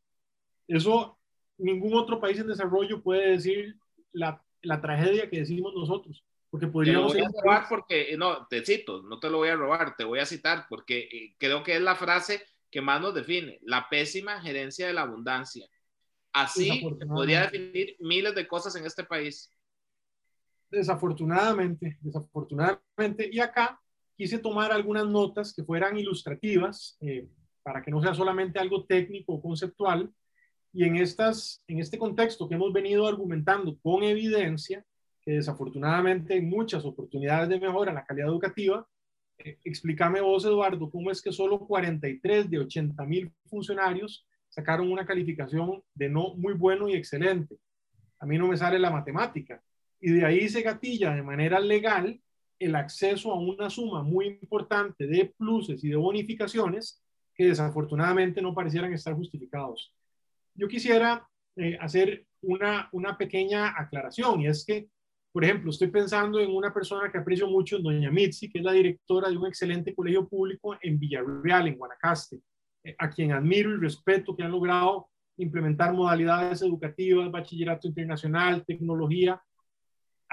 Eso 0.68 1.18
ningún 1.56 1.94
otro 1.94 2.20
país 2.20 2.38
en 2.38 2.46
desarrollo 2.46 3.02
puede 3.02 3.30
decir 3.30 3.78
la, 4.12 4.44
la 4.60 4.82
tragedia 4.82 5.30
que 5.30 5.38
decimos 5.38 5.72
nosotros. 5.74 6.22
Porque 6.50 6.66
podríamos... 6.66 7.14
Te 7.14 7.20
lo 7.20 7.24
voy 7.24 7.32
a 7.38 7.42
robar 7.42 7.66
porque, 7.70 8.14
no, 8.18 8.46
te 8.48 8.62
cito, 8.66 9.00
no 9.00 9.18
te 9.18 9.30
lo 9.30 9.38
voy 9.38 9.48
a 9.48 9.56
robar, 9.56 9.96
te 9.96 10.04
voy 10.04 10.18
a 10.18 10.26
citar 10.26 10.66
porque 10.68 11.08
eh, 11.10 11.34
creo 11.38 11.62
que 11.62 11.74
es 11.74 11.80
la 11.80 11.94
frase 11.94 12.42
que 12.70 12.82
más 12.82 13.00
nos 13.00 13.14
define, 13.14 13.60
la 13.62 13.88
pésima 13.88 14.42
gerencia 14.42 14.86
de 14.86 14.92
la 14.92 15.02
abundancia. 15.02 15.66
Así 16.34 16.84
podría 17.08 17.46
definir 17.46 17.96
miles 17.98 18.34
de 18.34 18.46
cosas 18.46 18.76
en 18.76 18.84
este 18.84 19.04
país. 19.04 19.50
Desafortunadamente, 20.68 21.96
desafortunadamente. 22.02 23.30
Y 23.32 23.40
acá 23.40 23.80
quise 24.16 24.38
tomar 24.38 24.72
algunas 24.72 25.06
notas 25.06 25.52
que 25.52 25.64
fueran 25.64 25.96
ilustrativas 25.96 26.96
eh, 27.00 27.28
para 27.62 27.82
que 27.82 27.90
no 27.90 28.02
sea 28.02 28.14
solamente 28.14 28.58
algo 28.58 28.84
técnico 28.84 29.34
o 29.34 29.42
conceptual. 29.42 30.12
Y 30.72 30.84
en, 30.84 30.96
estas, 30.96 31.62
en 31.68 31.78
este 31.78 31.98
contexto 31.98 32.48
que 32.48 32.56
hemos 32.56 32.72
venido 32.72 33.06
argumentando 33.06 33.78
con 33.80 34.02
evidencia, 34.02 34.84
que 35.22 35.32
desafortunadamente 35.32 36.34
hay 36.34 36.42
muchas 36.42 36.84
oportunidades 36.84 37.48
de 37.48 37.60
mejora 37.60 37.90
en 37.90 37.96
la 37.96 38.04
calidad 38.04 38.28
educativa, 38.28 38.86
eh, 39.38 39.58
explícame 39.64 40.20
vos, 40.20 40.44
Eduardo, 40.44 40.90
cómo 40.90 41.10
es 41.10 41.22
que 41.22 41.32
solo 41.32 41.58
43 41.60 42.50
de 42.50 42.58
80 42.58 43.04
mil 43.06 43.32
funcionarios 43.46 44.26
sacaron 44.48 44.90
una 44.90 45.06
calificación 45.06 45.82
de 45.94 46.08
no 46.08 46.34
muy 46.36 46.54
bueno 46.54 46.88
y 46.88 46.94
excelente. 46.94 47.56
A 48.20 48.26
mí 48.26 48.38
no 48.38 48.46
me 48.46 48.56
sale 48.56 48.78
la 48.78 48.90
matemática. 48.90 49.62
Y 50.00 50.12
de 50.12 50.24
ahí 50.24 50.48
se 50.48 50.62
gatilla 50.62 51.14
de 51.14 51.22
manera 51.22 51.58
legal 51.58 52.20
el 52.58 52.74
acceso 52.74 53.32
a 53.32 53.38
una 53.38 53.68
suma 53.70 54.02
muy 54.02 54.26
importante 54.26 55.06
de 55.06 55.32
pluses 55.36 55.82
y 55.84 55.88
de 55.88 55.96
bonificaciones 55.96 57.02
que 57.34 57.46
desafortunadamente 57.46 58.40
no 58.40 58.54
parecieran 58.54 58.92
estar 58.92 59.14
justificados. 59.14 59.92
Yo 60.54 60.68
quisiera 60.68 61.26
eh, 61.56 61.76
hacer 61.80 62.26
una, 62.42 62.88
una 62.92 63.18
pequeña 63.18 63.74
aclaración 63.76 64.42
y 64.42 64.46
es 64.46 64.64
que, 64.64 64.88
por 65.32 65.44
ejemplo, 65.44 65.70
estoy 65.70 65.88
pensando 65.88 66.38
en 66.38 66.54
una 66.54 66.72
persona 66.72 67.10
que 67.10 67.18
aprecio 67.18 67.48
mucho, 67.48 67.78
doña 67.78 68.10
Mitzi, 68.10 68.48
que 68.48 68.58
es 68.58 68.64
la 68.64 68.72
directora 68.72 69.28
de 69.28 69.36
un 69.36 69.46
excelente 69.46 69.94
colegio 69.94 70.28
público 70.28 70.76
en 70.80 70.98
Villarreal, 70.98 71.66
en 71.66 71.76
Guanacaste 71.76 72.40
a 72.98 73.10
quien 73.10 73.32
admiro 73.32 73.74
y 73.74 73.78
respeto, 73.78 74.36
que 74.36 74.42
han 74.42 74.50
logrado 74.50 75.08
implementar 75.36 75.92
modalidades 75.92 76.62
educativas, 76.62 77.30
bachillerato 77.30 77.88
internacional, 77.88 78.64
tecnología. 78.64 79.40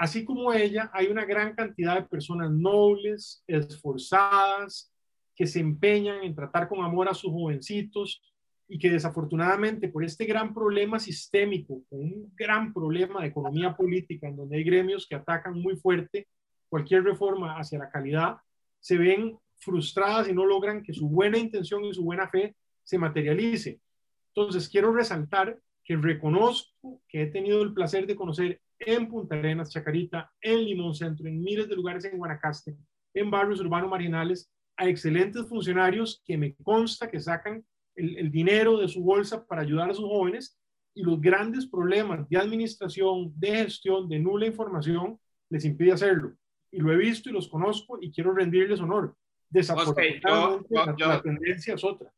Así 0.02 0.24
como 0.24 0.52
ella, 0.52 0.90
hay 0.92 1.06
una 1.06 1.24
gran 1.24 1.54
cantidad 1.54 1.94
de 1.94 2.08
personas 2.08 2.50
nobles, 2.50 3.44
esforzadas, 3.46 4.92
que 5.32 5.46
se 5.46 5.60
empeñan 5.60 6.24
en 6.24 6.34
tratar 6.34 6.68
con 6.68 6.84
amor 6.84 7.08
a 7.08 7.14
sus 7.14 7.30
jovencitos 7.30 8.20
y 8.66 8.80
que 8.80 8.90
desafortunadamente 8.90 9.86
por 9.86 10.02
este 10.02 10.24
gran 10.24 10.52
problema 10.52 10.98
sistémico, 10.98 11.82
un 11.90 12.32
gran 12.34 12.72
problema 12.72 13.20
de 13.20 13.28
economía 13.28 13.76
política, 13.76 14.26
en 14.26 14.34
donde 14.34 14.56
hay 14.56 14.64
gremios 14.64 15.06
que 15.06 15.14
atacan 15.14 15.54
muy 15.54 15.76
fuerte 15.76 16.26
cualquier 16.68 17.04
reforma 17.04 17.56
hacia 17.56 17.78
la 17.78 17.88
calidad, 17.88 18.38
se 18.80 18.98
ven 18.98 19.38
frustradas 19.58 20.28
y 20.28 20.32
no 20.32 20.44
logran 20.44 20.82
que 20.82 20.94
su 20.94 21.08
buena 21.08 21.38
intención 21.38 21.84
y 21.84 21.94
su 21.94 22.02
buena 22.02 22.26
fe 22.28 22.56
se 22.82 22.98
materialice. 22.98 23.78
Entonces, 24.34 24.68
quiero 24.68 24.92
resaltar 24.92 25.60
que 25.84 25.94
reconozco 25.94 27.00
que 27.06 27.22
he 27.22 27.26
tenido 27.26 27.62
el 27.62 27.72
placer 27.72 28.08
de 28.08 28.16
conocer 28.16 28.60
en 28.86 29.08
Punta 29.08 29.36
Arenas, 29.36 29.70
Chacarita, 29.70 30.30
en 30.40 30.64
Limón 30.64 30.94
Centro, 30.94 31.26
en 31.26 31.42
miles 31.42 31.68
de 31.68 31.76
lugares 31.76 32.04
en 32.04 32.18
Guanacaste, 32.18 32.76
en 33.14 33.30
barrios 33.30 33.60
urbanos 33.60 33.90
marginales, 33.90 34.50
a 34.76 34.88
excelentes 34.88 35.46
funcionarios 35.48 36.22
que 36.24 36.38
me 36.38 36.54
consta 36.56 37.10
que 37.10 37.20
sacan 37.20 37.64
el, 37.94 38.16
el 38.16 38.30
dinero 38.30 38.78
de 38.78 38.88
su 38.88 39.02
bolsa 39.02 39.46
para 39.46 39.62
ayudar 39.62 39.90
a 39.90 39.94
sus 39.94 40.06
jóvenes 40.06 40.58
y 40.94 41.02
los 41.02 41.20
grandes 41.20 41.66
problemas 41.66 42.28
de 42.28 42.36
administración, 42.36 43.32
de 43.36 43.56
gestión, 43.56 44.08
de 44.08 44.18
nula 44.18 44.46
información, 44.46 45.18
les 45.48 45.64
impide 45.64 45.92
hacerlo. 45.92 46.34
Y 46.70 46.78
lo 46.78 46.92
he 46.92 46.96
visto 46.96 47.28
y 47.28 47.32
los 47.32 47.48
conozco 47.48 47.98
y 48.00 48.10
quiero 48.10 48.32
rendirles 48.32 48.80
honor. 48.80 49.14
Desafortunadamente, 49.48 50.68
la, 50.98 51.20
tendencia 51.20 51.74
es 51.74 51.84
otra. 51.84 52.10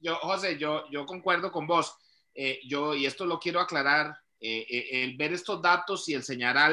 yo, 0.00 0.16
José, 0.16 0.58
yo, 0.58 0.84
yo 0.90 1.06
concuerdo 1.06 1.52
con 1.52 1.66
vos. 1.66 1.96
Eh, 2.34 2.60
yo, 2.66 2.94
y 2.94 3.06
esto 3.06 3.26
lo 3.26 3.38
quiero 3.38 3.60
aclarar, 3.60 4.16
eh, 4.40 4.66
eh, 4.68 5.02
el 5.02 5.16
ver 5.16 5.32
estos 5.32 5.60
datos 5.60 6.08
y 6.08 6.14
el 6.14 6.22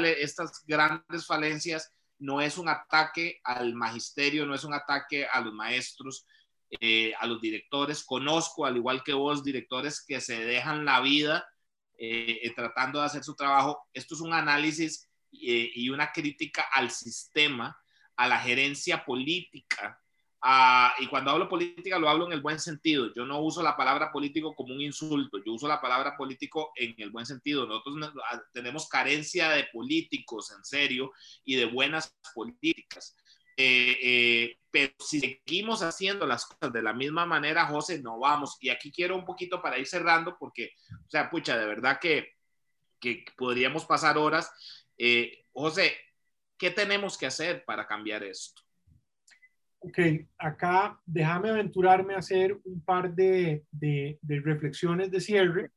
estas 0.06 0.64
grandes 0.66 1.26
falencias 1.26 1.92
no 2.20 2.40
es 2.40 2.58
un 2.58 2.70
ataque 2.70 3.40
al 3.44 3.74
magisterio, 3.74 4.46
no 4.46 4.54
es 4.54 4.64
un 4.64 4.74
ataque 4.74 5.26
a 5.26 5.42
los 5.42 5.54
maestros, 5.54 6.26
eh, 6.70 7.14
a 7.20 7.26
los 7.26 7.42
directores. 7.42 8.04
Conozco, 8.04 8.66
al 8.66 8.78
igual 8.78 9.04
que 9.04 9.14
vos, 9.14 9.44
directores 9.44 10.04
que 10.06 10.22
se 10.22 10.46
dejan 10.46 10.86
la 10.86 11.02
vida 11.02 11.48
tratando 12.56 13.00
de 13.00 13.06
hacer 13.06 13.24
su 13.24 13.36
trabajo. 13.36 13.88
Esto 13.94 14.16
es 14.16 14.22
un 14.22 14.34
análisis 14.34 15.10
y 15.32 15.90
una 15.90 16.12
crítica 16.12 16.66
al 16.74 16.92
sistema, 16.92 17.78
a 18.18 18.28
la 18.28 18.38
gerencia 18.40 19.06
política. 19.06 20.02
Y 21.00 21.08
cuando 21.08 21.32
hablo 21.32 21.50
política 21.50 21.98
lo 21.98 22.10
hablo 22.10 22.28
en 22.28 22.34
el 22.34 22.42
buen 22.42 22.60
sentido. 22.60 23.14
Yo 23.16 23.26
no 23.26 23.40
uso 23.40 23.64
la 23.64 23.76
palabra 23.76 24.12
político 24.12 24.56
como 24.56 24.74
un 24.74 24.82
insulto, 24.82 25.40
yo 25.44 25.54
uso 25.54 25.68
la 25.68 25.82
palabra 25.82 26.16
político 26.16 26.72
en 26.76 26.94
el 26.98 27.10
buen 27.10 27.26
sentido. 27.26 27.66
Nosotros 27.66 28.14
tenemos 28.54 28.88
carencia 28.88 29.50
de 29.50 29.66
políticos 29.74 30.52
en 30.56 30.64
serio 30.64 31.12
y 31.44 31.56
de 31.56 31.66
buenas 31.66 32.16
políticas. 32.34 33.16
Eh, 33.58 33.98
eh, 34.04 34.58
pero 34.70 34.94
si 35.00 35.20
seguimos 35.22 35.82
haciendo 35.82 36.26
las 36.26 36.46
cosas 36.46 36.74
de 36.74 36.82
la 36.82 36.94
misma 36.94 37.26
manera, 37.26 37.66
José, 37.68 38.02
no 38.02 38.20
vamos. 38.20 38.58
Y 38.60 38.70
aquí 38.70 38.92
quiero 38.92 39.16
un 39.16 39.26
poquito 39.26 39.62
para 39.62 39.80
ir 39.80 39.88
cerrando, 39.88 40.38
porque, 40.38 40.74
o 40.92 41.10
sea, 41.10 41.30
pucha, 41.30 41.58
de 41.58 41.66
verdad 41.66 42.00
que, 42.00 42.34
que 43.00 43.26
podríamos 43.38 43.86
pasar 43.86 44.18
horas. 44.18 44.52
Eh, 44.98 45.46
José, 45.54 45.96
¿qué 46.58 46.72
tenemos 46.72 47.18
que 47.18 47.26
hacer 47.28 47.64
para 47.66 47.88
cambiar 47.88 48.24
esto? 48.24 48.65
Ok, 49.88 49.99
acá 50.40 50.99
déjame 51.06 51.49
aventurarme 51.49 52.16
a 52.16 52.18
hacer 52.18 52.60
un 52.64 52.82
par 52.82 53.14
de, 53.14 53.66
de, 53.72 54.18
de 54.20 54.40
reflexiones 54.40 55.12
de 55.12 55.20
cierre. 55.20 55.70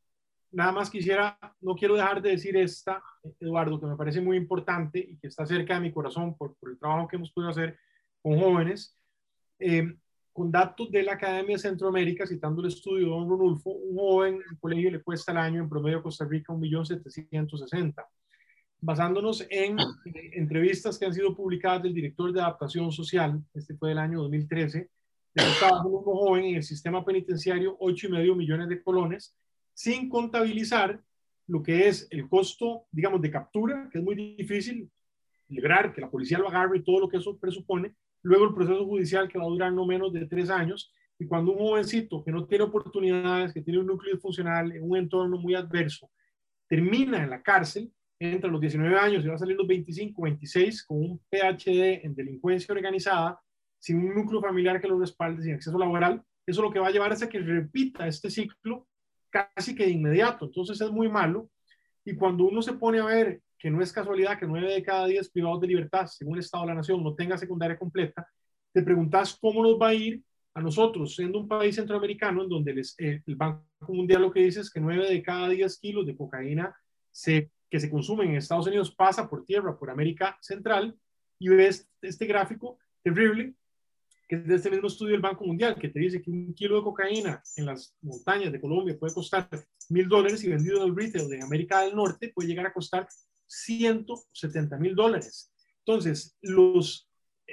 Nada 0.51 0.73
más 0.73 0.89
quisiera, 0.89 1.39
no 1.61 1.75
quiero 1.75 1.95
dejar 1.95 2.23
de 2.23 2.31
decir 2.31 2.57
esta, 2.57 3.03
Eduardo, 3.39 3.79
que 3.79 3.87
me 3.87 3.97
parece 3.97 4.23
muy 4.23 4.39
importante 4.39 4.99
y 4.99 5.19
que 5.19 5.27
está 5.27 5.45
cerca 5.45 5.75
de 5.75 5.81
mi 5.81 5.93
corazón 5.93 6.35
por, 6.39 6.57
el 6.63 6.79
trabajo 6.79 7.07
que 7.07 7.17
hemos 7.17 7.31
podido 7.31 7.51
hacer 7.51 7.79
con 8.23 8.39
jóvenes. 8.39 8.97
Eh, 9.59 9.95
con 10.33 10.51
datos 10.51 10.91
de 10.91 11.03
la 11.03 11.15
Academia 11.15 11.57
de 11.57 11.63
Centroamérica, 11.63 12.27
citando 12.27 12.63
el 12.63 12.69
estudio 12.69 13.07
de 13.07 13.11
Don 13.11 13.29
Ronulfo, 13.29 13.71
un 13.71 13.97
joven 13.97 14.35
en 14.49 14.57
colegio 14.57 14.91
le 14.91 15.03
cuesta 15.03 15.33
al 15.33 15.39
año 15.39 15.63
en 15.63 15.69
promedio 15.69 15.99
a 15.99 16.03
Costa 16.03 16.25
Rica 16.25 16.53
1.760.000. 16.55 18.07
Basándonos 18.81 19.45
en 19.51 19.77
entrevistas 20.33 20.99
que 20.99 21.07
han 21.07 21.15
sido 21.15 21.35
publicadas 21.35 21.83
del 21.83 21.95
director 21.95 22.33
de 22.33 22.41
adaptación 22.41 22.93
social, 22.93 23.43
este 23.55 23.75
fue 23.75 23.89
del 23.89 23.99
año 23.99 24.21
2013, 24.23 24.89
le 25.35 25.45
costaba 25.45 25.81
a 25.81 25.85
un 25.85 26.03
joven 26.03 26.45
en 26.45 26.57
el 26.57 26.63
sistema 26.63 27.05
penitenciario 27.05 27.77
8,5 27.79 28.37
millones 28.37 28.69
de 28.69 28.83
colones, 28.83 29.37
sin 29.75 30.09
contabilizar 30.09 31.01
lo 31.49 31.63
que 31.63 31.89
es 31.89 32.07
el 32.11 32.29
costo, 32.29 32.85
digamos, 32.93 33.21
de 33.21 33.31
captura, 33.31 33.89
que 33.91 33.99
es 33.99 34.05
muy 34.05 34.15
difícil 34.15 34.89
lograr 35.49 35.93
que 35.93 36.01
la 36.01 36.11
policía 36.11 36.39
lo 36.39 36.49
agarre 36.49 36.79
y 36.79 36.85
todo 36.85 37.01
lo 37.01 37.09
que 37.09 37.17
eso 37.17 37.37
presupone, 37.37 37.95
luego 38.23 38.45
el 38.45 38.55
proceso 38.55 38.85
judicial 38.85 39.29
que 39.29 39.39
va 39.39 39.45
a 39.45 39.49
durar 39.49 39.73
no 39.73 39.87
menos 39.87 40.13
de 40.13 40.27
tres 40.27 40.51
años, 40.51 40.93
y 41.19 41.27
cuando 41.27 41.53
un 41.53 41.59
jovencito 41.59 42.23
que 42.23 42.31
no 42.31 42.47
tiene 42.47 42.65
oportunidades, 42.65 43.53
que 43.53 43.63
tiene 43.63 43.81
un 43.81 43.87
núcleo 43.87 44.19
funcional 44.19 44.71
en 44.71 44.89
un 44.89 44.97
entorno 44.97 45.37
muy 45.37 45.55
adverso, 45.55 46.11
termina 46.69 47.23
en 47.23 47.31
la 47.31 47.43
cárcel, 47.43 47.91
entre 48.21 48.51
los 48.51 48.61
19 48.61 48.99
años 48.99 49.25
y 49.25 49.29
va 49.29 49.35
a 49.35 49.39
salir 49.39 49.57
los 49.57 49.67
25, 49.67 50.23
26 50.23 50.85
con 50.85 50.99
un 50.99 51.21
PhD 51.31 52.05
en 52.05 52.15
delincuencia 52.15 52.75
organizada, 52.75 53.41
sin 53.79 53.99
un 53.99 54.15
núcleo 54.15 54.41
familiar 54.41 54.81
que 54.81 54.89
lo 54.89 54.99
respalde, 54.99 55.43
sin 55.43 55.55
acceso 55.55 55.79
laboral, 55.79 56.23
eso 56.47 56.63
lo 56.63 56.73
que 56.73 56.79
va 56.79 56.89
a 56.89 56.91
llevar 56.91 57.13
es 57.13 57.23
a 57.23 57.29
que 57.29 57.39
repita 57.39 58.07
este 58.07 58.31
ciclo 58.31 58.87
casi 59.29 59.75
que 59.75 59.85
de 59.85 59.91
inmediato. 59.91 60.47
Entonces 60.47 60.81
es 60.81 60.91
muy 60.91 61.09
malo. 61.09 61.51
Y 62.05 62.15
cuando 62.17 62.45
uno 62.45 62.63
se 62.63 62.73
pone 62.73 63.01
a 63.01 63.05
ver 63.05 63.43
que 63.59 63.71
no 63.71 63.83
es 63.83 63.93
casualidad 63.93 64.39
que 64.39 64.47
nueve 64.47 64.73
de 64.73 64.83
cada 64.83 65.07
diez 65.07 65.29
privados 65.31 65.61
de 65.61 65.67
libertad, 65.67 66.07
según 66.07 66.35
el 66.35 66.41
Estado 66.41 66.65
de 66.65 66.69
la 66.69 66.77
Nación, 66.77 67.05
no 67.05 67.15
tenga 67.15 67.37
secundaria 67.37 67.79
completa, 67.79 68.27
te 68.73 68.83
preguntas 68.83 69.37
cómo 69.39 69.63
nos 69.63 69.79
va 69.79 69.89
a 69.89 69.95
ir 69.95 70.23
a 70.55 70.63
nosotros, 70.63 71.15
siendo 71.15 71.39
un 71.39 71.49
país 71.49 71.77
centroamericano 71.77 72.43
en 72.43 72.49
donde 72.49 72.83
eh, 72.99 73.23
el 73.27 73.37
Banco 73.37 73.65
Mundial 73.89 74.23
lo 74.23 74.33
que 74.33 74.41
dice 74.41 74.61
es 74.61 74.71
que 74.71 74.81
nueve 74.81 75.09
de 75.09 75.23
cada 75.23 75.49
diez 75.49 75.79
kilos 75.79 76.07
de 76.07 76.17
cocaína 76.17 76.75
se, 77.13 77.51
que 77.71 77.81
se 77.81 77.91
consumen 77.91 78.31
en 78.31 78.37
Estados 78.37 78.67
Unidos 78.67 78.95
pasa 78.95 79.29
por 79.29 79.45
tierra, 79.45 79.79
por 79.79 79.91
América 79.91 80.39
Central, 80.41 80.97
y 81.39 81.49
ves 81.49 81.89
este 82.03 82.27
gráfico 82.27 82.79
terrible 83.03 83.55
que 84.29 84.37
es 84.37 84.47
de 84.47 84.57
este 84.57 84.71
mismo 84.71 84.89
estudio 84.89 85.13
del 85.13 85.23
Banco 85.23 85.45
Mundial, 85.45 85.77
que 85.81 85.89
te 85.89 85.99
dice 85.99 86.21
que 86.21 86.31
un 86.31 86.53
kilo 86.53 86.77
de 86.77 86.83
cocaína 86.83 87.43
en 87.57 87.65
las 87.65 87.97
montañas 88.03 88.53
de 88.53 88.61
Colombia 88.61 88.99
puede 88.99 89.15
costar 89.15 89.49
mil 89.89 90.07
dólares 90.07 90.45
y 90.45 90.51
vendido 90.51 90.83
en 90.83 90.91
el 90.91 90.97
retail 90.97 91.31
de 91.31 91.41
América 91.41 91.81
del 91.81 91.97
Norte 91.97 92.31
puede 92.35 92.49
llegar 92.49 92.67
a 92.67 92.73
costar 92.75 93.09
170 93.47 94.77
mil 94.77 94.95
dólares. 94.95 95.51
Entonces, 95.79 96.37
los, 96.43 97.09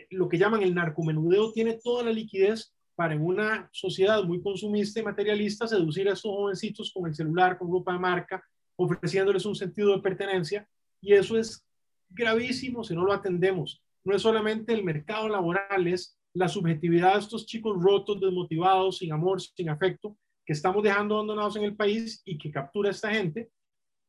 lo 0.10 0.28
que 0.28 0.38
llaman 0.38 0.64
el 0.64 0.76
narcomenudeo 0.76 1.54
tiene 1.54 1.80
toda 1.82 2.04
la 2.04 2.12
liquidez 2.12 2.74
para 2.96 3.14
en 3.14 3.22
una 3.22 3.70
sociedad 3.72 4.22
muy 4.24 4.42
consumista 4.42 5.00
y 5.00 5.04
materialista 5.04 5.68
seducir 5.68 6.10
a 6.10 6.14
estos 6.14 6.32
jovencitos 6.32 6.92
con 6.94 7.08
el 7.08 7.16
celular, 7.16 7.58
con 7.58 7.72
ropa 7.72 7.94
de 7.94 8.00
marca, 8.00 8.44
ofreciéndoles 8.76 9.45
un 9.45 9.56
sentido 9.56 9.95
de 9.95 10.02
pertenencia. 10.02 10.68
Y 11.02 11.14
eso 11.14 11.38
es 11.38 11.65
gravísimo 12.10 12.84
si 12.84 12.95
no 12.95 13.03
lo 13.03 13.14
atendemos. 13.14 13.81
No 14.03 14.15
es 14.15 14.22
solamente 14.22 14.73
el 14.73 14.84
mercado 14.84 15.27
laboral, 15.27 15.88
es 15.88 16.18
la 16.34 16.47
subjetividad 16.47 17.14
de 17.14 17.19
estos 17.19 17.45
chicos 17.45 17.81
rotos, 17.81 18.19
desmotivados, 18.19 18.97
sin 18.97 19.11
amor, 19.11 19.41
sin 19.41 19.69
afecto, 19.69 20.18
que 20.45 20.53
estamos 20.53 20.84
dejando 20.84 21.15
abandonados 21.15 21.56
en 21.56 21.64
el 21.64 21.76
país 21.76 22.22
y 22.26 22.38
que 22.38 22.52
captura 22.52 22.91
esta 22.91 23.10
gente. 23.10 23.49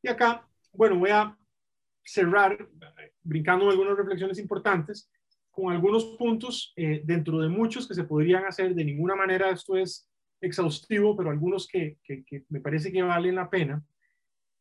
Y 0.03 0.09
acá, 0.09 0.47
bueno, 0.73 0.99
voy 0.99 1.11
a 1.11 1.37
cerrar 2.05 2.69
brincando 3.23 3.71
algunas 3.71 3.97
reflexiones 3.97 4.39
importantes 4.39 5.11
con 5.51 5.73
algunos 5.73 6.05
puntos 6.19 6.73
eh, 6.77 7.01
dentro 7.05 7.39
de 7.39 7.49
muchos 7.49 7.89
que 7.89 7.95
se 7.95 8.05
podrían 8.05 8.45
hacer. 8.45 8.75
De 8.75 8.85
ninguna 8.85 9.15
manera 9.15 9.51
esto 9.51 9.77
es 9.77 10.09
exhaustivo, 10.41 11.17
pero 11.17 11.31
algunos 11.31 11.67
que, 11.67 11.99
que 12.05 12.45
me 12.51 12.61
parece 12.61 12.93
que 12.93 13.03
valen 13.03 13.37
la 13.37 13.49
pena. 13.49 13.83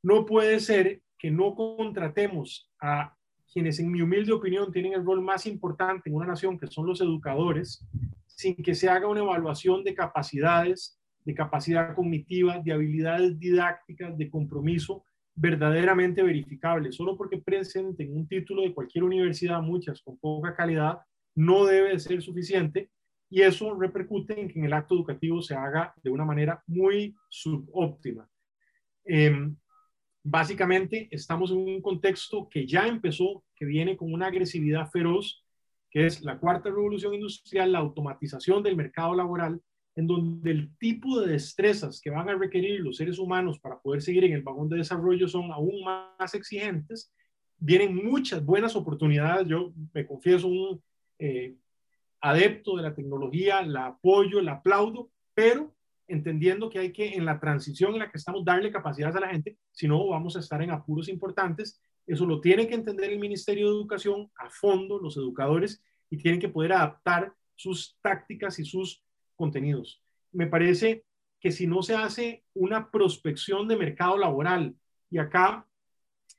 No 0.05 0.23
puede 0.23 0.59
ser 0.59 1.01
que 1.17 1.31
no 1.31 1.55
contratemos 1.55 2.71
a 2.79 3.17
quienes 3.51 3.79
en 3.79 3.91
mi 3.91 4.03
humilde 4.03 4.33
opinión 4.33 4.71
tienen 4.71 4.93
el 4.93 5.03
rol 5.03 5.19
más 5.19 5.47
importante 5.47 6.11
en 6.11 6.15
una 6.15 6.27
nación, 6.27 6.59
que 6.59 6.67
son 6.67 6.85
los 6.85 7.01
educadores, 7.01 7.83
sin 8.27 8.55
que 8.55 8.75
se 8.75 8.87
haga 8.87 9.07
una 9.07 9.21
evaluación 9.21 9.83
de 9.83 9.95
capacidades, 9.95 11.01
de 11.23 11.33
capacidad 11.33 11.95
cognitiva, 11.95 12.59
de 12.59 12.71
habilidades 12.71 13.39
didácticas, 13.39 14.15
de 14.15 14.29
compromiso 14.29 15.03
verdaderamente 15.33 16.21
verificable. 16.21 16.91
Solo 16.91 17.17
porque 17.17 17.39
presenten 17.39 18.15
un 18.15 18.27
título 18.27 18.61
de 18.61 18.75
cualquier 18.75 19.05
universidad, 19.05 19.59
muchas 19.63 20.03
con 20.03 20.19
poca 20.19 20.55
calidad, 20.55 20.99
no 21.33 21.65
debe 21.65 21.97
ser 21.97 22.21
suficiente 22.21 22.91
y 23.27 23.41
eso 23.41 23.73
repercute 23.73 24.39
en 24.39 24.49
que 24.49 24.59
en 24.59 24.65
el 24.65 24.73
acto 24.73 24.93
educativo 24.93 25.41
se 25.41 25.55
haga 25.55 25.95
de 26.03 26.11
una 26.11 26.25
manera 26.25 26.61
muy 26.67 27.15
subóptima. 27.27 28.29
Eh, 29.03 29.49
básicamente 30.25 31.07
estamos 31.11 31.51
en 31.51 31.57
un 31.57 31.81
contexto 31.81 32.49
que 32.49 32.65
ya 32.65 32.87
empezó, 32.87 33.43
que 33.55 33.63
viene 33.63 33.95
con 33.95 34.11
una 34.11 34.27
agresividad 34.27 34.89
feroz, 34.89 35.45
que 35.91 36.07
es 36.07 36.23
la 36.23 36.39
cuarta 36.39 36.69
revolución 36.69 37.13
industrial, 37.13 37.71
la 37.71 37.79
automatización 37.79 38.63
del 38.63 38.75
mercado 38.75 39.13
laboral, 39.13 39.61
en 39.95 40.07
donde 40.07 40.51
el 40.51 40.75
tipo 40.77 41.21
de 41.21 41.33
destrezas 41.33 42.01
que 42.01 42.09
van 42.09 42.27
a 42.27 42.35
requerir 42.35 42.81
los 42.81 42.97
seres 42.97 43.19
humanos 43.19 43.59
para 43.59 43.79
poder 43.79 44.01
seguir 44.01 44.25
en 44.25 44.33
el 44.33 44.41
vagón 44.41 44.67
de 44.67 44.77
desarrollo 44.77 45.27
son 45.27 45.51
aún 45.51 45.83
más 45.83 46.33
exigentes. 46.33 47.13
Vienen 47.57 47.95
muchas 47.95 48.43
buenas 48.43 48.75
oportunidades. 48.75 49.47
Yo 49.47 49.73
me 49.93 50.07
confieso 50.07 50.47
un 50.47 50.83
eh, 51.19 51.55
adepto 52.19 52.75
de 52.75 52.83
la 52.83 52.95
tecnología, 52.95 53.61
la 53.61 53.85
apoyo, 53.85 54.41
la 54.41 54.53
aplaudo, 54.53 55.11
pero 55.35 55.74
entendiendo 56.07 56.69
que 56.69 56.79
hay 56.79 56.91
que, 56.91 57.13
en 57.13 57.25
la 57.25 57.39
transición 57.39 57.93
en 57.93 57.99
la 57.99 58.11
que 58.11 58.17
estamos, 58.17 58.45
darle 58.45 58.71
capacidades 58.71 59.15
a 59.15 59.19
la 59.19 59.29
gente, 59.29 59.57
si 59.71 59.87
no, 59.87 60.07
vamos 60.07 60.35
a 60.35 60.39
estar 60.39 60.61
en 60.61 60.71
apuros 60.71 61.09
importantes. 61.09 61.81
Eso 62.05 62.25
lo 62.25 62.39
tiene 62.39 62.67
que 62.67 62.75
entender 62.75 63.11
el 63.11 63.19
Ministerio 63.19 63.67
de 63.67 63.75
Educación 63.75 64.29
a 64.37 64.49
fondo, 64.49 64.99
los 64.99 65.17
educadores, 65.17 65.83
y 66.09 66.17
tienen 66.17 66.39
que 66.39 66.49
poder 66.49 66.73
adaptar 66.73 67.33
sus 67.55 67.97
tácticas 68.01 68.59
y 68.59 68.65
sus 68.65 69.03
contenidos. 69.35 70.03
Me 70.31 70.47
parece 70.47 71.05
que 71.39 71.51
si 71.51 71.67
no 71.67 71.81
se 71.81 71.95
hace 71.95 72.43
una 72.53 72.91
prospección 72.91 73.67
de 73.67 73.77
mercado 73.77 74.17
laboral, 74.17 74.75
y 75.09 75.17
acá 75.17 75.67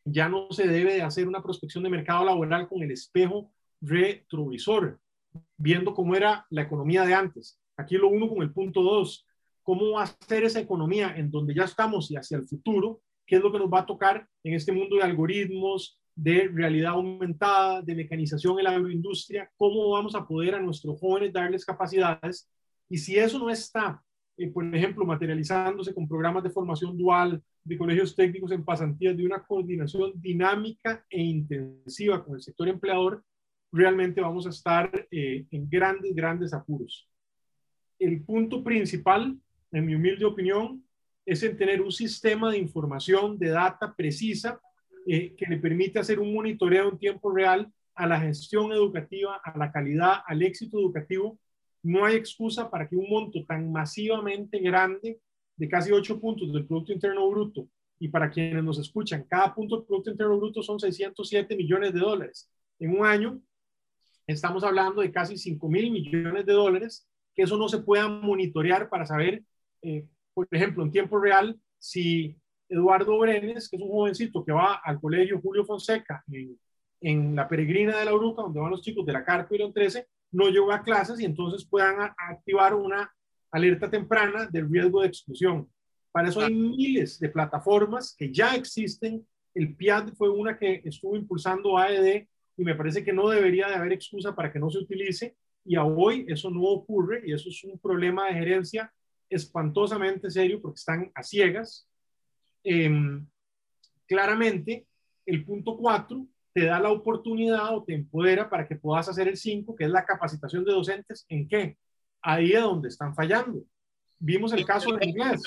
ya 0.05 0.28
no 0.28 0.48
se 0.51 0.68
debe 0.68 0.94
de 0.94 1.02
hacer 1.02 1.26
una 1.26 1.43
prospección 1.43 1.82
de 1.82 1.90
mercado 1.90 2.24
laboral 2.24 2.68
con 2.68 2.82
el 2.82 2.90
espejo 2.90 3.51
retrovisor, 3.80 5.01
viendo 5.56 5.94
cómo 5.94 6.14
era 6.14 6.47
la 6.51 6.62
economía 6.62 7.05
de 7.05 7.14
antes. 7.14 7.60
Aquí 7.76 7.97
lo 7.97 8.09
uno 8.09 8.28
con 8.28 8.43
el 8.43 8.52
punto 8.52 8.82
dos 8.82 9.26
cómo 9.66 9.97
ser 10.28 10.44
esa 10.44 10.60
economía 10.60 11.16
en 11.16 11.28
donde 11.28 11.52
ya 11.52 11.64
estamos 11.64 12.09
y 12.09 12.14
hacia 12.14 12.36
el 12.36 12.47
futuro, 12.47 13.01
qué 13.26 13.34
es 13.34 13.43
lo 13.43 13.51
que 13.51 13.59
nos 13.59 13.68
va 13.68 13.80
a 13.80 13.86
tocar 13.86 14.24
en 14.44 14.55
este 14.55 14.70
mundo 14.70 14.94
de 14.94 15.02
algoritmos, 15.02 16.01
de 16.14 16.48
realidad 16.55 16.93
aumentada, 16.93 17.82
de 17.82 17.97
mecanización 17.97 18.59
en 18.59 18.64
la 18.64 18.70
agroindustria, 18.70 19.51
cómo 19.56 19.90
vamos 19.90 20.14
a 20.14 20.24
poder 20.24 20.55
a 20.55 20.60
nuestros 20.60 21.01
jóvenes 21.01 21.32
darles 21.32 21.64
capacidades. 21.64 22.48
Y 22.88 22.98
si 22.98 23.18
eso 23.18 23.40
no 23.40 23.51
está, 23.51 24.01
eh, 24.36 24.48
por 24.52 24.72
ejemplo, 24.72 25.05
materializándose 25.05 25.93
con 25.93 26.06
programas 26.06 26.44
de 26.44 26.51
formación 26.51 26.97
dual, 26.97 27.43
de 27.64 27.76
colegios 27.76 28.14
técnicos 28.14 28.52
en 28.52 28.64
pasantías, 28.64 29.16
de 29.16 29.26
una 29.26 29.43
coordinación 29.43 30.12
dinámica 30.14 31.05
e 31.10 31.20
intensiva 31.20 32.24
con 32.24 32.36
el 32.36 32.40
sector 32.40 32.68
empleador, 32.68 33.24
realmente 33.72 34.20
vamos 34.20 34.47
a 34.47 34.51
estar 34.51 35.09
eh, 35.10 35.44
en 35.51 35.68
grandes, 35.68 36.14
grandes 36.14 36.55
apuros. 36.55 37.10
El 37.98 38.22
punto 38.22 38.62
principal, 38.62 39.36
en 39.77 39.85
mi 39.85 39.94
humilde 39.94 40.24
opinión, 40.24 40.82
es 41.27 41.43
en 41.43 41.57
tener 41.57 41.82
un 41.82 41.93
sistema 41.93 42.51
de 42.51 42.57
información, 42.57 43.39
de 43.39 43.48
data 43.48 43.94
precisa, 43.94 44.59
eh, 45.07 45.35
que 45.36 45.47
le 45.47 45.59
permite 45.59 45.98
hacer 45.98 46.19
un 46.19 46.32
monitoreo 46.32 46.89
en 46.89 46.98
tiempo 46.98 47.31
real 47.31 47.70
a 47.94 48.07
la 48.07 48.19
gestión 48.19 48.73
educativa, 48.73 49.39
a 49.44 49.59
la 49.59 49.70
calidad, 49.70 50.23
al 50.27 50.43
éxito 50.43 50.78
educativo. 50.78 51.39
No 51.82 52.07
hay 52.07 52.16
excusa 52.16 52.70
para 52.70 52.89
que 52.89 52.97
un 52.97 53.07
monto 53.11 53.44
tan 53.44 53.70
masivamente 53.70 54.61
grande 54.61 55.20
de 55.57 55.69
casi 55.69 55.93
8 55.93 56.20
puntos 56.20 56.53
del 56.55 56.66
Producto 56.66 56.93
Interno 56.94 57.28
Bruto, 57.28 57.69
y 57.98 58.09
para 58.09 58.31
quienes 58.31 58.65
nos 58.65 58.78
escuchan, 58.78 59.27
cada 59.28 59.55
punto 59.55 59.77
del 59.77 59.86
Producto 59.86 60.11
Interno 60.11 60.39
Bruto 60.39 60.62
son 60.62 60.81
607 60.81 61.55
millones 61.55 61.93
de 61.93 62.01
dólares. 62.01 62.51
En 62.78 62.98
un 62.98 63.05
año 63.05 63.43
estamos 64.27 64.65
hablando 64.65 65.03
de 65.03 65.12
casi 65.12 65.36
5 65.36 65.69
mil 65.69 65.90
millones 65.90 66.47
de 66.47 66.53
dólares, 66.55 67.07
que 67.35 67.43
eso 67.43 67.59
no 67.59 67.69
se 67.69 67.78
pueda 67.78 68.09
monitorear 68.09 68.89
para 68.89 69.05
saber, 69.05 69.44
eh, 69.82 70.07
por 70.35 70.47
ejemplo, 70.51 70.82
en 70.82 70.90
tiempo 70.90 71.19
real, 71.19 71.59
si 71.78 72.36
Eduardo 72.69 73.19
Brenes, 73.19 73.69
que 73.69 73.77
es 73.77 73.82
un 73.82 73.89
jovencito 73.89 74.44
que 74.44 74.53
va 74.53 74.74
al 74.85 75.01
colegio 75.01 75.40
Julio 75.40 75.65
Fonseca 75.65 76.24
en, 76.31 76.59
en 77.01 77.36
la 77.36 77.48
Peregrina 77.48 77.98
de 77.98 78.05
la 78.05 78.15
Uruca, 78.15 78.43
donde 78.43 78.61
van 78.61 78.70
los 78.70 78.82
chicos 78.82 79.07
de 79.07 79.12
la 79.12 79.24
Carpa 79.24 79.55
y 79.55 79.73
13, 79.73 80.07
no 80.32 80.48
llegó 80.48 80.73
a 80.73 80.82
clases 80.82 81.20
y 81.20 81.24
entonces 81.24 81.65
puedan 81.65 82.12
activar 82.16 82.74
una 82.74 83.11
alerta 83.51 83.89
temprana 83.90 84.47
del 84.47 84.69
riesgo 84.69 85.01
de 85.01 85.09
exclusión. 85.09 85.69
Para 86.12 86.28
eso 86.28 86.40
hay 86.40 86.55
miles 86.55 87.19
de 87.19 87.28
plataformas 87.28 88.15
que 88.16 88.32
ya 88.32 88.55
existen. 88.55 89.27
El 89.55 89.74
PIAD 89.74 90.15
fue 90.15 90.31
una 90.31 90.59
que 90.59 90.82
estuvo 90.85 91.16
impulsando 91.16 91.78
AED 91.78 92.27
y 92.57 92.65
me 92.65 92.74
parece 92.74 93.05
que 93.05 93.12
no 93.12 93.28
debería 93.28 93.69
de 93.69 93.74
haber 93.74 93.93
excusa 93.93 94.35
para 94.35 94.53
que 94.53 94.59
no 94.59 94.70
se 94.70 94.78
utilice 94.78 95.36
y 95.65 95.77
a 95.77 95.85
hoy 95.85 96.24
eso 96.28 96.51
no 96.51 96.62
ocurre 96.62 97.23
y 97.27 97.32
eso 97.32 97.48
es 97.48 97.65
un 97.65 97.78
problema 97.78 98.27
de 98.27 98.35
gerencia 98.35 98.93
espantosamente 99.28 100.31
serio 100.31 100.61
porque 100.61 100.78
están 100.78 101.11
a 101.15 101.23
ciegas. 101.23 101.89
Em, 102.62 103.27
claramente, 104.07 104.86
el 105.24 105.44
punto 105.44 105.77
4 105.77 106.27
te 106.53 106.65
da 106.65 106.81
la 106.81 106.90
oportunidad 106.90 107.77
o 107.77 107.85
te 107.85 107.94
empodera 107.94 108.48
para 108.48 108.66
que 108.66 108.77
puedas 108.77 109.09
hacer 109.09 109.28
el 109.28 109.36
5, 109.36 109.77
que 109.77 109.85
es 109.85 109.90
la 109.90 110.05
capacitación 110.05 110.65
de 110.65 110.73
docentes. 110.73 111.27
¿En 111.28 111.48
qué? 111.48 111.77
Ahí 112.23 112.53
es 112.53 112.62
donde 112.62 112.89
están 112.89 113.15
fallando. 113.15 113.62
Vimos 114.19 114.53
el 114.53 114.65
caso 114.65 114.97
de 114.97 115.07
inglés. 115.07 115.43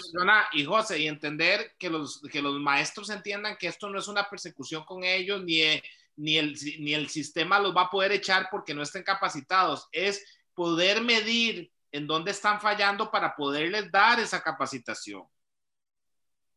Y 0.54 0.64
José, 0.64 1.00
y 1.00 1.08
entender 1.08 1.72
que 1.80 1.90
los, 1.90 2.22
que 2.32 2.42
los 2.42 2.60
maestros 2.60 3.10
entiendan 3.10 3.58
que 3.58 3.68
esto 3.68 3.90
no 3.90 3.98
es 3.98 4.08
una 4.08 4.30
persecución 4.30 4.84
con 4.86 5.04
ellos, 5.04 5.44
ni, 5.44 5.62
ni, 6.16 6.38
el, 6.38 6.56
ni 6.80 6.94
el 6.94 7.10
sistema 7.10 7.60
los 7.60 7.76
va 7.76 7.84
a 7.84 7.90
poder 7.90 8.12
echar 8.12 8.48
porque 8.52 8.76
no 8.76 8.84
estén 8.84 9.04
capacitados. 9.04 9.88
Es 9.92 10.24
poder 10.54 11.02
medir 11.02 11.72
en 11.92 12.08
dónde 12.08 12.32
están 12.32 12.60
fallando 12.60 13.10
para 13.12 13.36
poderles 13.36 13.92
dar 13.92 14.20
esa 14.20 14.42
capacitación. 14.42 15.24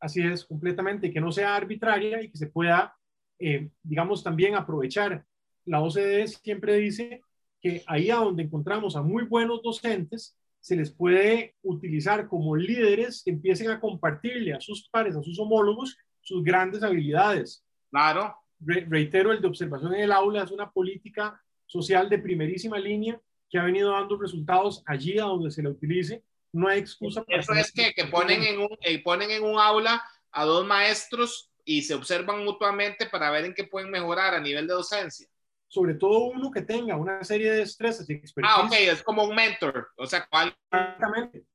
Así 0.00 0.20
es, 0.20 0.44
completamente, 0.44 1.12
que 1.12 1.20
no 1.20 1.30
sea 1.30 1.54
arbitraria 1.54 2.22
y 2.22 2.30
que 2.30 2.36
se 2.36 2.48
pueda, 2.48 2.94
eh, 3.38 3.70
digamos, 3.82 4.22
también 4.22 4.54
aprovechar. 4.54 5.24
La 5.64 5.80
OCDE 5.80 6.26
siempre 6.26 6.74
dice 6.76 7.22
que 7.60 7.82
ahí 7.86 8.10
a 8.10 8.16
donde 8.16 8.42
encontramos 8.42 8.96
a 8.96 9.02
muy 9.02 9.24
buenos 9.24 9.62
docentes, 9.62 10.36
se 10.60 10.76
les 10.76 10.92
puede 10.92 11.56
utilizar 11.62 12.28
como 12.28 12.54
líderes 12.56 13.22
que 13.24 13.30
empiecen 13.30 13.70
a 13.70 13.80
compartirle 13.80 14.54
a 14.54 14.60
sus 14.60 14.88
pares, 14.88 15.16
a 15.16 15.22
sus 15.22 15.38
homólogos, 15.38 15.96
sus 16.20 16.42
grandes 16.42 16.82
habilidades. 16.82 17.64
Claro. 17.90 18.36
reitero, 18.60 19.32
el 19.32 19.40
de 19.40 19.48
observación 19.48 19.94
en 19.94 20.02
el 20.02 20.12
aula 20.12 20.44
es 20.44 20.50
una 20.52 20.70
política 20.70 21.40
social 21.66 22.08
de 22.08 22.18
primerísima 22.18 22.78
línea 22.78 23.20
que 23.52 23.58
ha 23.58 23.64
venido 23.64 23.92
dando 23.92 24.16
resultados 24.16 24.82
allí 24.86 25.18
a 25.18 25.24
donde 25.24 25.50
se 25.50 25.62
la 25.62 25.68
utilice. 25.68 26.24
No 26.52 26.68
hay 26.68 26.80
excusa 26.80 27.22
para... 27.22 27.38
Eso 27.38 27.52
es 27.52 27.70
que, 27.70 27.92
que 27.92 28.06
ponen, 28.06 28.42
en 28.42 28.60
un, 28.60 28.68
eh, 28.80 29.00
ponen 29.02 29.30
en 29.30 29.44
un 29.44 29.58
aula 29.60 30.02
a 30.30 30.44
dos 30.44 30.66
maestros 30.66 31.50
y 31.64 31.82
se 31.82 31.94
observan 31.94 32.44
mutuamente 32.44 33.06
para 33.06 33.30
ver 33.30 33.44
en 33.44 33.54
qué 33.54 33.64
pueden 33.64 33.90
mejorar 33.90 34.34
a 34.34 34.40
nivel 34.40 34.66
de 34.66 34.74
docencia 34.74 35.28
sobre 35.72 35.94
todo 35.94 36.24
uno 36.24 36.50
que 36.50 36.60
tenga 36.60 36.96
una 36.96 37.24
serie 37.24 37.50
de 37.50 37.56
destrezas 37.60 38.08
y 38.10 38.12
experiencia. 38.12 38.62
Ah, 38.62 38.66
ok, 38.66 38.74
es 38.74 39.02
como 39.02 39.24
un 39.24 39.34
mentor, 39.34 39.88
o 39.96 40.06
sea, 40.06 40.28
Exactamente. 40.70 41.46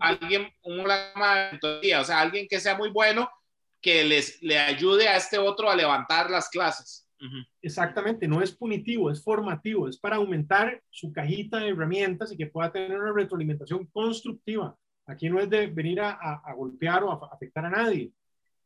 alguien, 0.00 0.52
una 0.60 1.14
mentoría, 1.50 2.02
o 2.02 2.04
sea, 2.04 2.20
alguien 2.20 2.46
que 2.46 2.60
sea 2.60 2.76
muy 2.76 2.90
bueno, 2.90 3.30
que 3.80 4.04
les, 4.04 4.42
le 4.42 4.58
ayude 4.58 5.08
a 5.08 5.16
este 5.16 5.38
otro 5.38 5.70
a 5.70 5.76
levantar 5.76 6.30
las 6.30 6.50
clases. 6.50 7.08
Exactamente, 7.60 8.26
no 8.26 8.42
es 8.42 8.52
punitivo, 8.52 9.10
es 9.10 9.22
formativo, 9.22 9.88
es 9.88 9.98
para 9.98 10.16
aumentar 10.16 10.82
su 10.90 11.12
cajita 11.12 11.58
de 11.58 11.68
herramientas 11.68 12.32
y 12.32 12.36
que 12.36 12.48
pueda 12.48 12.72
tener 12.72 12.98
una 12.98 13.12
retroalimentación 13.12 13.86
constructiva. 13.86 14.76
Aquí 15.06 15.28
no 15.28 15.40
es 15.40 15.48
de 15.48 15.66
venir 15.68 16.00
a, 16.00 16.42
golpear 16.56 17.04
o 17.04 17.12
a 17.12 17.28
afectar 17.32 17.64
a 17.64 17.70
nadie. 17.70 18.12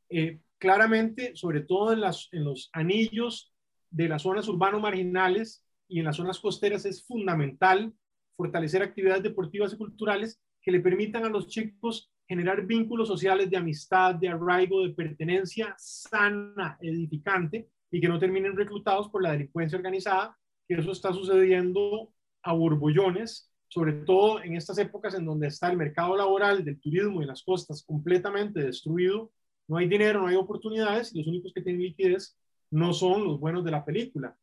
Eh, 0.08 0.40
claramente, 0.58 1.36
sobre 1.36 1.60
todo 1.60 1.92
en, 1.92 2.00
en 2.32 2.44
los 2.44 2.70
anillos 2.72 3.52
de 3.90 4.08
las 4.08 4.22
zonas 4.22 4.48
urbanas 4.48 4.80
marginales 4.80 5.62
y 5.88 5.98
en 5.98 6.06
las 6.06 6.16
zonas 6.16 6.40
costeras 6.40 6.84
es 6.86 7.04
fundamental 7.04 7.92
fortalecer 8.36 8.82
actividades 8.82 9.22
deportivas 9.22 9.72
y 9.72 9.78
culturales 9.78 10.40
que 10.62 10.72
le 10.72 10.80
permitan 10.80 11.24
a 11.24 11.28
los 11.28 11.48
chicos 11.48 12.10
generar 12.26 12.66
vínculos 12.66 13.08
sociales 13.08 13.48
de 13.50 13.56
amistad, 13.56 14.14
de 14.16 14.28
arraigo, 14.28 14.82
de 14.82 14.94
pertenencia 14.94 15.74
sana, 15.78 16.76
edificante 16.80 17.68
y 17.96 18.00
que 18.00 18.08
no 18.08 18.18
terminen 18.18 18.54
reclutados 18.54 19.08
por 19.08 19.22
la 19.22 19.32
delincuencia 19.32 19.78
organizada, 19.78 20.36
que 20.68 20.74
eso 20.74 20.92
está 20.92 21.14
sucediendo 21.14 22.12
a 22.42 22.52
borbollones, 22.52 23.50
sobre 23.68 23.94
todo 23.94 24.42
en 24.42 24.54
estas 24.54 24.76
épocas 24.76 25.14
en 25.14 25.24
donde 25.24 25.46
está 25.46 25.70
el 25.70 25.78
mercado 25.78 26.14
laboral 26.14 26.62
del 26.62 26.78
turismo 26.78 27.22
y 27.22 27.24
las 27.24 27.42
costas 27.42 27.82
completamente 27.82 28.60
destruido, 28.60 29.32
no 29.66 29.78
hay 29.78 29.88
dinero, 29.88 30.20
no 30.20 30.26
hay 30.26 30.36
oportunidades 30.36 31.14
y 31.14 31.20
los 31.20 31.26
únicos 31.26 31.54
que 31.54 31.62
tienen 31.62 31.80
liquidez 31.80 32.36
no 32.70 32.92
son 32.92 33.24
los 33.24 33.40
buenos 33.40 33.64
de 33.64 33.70
la 33.70 33.82
película. 33.82 34.36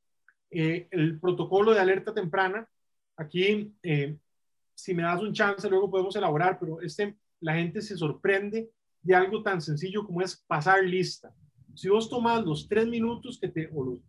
Eh, 0.49 0.87
el 0.89 1.19
protocolo 1.19 1.75
de 1.75 1.79
alerta 1.79 2.11
temprana, 2.11 2.67
aquí, 3.15 3.71
eh, 3.83 4.17
si 4.73 4.95
me 4.95 5.03
das 5.03 5.21
un 5.21 5.31
chance, 5.31 5.69
luego 5.69 5.91
podemos 5.91 6.15
elaborar, 6.15 6.57
pero 6.59 6.81
este, 6.81 7.15
la 7.39 7.53
gente 7.53 7.83
se 7.83 7.97
sorprende 7.97 8.71
de 9.03 9.13
algo 9.13 9.43
tan 9.43 9.61
sencillo 9.61 10.07
como 10.07 10.23
es 10.23 10.43
pasar 10.47 10.83
lista. 10.83 11.31
Si 11.75 11.89
vos 11.89 12.09
tomas 12.09 12.43
los 12.43 12.67
tres 12.67 12.87
minutos 12.87 13.39
que 13.39 13.49
te, 13.49 13.69
o 13.73 13.83
los 13.83 13.99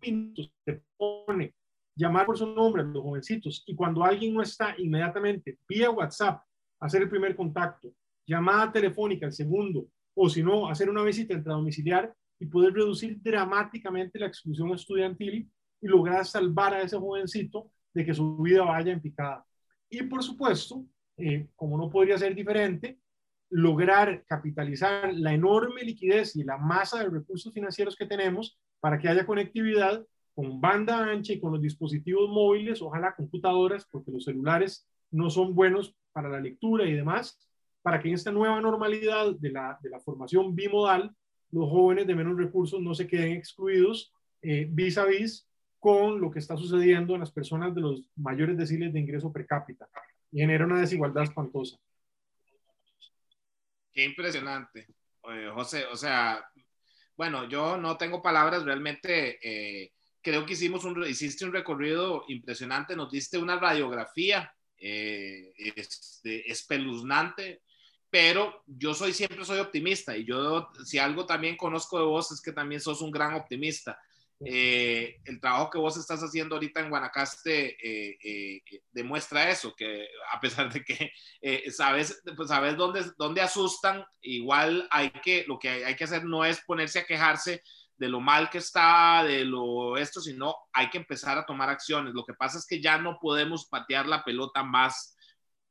minutos 0.00 0.52
te 0.64 0.82
pone 0.96 1.54
llamar 1.96 2.26
por 2.26 2.36
su 2.36 2.46
nombre 2.46 2.82
a 2.82 2.84
los 2.84 3.02
jovencitos 3.02 3.62
y 3.66 3.74
cuando 3.74 4.02
alguien 4.04 4.34
no 4.34 4.42
está 4.42 4.74
inmediatamente 4.78 5.58
vía 5.68 5.90
WhatsApp 5.90 6.42
hacer 6.80 7.02
el 7.02 7.08
primer 7.08 7.36
contacto, 7.36 7.92
llamada 8.26 8.72
telefónica 8.72 9.26
el 9.26 9.32
segundo, 9.32 9.86
o 10.14 10.28
si 10.28 10.42
no, 10.42 10.68
hacer 10.68 10.90
una 10.90 11.02
visita 11.02 11.34
intradomiciliar, 11.34 12.14
y 12.38 12.46
poder 12.46 12.74
reducir 12.74 13.20
dramáticamente 13.22 14.18
la 14.18 14.26
exclusión 14.26 14.72
estudiantil 14.72 15.48
y 15.80 15.86
lograr 15.86 16.26
salvar 16.26 16.74
a 16.74 16.82
ese 16.82 16.98
jovencito 16.98 17.70
de 17.92 18.04
que 18.04 18.14
su 18.14 18.36
vida 18.38 18.64
vaya 18.64 18.92
en 18.92 19.00
picada. 19.00 19.44
Y 19.88 20.02
por 20.02 20.22
supuesto, 20.22 20.84
eh, 21.16 21.48
como 21.54 21.78
no 21.78 21.88
podría 21.88 22.18
ser 22.18 22.34
diferente, 22.34 22.98
lograr 23.54 24.24
capitalizar 24.26 25.14
la 25.14 25.32
enorme 25.32 25.84
liquidez 25.84 26.34
y 26.34 26.42
la 26.42 26.58
masa 26.58 26.98
de 26.98 27.08
recursos 27.08 27.54
financieros 27.54 27.94
que 27.94 28.04
tenemos 28.04 28.58
para 28.80 28.98
que 28.98 29.08
haya 29.08 29.24
conectividad 29.24 30.04
con 30.34 30.60
banda 30.60 31.08
ancha 31.08 31.32
y 31.32 31.38
con 31.38 31.52
los 31.52 31.62
dispositivos 31.62 32.28
móviles, 32.28 32.82
ojalá 32.82 33.14
computadoras, 33.14 33.86
porque 33.88 34.10
los 34.10 34.24
celulares 34.24 34.88
no 35.12 35.30
son 35.30 35.54
buenos 35.54 35.94
para 36.12 36.28
la 36.28 36.40
lectura 36.40 36.84
y 36.84 36.94
demás, 36.94 37.48
para 37.80 38.00
que 38.02 38.08
en 38.08 38.14
esta 38.14 38.32
nueva 38.32 38.60
normalidad 38.60 39.36
de 39.38 39.52
la, 39.52 39.78
de 39.80 39.90
la 39.90 40.00
formación 40.00 40.56
bimodal 40.56 41.14
los 41.52 41.70
jóvenes 41.70 42.08
de 42.08 42.16
menos 42.16 42.36
recursos 42.36 42.80
no 42.80 42.92
se 42.92 43.06
queden 43.06 43.34
excluidos 43.34 44.12
eh, 44.42 44.66
vis 44.68 44.98
a 44.98 45.04
vis 45.04 45.48
con 45.78 46.20
lo 46.20 46.32
que 46.32 46.40
está 46.40 46.56
sucediendo 46.56 47.14
en 47.14 47.20
las 47.20 47.30
personas 47.30 47.72
de 47.72 47.82
los 47.82 48.10
mayores 48.16 48.58
deciles 48.58 48.92
de 48.92 48.98
ingreso 48.98 49.32
per 49.32 49.46
cápita 49.46 49.88
genera 50.32 50.66
una 50.66 50.80
desigualdad 50.80 51.22
espantosa. 51.22 51.78
Qué 53.94 54.04
impresionante, 54.04 54.88
José. 55.22 55.86
O 55.86 55.96
sea, 55.96 56.44
bueno, 57.16 57.48
yo 57.48 57.76
no 57.76 57.96
tengo 57.96 58.20
palabras, 58.20 58.64
realmente 58.64 59.38
eh, 59.40 59.92
creo 60.20 60.44
que 60.44 60.54
hicimos 60.54 60.84
un, 60.84 61.06
hiciste 61.06 61.44
un 61.44 61.52
recorrido 61.52 62.24
impresionante, 62.28 62.96
nos 62.96 63.12
diste 63.12 63.38
una 63.38 63.58
radiografía 63.58 64.52
eh, 64.76 65.52
es 65.56 66.20
espeluznante, 66.24 67.62
pero 68.10 68.64
yo 68.66 68.94
soy 68.94 69.12
siempre 69.12 69.44
soy 69.44 69.60
optimista 69.60 70.16
y 70.16 70.24
yo 70.24 70.68
si 70.84 70.98
algo 70.98 71.24
también 71.24 71.56
conozco 71.56 71.98
de 71.98 72.04
vos 72.04 72.32
es 72.32 72.40
que 72.40 72.52
también 72.52 72.80
sos 72.80 73.00
un 73.00 73.10
gran 73.10 73.34
optimista. 73.34 73.98
Eh, 74.40 75.20
el 75.24 75.40
trabajo 75.40 75.70
que 75.70 75.78
vos 75.78 75.96
estás 75.96 76.20
haciendo 76.20 76.56
ahorita 76.56 76.80
en 76.80 76.90
Guanacaste 76.90 77.76
eh, 77.80 78.18
eh, 78.22 78.62
demuestra 78.90 79.48
eso, 79.48 79.74
que 79.74 80.08
a 80.32 80.40
pesar 80.40 80.72
de 80.72 80.84
que 80.84 81.12
sabes, 81.70 82.22
pues 82.36 82.48
sabes 82.48 82.76
dónde, 82.76 83.04
dónde 83.16 83.40
asustan, 83.40 84.04
igual 84.20 84.88
hay 84.90 85.10
que, 85.10 85.44
lo 85.46 85.58
que 85.58 85.68
hay, 85.68 85.94
que 85.94 86.04
hacer 86.04 86.24
no 86.24 86.44
es 86.44 86.60
ponerse 86.66 86.98
a 86.98 87.06
quejarse 87.06 87.62
de 87.96 88.08
lo 88.08 88.20
mal 88.20 88.50
que 88.50 88.58
está, 88.58 89.22
de 89.24 89.44
lo 89.44 89.96
esto, 89.96 90.20
sino 90.20 90.56
hay 90.72 90.90
que 90.90 90.98
empezar 90.98 91.38
a 91.38 91.46
tomar 91.46 91.70
acciones. 91.70 92.12
Lo 92.12 92.24
que 92.24 92.34
pasa 92.34 92.58
es 92.58 92.66
que 92.66 92.82
ya 92.82 92.98
no 92.98 93.18
podemos 93.20 93.66
patear 93.66 94.06
la 94.06 94.24
pelota 94.24 94.64
más 94.64 95.16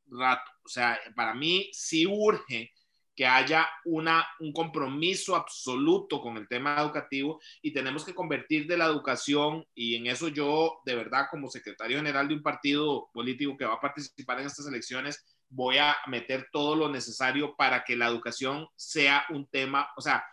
rato. 0.07 0.49
O 0.64 0.69
sea, 0.69 0.98
para 1.15 1.34
mí 1.34 1.69
sí 1.73 2.07
urge 2.07 2.72
que 3.15 3.26
haya 3.26 3.68
una, 3.85 4.27
un 4.40 4.52
compromiso 4.52 5.35
absoluto 5.35 6.19
con 6.19 6.38
el 6.38 6.48
tema 6.48 6.81
educativo 6.81 7.40
y 7.61 7.72
tenemos 7.72 8.03
que 8.03 8.15
convertir 8.15 8.65
de 8.68 8.77
la 8.77 8.85
educación, 8.85 9.65
y 9.76 9.95
en 9.95 10.07
eso 10.07 10.30
yo 10.30 10.81
de 10.85 10.95
verdad 10.95 11.27
como 11.30 11.49
secretario 11.49 11.98
general 11.98 12.27
de 12.27 12.35
un 12.35 12.41
partido 12.41 13.10
político 13.14 13.56
que 13.57 13.65
va 13.65 13.76
a 13.76 13.81
participar 13.81 14.40
en 14.40 14.48
estas 14.48 14.68
elecciones, 14.68 15.23
voy 15.49 15.77
a 15.77 15.95
meter 16.07 16.48
todo 16.52 16.76
lo 16.76 16.90
necesario 16.90 17.56
para 17.56 17.84
que 17.84 17.95
la 17.95 18.07
educación 18.07 18.68
sea 18.76 19.26
un 19.30 19.45
tema, 19.48 19.90
o 19.95 20.02
sea, 20.02 20.26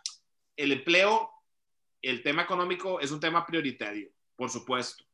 el 0.57 0.73
empleo, 0.73 1.31
el 2.01 2.23
tema 2.23 2.43
económico 2.43 3.01
es 3.01 3.11
un 3.11 3.21
tema 3.21 3.45
prioritario, 3.45 4.09
por 4.37 4.49
supuesto, 4.49 5.05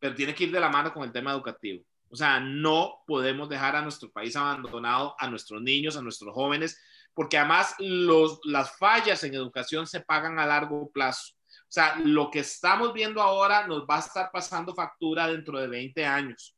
pero 0.00 0.14
tiene 0.14 0.34
que 0.34 0.44
ir 0.44 0.52
de 0.52 0.60
la 0.60 0.68
mano 0.68 0.92
con 0.92 1.04
el 1.04 1.12
tema 1.12 1.30
educativo. 1.30 1.84
O 2.08 2.16
sea, 2.16 2.40
no 2.40 3.02
podemos 3.06 3.48
dejar 3.48 3.74
a 3.74 3.80
nuestro 3.80 4.10
país 4.10 4.36
abandonado, 4.36 5.14
a 5.18 5.30
nuestros 5.30 5.62
niños, 5.62 5.96
a 5.96 6.02
nuestros 6.02 6.34
jóvenes, 6.34 6.78
porque 7.14 7.38
además 7.38 7.74
los, 7.78 8.40
las 8.44 8.76
fallas 8.76 9.22
en 9.24 9.34
educación 9.34 9.86
se 9.86 10.00
pagan 10.00 10.38
a 10.38 10.46
largo 10.46 10.90
plazo. 10.90 11.34
O 11.62 11.72
sea, 11.74 11.96
lo 12.04 12.30
que 12.30 12.40
estamos 12.40 12.92
viendo 12.92 13.22
ahora 13.22 13.66
nos 13.66 13.82
va 13.82 13.96
a 13.96 14.00
estar 14.00 14.30
pasando 14.32 14.74
factura 14.74 15.26
dentro 15.28 15.58
de 15.58 15.68
20 15.68 16.04
años, 16.04 16.54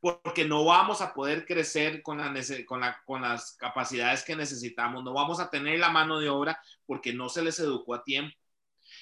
porque 0.00 0.44
no 0.44 0.64
vamos 0.64 1.00
a 1.00 1.14
poder 1.14 1.46
crecer 1.46 2.02
con, 2.02 2.18
la, 2.18 2.32
con, 2.66 2.80
la, 2.80 3.02
con 3.04 3.22
las 3.22 3.52
capacidades 3.56 4.24
que 4.24 4.34
necesitamos, 4.36 5.04
no 5.04 5.12
vamos 5.12 5.40
a 5.40 5.50
tener 5.50 5.78
la 5.78 5.90
mano 5.90 6.18
de 6.18 6.28
obra 6.28 6.60
porque 6.86 7.12
no 7.12 7.28
se 7.28 7.42
les 7.42 7.58
educó 7.60 7.94
a 7.94 8.02
tiempo 8.02 8.34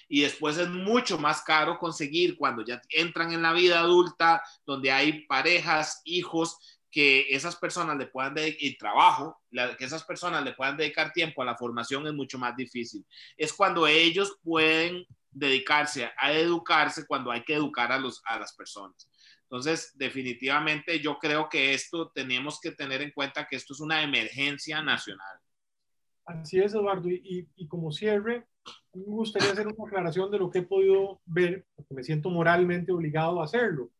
y 0.08 0.22
después 0.22 0.56
es 0.58 0.68
mucho 0.68 1.18
más 1.18 1.42
caro 1.42 1.78
conseguir 1.78 2.36
cuando 2.36 2.64
ya 2.64 2.80
entran 2.90 3.32
en 3.32 3.42
la 3.42 3.52
vida 3.52 3.80
adulta, 3.80 4.42
donde 4.66 4.90
hay 4.90 5.26
parejas, 5.26 6.00
hijos, 6.04 6.77
que 6.90 7.26
esas 7.30 7.56
personas 7.56 7.96
le 7.96 8.06
puedan 8.06 8.34
dedicar, 8.34 8.62
y 8.62 8.78
trabajo, 8.78 9.40
que 9.78 9.84
esas 9.84 10.04
personas 10.04 10.44
le 10.44 10.52
puedan 10.52 10.76
dedicar 10.76 11.12
tiempo 11.12 11.42
a 11.42 11.44
la 11.44 11.56
formación 11.56 12.06
es 12.06 12.14
mucho 12.14 12.38
más 12.38 12.56
difícil. 12.56 13.04
Es 13.36 13.52
cuando 13.52 13.86
ellos 13.86 14.38
pueden 14.42 15.06
dedicarse 15.30 16.10
a 16.16 16.32
educarse 16.32 17.06
cuando 17.06 17.30
hay 17.30 17.44
que 17.44 17.54
educar 17.54 17.92
a, 17.92 17.98
los, 17.98 18.22
a 18.24 18.38
las 18.38 18.54
personas. 18.54 19.08
Entonces, 19.42 19.92
definitivamente 19.94 21.00
yo 21.00 21.18
creo 21.18 21.48
que 21.48 21.74
esto 21.74 22.10
tenemos 22.10 22.60
que 22.60 22.72
tener 22.72 23.02
en 23.02 23.12
cuenta 23.12 23.46
que 23.46 23.56
esto 23.56 23.72
es 23.72 23.80
una 23.80 24.02
emergencia 24.02 24.82
nacional. 24.82 25.38
Así 26.24 26.58
es, 26.58 26.74
Eduardo. 26.74 27.08
Y, 27.08 27.48
y 27.56 27.66
como 27.66 27.90
cierre, 27.90 28.46
me 28.92 29.04
gustaría 29.04 29.50
hacer 29.50 29.66
una 29.66 29.86
aclaración 29.86 30.30
de 30.30 30.38
lo 30.38 30.50
que 30.50 30.60
he 30.60 30.62
podido 30.62 31.20
ver, 31.24 31.66
porque 31.74 31.94
me 31.94 32.04
siento 32.04 32.28
moralmente 32.28 32.92
obligado 32.92 33.40
a 33.40 33.44
hacerlo 33.44 33.90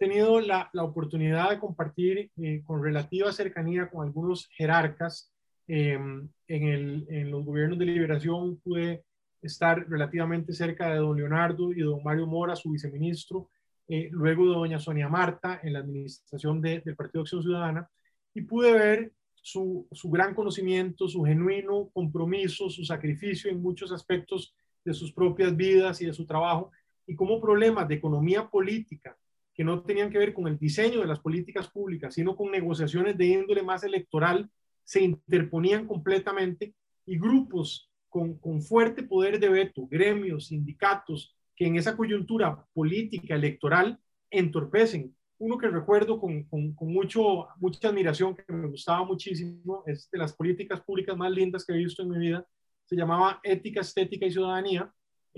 tenido 0.00 0.40
la, 0.40 0.70
la 0.72 0.82
oportunidad 0.82 1.50
de 1.50 1.58
compartir 1.58 2.30
eh, 2.38 2.62
con 2.64 2.82
relativa 2.82 3.30
cercanía 3.32 3.90
con 3.90 4.06
algunos 4.06 4.48
jerarcas 4.56 5.30
em, 5.68 6.26
en, 6.48 6.62
el, 6.62 7.06
en, 7.10 7.30
los 7.30 7.44
gobiernos 7.44 7.78
de 7.78 7.84
liberación. 7.84 8.58
Pude 8.64 9.04
estar 9.42 9.86
relativamente 9.88 10.54
cerca 10.54 10.88
de 10.90 10.96
don 10.96 11.18
Leonardo 11.18 11.70
y 11.72 11.80
don 11.80 12.02
Mario 12.02 12.26
Mora, 12.26 12.56
su 12.56 12.70
viceministro, 12.70 13.50
eh, 13.88 14.08
luego 14.10 14.46
de 14.46 14.54
doña 14.54 14.78
Sonia 14.78 15.08
Marta 15.10 15.60
en 15.62 15.74
la 15.74 15.80
administración 15.80 16.62
del 16.62 16.96
Partido 16.96 17.20
Acción 17.20 17.42
Ciudadana, 17.42 17.86
y 18.32 18.40
pude 18.40 18.72
ver 18.72 19.12
su, 19.34 19.86
su 19.92 20.10
gran 20.10 20.34
conocimiento, 20.34 21.08
su 21.08 21.24
genuino 21.24 21.90
compromiso, 21.92 22.70
su 22.70 22.84
sacrificio 22.84 23.50
en 23.50 23.60
muchos 23.60 23.92
aspectos 23.92 24.54
de 24.82 24.94
sus 24.94 25.12
propias 25.12 25.54
vidas 25.54 26.00
y 26.00 26.06
de 26.06 26.14
su 26.14 26.24
trabajo, 26.24 26.70
y 27.06 27.14
cómo 27.14 27.38
problemas 27.38 27.86
de 27.86 27.96
economía 27.96 28.48
política, 28.48 29.14
que 29.60 29.64
no 29.64 29.82
tenían 29.82 30.10
que 30.10 30.16
ver 30.16 30.32
con 30.32 30.48
el 30.48 30.58
diseño 30.58 31.00
de 31.00 31.06
las 31.06 31.20
políticas 31.20 31.68
públicas, 31.68 32.14
sino 32.14 32.34
con 32.34 32.50
negociaciones 32.50 33.18
de 33.18 33.26
índole 33.26 33.62
más 33.62 33.84
electoral, 33.84 34.48
se 34.84 35.02
interponían 35.02 35.86
completamente 35.86 36.74
y 37.04 37.18
grupos 37.18 37.90
con, 38.08 38.38
con 38.38 38.62
fuerte 38.62 39.02
poder 39.02 39.38
de 39.38 39.50
veto, 39.50 39.86
gremios, 39.86 40.46
sindicatos, 40.46 41.36
que 41.54 41.66
en 41.66 41.76
esa 41.76 41.94
coyuntura 41.94 42.64
política 42.72 43.34
electoral 43.34 44.00
entorpecen. 44.30 45.14
Uno 45.36 45.58
que 45.58 45.68
recuerdo 45.68 46.18
con, 46.18 46.44
con, 46.44 46.72
con, 46.72 46.90
mucho, 46.90 47.48
mucha 47.58 47.88
admiración, 47.88 48.34
que 48.36 48.50
me 48.50 48.66
gustaba 48.66 49.04
muchísimo, 49.04 49.84
es 49.84 50.10
de 50.10 50.16
las 50.16 50.32
políticas 50.32 50.80
públicas 50.80 51.14
más 51.18 51.32
lindas 51.32 51.66
que 51.66 51.74
he 51.74 51.76
visto 51.76 52.02
en 52.02 52.08
mi 52.08 52.18
vida, 52.18 52.46
se 52.86 52.96
llamaba 52.96 53.40
Ética, 53.42 53.82
Estética 53.82 54.24
y 54.24 54.32
Ciudadanía, 54.32 54.90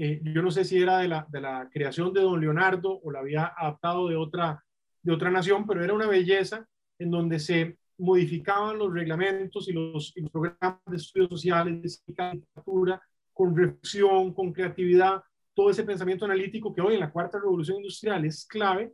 eh, 0.04 0.20
yo 0.24 0.42
no 0.42 0.50
sé 0.50 0.64
si 0.64 0.82
era 0.82 0.98
de 0.98 1.06
la, 1.06 1.24
de 1.30 1.40
la, 1.40 1.68
creación 1.72 2.12
de 2.12 2.22
don 2.22 2.40
Leonardo 2.40 2.98
o 3.04 3.12
la 3.12 3.20
había 3.20 3.52
adaptado 3.56 4.08
de 4.08 4.16
otra, 4.16 4.64
de 5.00 5.12
otra 5.12 5.30
nación, 5.30 5.64
pero 5.64 5.84
era 5.84 5.94
una 5.94 6.08
belleza 6.08 6.66
en 6.98 7.12
donde 7.12 7.38
se 7.38 7.78
modificaban 7.98 8.78
los 8.78 8.92
reglamentos 8.92 9.68
y 9.68 9.72
los, 9.72 10.12
programas 10.32 10.80
de 10.86 10.96
estudios 10.96 11.30
sociales, 11.30 12.02
de 12.04 12.32
literatura, 12.34 13.00
con 13.32 13.56
reflexión, 13.56 14.34
con 14.34 14.52
creatividad, 14.52 15.22
todo 15.54 15.70
ese 15.70 15.84
pensamiento 15.84 16.24
analítico 16.24 16.74
que 16.74 16.80
hoy 16.80 16.94
en 16.94 17.00
la 17.00 17.12
cuarta 17.12 17.38
revolución 17.38 17.76
industrial 17.76 18.24
es 18.24 18.44
clave 18.44 18.92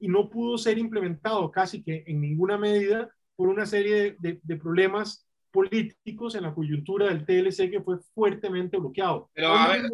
y 0.00 0.08
no 0.08 0.28
pudo 0.28 0.58
ser 0.58 0.76
implementado 0.76 1.52
casi 1.52 1.84
que 1.84 2.02
en 2.04 2.20
ninguna 2.20 2.58
medida 2.58 3.08
por 3.36 3.46
una 3.46 3.64
serie 3.64 4.16
de, 4.18 4.40
de 4.42 4.56
problemas 4.56 5.24
políticos 5.50 6.34
en 6.34 6.42
la 6.42 6.54
coyuntura 6.54 7.06
del 7.06 7.24
TLC 7.24 7.70
que 7.70 7.80
fue 7.80 7.98
fuertemente 8.14 8.76
bloqueado. 8.76 9.30
Pero 9.32 9.52
a 9.52 9.68
ver, 9.68 9.90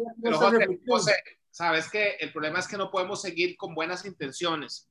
José, 0.85 1.15
sabes 1.49 1.89
que 1.89 2.17
el 2.19 2.31
problema 2.31 2.59
es 2.59 2.67
que 2.67 2.77
no 2.77 2.91
podemos 2.91 3.21
seguir 3.21 3.55
con 3.55 3.73
buenas 3.73 4.05
intenciones. 4.05 4.89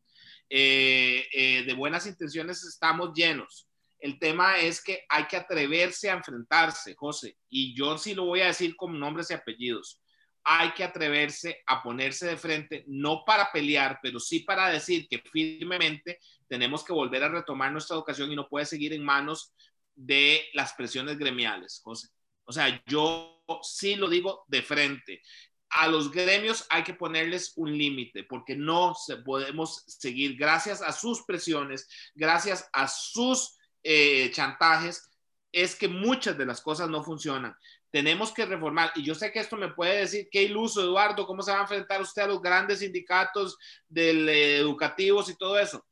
Eh, 0.50 1.26
eh, 1.32 1.64
de 1.64 1.74
buenas 1.74 2.06
intenciones 2.06 2.64
estamos 2.64 3.12
llenos. 3.14 3.68
El 3.98 4.18
tema 4.18 4.58
es 4.58 4.82
que 4.82 5.04
hay 5.08 5.24
que 5.26 5.36
atreverse 5.36 6.10
a 6.10 6.14
enfrentarse, 6.14 6.94
José. 6.94 7.38
Y 7.48 7.74
yo 7.74 7.96
sí 7.96 8.14
lo 8.14 8.26
voy 8.26 8.40
a 8.40 8.46
decir 8.46 8.76
con 8.76 8.98
nombres 8.98 9.30
y 9.30 9.34
apellidos. 9.34 10.00
Hay 10.42 10.72
que 10.72 10.84
atreverse 10.84 11.62
a 11.66 11.82
ponerse 11.82 12.26
de 12.26 12.36
frente, 12.36 12.84
no 12.86 13.24
para 13.24 13.50
pelear, 13.50 13.98
pero 14.02 14.20
sí 14.20 14.40
para 14.40 14.68
decir 14.68 15.08
que 15.08 15.22
firmemente 15.32 16.18
tenemos 16.48 16.84
que 16.84 16.92
volver 16.92 17.24
a 17.24 17.30
retomar 17.30 17.72
nuestra 17.72 17.96
educación 17.96 18.30
y 18.30 18.36
no 18.36 18.46
puede 18.46 18.66
seguir 18.66 18.92
en 18.92 19.02
manos 19.02 19.54
de 19.94 20.46
las 20.54 20.72
presiones 20.74 21.18
gremiales, 21.18 21.80
José. 21.82 22.08
O 22.44 22.52
sea, 22.52 22.82
yo 22.86 23.42
sí 23.62 23.96
lo 23.96 24.08
digo 24.08 24.44
de 24.48 24.62
frente. 24.62 25.22
A 25.70 25.88
los 25.88 26.10
gremios 26.10 26.66
hay 26.70 26.84
que 26.84 26.94
ponerles 26.94 27.52
un 27.56 27.76
límite 27.76 28.24
porque 28.24 28.54
no 28.54 28.94
se 28.94 29.16
podemos 29.16 29.82
seguir 29.86 30.36
gracias 30.36 30.82
a 30.82 30.92
sus 30.92 31.24
presiones, 31.24 31.88
gracias 32.14 32.68
a 32.72 32.86
sus 32.86 33.56
eh, 33.82 34.30
chantajes, 34.30 35.10
es 35.50 35.76
que 35.76 35.88
muchas 35.88 36.36
de 36.38 36.46
las 36.46 36.60
cosas 36.60 36.88
no 36.88 37.02
funcionan. 37.02 37.56
Tenemos 37.90 38.32
que 38.32 38.44
reformar, 38.44 38.92
y 38.96 39.04
yo 39.04 39.14
sé 39.14 39.30
que 39.30 39.38
esto 39.38 39.56
me 39.56 39.72
puede 39.72 40.00
decir, 40.00 40.28
qué 40.30 40.42
iluso, 40.42 40.82
Eduardo, 40.82 41.26
¿cómo 41.26 41.42
se 41.42 41.52
va 41.52 41.58
a 41.58 41.62
enfrentar 41.62 42.00
usted 42.00 42.22
a 42.22 42.26
los 42.26 42.42
grandes 42.42 42.80
sindicatos 42.80 43.56
del, 43.88 44.28
eh, 44.28 44.56
educativos 44.58 45.28
y 45.28 45.36
todo 45.36 45.58
eso? 45.58 45.86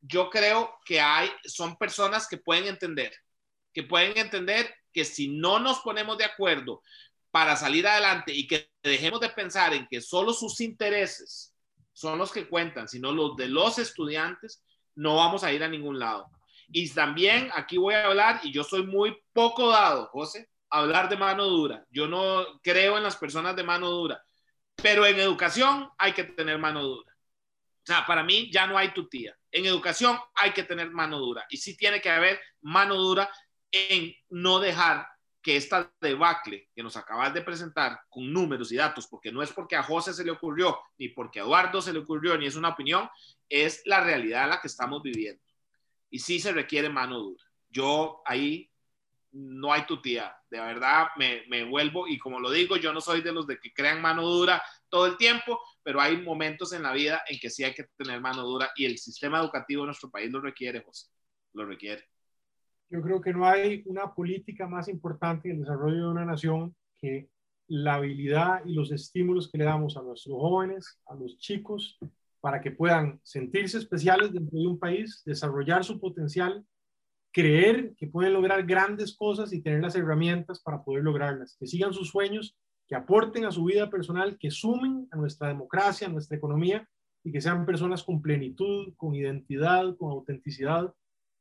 Yo 0.00 0.28
creo 0.28 0.76
que 0.84 1.00
hay, 1.00 1.30
son 1.44 1.76
personas 1.76 2.26
que 2.26 2.36
pueden 2.38 2.66
entender 2.66 3.12
que 3.76 3.82
pueden 3.82 4.16
entender 4.16 4.74
que 4.90 5.04
si 5.04 5.28
no 5.28 5.58
nos 5.58 5.80
ponemos 5.80 6.16
de 6.16 6.24
acuerdo 6.24 6.80
para 7.30 7.56
salir 7.56 7.86
adelante 7.86 8.32
y 8.32 8.46
que 8.46 8.70
dejemos 8.82 9.20
de 9.20 9.28
pensar 9.28 9.74
en 9.74 9.86
que 9.86 10.00
solo 10.00 10.32
sus 10.32 10.62
intereses 10.62 11.54
son 11.92 12.16
los 12.16 12.32
que 12.32 12.48
cuentan, 12.48 12.88
sino 12.88 13.12
los 13.12 13.36
de 13.36 13.48
los 13.48 13.78
estudiantes, 13.78 14.64
no 14.94 15.16
vamos 15.16 15.44
a 15.44 15.52
ir 15.52 15.62
a 15.62 15.68
ningún 15.68 15.98
lado. 15.98 16.30
Y 16.68 16.88
también 16.88 17.50
aquí 17.52 17.76
voy 17.76 17.92
a 17.92 18.06
hablar, 18.06 18.40
y 18.44 18.50
yo 18.50 18.64
soy 18.64 18.86
muy 18.86 19.14
poco 19.34 19.68
dado, 19.68 20.06
José, 20.06 20.48
hablar 20.70 21.10
de 21.10 21.18
mano 21.18 21.44
dura. 21.44 21.84
Yo 21.90 22.08
no 22.08 22.46
creo 22.62 22.96
en 22.96 23.02
las 23.02 23.16
personas 23.16 23.56
de 23.56 23.62
mano 23.62 23.90
dura, 23.90 24.24
pero 24.74 25.04
en 25.04 25.20
educación 25.20 25.90
hay 25.98 26.14
que 26.14 26.24
tener 26.24 26.58
mano 26.58 26.82
dura. 26.82 27.12
O 27.12 27.86
sea, 27.86 28.06
para 28.06 28.22
mí 28.22 28.50
ya 28.50 28.66
no 28.66 28.78
hay 28.78 28.94
tutía. 28.94 29.36
En 29.52 29.66
educación 29.66 30.18
hay 30.34 30.52
que 30.52 30.62
tener 30.62 30.90
mano 30.92 31.18
dura. 31.18 31.44
Y 31.50 31.58
sí 31.58 31.76
tiene 31.76 32.00
que 32.00 32.08
haber 32.08 32.40
mano 32.62 32.94
dura 32.94 33.30
en 33.72 34.14
no 34.30 34.58
dejar 34.58 35.06
que 35.46 35.56
esta 35.56 35.92
debacle 36.00 36.68
que 36.74 36.82
nos 36.82 36.96
acabas 36.96 37.32
de 37.32 37.40
presentar 37.40 38.00
con 38.08 38.32
números 38.32 38.72
y 38.72 38.76
datos, 38.76 39.06
porque 39.06 39.30
no 39.30 39.42
es 39.42 39.52
porque 39.52 39.76
a 39.76 39.82
José 39.84 40.12
se 40.12 40.24
le 40.24 40.32
ocurrió, 40.32 40.76
ni 40.98 41.08
porque 41.10 41.38
a 41.38 41.44
Eduardo 41.44 41.80
se 41.80 41.92
le 41.92 42.00
ocurrió, 42.00 42.36
ni 42.36 42.46
es 42.46 42.56
una 42.56 42.70
opinión, 42.70 43.08
es 43.48 43.80
la 43.84 44.00
realidad 44.00 44.44
en 44.44 44.50
la 44.50 44.60
que 44.60 44.66
estamos 44.66 45.02
viviendo. 45.02 45.40
y 46.10 46.18
sí 46.18 46.40
se 46.40 46.52
requiere 46.52 46.88
mano 46.88 47.18
dura. 47.18 47.44
Yo 47.68 48.22
ahí 48.24 48.70
no 49.30 49.72
hay 49.72 49.86
tu 49.86 50.00
tía, 50.00 50.34
de 50.50 50.60
verdad 50.60 51.08
me, 51.16 51.44
me, 51.48 51.62
vuelvo 51.64 52.08
y 52.08 52.18
como 52.18 52.40
lo 52.40 52.50
digo, 52.50 52.76
yo 52.76 52.92
no 52.92 53.00
soy 53.00 53.20
de 53.20 53.32
los 53.32 53.46
de 53.46 53.58
que 53.58 53.72
crean 53.72 54.00
mano 54.00 54.22
dura 54.26 54.62
todo 54.88 55.06
el 55.06 55.16
tiempo, 55.16 55.60
pero 55.82 56.00
hay 56.00 56.16
momentos 56.16 56.72
en 56.72 56.82
la 56.82 56.92
vida 56.92 57.22
en 57.28 57.38
que 57.38 57.50
sí 57.50 57.62
hay 57.62 57.74
que 57.74 57.84
tener 57.96 58.20
mano 58.20 58.42
dura 58.42 58.72
y 58.76 58.86
el 58.86 58.98
sistema 58.98 59.38
educativo 59.38 59.82
de 59.82 59.86
nuestro 59.86 60.10
país 60.10 60.30
lo 60.30 60.40
requiere, 60.40 60.82
José, 60.82 61.08
lo 61.52 61.66
requiere. 61.66 62.08
Yo 62.88 63.02
creo 63.02 63.20
que 63.20 63.32
no 63.32 63.46
hay 63.46 63.82
una 63.86 64.14
política 64.14 64.66
más 64.66 64.88
importante 64.88 65.48
en 65.48 65.56
el 65.56 65.60
desarrollo 65.62 66.04
de 66.04 66.10
una 66.10 66.24
nación 66.24 66.74
que 67.00 67.28
la 67.68 67.94
habilidad 67.94 68.64
y 68.64 68.74
los 68.74 68.92
estímulos 68.92 69.50
que 69.50 69.58
le 69.58 69.64
damos 69.64 69.96
a 69.96 70.02
nuestros 70.02 70.36
jóvenes, 70.36 71.00
a 71.06 71.14
los 71.14 71.36
chicos, 71.38 71.98
para 72.40 72.60
que 72.60 72.70
puedan 72.70 73.20
sentirse 73.24 73.78
especiales 73.78 74.32
dentro 74.32 74.58
de 74.58 74.66
un 74.66 74.78
país, 74.78 75.22
desarrollar 75.26 75.84
su 75.84 75.98
potencial, 75.98 76.64
creer 77.32 77.94
que 77.96 78.06
pueden 78.06 78.32
lograr 78.32 78.64
grandes 78.64 79.16
cosas 79.16 79.52
y 79.52 79.62
tener 79.62 79.82
las 79.82 79.96
herramientas 79.96 80.62
para 80.62 80.84
poder 80.84 81.02
lograrlas, 81.02 81.56
que 81.58 81.66
sigan 81.66 81.92
sus 81.92 82.08
sueños, 82.08 82.56
que 82.86 82.94
aporten 82.94 83.44
a 83.44 83.50
su 83.50 83.64
vida 83.64 83.90
personal, 83.90 84.38
que 84.38 84.50
sumen 84.50 85.08
a 85.10 85.16
nuestra 85.16 85.48
democracia, 85.48 86.06
a 86.06 86.10
nuestra 86.10 86.36
economía 86.36 86.88
y 87.24 87.32
que 87.32 87.40
sean 87.40 87.66
personas 87.66 88.04
con 88.04 88.22
plenitud, 88.22 88.94
con 88.96 89.14
identidad, 89.14 89.96
con 89.96 90.12
autenticidad. 90.12 90.94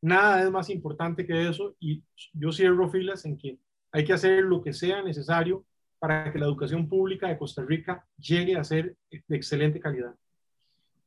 Nada 0.05 0.43
es 0.43 0.51
más 0.51 0.69
importante 0.69 1.25
que 1.25 1.49
eso 1.49 1.75
y 1.79 2.03
yo 2.31 2.51
cierro 2.51 2.87
filas 2.91 3.25
en 3.25 3.35
que 3.39 3.57
hay 3.91 4.05
que 4.05 4.13
hacer 4.13 4.43
lo 4.43 4.61
que 4.61 4.71
sea 4.71 5.01
necesario 5.01 5.65
para 5.97 6.31
que 6.31 6.37
la 6.37 6.45
educación 6.45 6.87
pública 6.87 7.27
de 7.27 7.39
Costa 7.39 7.63
Rica 7.63 8.05
llegue 8.15 8.55
a 8.55 8.63
ser 8.63 8.95
de 9.09 9.35
excelente 9.35 9.79
calidad. 9.79 10.13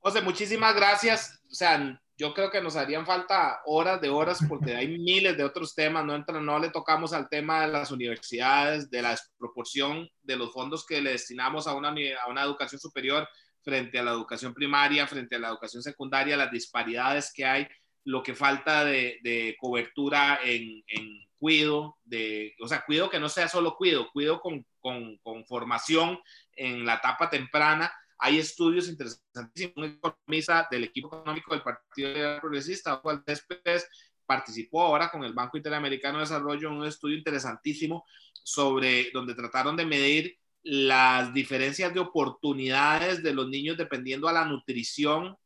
José, 0.00 0.20
muchísimas 0.20 0.74
gracias. 0.74 1.40
O 1.48 1.54
sea, 1.54 2.02
yo 2.16 2.34
creo 2.34 2.50
que 2.50 2.60
nos 2.60 2.74
harían 2.74 3.06
falta 3.06 3.60
horas 3.66 4.00
de 4.00 4.08
horas 4.08 4.40
porque 4.48 4.74
hay 4.74 4.88
miles 4.98 5.36
de 5.36 5.44
otros 5.44 5.76
temas. 5.76 6.04
No, 6.04 6.16
entra, 6.16 6.40
no 6.40 6.58
le 6.58 6.70
tocamos 6.70 7.12
al 7.12 7.28
tema 7.28 7.60
de 7.60 7.68
las 7.68 7.92
universidades, 7.92 8.90
de 8.90 9.00
la 9.00 9.10
desproporción 9.10 10.08
de 10.24 10.36
los 10.36 10.52
fondos 10.52 10.84
que 10.84 11.00
le 11.00 11.12
destinamos 11.12 11.68
a 11.68 11.74
una, 11.76 11.90
a 11.90 12.28
una 12.28 12.42
educación 12.42 12.80
superior 12.80 13.28
frente 13.62 13.96
a 14.00 14.02
la 14.02 14.10
educación 14.10 14.52
primaria, 14.52 15.06
frente 15.06 15.36
a 15.36 15.38
la 15.38 15.50
educación 15.50 15.84
secundaria, 15.84 16.36
las 16.36 16.50
disparidades 16.50 17.32
que 17.32 17.44
hay, 17.44 17.68
lo 18.08 18.22
que 18.22 18.34
falta 18.34 18.86
de, 18.86 19.18
de 19.22 19.54
cobertura 19.60 20.40
en, 20.42 20.82
en 20.86 21.28
cuido, 21.38 21.98
de, 22.04 22.54
o 22.58 22.66
sea, 22.66 22.82
cuido 22.86 23.10
que 23.10 23.20
no 23.20 23.28
sea 23.28 23.48
solo 23.48 23.76
cuido, 23.76 24.10
cuido 24.10 24.40
con, 24.40 24.64
con, 24.80 25.18
con 25.18 25.44
formación 25.44 26.18
en 26.56 26.86
la 26.86 26.94
etapa 26.94 27.28
temprana. 27.28 27.92
Hay 28.16 28.38
estudios 28.38 28.88
interesantísimos. 28.88 29.76
Un 29.76 29.84
economista 29.84 30.66
del 30.70 30.84
equipo 30.84 31.08
económico 31.08 31.52
del 31.52 31.62
Partido 31.62 32.40
Progresista, 32.40 32.96
Juan 32.96 33.22
Céspedes, 33.26 33.86
participó 34.24 34.82
ahora 34.84 35.10
con 35.10 35.22
el 35.22 35.34
Banco 35.34 35.58
Interamericano 35.58 36.16
de 36.16 36.24
Desarrollo 36.24 36.68
en 36.68 36.76
un 36.76 36.86
estudio 36.86 37.18
interesantísimo 37.18 38.06
sobre 38.42 39.10
donde 39.12 39.34
trataron 39.34 39.76
de 39.76 39.84
medir 39.84 40.38
las 40.62 41.34
diferencias 41.34 41.92
de 41.92 42.00
oportunidades 42.00 43.22
de 43.22 43.34
los 43.34 43.50
niños 43.50 43.76
dependiendo 43.76 44.28
a 44.28 44.32
la 44.32 44.46
nutrición 44.46 45.36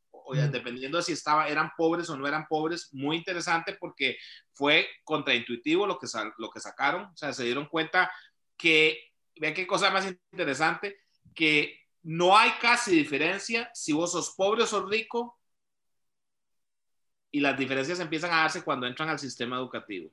dependiendo 0.50 0.98
de 0.98 1.04
si 1.04 1.12
estaba, 1.12 1.48
eran 1.48 1.72
pobres 1.76 2.08
o 2.10 2.16
no 2.16 2.26
eran 2.26 2.46
pobres, 2.48 2.88
muy 2.92 3.16
interesante 3.16 3.76
porque 3.78 4.16
fue 4.52 4.88
contraintuitivo 5.04 5.86
lo 5.86 5.98
que, 5.98 6.06
lo 6.38 6.50
que 6.50 6.60
sacaron, 6.60 7.04
o 7.04 7.16
sea, 7.16 7.32
se 7.32 7.44
dieron 7.44 7.66
cuenta 7.66 8.10
que, 8.56 9.12
vean 9.36 9.54
qué 9.54 9.66
cosa 9.66 9.90
más 9.90 10.06
interesante, 10.32 10.98
que 11.34 11.78
no 12.02 12.36
hay 12.36 12.50
casi 12.60 12.96
diferencia 12.96 13.70
si 13.74 13.92
vos 13.92 14.12
sos 14.12 14.34
pobre 14.36 14.64
o 14.64 14.66
sos 14.66 14.88
rico 14.88 15.38
y 17.30 17.40
las 17.40 17.56
diferencias 17.56 18.00
empiezan 18.00 18.32
a 18.32 18.42
darse 18.42 18.62
cuando 18.62 18.86
entran 18.86 19.08
al 19.08 19.18
sistema 19.18 19.56
educativo. 19.56 20.10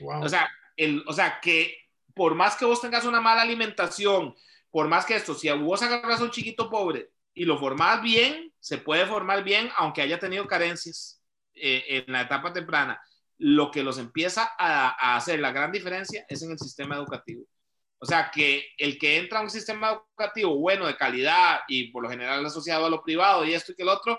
O, 0.00 0.28
sea, 0.28 0.48
el, 0.76 1.04
o 1.06 1.12
sea, 1.12 1.40
que 1.40 1.76
por 2.14 2.34
más 2.34 2.56
que 2.56 2.64
vos 2.64 2.80
tengas 2.80 3.04
una 3.04 3.20
mala 3.20 3.42
alimentación, 3.42 4.34
por 4.70 4.88
más 4.88 5.04
que 5.04 5.16
esto, 5.16 5.34
si 5.34 5.50
vos 5.50 5.82
agarras 5.82 6.20
a 6.20 6.24
un 6.24 6.30
chiquito 6.30 6.70
pobre 6.70 7.10
y 7.34 7.44
lo 7.44 7.58
formás 7.58 8.02
bien, 8.02 8.45
se 8.60 8.78
puede 8.78 9.06
formar 9.06 9.44
bien 9.44 9.70
aunque 9.76 10.02
haya 10.02 10.18
tenido 10.18 10.46
carencias 10.46 11.22
eh, 11.54 12.04
en 12.06 12.12
la 12.12 12.22
etapa 12.22 12.52
temprana. 12.52 13.00
Lo 13.38 13.70
que 13.70 13.82
los 13.82 13.98
empieza 13.98 14.52
a, 14.58 15.16
hacer 15.16 15.40
la 15.40 15.52
gran 15.52 15.72
diferencia 15.72 16.24
es 16.28 16.42
en 16.42 16.50
el 16.52 16.58
sistema 16.58 16.96
educativo. 16.96 17.44
O 17.98 18.04
sea, 18.04 18.30
que 18.30 18.68
el 18.76 18.98
que 18.98 19.16
entra 19.16 19.38
a 19.38 19.42
un 19.42 19.50
sistema 19.50 19.92
educativo 19.92 20.56
bueno, 20.56 20.86
de 20.86 20.96
calidad 20.96 21.60
y 21.66 21.90
por 21.90 22.02
lo 22.02 22.10
general 22.10 22.44
asociado 22.44 22.86
a 22.86 22.90
lo 22.90 23.02
privado 23.02 23.44
y 23.44 23.54
esto 23.54 23.72
y 23.72 23.74
que 23.74 23.82
el 23.82 23.88
otro, 23.88 24.18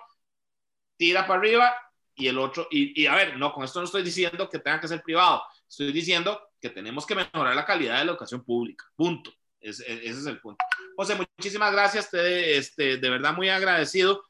tira 0.98 1.28
para 1.28 1.40
arriba 1.40 1.76
y 2.16 2.28
el 2.28 2.40
otro, 2.40 2.68
y, 2.72 3.06
a 3.06 3.16
ver, 3.16 3.38
no, 3.38 3.54
con 3.54 3.64
esto 3.64 3.80
no 3.80 3.86
estoy 3.86 4.02
diciendo 4.02 4.50
que 4.50 4.58
tenga 4.58 4.82
que 4.82 4.88
ser 4.88 5.04
privado, 5.04 5.44
estoy 5.70 5.92
diciendo 5.92 6.42
que 6.60 6.72
tenemos 6.72 7.06
que 7.06 7.14
mejorar 7.14 7.56
la 7.56 7.66
calidad 7.66 8.00
de 8.00 8.06
la 8.06 8.12
educación 8.12 8.44
pública, 8.44 8.86
punto. 8.96 9.32
ese 9.60 9.86
es 10.04 10.26
el 10.26 10.42
punto. 10.42 10.66
José, 10.96 11.16
muchísimas 11.16 11.72
gracias, 11.72 12.10
te, 12.10 12.58
este, 12.58 12.98
de 12.98 13.10
verdad 13.12 13.36
muy 13.36 13.50
agradecido. 13.50 14.24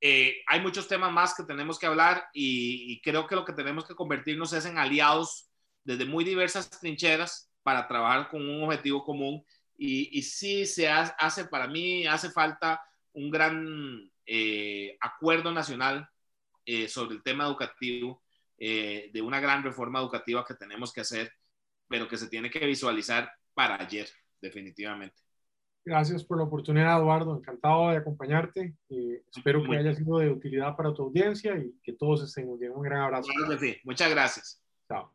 Eh, 0.00 0.42
hay 0.46 0.60
muchos 0.60 0.88
temas 0.88 1.12
más 1.12 1.34
que 1.34 1.44
tenemos 1.44 1.78
que 1.78 1.86
hablar 1.86 2.28
y, 2.32 3.00
creo 3.02 3.26
que 3.26 3.34
lo 3.34 3.44
que 3.44 3.52
tenemos 3.52 3.86
que 3.86 3.94
convertirnos 3.94 4.52
es 4.52 4.66
en 4.66 4.78
aliados 4.78 5.48
desde 5.84 6.04
muy 6.04 6.24
diversas 6.24 6.70
trincheras 6.70 7.50
para 7.62 7.86
trabajar 7.88 8.28
con 8.28 8.48
un 8.48 8.64
objetivo 8.64 9.04
común. 9.04 9.44
Y, 9.76 10.18
y 10.18 10.22
sí, 10.22 10.66
se 10.66 10.88
hace, 10.88 11.46
para 11.46 11.66
mí, 11.66 12.06
hace 12.06 12.30
falta 12.30 12.82
un 13.12 13.30
gran 13.30 14.10
eh, 14.26 14.96
acuerdo 15.00 15.52
nacional 15.52 16.08
eh, 16.64 16.88
sobre 16.88 17.16
el 17.16 17.22
tema 17.22 17.44
educativo, 17.44 18.22
de 18.56 19.20
una 19.22 19.40
gran 19.40 19.62
reforma 19.62 19.98
educativa 19.98 20.44
que 20.46 20.54
tenemos 20.54 20.90
que 20.90 21.02
hacer, 21.02 21.30
pero 21.86 22.08
que 22.08 22.16
se 22.16 22.28
tiene 22.28 22.48
que 22.48 22.64
visualizar 22.64 23.30
para 23.52 23.74
ayer, 23.74 24.08
definitivamente. 24.40 25.24
Gracias 25.84 26.24
por 26.24 26.38
la 26.38 26.44
oportunidad, 26.44 26.98
Eduardo. 26.98 27.36
Encantado 27.36 27.90
de 27.90 27.98
acompañarte. 27.98 28.74
Eh, 28.88 29.22
espero 29.34 29.62
que 29.62 29.76
haya 29.76 29.94
sido 29.94 30.18
de 30.18 30.30
utilidad 30.30 30.74
para 30.76 30.94
tu 30.94 31.02
audiencia 31.02 31.56
y 31.58 31.74
que 31.82 31.92
todos 31.92 32.22
estén 32.22 32.46
muy 32.46 32.58
bien. 32.58 32.72
Un 32.72 32.82
gran 32.82 33.02
abrazo. 33.02 33.28
Muchas 33.84 34.10
gracias. 34.10 34.62
Chao. 34.88 35.13